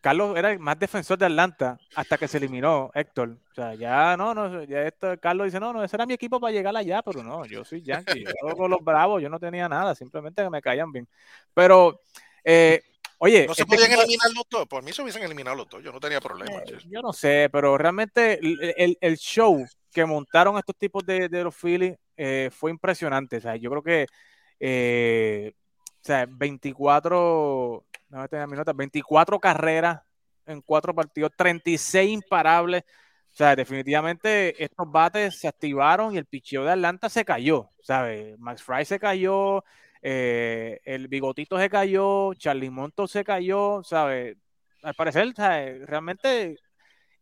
Carlos 0.00 0.36
era 0.36 0.50
el 0.50 0.58
más 0.58 0.78
defensor 0.78 1.18
de 1.18 1.26
Atlanta 1.26 1.78
hasta 1.94 2.16
que 2.16 2.26
se 2.26 2.38
eliminó 2.38 2.90
Héctor. 2.94 3.36
O 3.50 3.54
sea, 3.54 3.74
ya 3.74 4.16
no, 4.16 4.34
no, 4.34 4.64
ya 4.64 4.82
esto, 4.82 5.18
Carlos 5.20 5.46
dice, 5.46 5.60
no, 5.60 5.72
no, 5.72 5.84
ese 5.84 5.96
era 5.96 6.06
mi 6.06 6.14
equipo 6.14 6.40
para 6.40 6.52
llegar 6.52 6.74
allá, 6.76 7.02
pero 7.02 7.22
no, 7.22 7.44
yo 7.44 7.64
soy 7.64 7.82
Yankee, 7.82 8.24
yo 8.24 8.56
con 8.56 8.70
los 8.70 8.82
bravos, 8.82 9.22
yo 9.22 9.28
no 9.28 9.38
tenía 9.38 9.68
nada, 9.68 9.94
simplemente 9.94 10.42
que 10.42 10.50
me 10.50 10.62
caían 10.62 10.90
bien. 10.90 11.06
Pero, 11.52 12.00
eh, 12.42 12.82
oye. 13.18 13.46
No 13.46 13.54
se 13.54 13.62
este 13.62 13.76
podían 13.76 13.92
eliminar 13.92 14.30
los 14.34 14.44
dos, 14.48 14.66
por 14.66 14.82
mí 14.82 14.92
se 14.92 15.02
hubiesen 15.02 15.22
eliminado 15.22 15.56
los 15.56 15.68
dos, 15.68 15.82
yo 15.82 15.92
no 15.92 16.00
tenía 16.00 16.20
problema. 16.20 16.60
Eh, 16.66 16.78
yo 16.88 17.02
no 17.02 17.12
sé, 17.12 17.48
pero 17.52 17.76
realmente 17.76 18.38
el, 18.40 18.96
el, 19.00 19.16
show 19.18 19.64
que 19.92 20.04
montaron 20.06 20.56
estos 20.56 20.76
tipos 20.76 21.04
de, 21.04 21.28
de 21.28 21.44
los 21.44 21.54
Phillies 21.54 21.98
eh, 22.16 22.50
fue 22.52 22.70
impresionante. 22.70 23.38
O 23.38 23.40
sea, 23.40 23.56
yo 23.56 23.70
creo 23.70 23.82
que, 23.82 25.54
o 26.02 26.04
sea, 26.04 26.26
24 26.26 27.84
no 28.08 28.28
tenía 28.28 28.46
mi 28.46 28.56
nota, 28.56 28.72
24 28.72 29.38
carreras 29.38 30.00
en 30.46 30.60
cuatro 30.62 30.94
partidos, 30.94 31.32
36 31.36 32.10
imparables. 32.10 32.82
O 33.32 33.36
sea, 33.36 33.54
definitivamente 33.54 34.62
estos 34.62 34.90
bates 34.90 35.38
se 35.38 35.46
activaron 35.48 36.14
y 36.14 36.18
el 36.18 36.26
picheo 36.26 36.64
de 36.64 36.72
Atlanta 36.72 37.08
se 37.08 37.24
cayó, 37.24 37.70
¿sabes? 37.82 38.36
Max 38.38 38.62
Fry 38.62 38.84
se 38.84 38.98
cayó, 38.98 39.62
eh, 40.02 40.80
el 40.84 41.06
Bigotito 41.08 41.58
se 41.58 41.70
cayó, 41.70 42.34
Charlie 42.34 42.70
Monto 42.70 43.06
se 43.06 43.22
cayó, 43.22 43.82
¿sabes? 43.84 44.36
Al 44.82 44.94
parecer, 44.94 45.32
¿sabes? 45.36 45.86
realmente, 45.86 46.56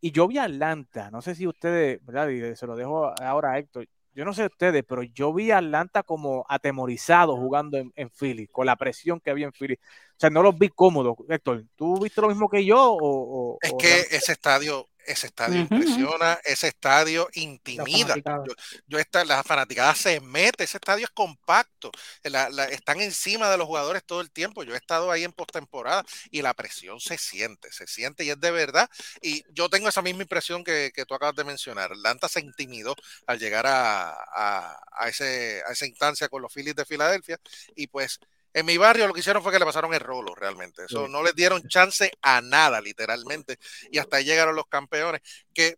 y 0.01 0.11
yo 0.11 0.27
vi 0.27 0.39
a 0.39 0.45
Atlanta, 0.45 1.11
no 1.11 1.21
sé 1.21 1.35
si 1.35 1.45
ustedes, 1.45 2.03
¿verdad? 2.05 2.29
Y 2.29 2.55
se 2.55 2.65
lo 2.65 2.75
dejo 2.75 3.13
ahora 3.21 3.51
a 3.53 3.59
Héctor, 3.59 3.87
yo 4.19 4.25
no 4.25 4.33
sé 4.33 4.47
ustedes, 4.47 4.83
pero 4.85 5.01
yo 5.01 5.33
vi 5.33 5.49
a 5.51 5.59
Atlanta 5.59 6.03
como 6.03 6.45
atemorizado 6.49 7.37
jugando 7.37 7.77
en, 7.77 7.93
en, 7.95 8.09
Philly, 8.09 8.47
con 8.47 8.65
la 8.65 8.75
presión 8.75 9.21
que 9.21 9.31
había 9.31 9.45
en 9.45 9.53
Philly. 9.53 9.75
O 9.75 10.17
sea, 10.17 10.29
no 10.29 10.43
los 10.43 10.59
vi 10.59 10.67
cómodos. 10.67 11.15
Héctor, 11.29 11.63
¿tú 11.77 11.97
viste 12.01 12.19
lo 12.19 12.27
mismo 12.27 12.49
que 12.49 12.65
yo? 12.65 12.97
O, 12.99 13.57
es 13.61 13.73
que 13.79 14.01
ese 14.13 14.33
estadio 14.33 14.88
ese 15.09 15.27
estadio 15.27 15.59
impresiona, 15.59 16.39
ese 16.43 16.67
estadio 16.67 17.27
intimida. 17.33 18.15
Yo, 18.15 18.53
yo 18.87 18.99
la 19.25 19.43
fanaticada 19.43 19.95
se 19.95 20.19
mete, 20.19 20.63
ese 20.63 20.77
estadio 20.77 21.05
es 21.05 21.11
compacto, 21.11 21.91
están 22.23 23.01
encima 23.01 23.49
de 23.49 23.57
los 23.57 23.65
jugadores 23.65 24.03
todo 24.03 24.21
el 24.21 24.29
tiempo. 24.29 24.63
Yo 24.63 24.75
he 24.75 24.77
estado 24.77 25.11
ahí 25.11 25.23
en 25.23 25.33
postemporada 25.33 26.05
y 26.29 26.43
la 26.43 26.53
presión 26.53 26.99
se 26.99 27.17
siente, 27.17 27.71
se 27.71 27.87
siente 27.87 28.23
y 28.23 28.29
es 28.29 28.39
de 28.39 28.51
verdad. 28.51 28.87
Y 29.21 29.43
yo 29.51 29.67
tengo 29.67 29.89
esa 29.89 30.03
misma 30.03 30.21
impresión 30.21 30.63
que, 30.63 30.91
tú 31.07 31.15
acabas 31.15 31.35
de 31.35 31.43
mencionar. 31.43 31.91
Atlanta 31.91 32.27
se 32.27 32.41
intimidó 32.41 32.95
al 33.25 33.39
llegar 33.39 33.65
a, 33.65 34.11
a, 34.11 35.09
ese, 35.09 35.63
a 35.65 35.71
esa 35.71 35.87
instancia 35.87 36.29
con 36.29 36.41
los 36.41 36.53
Phillies 36.53 36.75
de 36.75 36.85
Filadelfia 36.85 37.39
y 37.75 37.87
pues 37.87 38.19
en 38.53 38.65
mi 38.65 38.77
barrio 38.77 39.07
lo 39.07 39.13
que 39.13 39.19
hicieron 39.19 39.43
fue 39.43 39.51
que 39.51 39.59
le 39.59 39.65
pasaron 39.65 39.93
el 39.93 39.99
rolo 39.99 40.33
realmente. 40.35 40.85
Eso 40.85 41.07
no 41.07 41.23
les 41.23 41.35
dieron 41.35 41.67
chance 41.67 42.11
a 42.21 42.41
nada, 42.41 42.81
literalmente. 42.81 43.59
Y 43.91 43.99
hasta 43.99 44.17
ahí 44.17 44.25
llegaron 44.25 44.55
los 44.55 44.67
campeones. 44.67 45.21
Que 45.53 45.77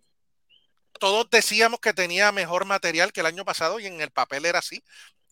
todos 0.99 1.30
decíamos 1.30 1.80
que 1.80 1.93
tenía 1.93 2.32
mejor 2.32 2.65
material 2.65 3.11
que 3.11 3.22
el 3.22 3.26
año 3.26 3.43
pasado 3.43 3.80
y 3.80 3.88
en 3.88 3.99
el 4.01 4.11
papel 4.11 4.45
era 4.45 4.59
así. 4.59 4.84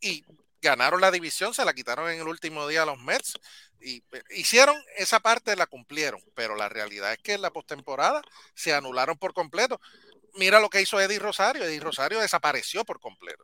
Y 0.02 0.26
ganaron 0.62 1.00
la 1.00 1.12
división, 1.12 1.54
se 1.54 1.64
la 1.64 1.74
quitaron 1.74 2.10
en 2.10 2.20
el 2.20 2.28
último 2.28 2.68
día 2.68 2.84
a 2.84 2.86
los 2.86 3.00
Mets. 3.00 3.40
Y 3.82 4.04
eh, 4.12 4.24
hicieron 4.32 4.76
esa 4.98 5.22
parte, 5.22 5.56
la 5.56 5.68
cumplieron. 5.68 6.22
Pero 6.36 6.56
la 6.56 6.68
realidad 6.68 7.14
es 7.14 7.20
que 7.20 7.34
en 7.34 7.42
la 7.42 7.52
postemporada 7.52 8.22
se 8.54 8.74
anularon 8.74 9.18
por 9.18 9.34
completo 9.34 9.80
mira 10.36 10.60
lo 10.60 10.70
que 10.70 10.82
hizo 10.82 11.00
Eddie 11.00 11.20
Rosario. 11.20 11.64
Eddie 11.64 11.80
Rosario 11.80 12.20
desapareció 12.20 12.84
por 12.86 13.00
completo. 13.00 13.44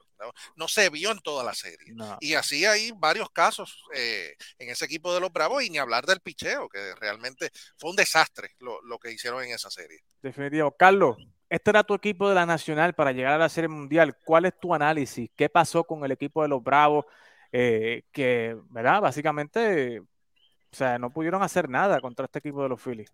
No, 0.55 0.67
se 0.67 0.89
vio 0.89 1.11
en 1.11 1.19
toda 1.19 1.43
la 1.43 1.53
serie. 1.53 1.93
Y 2.19 2.33
así 2.33 2.65
hay 2.65 2.91
varios 2.95 3.29
casos 3.29 3.83
eh, 3.93 4.35
en 4.57 4.69
ese 4.69 4.85
equipo 4.85 5.13
de 5.13 5.19
los 5.19 5.31
Bravos 5.31 5.63
y 5.63 5.69
ni 5.69 5.77
hablar 5.77 6.05
del 6.05 6.21
picheo, 6.21 6.69
que 6.69 6.95
realmente 6.95 7.51
fue 7.77 7.89
un 7.89 7.95
desastre 7.95 8.55
lo, 8.59 8.99
que 8.99 9.11
hicieron 9.11 9.43
en 9.43 9.51
esa 9.51 9.69
serie. 9.69 9.99
Definitivo. 10.21 10.71
Carlos, 10.71 11.17
este 11.49 11.69
era 11.69 11.83
tu 11.83 11.93
equipo 11.93 12.27
de 12.29 12.35
la 12.35 12.45
Nacional 12.45 12.93
para 12.93 13.11
llegar 13.11 13.33
a 13.33 13.37
la 13.37 13.49
Serie 13.49 13.67
Mundial. 13.67 14.17
¿Cuál 14.23 14.45
es 14.45 14.59
tu 14.59 14.73
análisis? 14.73 15.29
¿Qué 15.35 15.49
pasó 15.49 15.83
con 15.83 16.03
el 16.03 16.11
equipo 16.11 16.41
de 16.41 16.49
los 16.49 16.63
Bravos? 16.63 17.05
Eh, 17.51 18.03
que, 18.11 18.57
¿verdad? 18.69 19.01
Básicamente, 19.01 19.99
o 19.99 20.05
sea, 20.71 20.97
no 20.97 21.11
pudieron 21.13 21.43
hacer 21.43 21.69
nada 21.69 22.01
contra 22.01 22.25
este 22.25 22.39
equipo 22.39 22.63
de 22.63 22.69
los 22.69 22.81
Phillies. 22.81 23.11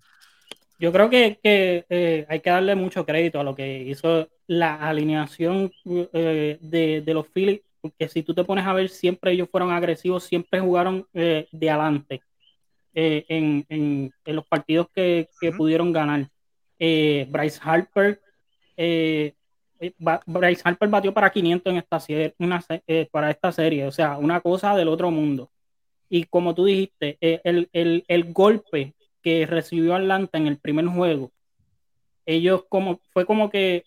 Yo 0.81 0.91
creo 0.91 1.11
que, 1.11 1.39
eh, 1.43 2.25
hay 2.27 2.39
que 2.39 2.49
darle 2.49 2.73
mucho 2.73 3.05
crédito 3.05 3.39
a 3.39 3.43
lo 3.43 3.55
que 3.55 3.83
hizo 3.83 4.27
la 4.47 4.89
alineación 4.89 5.71
eh, 5.85 6.57
de, 6.59 7.13
los 7.13 7.27
Phillies, 7.27 7.61
porque 7.81 8.07
si 8.07 8.23
tú 8.23 8.33
te 8.33 8.43
pones 8.43 8.65
a 8.65 8.73
ver, 8.73 8.89
siempre 8.89 9.31
ellos 9.31 9.47
fueron 9.51 9.71
agresivos, 9.71 10.23
siempre 10.23 10.59
jugaron 10.59 11.05
eh, 11.13 11.47
de 11.51 11.69
adelante 11.69 12.23
en, 12.95 14.11
los 14.25 14.47
partidos 14.47 14.87
que, 14.95 15.27
pudieron 15.55 15.93
ganar. 15.93 16.27
Bryce 16.79 17.59
Harper 17.61 18.19
Bryce 20.25 20.61
Harper 20.63 20.89
batió 20.89 21.13
para 21.13 21.29
500 21.29 21.73
en 21.73 21.77
esta 21.77 21.99
serie, 21.99 22.33
una, 22.39 22.59
para 23.11 23.29
esta 23.29 23.51
serie, 23.51 23.85
o 23.85 23.91
sea, 23.91 24.17
una 24.17 24.41
cosa 24.41 24.75
del 24.75 24.87
otro 24.87 25.11
mundo. 25.11 25.51
Y 26.09 26.23
como 26.23 26.55
tú 26.55 26.65
dijiste, 26.65 27.19
el, 27.21 27.69
el- 27.71 28.03
el 28.07 28.33
golpe 28.33 28.95
que 29.21 29.45
recibió 29.45 29.95
Atlanta 29.95 30.37
en 30.37 30.47
el 30.47 30.57
primer 30.57 30.85
juego, 30.87 31.31
ellos 32.25 32.65
como, 32.69 32.99
fue 33.13 33.25
como 33.25 33.49
que, 33.49 33.83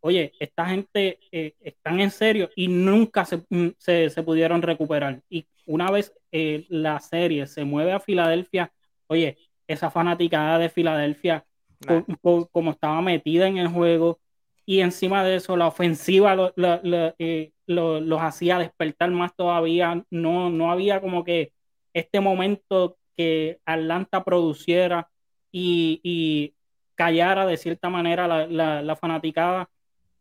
oye, 0.00 0.32
esta 0.38 0.66
gente 0.66 1.18
eh, 1.32 1.54
están 1.60 2.00
en 2.00 2.10
serio 2.10 2.50
y 2.54 2.68
nunca 2.68 3.24
se, 3.24 3.38
mm, 3.48 3.68
se- 3.78 4.10
se 4.10 4.22
pudieron 4.22 4.62
recuperar. 4.62 5.22
Y 5.28 5.46
una 5.66 5.90
vez 5.90 6.12
eh, 6.32 6.66
la 6.68 7.00
serie 7.00 7.46
se 7.46 7.64
mueve 7.64 7.92
a 7.92 8.00
Filadelfia, 8.00 8.70
oye, 9.06 9.38
esa 9.66 9.90
fanaticada 9.90 10.58
de 10.58 10.68
Filadelfia, 10.68 11.44
Nah. 11.86 12.02
como 12.50 12.72
estaba 12.72 13.00
metida 13.00 13.46
en 13.46 13.56
el 13.56 13.68
juego, 13.68 14.18
y 14.66 14.80
encima 14.80 15.22
de 15.24 15.36
eso 15.36 15.56
la 15.56 15.68
ofensiva 15.68 16.34
lo- 16.34 16.52
lo- 16.56 16.80
lo- 16.82 17.14
eh, 17.20 17.52
lo- 17.66 18.00
los 18.00 18.20
hacía 18.20 18.58
despertar 18.58 19.10
más 19.12 19.34
todavía, 19.36 20.04
no, 20.10 20.50
no 20.50 20.70
había 20.72 21.00
como 21.00 21.22
que 21.24 21.52
este 21.94 22.20
momento 22.20 22.97
que 23.18 23.58
Atlanta 23.66 24.22
produciera 24.24 25.10
y, 25.52 26.00
y 26.04 26.54
callara 26.94 27.44
de 27.46 27.56
cierta 27.56 27.90
manera 27.90 28.26
la, 28.28 28.46
la- 28.46 28.80
la 28.82 28.96
fanaticada, 28.96 29.68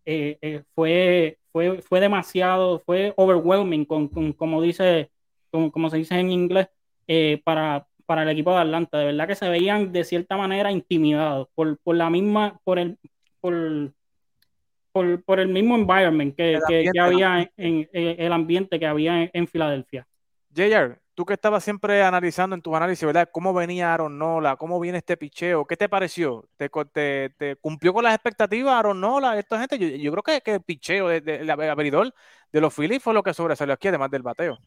eh, 0.06 0.38
eh, 0.42 0.64
fue, 0.74 1.38
fue, 1.52 1.82
fue 1.84 2.00
demasiado, 2.00 2.80
fue 2.80 3.14
overwhelming, 3.16 3.86
con, 3.86 4.08
con- 4.08 4.34
como, 4.34 4.62
dice, 4.62 5.12
como, 5.52 5.72
como 5.72 5.90
se 5.92 5.98
dice 5.98 6.16
en 6.20 6.32
inglés, 6.32 6.68
eh, 7.08 7.40
para, 7.44 7.86
para 8.08 8.24
el 8.24 8.30
equipo 8.30 8.52
de 8.52 8.62
Atlanta. 8.62 8.98
De 8.98 9.06
verdad 9.06 9.28
que 9.28 9.36
se 9.36 9.48
veían 9.50 9.92
de 9.92 10.04
cierta 10.04 10.36
manera 10.36 10.72
intimidados 10.72 11.48
por, 11.54 11.78
por 11.80 11.96
la 11.96 12.10
misma, 12.10 12.60
por 12.64 12.80
el, 12.80 12.98
por, 13.40 13.92
por, 14.92 15.24
por 15.24 15.40
el 15.40 15.50
mismo 15.50 15.76
environment 15.76 16.36
que, 16.36 16.58
que- 16.68 17.00
había 17.00 17.50
en, 17.58 17.88
en- 17.94 18.16
el 18.20 18.32
ambiente 18.34 18.80
que 18.80 18.88
había 18.88 19.24
en, 19.24 19.30
en 19.34 19.48
Filadelfia. 19.48 20.08
JR, 20.56 20.98
tú 21.18 21.26
que 21.26 21.34
estabas 21.34 21.64
siempre 21.64 22.04
analizando 22.04 22.56
en 22.56 22.62
tus 22.62 22.76
análisis, 22.76 23.04
¿verdad? 23.06 23.28
¿Cómo 23.34 23.52
venía 23.54 23.92
Aaron 23.94 24.20
Nola? 24.20 24.56
¿Cómo 24.58 24.80
viene 24.80 25.00
este 25.00 25.18
picheo? 25.18 25.66
¿Qué 25.66 25.76
te 25.76 25.90
pareció? 25.90 26.48
¿Te, 26.58 26.70
co- 26.70 26.86
te- 26.86 27.32
te 27.38 27.56
cumplió 27.58 27.92
con 27.94 28.04
las 28.04 28.14
expectativas 28.14 28.76
Aaron 28.76 29.02
Nola? 29.02 29.40
Esta 29.40 29.60
gente, 29.60 29.80
yo, 29.80 29.88
yo 29.90 30.12
creo 30.12 30.24
que, 30.24 30.42
que 30.42 30.54
el 30.56 30.62
picheo 30.62 31.08
de, 31.10 31.22
de- 31.22 31.38
el 31.38 31.50
abridor 31.50 32.14
de 32.52 32.62
los 32.62 32.74
Phillies 32.76 33.02
fue 33.04 33.16
lo 33.16 33.24
que 33.24 33.34
sobresalió 33.34 33.74
aquí, 33.74 33.88
además 33.88 34.12
del 34.12 34.22
bateo. 34.24 34.60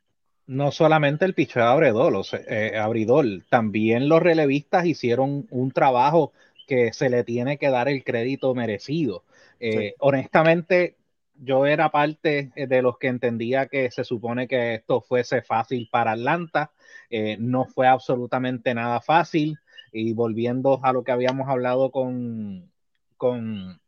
No 0.47 0.73
solamente 0.73 1.25
el 1.25 1.35
picheo 1.35 1.63
abridor, 1.65 2.15
o 2.15 2.25
sea, 2.25 2.41
eh, 2.49 2.77
abridor, 2.77 3.25
también 3.49 4.09
los 4.09 4.21
relevistas 4.21 4.85
hicieron 4.87 5.47
un 5.51 5.71
trabajo 5.71 6.33
que 6.67 6.93
se 6.93 7.09
le 7.09 7.23
tiene 7.25 7.57
que 7.59 7.71
dar 7.71 7.89
el 7.89 8.03
crédito 8.05 8.55
merecido. 8.55 9.25
Eh, 9.61 9.91
Sí. 9.91 9.95
Honestamente, 10.01 10.97
yo 11.43 11.67
era 11.67 11.91
parte 11.91 12.53
eh, 12.55 12.67
de 12.67 12.83
los 12.83 12.99
que 12.99 13.09
entendía 13.09 13.67
que 13.67 13.91
se 13.91 14.05
supone 14.05 14.47
que 14.47 14.75
esto 14.75 15.01
fuese 15.01 15.43
fácil 15.43 15.89
para 15.91 16.13
Atlanta. 16.13 16.73
Eh, 17.09 17.37
no 17.41 17.65
fue 17.67 17.89
absolutamente 17.89 18.75
nada 18.75 19.01
fácil. 19.01 19.59
Y 19.93 20.13
volviendo 20.13 20.81
a 20.85 20.93
lo 20.93 21.03
que 21.03 21.13
habíamos 21.13 21.49
hablado 21.49 21.91
con, 21.91 22.71
con 23.17 23.81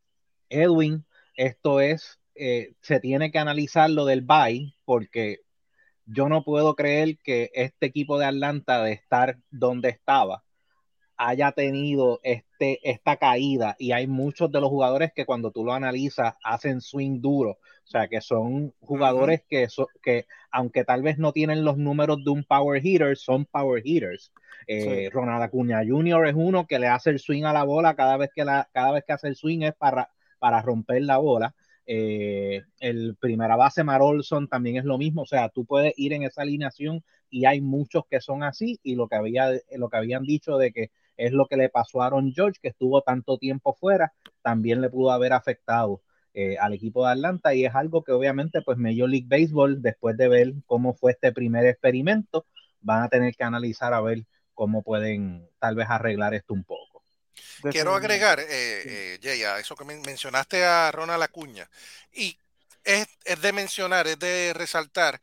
Edwin, 0.48 1.05
esto 1.36 1.80
es, 1.80 2.20
eh, 2.34 2.74
se 2.80 3.00
tiene 3.00 3.30
que 3.30 3.38
analizar 3.38 3.90
lo 3.90 4.07
del 4.07 4.22
bye 4.22 4.74
porque 4.84 5.40
yo 6.07 6.28
no 6.28 6.44
puedo 6.44 6.74
creer 6.74 7.18
que 7.18 7.50
este 7.55 7.86
equipo 7.86 8.18
de 8.18 8.26
Atlanta 8.26 8.82
de 8.82 8.92
estar 8.92 9.38
donde 9.50 9.90
estaba 9.90 10.42
haya 11.29 11.53
tenido 11.53 12.20
este, 12.23 12.81
esta 12.89 13.16
caída 13.16 13.77
y 13.79 13.93
hay 13.93 14.07
muchos 14.07 14.51
de 14.51 14.61
los 14.61 14.70
jugadores 14.70 15.12
que 15.14 15.25
cuando 15.27 15.51
tú 15.53 15.64
lo 15.64 15.73
analizas 15.73 16.35
hacen 16.43 16.81
swing 16.81 17.20
duro, 17.20 17.51
o 17.53 17.87
sea 17.87 18.09
que 18.09 18.20
son 18.20 18.75
jugadores 18.81 19.43
que, 19.49 19.68
so- 19.68 19.89
que 20.03 20.27
aunque 20.51 20.85
tal 20.85 21.03
vez 21.03 21.18
no 21.18 21.33
tienen 21.33 21.64
los 21.64 21.77
números 21.79 22.25
de 22.25 22.31
un 22.31 22.45
power 22.45 22.85
hitter, 22.85 23.16
son 23.16 23.45
power 23.47 23.83
hitters. 23.85 24.33
Eh, 24.66 25.09
Sí. 25.09 25.09
Ronald 25.11 25.43
Acuña 25.43 25.83
Jr. 25.87 26.27
es 26.29 26.35
uno 26.37 26.66
que 26.66 26.79
le 26.79 26.89
hace 26.89 27.11
el 27.11 27.18
swing 27.18 27.45
a 27.45 27.53
la 27.53 27.64
bola 27.64 27.95
cada 27.95 28.16
vez 28.16 28.31
que, 28.35 28.45
la, 28.45 28.68
cada 28.73 28.93
vez 28.93 29.05
que 29.07 29.12
hace 29.12 29.29
el 29.29 29.37
swing 29.37 29.62
es 29.62 29.75
para, 29.75 30.11
para 30.39 30.62
romper 30.62 31.03
la 31.03 31.18
bola. 31.18 31.55
Eh, 31.87 32.62
el 32.81 33.16
primera 33.16 33.57
base 33.57 33.83
Mar 33.85 34.03
Olson 34.03 34.49
también 34.49 34.77
es 34.77 34.85
lo 34.85 34.99
mismo, 34.99 35.23
o 35.23 35.27
sea, 35.27 35.49
tú 35.49 35.64
puedes 35.64 35.93
ir 35.97 36.12
en 36.12 36.23
esa 36.23 36.43
alineación 36.43 37.03
y 37.29 37.45
hay 37.45 37.61
muchos 37.61 38.05
que 38.09 38.20
son 38.20 38.45
así 38.45 38.79
y 38.85 38.95
lo 38.95 39.09
que, 39.09 39.16
había, 39.16 39.51
lo 39.77 39.89
que 39.89 39.97
habían 39.97 40.23
dicho 40.23 40.59
de 40.59 40.73
que 40.73 40.91
es 41.27 41.33
lo 41.33 41.47
que 41.47 41.57
le 41.57 41.68
pasó 41.68 42.03
a 42.03 42.07
Aaron 42.07 42.33
George, 42.33 42.59
que 42.61 42.68
estuvo 42.68 43.03
tanto 43.03 43.39
tiempo 43.39 43.75
fuera, 43.75 44.12
también 44.43 44.81
le 44.81 44.91
pudo 44.91 45.11
haber 45.12 45.33
afectado 45.33 46.03
eh, 46.35 46.57
al 46.59 46.73
equipo 46.73 47.05
de 47.05 47.12
Atlanta. 47.12 47.55
Y 47.55 47.64
es 47.64 47.75
algo 47.75 48.03
que 48.03 48.12
obviamente 48.12 48.62
pues 48.62 48.79
Major 48.79 49.09
League 49.09 49.27
Baseball, 49.29 49.81
después 49.83 50.16
de 50.16 50.29
ver 50.29 50.53
cómo 50.66 50.95
fue 50.95 51.12
este 51.12 51.33
primer 51.33 51.66
experimento, 51.66 52.47
van 52.81 53.03
a 53.05 53.09
tener 53.09 53.35
que 53.35 53.45
analizar 53.45 53.95
a 53.95 54.01
ver 54.01 54.25
cómo 54.55 54.83
pueden 54.83 55.49
tal 55.59 55.75
vez 55.75 55.87
arreglar 55.89 56.35
esto 56.35 56.55
un 56.55 56.64
poco. 56.64 57.03
Quiero 57.70 57.95
agregar, 57.95 58.41
eh, 58.41 58.45
eh, 58.51 59.18
Jay, 59.23 59.43
a 59.45 59.59
eso 59.59 59.75
que 59.77 59.85
men- 59.85 60.03
mencionaste 60.05 60.64
a 60.64 60.91
Ronald 60.91 61.23
Acuña, 61.23 61.68
y 62.12 62.37
es, 62.85 63.07
es 63.25 63.41
de 63.41 63.53
mencionar, 63.53 64.07
es 64.07 64.18
de 64.18 64.53
resaltar 64.55 65.20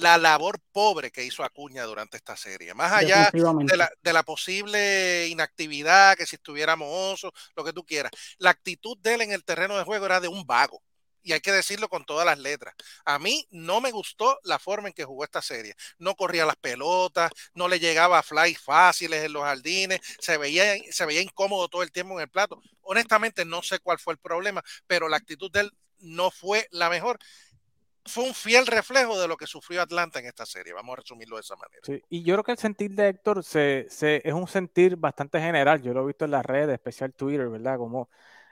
la 0.00 0.18
labor 0.18 0.60
pobre 0.72 1.10
que 1.10 1.24
hizo 1.24 1.44
Acuña 1.44 1.84
durante 1.84 2.16
esta 2.16 2.36
serie. 2.36 2.74
Más 2.74 2.92
allá 2.92 3.30
de 3.32 3.76
la, 3.76 3.90
de 4.02 4.12
la 4.12 4.22
posible 4.22 5.28
inactividad, 5.28 6.16
que 6.16 6.26
si 6.26 6.36
estuviera 6.36 6.76
mohoso, 6.76 7.32
lo 7.54 7.64
que 7.64 7.72
tú 7.72 7.84
quieras, 7.84 8.12
la 8.38 8.50
actitud 8.50 8.96
de 8.98 9.14
él 9.14 9.22
en 9.22 9.32
el 9.32 9.44
terreno 9.44 9.76
de 9.76 9.84
juego 9.84 10.06
era 10.06 10.20
de 10.20 10.28
un 10.28 10.46
vago. 10.46 10.82
Y 11.22 11.32
hay 11.32 11.40
que 11.40 11.50
decirlo 11.50 11.88
con 11.88 12.04
todas 12.04 12.24
las 12.24 12.38
letras. 12.38 12.76
A 13.04 13.18
mí 13.18 13.48
no 13.50 13.80
me 13.80 13.90
gustó 13.90 14.38
la 14.44 14.60
forma 14.60 14.86
en 14.86 14.94
que 14.94 15.04
jugó 15.04 15.24
esta 15.24 15.42
serie. 15.42 15.74
No 15.98 16.14
corría 16.14 16.46
las 16.46 16.54
pelotas, 16.54 17.32
no 17.52 17.66
le 17.66 17.80
llegaba 17.80 18.20
a 18.20 18.22
fly 18.22 18.54
fáciles 18.54 19.24
en 19.24 19.32
los 19.32 19.42
jardines, 19.42 20.00
se 20.20 20.36
veía, 20.36 20.76
se 20.88 21.04
veía 21.04 21.20
incómodo 21.20 21.66
todo 21.66 21.82
el 21.82 21.90
tiempo 21.90 22.14
en 22.14 22.20
el 22.20 22.28
plato. 22.28 22.62
Honestamente, 22.82 23.44
no 23.44 23.60
sé 23.62 23.80
cuál 23.80 23.98
fue 23.98 24.12
el 24.12 24.20
problema, 24.20 24.62
pero 24.86 25.08
la 25.08 25.16
actitud 25.16 25.50
de 25.50 25.62
él 25.62 25.72
no 25.98 26.30
fue 26.30 26.68
la 26.70 26.88
mejor. 26.90 27.18
Fue 28.06 28.24
un 28.24 28.34
fiel 28.34 28.66
reflejo 28.66 29.20
de 29.20 29.28
lo 29.28 29.36
que 29.36 29.46
sufrió 29.46 29.82
Atlanta 29.82 30.18
en 30.20 30.26
esta 30.26 30.46
serie. 30.46 30.72
Vamos 30.72 30.94
a 30.94 31.00
resumirlo 31.00 31.36
de 31.36 31.40
esa 31.42 31.56
manera. 31.56 31.80
Sí, 31.82 32.02
y 32.08 32.22
yo 32.24 32.34
creo 32.34 32.44
que 32.44 32.52
el 32.52 32.58
sentir 32.58 32.90
de 32.94 33.08
Héctor 33.08 33.42
se, 33.44 33.86
se- 33.88 34.20
es 34.26 34.32
un 34.34 34.46
sentir 34.48 34.96
bastante 34.96 35.40
general. 35.40 35.82
Yo 35.82 35.92
lo 35.92 36.02
he 36.02 36.06
visto 36.06 36.24
en 36.24 36.30
las 36.32 36.44
redes, 36.44 36.74
especial 36.74 37.12
Twitter, 37.12 37.48
¿verdad? 37.48 37.76
Como 37.78 38.08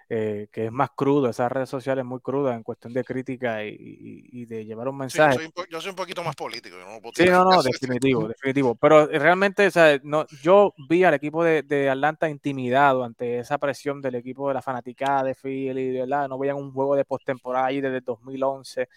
eh, 0.09 0.48
que 0.52 0.66
es 0.66 0.72
más 0.72 0.90
crudo, 0.94 1.30
esas 1.30 1.50
redes 1.50 1.68
sociales 1.70 2.05
muy 2.05 2.20
crudas 2.20 2.55
en 2.57 2.62
cuestión 2.62 2.92
de 2.92 3.05
crítica 3.05 3.64
y, 3.64 3.70
y- 3.70 4.42
y 4.42 4.46
de 4.46 4.64
llevar 4.64 4.88
un 4.88 4.94
Sí, 4.96 5.18
yo, 5.18 5.24
mensaje. 5.24 5.34
soy 5.36 5.48
po- 5.48 5.64
yo 5.70 5.80
soy 5.80 5.90
un 5.90 5.96
poquito 5.96 6.22
más 6.22 6.36
político. 6.36 6.76
yo 6.76 6.84
no 6.84 7.00
puedo 7.00 7.12
Sí, 7.14 7.24
no, 7.26 7.44
no, 7.44 7.62
definitivo, 7.62 8.28
definitivo. 8.28 8.74
Pero 8.74 9.07
realmente, 9.07 9.66
o 9.66 9.70
sea, 9.70 9.98
no, 10.02 10.26
yo 10.42 10.74
vi 10.88 11.05
al 11.05 11.14
equipo 11.14 11.44
de, 11.44 11.62
de 11.62 11.88
Atlanta 11.88 12.28
intimidado 12.28 13.05
ante 13.05 13.38
esa 13.38 13.57
presión 13.59 14.02
del 14.02 14.16
equipo 14.16 14.48
de 14.48 14.55
la 14.55 14.62
fanaticada 14.62 15.22
de 15.22 15.34
Philly, 15.34 15.92
¿verdad? 15.92 16.28
No 16.28 16.38
veían 16.38 16.57
un 16.57 16.72
juego 16.72 16.96
de 16.96 17.05
postemporada 17.05 17.66
ahí 17.66 17.80
desde 17.80 17.98
el 17.98 18.05
2011. 18.05 18.88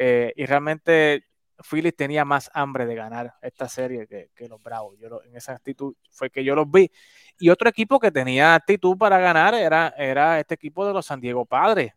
Eh, 0.00 0.32
y 0.36 0.46
realmente 0.46 1.24
Philly 1.68 1.90
tenía 1.92 2.24
más 2.24 2.50
hambre 2.54 2.86
de 2.86 2.94
ganar 2.94 3.34
esta 3.42 3.68
serie 3.68 4.06
que, 4.06 4.30
que 4.34 4.48
los 4.48 4.62
Bravos. 4.62 4.96
Yo 5.00 5.08
lo- 5.08 5.24
en 5.24 5.36
esa 5.36 5.52
actitud 5.54 5.94
fue 6.10 6.30
que 6.30 6.44
yo 6.44 6.54
los 6.54 6.70
vi. 6.70 6.90
Y 7.38 7.48
otro 7.50 7.68
equipo 7.68 7.98
que 7.98 8.12
tenía 8.12 8.54
actitud 8.54 8.96
para 8.96 9.18
ganar 9.18 9.54
era, 9.54 9.92
era 9.98 10.38
este 10.40 10.54
equipo 10.54 10.86
de 10.86 10.92
los 10.92 11.06
San 11.06 11.20
Diego 11.20 11.44
Padres. 11.46 11.92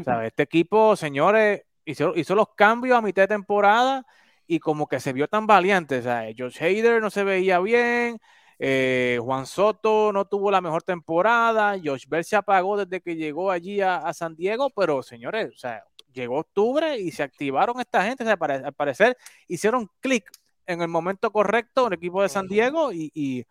O 0.00 0.04
sea, 0.04 0.24
este 0.26 0.44
equipo, 0.44 0.94
señores, 0.96 1.62
hizo, 1.84 2.12
hizo 2.16 2.34
los 2.36 2.48
cambios 2.56 2.96
a 2.96 3.02
mitad 3.02 3.22
de 3.22 3.28
temporada 3.28 4.04
y 4.46 4.60
como 4.60 4.86
que 4.86 5.00
se 5.00 5.12
vio 5.12 5.26
tan 5.28 5.46
valiente. 5.46 5.98
O 5.98 6.02
sea, 6.02 6.24
Josh 6.36 6.58
Hader 6.62 7.00
no 7.02 7.10
se 7.10 7.24
veía 7.24 7.58
bien, 7.60 8.18
eh, 8.58 9.18
Juan 9.22 9.46
Soto 9.46 10.12
no 10.12 10.26
tuvo 10.26 10.50
la 10.50 10.60
mejor 10.60 10.82
temporada, 10.82 11.76
Josh 11.82 12.06
Bell 12.08 12.24
se 12.24 12.36
apagó 12.36 12.76
desde 12.76 13.00
que 13.00 13.16
llegó 13.16 13.50
allí 13.50 13.80
a, 13.80 13.96
a 13.98 14.12
San 14.14 14.36
Diego, 14.36 14.70
pero 14.70 15.02
señores, 15.02 15.50
o 15.54 15.58
sea, 15.58 15.82
llegó 16.12 16.38
octubre 16.38 16.98
y 16.98 17.10
se 17.10 17.22
activaron 17.22 17.80
esta 17.80 18.04
gente, 18.04 18.24
o 18.24 18.26
sea, 18.26 18.36
pare- 18.36 18.62
al 18.64 18.72
parecer 18.72 19.16
hicieron 19.48 19.88
clic 20.00 20.30
en 20.66 20.82
el 20.82 20.88
momento 20.88 21.30
correcto 21.32 21.82
en 21.86 21.92
el 21.92 21.98
equipo 21.98 22.22
de 22.22 22.28
San 22.28 22.46
Diego 22.46 22.92
y, 22.92 23.10
y 23.14 23.44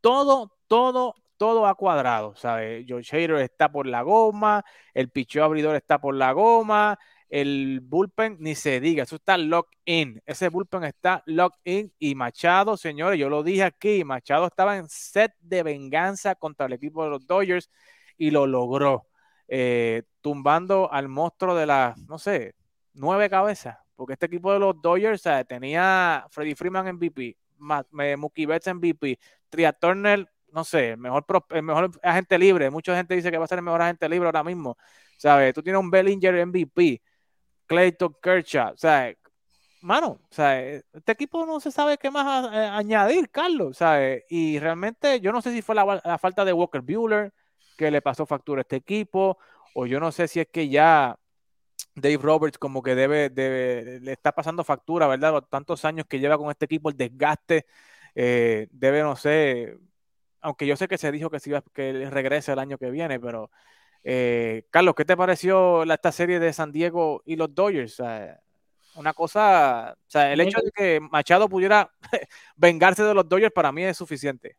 todo, 0.00 0.52
todo, 0.66 1.14
todo 1.36 1.66
ha 1.66 1.74
cuadrado. 1.74 2.34
¿sabes? 2.36 2.84
Josh 2.88 3.14
Hader 3.14 3.36
está 3.36 3.70
por 3.70 3.86
la 3.86 4.02
goma, 4.02 4.64
el 4.94 5.10
picheo 5.10 5.44
abridor 5.44 5.76
está 5.76 6.00
por 6.00 6.14
la 6.14 6.32
goma, 6.32 6.98
el 7.28 7.80
bullpen 7.82 8.36
ni 8.38 8.54
se 8.54 8.78
diga, 8.80 9.02
eso 9.02 9.16
está 9.16 9.36
lock 9.36 9.68
in. 9.84 10.22
Ese 10.24 10.48
bullpen 10.48 10.84
está 10.84 11.22
lock 11.26 11.54
in 11.64 11.92
y 11.98 12.14
Machado, 12.14 12.76
señores, 12.76 13.18
yo 13.18 13.28
lo 13.28 13.42
dije 13.42 13.64
aquí, 13.64 14.04
Machado 14.04 14.46
estaba 14.46 14.76
en 14.76 14.88
set 14.88 15.32
de 15.40 15.62
venganza 15.62 16.36
contra 16.36 16.66
el 16.66 16.72
equipo 16.74 17.02
de 17.04 17.10
los 17.10 17.26
Dodgers 17.26 17.68
y 18.16 18.30
lo 18.30 18.46
logró, 18.46 19.06
eh, 19.48 20.02
tumbando 20.20 20.92
al 20.92 21.08
monstruo 21.08 21.54
de 21.54 21.66
las, 21.66 21.96
no 22.08 22.18
sé, 22.18 22.54
nueve 22.94 23.28
cabezas, 23.30 23.78
porque 23.94 24.14
este 24.14 24.26
equipo 24.26 24.52
de 24.52 24.58
los 24.58 24.80
Dodgers 24.80 25.22
tenía 25.48 26.26
Freddie 26.30 26.54
Freeman 26.56 26.86
MVP, 26.88 27.36
Ma- 27.58 27.86
eh, 28.00 28.16
Mookie 28.16 28.46
Betts 28.46 28.66
MVP, 28.68 29.18
Tria 29.48 29.72
Turner, 29.72 30.28
no 30.52 30.64
sé, 30.64 30.90
el 30.92 30.98
mejor, 30.98 31.24
mejor 31.62 31.90
agente 32.02 32.38
libre. 32.38 32.70
Mucha 32.70 32.96
gente 32.96 33.14
dice 33.14 33.30
que 33.30 33.38
va 33.38 33.44
a 33.44 33.48
ser 33.48 33.58
el 33.58 33.64
mejor 33.64 33.82
agente 33.82 34.08
libre 34.08 34.26
ahora 34.26 34.44
mismo. 34.44 34.76
¿sabes? 35.18 35.54
Tú 35.54 35.62
tienes 35.62 35.80
un 35.80 35.90
Bellinger 35.90 36.34
MVP, 36.36 37.00
Clayton 37.66 38.16
Kershaw, 38.22 38.74
¿sabes? 38.76 39.16
Mano, 39.80 40.18
¿sabes? 40.30 40.84
Este 40.92 41.12
equipo 41.12 41.44
no 41.46 41.60
se 41.60 41.70
sabe 41.70 41.96
qué 41.98 42.10
más 42.10 42.26
a- 42.26 42.76
añadir, 42.76 43.30
Carlos, 43.30 43.76
¿sabes? 43.78 44.24
Y 44.28 44.58
realmente 44.58 45.20
yo 45.20 45.32
no 45.32 45.40
sé 45.42 45.52
si 45.52 45.62
fue 45.62 45.74
la, 45.74 46.00
la 46.04 46.18
falta 46.18 46.44
de 46.44 46.52
Walker 46.52 46.80
Bueller 46.80 47.32
que 47.76 47.90
le 47.90 48.02
pasó 48.02 48.26
factura 48.26 48.60
a 48.60 48.62
este 48.62 48.76
equipo, 48.76 49.38
o 49.74 49.86
yo 49.86 50.00
no 50.00 50.10
sé 50.12 50.26
si 50.28 50.40
es 50.40 50.48
que 50.48 50.68
ya 50.68 51.18
Dave 51.94 52.18
Roberts 52.18 52.58
como 52.58 52.82
que 52.82 52.94
debe, 52.94 53.30
debe 53.30 54.00
le 54.00 54.12
está 54.12 54.32
pasando 54.32 54.64
factura, 54.64 55.06
¿verdad? 55.06 55.32
Los 55.32 55.48
tantos 55.48 55.84
años 55.84 56.06
que 56.08 56.18
lleva 56.18 56.38
con 56.38 56.50
este 56.50 56.64
equipo, 56.64 56.90
el 56.90 56.96
desgaste, 56.96 57.66
eh, 58.14 58.68
debe, 58.70 59.02
no 59.02 59.16
sé, 59.16 59.76
aunque 60.40 60.66
yo 60.66 60.76
sé 60.76 60.88
que 60.88 60.98
se 60.98 61.12
dijo 61.12 61.30
que, 61.30 61.40
se 61.40 61.50
iba, 61.50 61.62
que 61.74 62.08
regrese 62.10 62.52
el 62.52 62.58
año 62.58 62.78
que 62.78 62.90
viene, 62.90 63.20
pero 63.20 63.50
eh, 64.04 64.64
Carlos, 64.70 64.94
¿qué 64.94 65.04
te 65.04 65.16
pareció 65.16 65.84
la- 65.84 65.94
esta 65.94 66.12
serie 66.12 66.38
de 66.38 66.52
San 66.52 66.70
Diego 66.72 67.22
y 67.26 67.36
los 67.36 67.54
Dodgers? 67.54 68.00
Una 68.94 69.12
cosa, 69.12 69.94
o 69.98 70.10
sea, 70.10 70.32
el 70.32 70.40
hecho 70.40 70.58
de 70.62 70.70
que 70.70 71.00
Machado 71.00 71.48
pudiera 71.48 71.90
vengarse 72.56 73.02
de 73.02 73.12
los 73.14 73.28
Dodgers 73.28 73.52
para 73.52 73.72
mí 73.72 73.82
es 73.82 73.96
suficiente. 73.96 74.56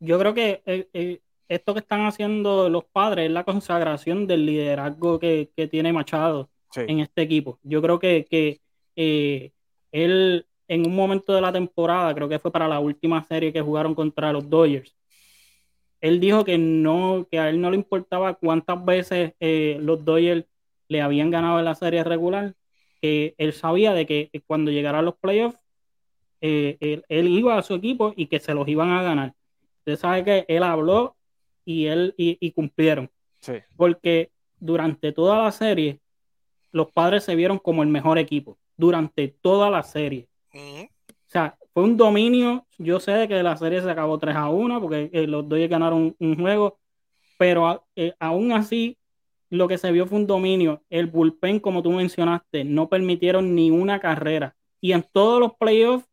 Yo 0.00 0.18
creo 0.18 0.32
que 0.32 0.62
eh, 0.64 1.20
esto 1.48 1.74
que 1.74 1.80
están 1.80 2.06
haciendo 2.06 2.68
los 2.68 2.84
padres 2.84 3.26
es 3.26 3.32
la 3.32 3.44
consagración 3.44 4.26
del 4.26 4.46
liderazgo 4.46 5.18
que, 5.18 5.50
que 5.56 5.66
tiene 5.68 5.92
Machado 5.92 6.48
Sí. 6.70 6.82
en 6.86 7.00
este 7.00 7.22
equipo. 7.22 7.58
Yo 7.62 7.80
creo 7.80 7.98
que, 7.98 8.26
que 8.28 8.60
eh, 8.94 9.52
él 9.90 10.44
en 10.68 10.86
un 10.86 10.94
momento 10.94 11.32
de 11.32 11.40
la 11.40 11.50
temporada, 11.50 12.14
creo 12.14 12.28
que 12.28 12.38
fue 12.38 12.52
para 12.52 12.68
la 12.68 12.78
última 12.78 13.24
serie 13.24 13.54
que 13.54 13.62
jugaron 13.62 13.94
contra 13.94 14.32
los 14.34 14.50
Dodgers, 14.50 14.94
él 16.02 16.20
dijo 16.20 16.44
que 16.44 16.58
no, 16.58 17.26
que 17.30 17.38
a 17.38 17.48
él 17.48 17.60
no 17.60 17.70
le 17.70 17.76
importaba 17.76 18.34
cuántas 18.34 18.84
veces 18.84 19.32
eh, 19.40 19.78
los 19.80 20.04
Dodgers 20.04 20.44
le 20.88 21.00
habían 21.00 21.30
ganado 21.30 21.58
en 21.58 21.64
la 21.64 21.74
serie 21.74 22.04
regular, 22.04 22.54
que 23.00 23.34
él 23.38 23.54
sabía 23.54 23.94
de 23.94 24.04
que 24.06 24.30
cuando 24.46 24.70
llegaran 24.70 25.06
los 25.06 25.16
playoffs, 25.16 25.58
eh, 26.42 26.76
él, 26.80 27.04
él 27.08 27.28
iba 27.28 27.56
a 27.56 27.62
su 27.62 27.74
equipo 27.74 28.12
y 28.14 28.26
que 28.26 28.38
se 28.40 28.52
los 28.52 28.68
iban 28.68 28.90
a 28.90 29.02
ganar. 29.02 29.32
Usted 29.78 29.96
sabe 29.96 30.22
que 30.22 30.44
él 30.48 30.62
habló 30.62 31.16
y 31.68 31.86
él 31.86 32.14
y, 32.16 32.38
y 32.40 32.52
cumplieron, 32.52 33.10
Sí. 33.40 33.54
porque 33.76 34.30
durante 34.58 35.12
toda 35.12 35.42
la 35.44 35.52
serie 35.52 36.00
los 36.72 36.90
padres 36.90 37.24
se 37.24 37.34
vieron 37.34 37.58
como 37.58 37.82
el 37.82 37.88
mejor 37.90 38.18
equipo, 38.18 38.58
durante 38.76 39.28
toda 39.28 39.70
la 39.70 39.82
serie. 39.82 40.28
O 40.54 41.30
sea, 41.30 41.56
fue 41.74 41.82
un 41.82 41.96
dominio. 41.96 42.66
Yo 42.78 43.00
sé 43.00 43.28
que 43.28 43.42
la 43.42 43.56
serie 43.56 43.82
se 43.82 43.90
acabó 43.90 44.18
3 44.18 44.34
a 44.34 44.48
1 44.48 44.80
porque 44.80 45.10
eh, 45.12 45.26
los 45.26 45.46
Dodgers 45.48 45.70
ganaron 45.70 45.98
un, 46.02 46.16
un 46.18 46.36
juego, 46.40 46.78
pero 47.38 47.68
a- 47.68 47.84
eh, 47.96 48.14
aún 48.18 48.52
así 48.52 48.96
lo 49.50 49.68
que 49.68 49.76
se 49.78 49.92
vio 49.92 50.06
fue 50.06 50.18
un 50.18 50.26
dominio. 50.26 50.82
El 50.88 51.06
bullpen, 51.06 51.60
como 51.60 51.82
tú 51.82 51.92
mencionaste, 51.92 52.64
no 52.64 52.88
permitieron 52.88 53.54
ni 53.54 53.70
una 53.70 54.00
carrera. 54.00 54.56
Y 54.80 54.92
en 54.92 55.04
todos 55.12 55.38
los 55.40 55.52
playoffs 55.56 56.06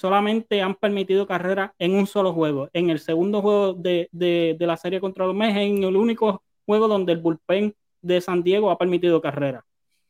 solamente 0.00 0.62
han 0.62 0.74
permitido 0.74 1.26
carrera 1.26 1.74
en 1.78 1.94
un 1.94 2.06
solo 2.06 2.32
juego. 2.32 2.68
En 2.72 2.90
el 2.90 2.98
segundo 2.98 3.42
juego 3.42 3.74
de, 3.74 4.08
de- 4.12 4.56
la 4.60 4.76
serie 4.76 5.00
contra 5.00 5.26
los 5.26 5.34
Mets, 5.34 5.56
en 5.56 5.84
el 5.84 5.96
único 5.96 6.42
juego 6.66 6.88
donde 6.88 7.12
el 7.12 7.18
bullpen 7.18 7.74
de 8.02 8.20
San 8.20 8.42
Diego 8.42 8.70
ha 8.70 8.78
permitido 8.78 9.20
carrera. 9.20 9.64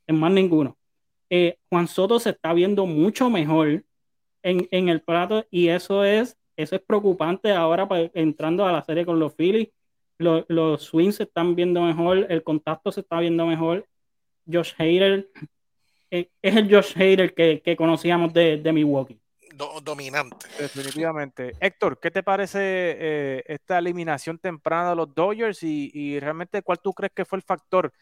En 0.07 0.17
más 0.19 0.33
ninguno. 0.33 0.77
Eh, 1.29 1.57
Juan 1.69 1.89
Soto 1.89 2.19
se 2.21 2.31
está 2.31 2.53
viendo 2.53 2.87
mucho 2.87 3.31
mejor 3.31 3.85
en, 4.43 4.69
en 4.71 4.89
el 4.89 5.01
plato 5.03 5.45
y 5.51 5.69
eso 5.69 6.05
es, 6.05 6.37
eso 6.57 6.77
es 6.77 6.83
preocupante 6.83 7.53
ahora 7.53 7.89
pa- 7.89 8.11
entrando 8.15 8.67
a 8.67 8.73
la 8.73 8.83
serie 8.83 9.05
con 9.07 9.19
los 9.19 9.35
Phillies. 9.35 9.69
Los, 10.19 10.45
los 10.49 10.83
swings 10.83 11.17
se 11.17 11.23
están 11.25 11.55
viendo 11.57 11.81
mejor, 11.83 12.27
el 12.29 12.43
contacto 12.43 12.93
se 12.93 13.01
está 13.01 13.21
viendo 13.21 13.47
mejor. 13.47 13.87
Josh 14.51 14.73
Hader 14.79 15.29
eh, 16.11 16.29
es 16.43 16.57
el 16.57 16.73
Josh 16.75 16.95
Hader 16.97 17.35
que, 17.35 17.61
que 17.65 17.77
conocíamos 17.77 18.33
de, 18.33 18.57
de 18.59 18.73
Milwaukee. 18.73 19.20
Do- 19.61 19.81
dominante. 19.82 20.47
Definitivamente. 20.59 21.55
Héctor, 21.61 22.01
¿qué 22.01 22.11
te 22.11 22.23
parece 22.23 22.59
eh, 22.62 23.45
esta 23.47 23.77
eliminación 23.78 24.39
temprana 24.39 24.91
de 24.91 24.97
los 24.97 25.15
Dodgers 25.15 25.62
y, 25.62 25.91
y 25.93 26.19
realmente 26.19 26.62
cuál 26.62 26.81
tú 26.81 26.95
crees 26.95 27.12
que 27.15 27.27
fue 27.27 27.37
el 27.37 27.43
factor 27.43 27.93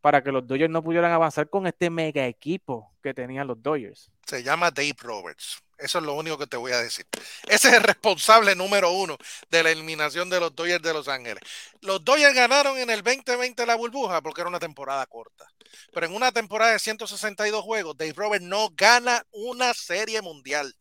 para 0.00 0.22
que 0.22 0.30
los 0.30 0.46
Dodgers 0.46 0.70
no 0.70 0.84
pudieran 0.84 1.10
avanzar 1.10 1.50
con 1.50 1.66
este 1.66 1.90
mega 1.90 2.24
equipo 2.26 2.94
que 3.02 3.12
tenían 3.12 3.48
los 3.48 3.60
Dodgers? 3.60 4.08
Se 4.24 4.44
llama 4.44 4.70
Dave 4.70 4.94
Roberts. 5.00 5.60
Eso 5.76 5.98
es 5.98 6.04
lo 6.04 6.14
único 6.14 6.38
que 6.38 6.46
te 6.46 6.56
voy 6.56 6.72
a 6.72 6.78
decir. 6.80 7.06
Ese 7.48 7.68
es 7.68 7.74
el 7.74 7.82
responsable 7.82 8.54
número 8.54 8.92
uno 8.92 9.16
de 9.50 9.62
la 9.64 9.70
eliminación 9.70 10.30
de 10.30 10.38
los 10.38 10.54
Dodgers 10.54 10.82
de 10.82 10.92
Los 10.92 11.08
Ángeles. 11.08 11.40
Los 11.80 12.04
Dodgers 12.04 12.34
ganaron 12.34 12.78
en 12.78 12.90
el 12.90 13.02
2020 13.02 13.66
la 13.66 13.74
burbuja 13.74 14.20
porque 14.20 14.42
era 14.42 14.48
una 14.48 14.60
temporada 14.60 15.04
corta. 15.06 15.46
Pero 15.92 16.06
en 16.06 16.14
una 16.14 16.30
temporada 16.30 16.72
de 16.72 16.78
162 16.78 17.62
juegos, 17.64 17.96
Dave 17.96 18.12
Roberts 18.14 18.44
no 18.44 18.68
gana 18.76 19.24
una 19.32 19.74
serie 19.74 20.20
mundial. 20.22 20.72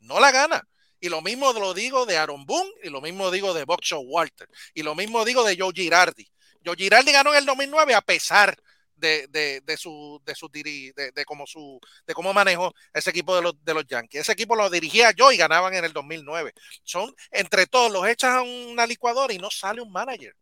No 0.00 0.20
la 0.20 0.30
gana. 0.32 0.66
Y 1.00 1.08
lo 1.08 1.22
mismo 1.22 1.52
lo 1.52 1.74
digo 1.74 2.06
de 2.06 2.16
Aaron 2.18 2.44
Boone 2.44 2.70
y 2.82 2.88
lo 2.90 3.00
mismo 3.00 3.30
digo 3.30 3.54
de 3.54 3.64
Buck 3.64 3.82
Walter 4.06 4.48
y 4.74 4.82
lo 4.82 4.94
mismo 4.94 5.24
digo 5.24 5.44
de 5.44 5.56
Joe 5.58 5.72
Girardi. 5.74 6.28
Joe 6.64 6.74
Girardi 6.76 7.12
ganó 7.12 7.30
en 7.32 7.38
el 7.38 7.46
2009 7.46 7.94
a 7.94 8.00
pesar 8.00 8.56
de, 8.96 9.28
de, 9.28 9.60
de 9.60 9.76
su 9.76 10.20
de 10.24 10.34
su 10.34 10.48
diri- 10.48 10.92
de, 10.94 11.12
de 11.12 11.24
cómo 11.24 11.46
su 11.46 11.78
de 12.04 12.14
cómo 12.14 12.32
manejó 12.34 12.74
ese 12.92 13.10
equipo 13.10 13.36
de 13.36 13.42
los 13.42 13.64
de 13.64 13.74
los 13.74 13.86
Yankees. 13.86 14.22
Ese 14.22 14.32
equipo 14.32 14.56
lo 14.56 14.68
dirigía 14.70 15.12
yo 15.12 15.30
y 15.30 15.36
ganaban 15.36 15.72
en 15.74 15.84
el 15.84 15.92
2009. 15.92 16.52
Son 16.82 17.14
entre 17.30 17.66
todos 17.68 17.92
los 17.92 18.04
echas 18.08 18.34
a 18.34 18.42
una 18.42 18.84
licuadora 18.86 19.32
y 19.32 19.38
no 19.38 19.50
sale 19.50 19.80
un 19.80 19.92
manager. 19.92 20.34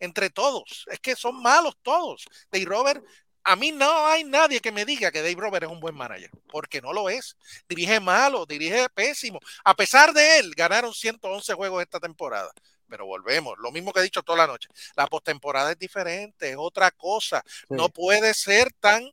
Entre 0.00 0.30
todos, 0.30 0.84
es 0.90 0.98
que 0.98 1.14
son 1.14 1.40
malos 1.40 1.76
todos. 1.82 2.24
Dave 2.50 2.64
Robert 2.64 3.04
a 3.44 3.56
mí 3.56 3.72
no 3.72 4.06
hay 4.06 4.24
nadie 4.24 4.60
que 4.60 4.72
me 4.72 4.84
diga 4.84 5.10
que 5.10 5.22
Dave 5.22 5.36
Robert 5.36 5.64
es 5.64 5.70
un 5.70 5.80
buen 5.80 5.94
manager, 5.94 6.30
porque 6.48 6.80
no 6.80 6.92
lo 6.92 7.08
es. 7.08 7.36
Dirige 7.68 8.00
malo, 8.00 8.46
dirige 8.46 8.88
pésimo. 8.90 9.40
A 9.64 9.74
pesar 9.74 10.12
de 10.12 10.38
él, 10.38 10.52
ganaron 10.56 10.94
111 10.94 11.54
juegos 11.54 11.82
esta 11.82 12.00
temporada. 12.00 12.52
Pero 12.88 13.06
volvemos, 13.06 13.54
lo 13.58 13.72
mismo 13.72 13.92
que 13.92 14.00
he 14.00 14.02
dicho 14.02 14.22
toda 14.22 14.38
la 14.38 14.46
noche. 14.46 14.68
La 14.96 15.06
postemporada 15.06 15.72
es 15.72 15.78
diferente, 15.78 16.50
es 16.50 16.56
otra 16.58 16.90
cosa. 16.90 17.42
No 17.68 17.88
puede 17.88 18.34
ser 18.34 18.72
tan 18.80 19.10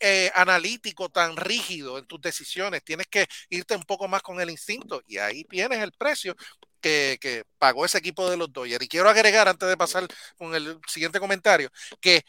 eh, 0.00 0.30
analítico, 0.34 1.08
tan 1.08 1.36
rígido 1.36 1.98
en 1.98 2.06
tus 2.06 2.20
decisiones. 2.20 2.84
Tienes 2.84 3.08
que 3.08 3.26
irte 3.50 3.74
un 3.74 3.82
poco 3.82 4.06
más 4.06 4.22
con 4.22 4.40
el 4.40 4.50
instinto 4.50 5.02
y 5.06 5.18
ahí 5.18 5.44
tienes 5.44 5.80
el 5.80 5.92
precio 5.92 6.36
que, 6.80 7.18
que 7.20 7.44
pagó 7.58 7.84
ese 7.84 7.98
equipo 7.98 8.30
de 8.30 8.36
los 8.36 8.52
Dodgers. 8.52 8.84
Y 8.84 8.88
quiero 8.88 9.08
agregar, 9.10 9.48
antes 9.48 9.68
de 9.68 9.76
pasar 9.76 10.06
con 10.36 10.54
el 10.54 10.78
siguiente 10.86 11.18
comentario, 11.18 11.70
que 12.00 12.24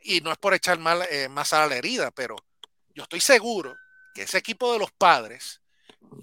y 0.00 0.20
no 0.20 0.30
es 0.32 0.38
por 0.38 0.54
echar 0.54 0.78
mal, 0.78 1.02
eh, 1.10 1.28
más 1.28 1.52
a 1.52 1.66
la 1.66 1.76
herida, 1.76 2.10
pero 2.10 2.36
yo 2.94 3.02
estoy 3.04 3.20
seguro 3.20 3.74
que 4.14 4.22
ese 4.22 4.38
equipo 4.38 4.72
de 4.72 4.78
los 4.78 4.90
padres 4.92 5.60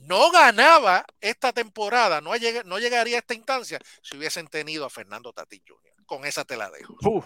no 0.07 0.31
ganaba 0.31 1.05
esta 1.21 1.51
temporada, 1.53 2.21
no, 2.21 2.35
lleg 2.35 2.65
no 2.65 2.79
llegaría 2.79 3.17
a 3.17 3.19
esta 3.19 3.33
instancia 3.33 3.79
si 4.01 4.17
hubiesen 4.17 4.47
tenido 4.47 4.85
a 4.85 4.89
Fernando 4.89 5.33
Tatis 5.33 5.61
Jr. 5.67 5.93
Con 6.05 6.25
esa 6.25 6.43
te 6.45 6.57
la 6.57 6.69
dejo. 6.69 6.95
Uf. 7.01 7.25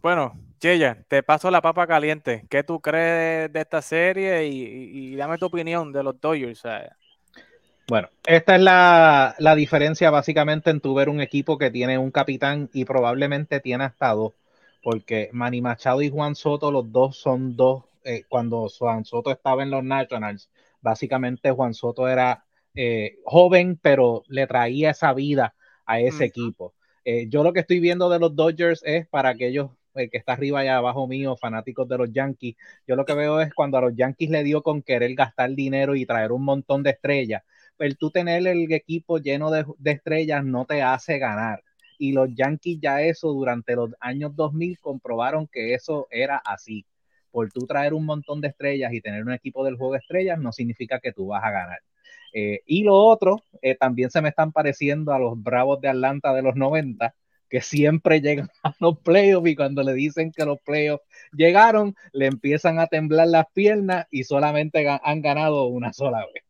Bueno, 0.00 0.38
Cheya, 0.60 1.04
te 1.08 1.22
paso 1.22 1.50
la 1.50 1.60
papa 1.60 1.86
caliente. 1.86 2.46
¿Qué 2.50 2.62
tú 2.62 2.80
crees 2.80 3.52
de 3.52 3.60
esta 3.60 3.82
serie? 3.82 4.46
Y, 4.46 4.62
y- 4.62 5.12
y 5.12 5.16
dame 5.16 5.38
tu 5.38 5.46
opinión 5.46 5.92
de 5.92 6.02
los 6.02 6.20
Dodgers. 6.20 6.60
¿sabes? 6.60 6.90
Bueno, 7.86 8.08
esta 8.26 8.54
es 8.56 8.60
la, 8.62 9.34
la 9.38 9.54
diferencia 9.54 10.10
básicamente 10.10 10.70
en 10.70 10.80
tu 10.80 10.94
ver 10.94 11.08
un 11.08 11.20
equipo 11.20 11.58
que 11.58 11.70
tiene 11.70 11.96
un 11.98 12.10
capitán 12.10 12.68
y 12.72 12.84
probablemente 12.84 13.60
tiene 13.60 13.84
hasta 13.84 14.10
dos, 14.10 14.32
porque 14.82 15.30
Manny 15.32 15.60
Machado 15.60 16.02
y 16.02 16.10
Juan 16.10 16.34
Soto, 16.34 16.70
los 16.70 16.90
dos 16.92 17.16
son 17.16 17.56
dos, 17.56 17.84
eh, 18.04 18.24
cuando 18.28 18.68
Juan 18.68 19.04
Soto 19.04 19.30
estaba 19.30 19.62
en 19.62 19.70
los 19.70 19.84
Nationals, 19.84 20.50
básicamente 20.80 21.50
Juan 21.50 21.74
Soto 21.74 22.08
era 22.08 22.44
eh, 22.74 23.18
joven, 23.24 23.78
pero 23.80 24.22
le 24.28 24.46
traía 24.46 24.90
esa 24.90 25.12
vida 25.12 25.54
a 25.86 26.00
ese 26.00 26.26
equipo. 26.26 26.74
Eh, 27.04 27.26
yo 27.28 27.42
lo 27.42 27.52
que 27.52 27.60
estoy 27.60 27.80
viendo 27.80 28.08
de 28.08 28.18
los 28.18 28.34
Dodgers 28.36 28.82
es 28.84 29.06
para 29.08 29.30
aquellos 29.30 29.70
el 29.94 30.10
que 30.10 30.18
está 30.18 30.32
arriba 30.34 30.64
y 30.64 30.68
abajo 30.68 31.06
mío, 31.08 31.36
fanáticos 31.36 31.88
de 31.88 31.98
los 31.98 32.12
Yankees, 32.12 32.56
yo 32.86 32.96
lo 32.96 33.04
que 33.04 33.14
veo 33.14 33.40
es 33.40 33.52
cuando 33.52 33.78
a 33.78 33.80
los 33.80 33.96
Yankees 33.96 34.30
le 34.30 34.44
dio 34.44 34.62
con 34.62 34.82
querer 34.82 35.14
gastar 35.14 35.50
dinero 35.54 35.96
y 35.96 36.06
traer 36.06 36.32
un 36.32 36.44
montón 36.44 36.82
de 36.82 36.90
estrellas, 36.90 37.42
el 37.78 37.96
tú 37.96 38.10
tener 38.10 38.46
el 38.46 38.70
equipo 38.72 39.18
lleno 39.18 39.50
de, 39.50 39.64
de 39.78 39.90
estrellas 39.92 40.44
no 40.44 40.64
te 40.66 40.82
hace 40.82 41.18
ganar. 41.18 41.62
Y 41.98 42.12
los 42.12 42.32
Yankees 42.34 42.78
ya 42.80 43.02
eso 43.02 43.32
durante 43.32 43.74
los 43.74 43.90
años 44.00 44.34
2000 44.36 44.78
comprobaron 44.78 45.48
que 45.48 45.74
eso 45.74 46.06
era 46.10 46.38
así. 46.38 46.86
Por 47.30 47.50
tú 47.52 47.66
traer 47.66 47.92
un 47.94 48.06
montón 48.06 48.40
de 48.40 48.48
estrellas 48.48 48.92
y 48.92 49.00
tener 49.00 49.22
un 49.22 49.32
equipo 49.32 49.64
del 49.64 49.76
juego 49.76 49.94
de 49.94 49.98
estrellas 49.98 50.38
no 50.38 50.52
significa 50.52 51.00
que 51.00 51.12
tú 51.12 51.26
vas 51.28 51.44
a 51.44 51.50
ganar. 51.50 51.78
Eh, 52.32 52.60
y 52.66 52.84
lo 52.84 52.94
otro, 52.96 53.42
eh, 53.62 53.74
también 53.74 54.10
se 54.10 54.22
me 54.22 54.28
están 54.30 54.52
pareciendo 54.52 55.12
a 55.12 55.18
los 55.18 55.42
Bravos 55.42 55.80
de 55.80 55.88
Atlanta 55.88 56.32
de 56.34 56.42
los 56.42 56.56
90, 56.56 57.14
que 57.48 57.60
siempre 57.60 58.20
llegan 58.20 58.50
a 58.62 58.74
los 58.80 58.98
playoffs 59.00 59.48
y 59.48 59.56
cuando 59.56 59.82
le 59.82 59.94
dicen 59.94 60.32
que 60.32 60.44
los 60.44 60.58
playoffs 60.60 61.04
llegaron, 61.32 61.94
le 62.12 62.26
empiezan 62.26 62.78
a 62.78 62.86
temblar 62.86 63.28
las 63.28 63.46
piernas 63.52 64.06
y 64.10 64.24
solamente 64.24 64.86
han 64.88 65.22
ganado 65.22 65.66
una 65.66 65.92
sola 65.92 66.26
vez. 66.32 66.47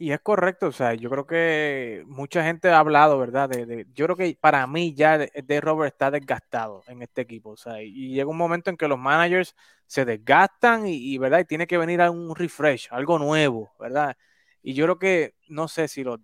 Y 0.00 0.12
es 0.12 0.20
correcto, 0.20 0.68
o 0.68 0.72
sea, 0.72 0.94
yo 0.94 1.10
creo 1.10 1.26
que 1.26 2.04
mucha 2.06 2.44
gente 2.44 2.68
ha 2.68 2.78
hablado, 2.78 3.18
¿verdad? 3.18 3.48
De, 3.48 3.84
yo 3.94 4.04
creo 4.04 4.16
que 4.16 4.38
para 4.40 4.64
mí 4.68 4.94
ya 4.94 5.18
de, 5.18 5.60
Robert 5.60 5.92
está 5.92 6.12
desgastado 6.12 6.84
en 6.86 7.02
este 7.02 7.22
equipo, 7.22 7.50
o 7.50 7.56
sea, 7.56 7.82
y 7.82 8.10
llega 8.14 8.30
un 8.30 8.36
momento 8.36 8.70
en 8.70 8.76
que 8.76 8.86
los 8.86 8.96
managers 8.96 9.56
se 9.86 10.04
desgastan 10.04 10.86
y, 10.86 11.18
¿verdad? 11.18 11.40
Y 11.40 11.46
tiene 11.46 11.66
que 11.66 11.78
venir 11.78 12.00
a 12.00 12.12
un 12.12 12.36
refresh, 12.36 12.86
algo 12.92 13.18
nuevo, 13.18 13.72
¿verdad? 13.80 14.16
Y 14.62 14.74
yo 14.74 14.84
creo 14.84 14.98
que, 15.00 15.34
no 15.48 15.66
sé 15.66 15.88
si 15.88 16.04
los, 16.04 16.20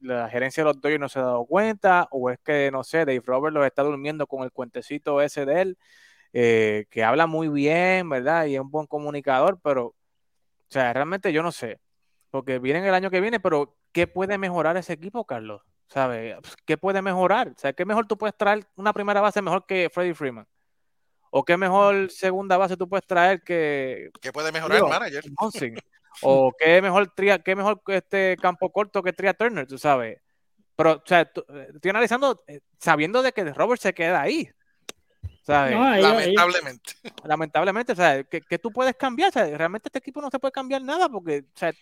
la 0.00 0.28
gerencia 0.28 0.62
de 0.62 0.66
los 0.66 0.80
Dodgers 0.82 1.00
no 1.00 1.08
se 1.08 1.18
ha 1.18 1.22
dado 1.22 1.46
cuenta 1.46 2.08
o 2.10 2.28
es 2.30 2.38
que, 2.40 2.70
no 2.70 2.84
sé, 2.84 2.98
Dave 3.06 3.22
Robert 3.24 3.54
los 3.54 3.64
está 3.64 3.82
durmiendo 3.82 4.26
con 4.26 4.42
el 4.44 4.52
cuentecito 4.52 5.22
ese 5.22 5.46
de 5.46 5.62
él, 5.62 5.78
eh, 6.34 6.86
que 6.90 7.02
habla 7.02 7.26
muy 7.26 7.48
bien, 7.48 8.10
¿verdad? 8.10 8.44
Y 8.46 8.56
es 8.56 8.60
un 8.60 8.70
buen 8.70 8.86
comunicador, 8.86 9.58
pero, 9.62 9.86
o 9.86 9.94
sea, 10.68 10.92
realmente 10.92 11.32
yo 11.32 11.42
no 11.42 11.52
sé 11.52 11.80
porque 12.36 12.58
vienen 12.58 12.84
el 12.84 12.94
año 12.94 13.10
que 13.10 13.20
viene, 13.20 13.40
pero 13.40 13.76
¿qué 13.92 14.06
puede 14.06 14.38
mejorar 14.38 14.76
ese 14.76 14.92
equipo, 14.92 15.24
Carlos? 15.24 15.62
¿Sabes? 15.88 16.36
¿Qué 16.64 16.76
puede 16.76 17.00
mejorar? 17.00 17.48
O 17.48 17.58
sea, 17.58 17.72
¿qué 17.72 17.84
mejor 17.84 18.06
tú 18.06 18.18
puedes 18.18 18.36
traer 18.36 18.66
una 18.76 18.92
primera 18.92 19.20
base 19.20 19.40
mejor 19.40 19.64
que 19.66 19.88
Freddie 19.92 20.14
Freeman? 20.14 20.46
¿O 21.30 21.44
qué 21.44 21.56
mejor 21.56 22.10
segunda 22.10 22.56
base 22.56 22.76
tú 22.76 22.88
puedes 22.88 23.06
traer 23.06 23.42
que 23.42 24.10
¿Qué 24.20 24.32
puede 24.32 24.52
mejorar 24.52 24.78
el 24.78 24.84
manager? 24.84 25.24
¿O 26.22 26.52
qué 26.58 26.80
mejor 26.82 27.12
tria, 27.14 27.38
qué 27.38 27.54
mejor 27.54 27.82
que 27.84 27.96
este 27.98 28.36
campo 28.40 28.70
corto 28.72 29.02
que 29.02 29.12
Tria 29.12 29.34
Turner, 29.34 29.66
tú 29.66 29.76
sabes? 29.78 30.18
Pero, 30.74 30.92
o 30.92 31.02
sea, 31.04 31.24
tú- 31.30 31.44
eh, 31.48 31.68
estoy 31.74 31.90
analizando 31.90 32.42
eh, 32.46 32.60
sabiendo 32.78 33.22
de 33.22 33.32
que 33.32 33.44
Robert 33.52 33.80
se 33.80 33.92
queda 33.94 34.22
ahí. 34.22 34.48
¿Sabes? 35.42 35.74
No, 35.76 35.94
ellos- 35.94 36.04
ellos- 36.08 36.18
Lamentablemente. 36.34 36.92
lamentablemente, 37.24 37.92
o 37.92 37.96
sea, 37.96 38.24
que, 38.24 38.40
que 38.40 38.58
tú 38.58 38.72
puedes 38.72 38.96
cambiar, 38.96 39.28
o 39.28 39.32
sea, 39.32 39.44
realmente 39.56 39.88
este 39.88 39.98
equipo 40.00 40.20
no 40.20 40.28
se 40.30 40.38
puede 40.40 40.52
cambiar 40.52 40.82
nada 40.82 41.08
porque, 41.08 41.44
o 41.54 41.58
sea, 41.58 41.72
se- 41.72 41.78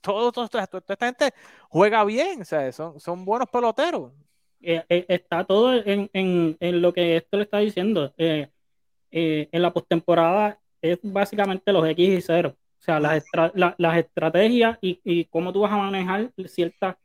todo, 0.00 0.32
todo- 0.32 0.48
toda 0.48 0.64
esta 0.64 1.06
gente 1.06 1.30
juega 1.68 2.04
bien, 2.04 2.44
son, 2.44 2.98
son 3.00 3.24
buenos 3.24 3.48
peloteros. 3.50 4.12
eh, 4.60 4.84
eh, 4.88 5.04
está 5.08 5.44
todo 5.44 5.74
en, 5.74 6.10
en- 6.12 6.56
en 6.60 6.82
lo 6.82 6.92
que 6.92 7.16
esto 7.16 7.36
le 7.36 7.44
está 7.44 7.58
diciendo. 7.58 8.12
Eh, 8.18 8.48
en 9.52 9.62
la 9.62 9.72
postemporada 9.72 10.60
es 10.82 10.98
básicamente 11.02 11.72
los 11.72 11.86
X 11.88 12.08
y 12.18 12.20
0. 12.20 12.56
O 12.80 12.82
sea, 12.86 13.00
las, 13.00 13.24
las 13.78 13.96
estrategias 13.98 14.78
y, 14.80 15.00
y 15.04 15.24
cómo 15.26 15.52
tú 15.52 15.60
vas 15.60 15.72
a 15.72 15.76
manejar 15.78 16.30
ciertas, 16.46 16.96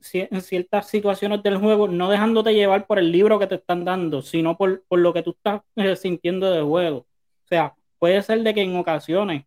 ciertas 0.00 0.88
situaciones 0.88 1.42
del 1.42 1.58
juego, 1.58 1.88
no 1.88 2.10
dejándote 2.10 2.54
llevar 2.54 2.86
por 2.86 2.98
el 2.98 3.10
libro 3.12 3.38
que 3.38 3.46
te 3.46 3.56
están 3.56 3.84
dando, 3.84 4.22
sino 4.22 4.56
por, 4.56 4.84
por 4.88 4.98
lo 5.00 5.12
que 5.12 5.22
tú 5.22 5.30
estás 5.38 5.62
sintiendo 6.00 6.50
de 6.50 6.62
juego. 6.62 6.98
O 6.98 7.46
sea, 7.48 7.74
puede 7.98 8.22
ser 8.22 8.42
de 8.42 8.54
que 8.54 8.62
en 8.62 8.76
ocasiones, 8.76 9.44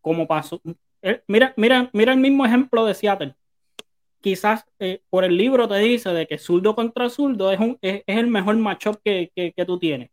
como 0.00 0.26
pasó, 0.26 0.60
eh, 1.02 1.22
mira, 1.28 1.54
mira, 1.56 1.90
mira 1.92 2.12
el 2.12 2.20
mismo 2.20 2.46
ejemplo 2.46 2.84
de 2.86 2.94
Seattle 2.94 3.34
quizás 4.22 4.64
eh, 4.78 5.02
por 5.10 5.24
el 5.24 5.36
libro 5.36 5.68
te 5.68 5.76
dice 5.76 6.10
de 6.10 6.26
que 6.26 6.38
zurdo 6.38 6.74
contra 6.74 7.10
zurdo 7.10 7.52
es, 7.52 7.60
un, 7.60 7.76
es, 7.82 8.02
el 8.06 8.28
mejor 8.28 8.56
matchup 8.56 8.98
que, 9.04 9.30
que, 9.34 9.52
que 9.52 9.66
tú 9.66 9.78
tienes. 9.78 10.10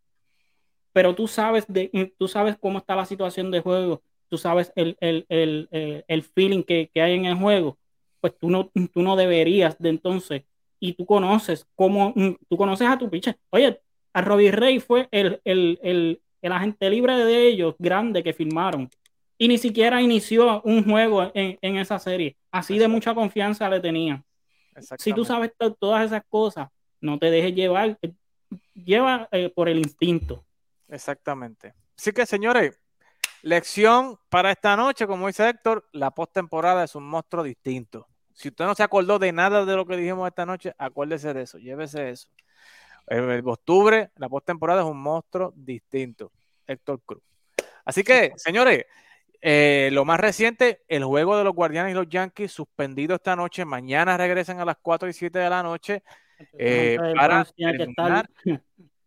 Pero 0.92 1.14
tú 1.14 1.28
sabes, 1.28 1.64
de, 1.68 2.12
tú 2.18 2.28
sabes 2.28 2.56
cómo 2.60 2.78
está 2.78 2.96
la 2.96 3.06
situación 3.06 3.50
de 3.50 3.60
juego, 3.60 4.02
tú 4.28 4.36
sabes 4.36 4.72
el, 4.74 4.96
el, 5.00 5.24
el, 5.28 5.68
el, 5.70 6.04
el 6.06 6.22
feeling 6.24 6.64
que, 6.64 6.90
que, 6.92 7.00
hay 7.00 7.14
en 7.14 7.26
el 7.26 7.36
juego, 7.36 7.78
pues 8.20 8.36
tú 8.36 8.50
no, 8.50 8.70
tú 8.92 9.02
no 9.02 9.16
deberías 9.16 9.78
de 9.78 9.88
entonces, 9.88 10.42
y 10.80 10.94
tú 10.94 11.06
conoces 11.06 11.66
cómo, 11.76 12.12
tú 12.48 12.56
conoces 12.56 12.88
a 12.88 12.98
tu 12.98 13.08
pitcher. 13.08 13.38
Oye, 13.50 13.80
a 14.12 14.20
Robbie 14.22 14.50
Rey 14.50 14.80
fue 14.80 15.08
el, 15.12 15.40
el, 15.44 15.78
el, 15.82 16.20
el 16.42 16.52
agente 16.52 16.90
libre 16.90 17.16
de 17.16 17.46
ellos, 17.46 17.76
grande, 17.78 18.24
que 18.24 18.32
firmaron 18.32 18.90
y 19.40 19.48
ni 19.48 19.56
siquiera 19.56 20.02
inició 20.02 20.60
un 20.64 20.84
juego 20.84 21.30
en, 21.32 21.58
en 21.62 21.76
esa 21.78 21.98
serie. 21.98 22.36
Así 22.50 22.78
de 22.78 22.88
mucha 22.88 23.14
confianza 23.14 23.70
le 23.70 23.80
tenían. 23.80 24.22
Si 24.98 25.14
tú 25.14 25.24
sabes 25.24 25.52
to- 25.56 25.72
todas 25.72 26.04
esas 26.04 26.22
cosas, 26.28 26.68
no 27.00 27.18
te 27.18 27.30
dejes 27.30 27.54
llevar, 27.54 27.98
eh, 28.02 28.12
lleva 28.74 29.30
eh, 29.32 29.48
por 29.48 29.70
el 29.70 29.78
instinto. 29.78 30.44
Exactamente. 30.88 31.72
Así 31.96 32.12
que, 32.12 32.26
señores, 32.26 32.78
lección 33.40 34.18
para 34.28 34.50
esta 34.50 34.76
noche, 34.76 35.06
como 35.06 35.26
dice 35.26 35.48
Héctor, 35.48 35.88
la 35.92 36.10
postemporada 36.10 36.84
es 36.84 36.94
un 36.94 37.08
monstruo 37.08 37.42
distinto. 37.42 38.06
Si 38.34 38.48
usted 38.48 38.66
no 38.66 38.74
se 38.74 38.82
acordó 38.82 39.18
de 39.18 39.32
nada 39.32 39.64
de 39.64 39.74
lo 39.74 39.86
que 39.86 39.96
dijimos 39.96 40.28
esta 40.28 40.44
noche, 40.44 40.74
acuérdese 40.76 41.32
de 41.32 41.42
eso, 41.42 41.56
llévese 41.56 42.10
eso. 42.10 42.28
El, 43.06 43.24
el 43.30 43.48
octubre, 43.48 44.10
la 44.16 44.28
postemporada 44.28 44.82
es 44.82 44.86
un 44.86 45.00
monstruo 45.00 45.54
distinto. 45.56 46.30
Héctor 46.66 47.00
Cruz. 47.06 47.22
Así 47.86 48.04
que, 48.04 48.32
señores, 48.36 48.84
eh, 49.42 49.88
lo 49.92 50.04
más 50.04 50.20
reciente, 50.20 50.82
el 50.88 51.04
juego 51.04 51.36
de 51.36 51.44
los 51.44 51.54
Guardianes 51.54 51.92
y 51.92 51.94
los 51.94 52.08
Yankees 52.08 52.52
suspendido 52.52 53.14
esta 53.14 53.36
noche. 53.36 53.64
Mañana 53.64 54.16
regresan 54.16 54.60
a 54.60 54.64
las 54.64 54.76
4 54.80 55.08
y 55.08 55.12
7 55.12 55.38
de 55.38 55.50
la 55.50 55.62
noche 55.62 56.02
eh, 56.58 56.98
para 57.16 57.44
terminar 57.44 58.28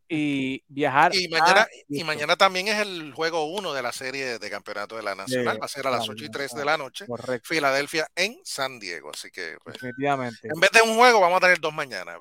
y 0.09 0.63
viajar. 0.67 1.15
Y 1.15 1.27
mañana, 1.27 1.61
a 1.61 1.67
y 1.87 1.97
Houston. 1.97 2.07
mañana 2.07 2.35
también 2.35 2.67
es 2.67 2.79
el 2.79 3.13
juego 3.13 3.45
1 3.45 3.73
de 3.73 3.81
la 3.81 3.91
serie 3.91 4.39
de 4.39 4.49
campeonato 4.49 4.95
de 4.95 5.03
la 5.03 5.15
Nacional. 5.15 5.59
Va 5.61 5.65
a 5.65 5.69
ser 5.69 5.87
a 5.87 5.91
las 5.91 6.07
la 6.07 6.13
8 6.13 6.25
y 6.25 6.29
3 6.29 6.51
de 6.55 6.65
la 6.65 6.77
noche. 6.77 7.05
Correcto, 7.05 7.47
Filadelfia 7.47 8.07
en 8.15 8.39
San 8.43 8.79
Diego. 8.79 9.11
Así 9.13 9.29
que, 9.31 9.57
pues, 9.63 9.73
definitivamente. 9.73 10.47
en 10.47 10.59
vez 10.59 10.71
de 10.71 10.81
un 10.81 10.97
juego, 10.97 11.19
vamos 11.19 11.37
a 11.37 11.41
tener 11.41 11.59
dos 11.59 11.73
mañana. 11.73 12.17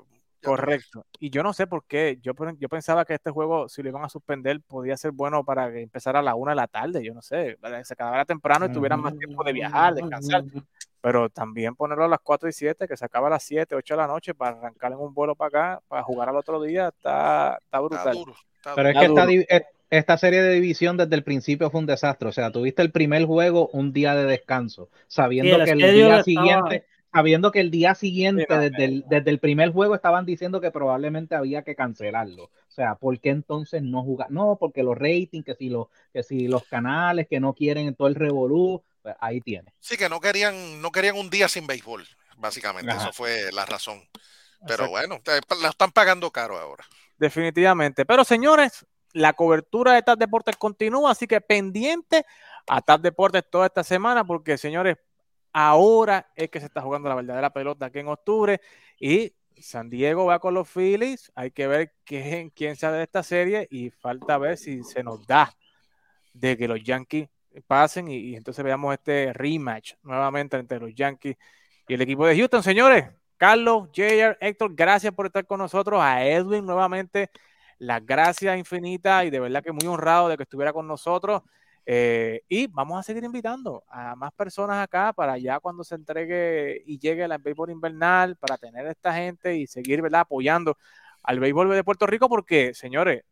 Correcto. 0.49 1.05
Y 1.19 1.29
yo 1.29 1.43
no 1.43 1.53
sé 1.53 1.67
por 1.67 1.85
qué. 1.85 2.19
Yo, 2.21 2.33
yo 2.59 2.69
pensaba 2.69 3.05
que 3.05 3.13
este 3.13 3.31
juego, 3.31 3.69
si 3.69 3.81
lo 3.83 3.89
iban 3.89 4.03
a 4.03 4.09
suspender, 4.09 4.59
podía 4.61 4.97
ser 4.97 5.11
bueno 5.11 5.43
para 5.43 5.71
que 5.71 5.81
empezara 5.81 6.19
a 6.19 6.21
la 6.23 6.35
una 6.35 6.51
de 6.51 6.55
la 6.57 6.67
tarde. 6.67 7.03
Yo 7.03 7.13
no 7.13 7.21
sé, 7.21 7.57
para 7.61 7.79
que 7.79 7.85
se 7.85 7.93
acabara 7.93 8.25
temprano 8.25 8.65
y 8.65 8.71
tuvieran 8.71 9.01
más 9.01 9.17
tiempo 9.17 9.43
de 9.43 9.53
viajar, 9.53 9.93
descansar. 9.95 10.43
Pero 11.01 11.29
también 11.29 11.75
ponerlo 11.75 12.05
a 12.05 12.07
las 12.07 12.19
4 12.23 12.47
y 12.47 12.53
7, 12.53 12.87
que 12.87 12.95
se 12.95 13.03
acaba 13.05 13.27
a 13.27 13.31
las 13.31 13.43
7, 13.43 13.75
8 13.75 13.93
de 13.93 13.97
la 13.97 14.07
noche 14.07 14.33
para 14.33 14.57
arrancar 14.57 14.93
en 14.93 14.99
un 14.99 15.13
vuelo 15.13 15.35
para 15.35 15.47
acá, 15.75 15.81
para 15.87 16.01
jugar 16.03 16.29
al 16.29 16.37
otro 16.37 16.61
día, 16.61 16.87
está, 16.89 17.59
está 17.61 17.63
Está 17.65 17.79
brutal. 17.81 18.13
duro. 18.15 18.33
está 18.55 18.75
Pero 18.75 18.89
es 18.89 18.97
que 18.97 19.05
Está 19.05 19.23
esta, 19.31 19.55
eh, 19.57 19.65
esta 19.89 20.17
serie 20.17 20.41
de 20.41 20.53
división 20.53 20.95
desde 20.97 21.13
el 21.15 21.23
principio 21.23 21.69
fue 21.69 21.81
un 21.81 21.85
desastre. 21.87 22.29
O 22.29 22.31
sea, 22.31 22.51
tuviste 22.51 22.81
el 22.81 22.91
primer 22.91 23.25
juego 23.25 23.67
un 23.73 23.91
día 23.91 24.15
de 24.15 24.23
descanso, 24.25 24.89
sabiendo 25.07 25.55
el 25.57 25.65
que 25.65 25.71
el 25.71 25.77
día 25.77 26.19
estaba- 26.19 26.23
siguiente, 26.23 26.85
sabiendo 27.13 27.51
que 27.51 27.59
el 27.59 27.69
día 27.69 27.93
siguiente, 27.95 28.45
Sí, 28.49 28.55
desde, 28.55 28.85
el, 28.85 29.05
desde 29.07 29.29
el 29.29 29.39
primer 29.39 29.71
juego, 29.71 29.95
estaban 29.95 30.25
diciendo 30.25 30.59
que 30.59 30.71
probablemente 30.71 31.35
había 31.35 31.63
que 31.63 31.75
cancelarlo. 31.75 32.45
O 32.45 32.71
sea, 32.71 32.95
¿por 32.95 33.19
qué 33.19 33.29
entonces 33.29 33.83
no 33.83 34.01
jugar? 34.03 34.31
No, 34.31 34.57
porque 34.59 34.81
los 34.81 34.97
ratings, 34.97 35.45
que 35.45 35.53
si 35.53 35.69
los, 35.69 35.87
que 36.11 36.23
si 36.23 36.47
los 36.47 36.63
canales 36.63 37.27
que 37.29 37.39
no 37.39 37.53
quieren 37.53 37.93
todo 37.95 38.07
el 38.07 38.15
revolú, 38.15 38.83
pues 39.03 39.15
ahí 39.19 39.41
tiene. 39.41 39.71
Sí, 39.79 39.95
que 39.95 40.09
no 40.09 40.19
querían, 40.19 40.81
no 40.81 40.91
querían 40.91 41.15
un 41.15 41.29
día 41.29 41.47
sin 41.47 41.67
béisbol, 41.67 42.03
básicamente. 42.37 42.91
Ajá. 42.91 43.03
Eso 43.03 43.13
fue 43.13 43.51
la 43.51 43.65
razón. 43.65 44.01
Pero 44.65 44.85
Exacto. 44.85 44.91
bueno, 44.91 45.21
la 45.61 45.69
están 45.69 45.91
pagando 45.91 46.31
caro 46.31 46.57
ahora. 46.57 46.83
Definitivamente. 47.17 48.05
Pero 48.05 48.23
señores, 48.23 48.85
la 49.11 49.33
cobertura 49.33 49.93
de 49.93 50.01
TAP 50.01 50.17
Deportes 50.17 50.57
continúa, 50.57 51.11
así 51.11 51.27
que 51.27 51.41
pendiente 51.41 52.25
a 52.67 52.81
TAP 52.81 53.01
Deportes 53.01 53.43
toda 53.49 53.67
esta 53.67 53.83
semana, 53.83 54.23
porque 54.23 54.57
señores, 54.57 54.97
ahora 55.53 56.31
es 56.35 56.49
que 56.49 56.59
se 56.59 56.65
está 56.65 56.81
jugando 56.81 57.07
la 57.07 57.15
verdadera 57.15 57.51
pelota 57.51 57.85
aquí 57.85 57.99
en 57.99 58.07
octubre 58.07 58.59
y 58.99 59.33
San 59.61 59.89
Diego 59.89 60.25
va 60.25 60.39
con 60.39 60.53
los 60.53 60.67
Phillies. 60.69 61.31
Hay 61.35 61.51
que 61.51 61.67
ver 61.67 61.93
quién, 62.03 62.49
quién 62.49 62.75
sabe 62.75 62.97
de 62.97 63.03
esta 63.03 63.23
serie 63.23 63.67
y 63.69 63.91
falta 63.91 64.37
ver 64.37 64.57
si 64.57 64.83
se 64.83 65.03
nos 65.03 65.25
da 65.25 65.55
de 66.33 66.57
que 66.57 66.67
los 66.67 66.83
Yankees 66.83 67.29
pasen 67.67 68.07
y, 68.07 68.35
entonces 68.35 68.63
veamos 68.65 68.93
este 68.93 69.31
rematch 69.33 69.93
nuevamente 70.01 70.57
entre 70.57 70.79
los 70.79 70.93
Yankees 70.95 71.37
y 71.87 71.93
el 71.93 72.01
equipo 72.01 72.25
de 72.25 72.35
Houston. 72.35 72.63
Señores, 72.63 73.05
Carlos, 73.37 73.89
JR, 73.93 74.37
Héctor, 74.39 74.73
gracias 74.73 75.13
por 75.13 75.27
estar 75.27 75.45
con 75.45 75.59
nosotros. 75.59 76.01
A 76.01 76.25
Edwin 76.25 76.65
nuevamente, 76.65 77.29
las 77.77 78.05
gracias 78.05 78.57
infinitas 78.57 79.25
y 79.25 79.29
de 79.29 79.39
verdad 79.39 79.63
que 79.63 79.71
muy 79.71 79.85
honrado 79.85 80.29
de 80.29 80.37
que 80.37 80.43
estuviera 80.43 80.73
con 80.73 80.87
nosotros. 80.87 81.43
Eh, 81.85 82.41
y 82.47 82.67
vamos 82.67 82.99
a 82.99 83.03
seguir 83.03 83.23
invitando 83.23 83.83
a 83.89 84.15
más 84.15 84.31
personas 84.33 84.81
acá 84.81 85.11
para 85.11 85.37
ya 85.37 85.59
cuando 85.59 85.83
se 85.83 85.95
entregue 85.95 86.81
y 86.85 86.97
llegue 86.97 87.27
la 87.27 87.37
béisbol 87.37 87.71
invernal, 87.71 88.37
para 88.37 88.57
tener 88.57 88.87
a 88.87 88.91
esta 88.91 89.13
gente 89.13 89.55
y 89.57 89.67
seguir 89.67 90.01
¿verdad? 90.01 90.21
apoyando 90.21 90.77
al 91.23 91.39
béisbol 91.39 91.69
de 91.71 91.83
Puerto 91.83 92.07
Rico, 92.07 92.29
porque, 92.29 92.73
señores, 92.73 93.23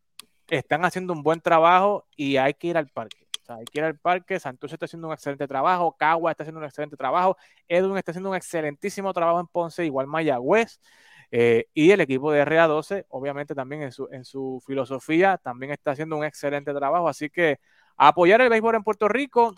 están 0.48 0.84
haciendo 0.84 1.12
un 1.12 1.22
buen 1.22 1.40
trabajo 1.40 2.06
y 2.16 2.36
hay 2.36 2.54
que 2.54 2.68
ir 2.68 2.76
al 2.76 2.88
parque. 2.88 3.26
O 3.42 3.44
sea, 3.44 3.56
hay 3.56 3.64
que 3.64 3.78
ir 3.78 3.84
al 3.84 3.98
parque. 3.98 4.38
Santos 4.38 4.72
está 4.72 4.86
haciendo 4.86 5.08
un 5.08 5.14
excelente 5.14 5.46
trabajo, 5.48 5.96
Cagua 5.98 6.30
está 6.30 6.44
haciendo 6.44 6.60
un 6.60 6.66
excelente 6.66 6.96
trabajo, 6.96 7.36
Edwin 7.68 7.96
está 7.96 8.12
haciendo 8.12 8.30
un 8.30 8.36
excelentísimo 8.36 9.12
trabajo 9.12 9.40
en 9.40 9.46
Ponce, 9.46 9.84
igual 9.84 10.06
Mayagüez. 10.06 10.78
Eh, 11.34 11.66
y 11.72 11.90
el 11.90 12.00
equipo 12.02 12.30
de 12.30 12.44
RA12, 12.44 13.06
obviamente 13.08 13.54
también 13.54 13.82
en 13.82 13.92
su, 13.92 14.06
en 14.12 14.24
su 14.24 14.62
filosofía, 14.66 15.38
también 15.38 15.72
está 15.72 15.92
haciendo 15.92 16.16
un 16.16 16.24
excelente 16.24 16.72
trabajo. 16.74 17.08
Así 17.08 17.30
que 17.30 17.58
a 18.02 18.08
apoyar 18.08 18.40
el 18.40 18.48
béisbol 18.48 18.74
en 18.74 18.82
Puerto 18.82 19.08
Rico. 19.08 19.54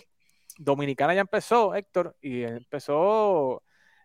Dominicana 0.59 1.15
ya 1.15 1.23
empezó, 1.23 1.75
Héctor, 1.75 2.16
y 2.21 2.43
empezó 2.43 3.62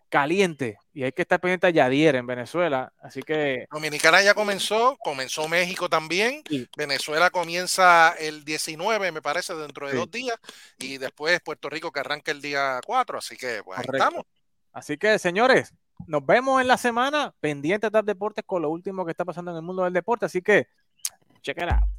caliente 0.07 0.79
y 0.91 1.03
hay 1.03 1.11
que 1.11 1.21
estar 1.21 1.39
pendiente 1.39 1.67
a 1.67 1.69
Yadier 1.69 2.15
en 2.15 2.25
Venezuela. 2.25 2.91
Así 2.99 3.21
que 3.21 3.67
Dominicana 3.69 4.23
ya 4.23 4.33
comenzó, 4.33 4.97
comenzó 4.97 5.47
México 5.47 5.89
también. 5.89 6.41
Sí. 6.49 6.67
Venezuela 6.75 7.29
comienza 7.29 8.15
el 8.17 8.43
19, 8.45 9.11
me 9.11 9.21
parece, 9.21 9.53
dentro 9.55 9.85
de 9.85 9.91
Sí. 9.91 9.97
dos 9.97 10.09
días. 10.09 10.37
Y 10.79 10.97
después 10.97 11.39
Puerto 11.41 11.69
Rico 11.69 11.91
que 11.91 11.99
arranca 11.99 12.31
el 12.31 12.41
día 12.41 12.79
4. 12.85 13.19
Así 13.19 13.37
que, 13.37 13.61
pues 13.63 13.77
ahí 13.77 13.85
estamos. 13.91 14.23
Así 14.71 14.97
que, 14.97 15.19
señores, 15.19 15.73
nos 16.07 16.25
vemos 16.25 16.61
en 16.61 16.67
la 16.67 16.77
semana 16.77 17.35
pendiente 17.39 17.89
de 17.89 18.01
Deportes 18.01 18.45
con 18.45 18.61
lo 18.61 18.69
último 18.69 19.05
que 19.05 19.11
está 19.11 19.25
pasando 19.25 19.51
en 19.51 19.57
el 19.57 19.63
mundo 19.63 19.83
del 19.83 19.93
deporte. 19.93 20.25
Así 20.25 20.41
que, 20.41 20.67
check 21.41 21.57
it 21.57 21.63
out. 21.71 21.98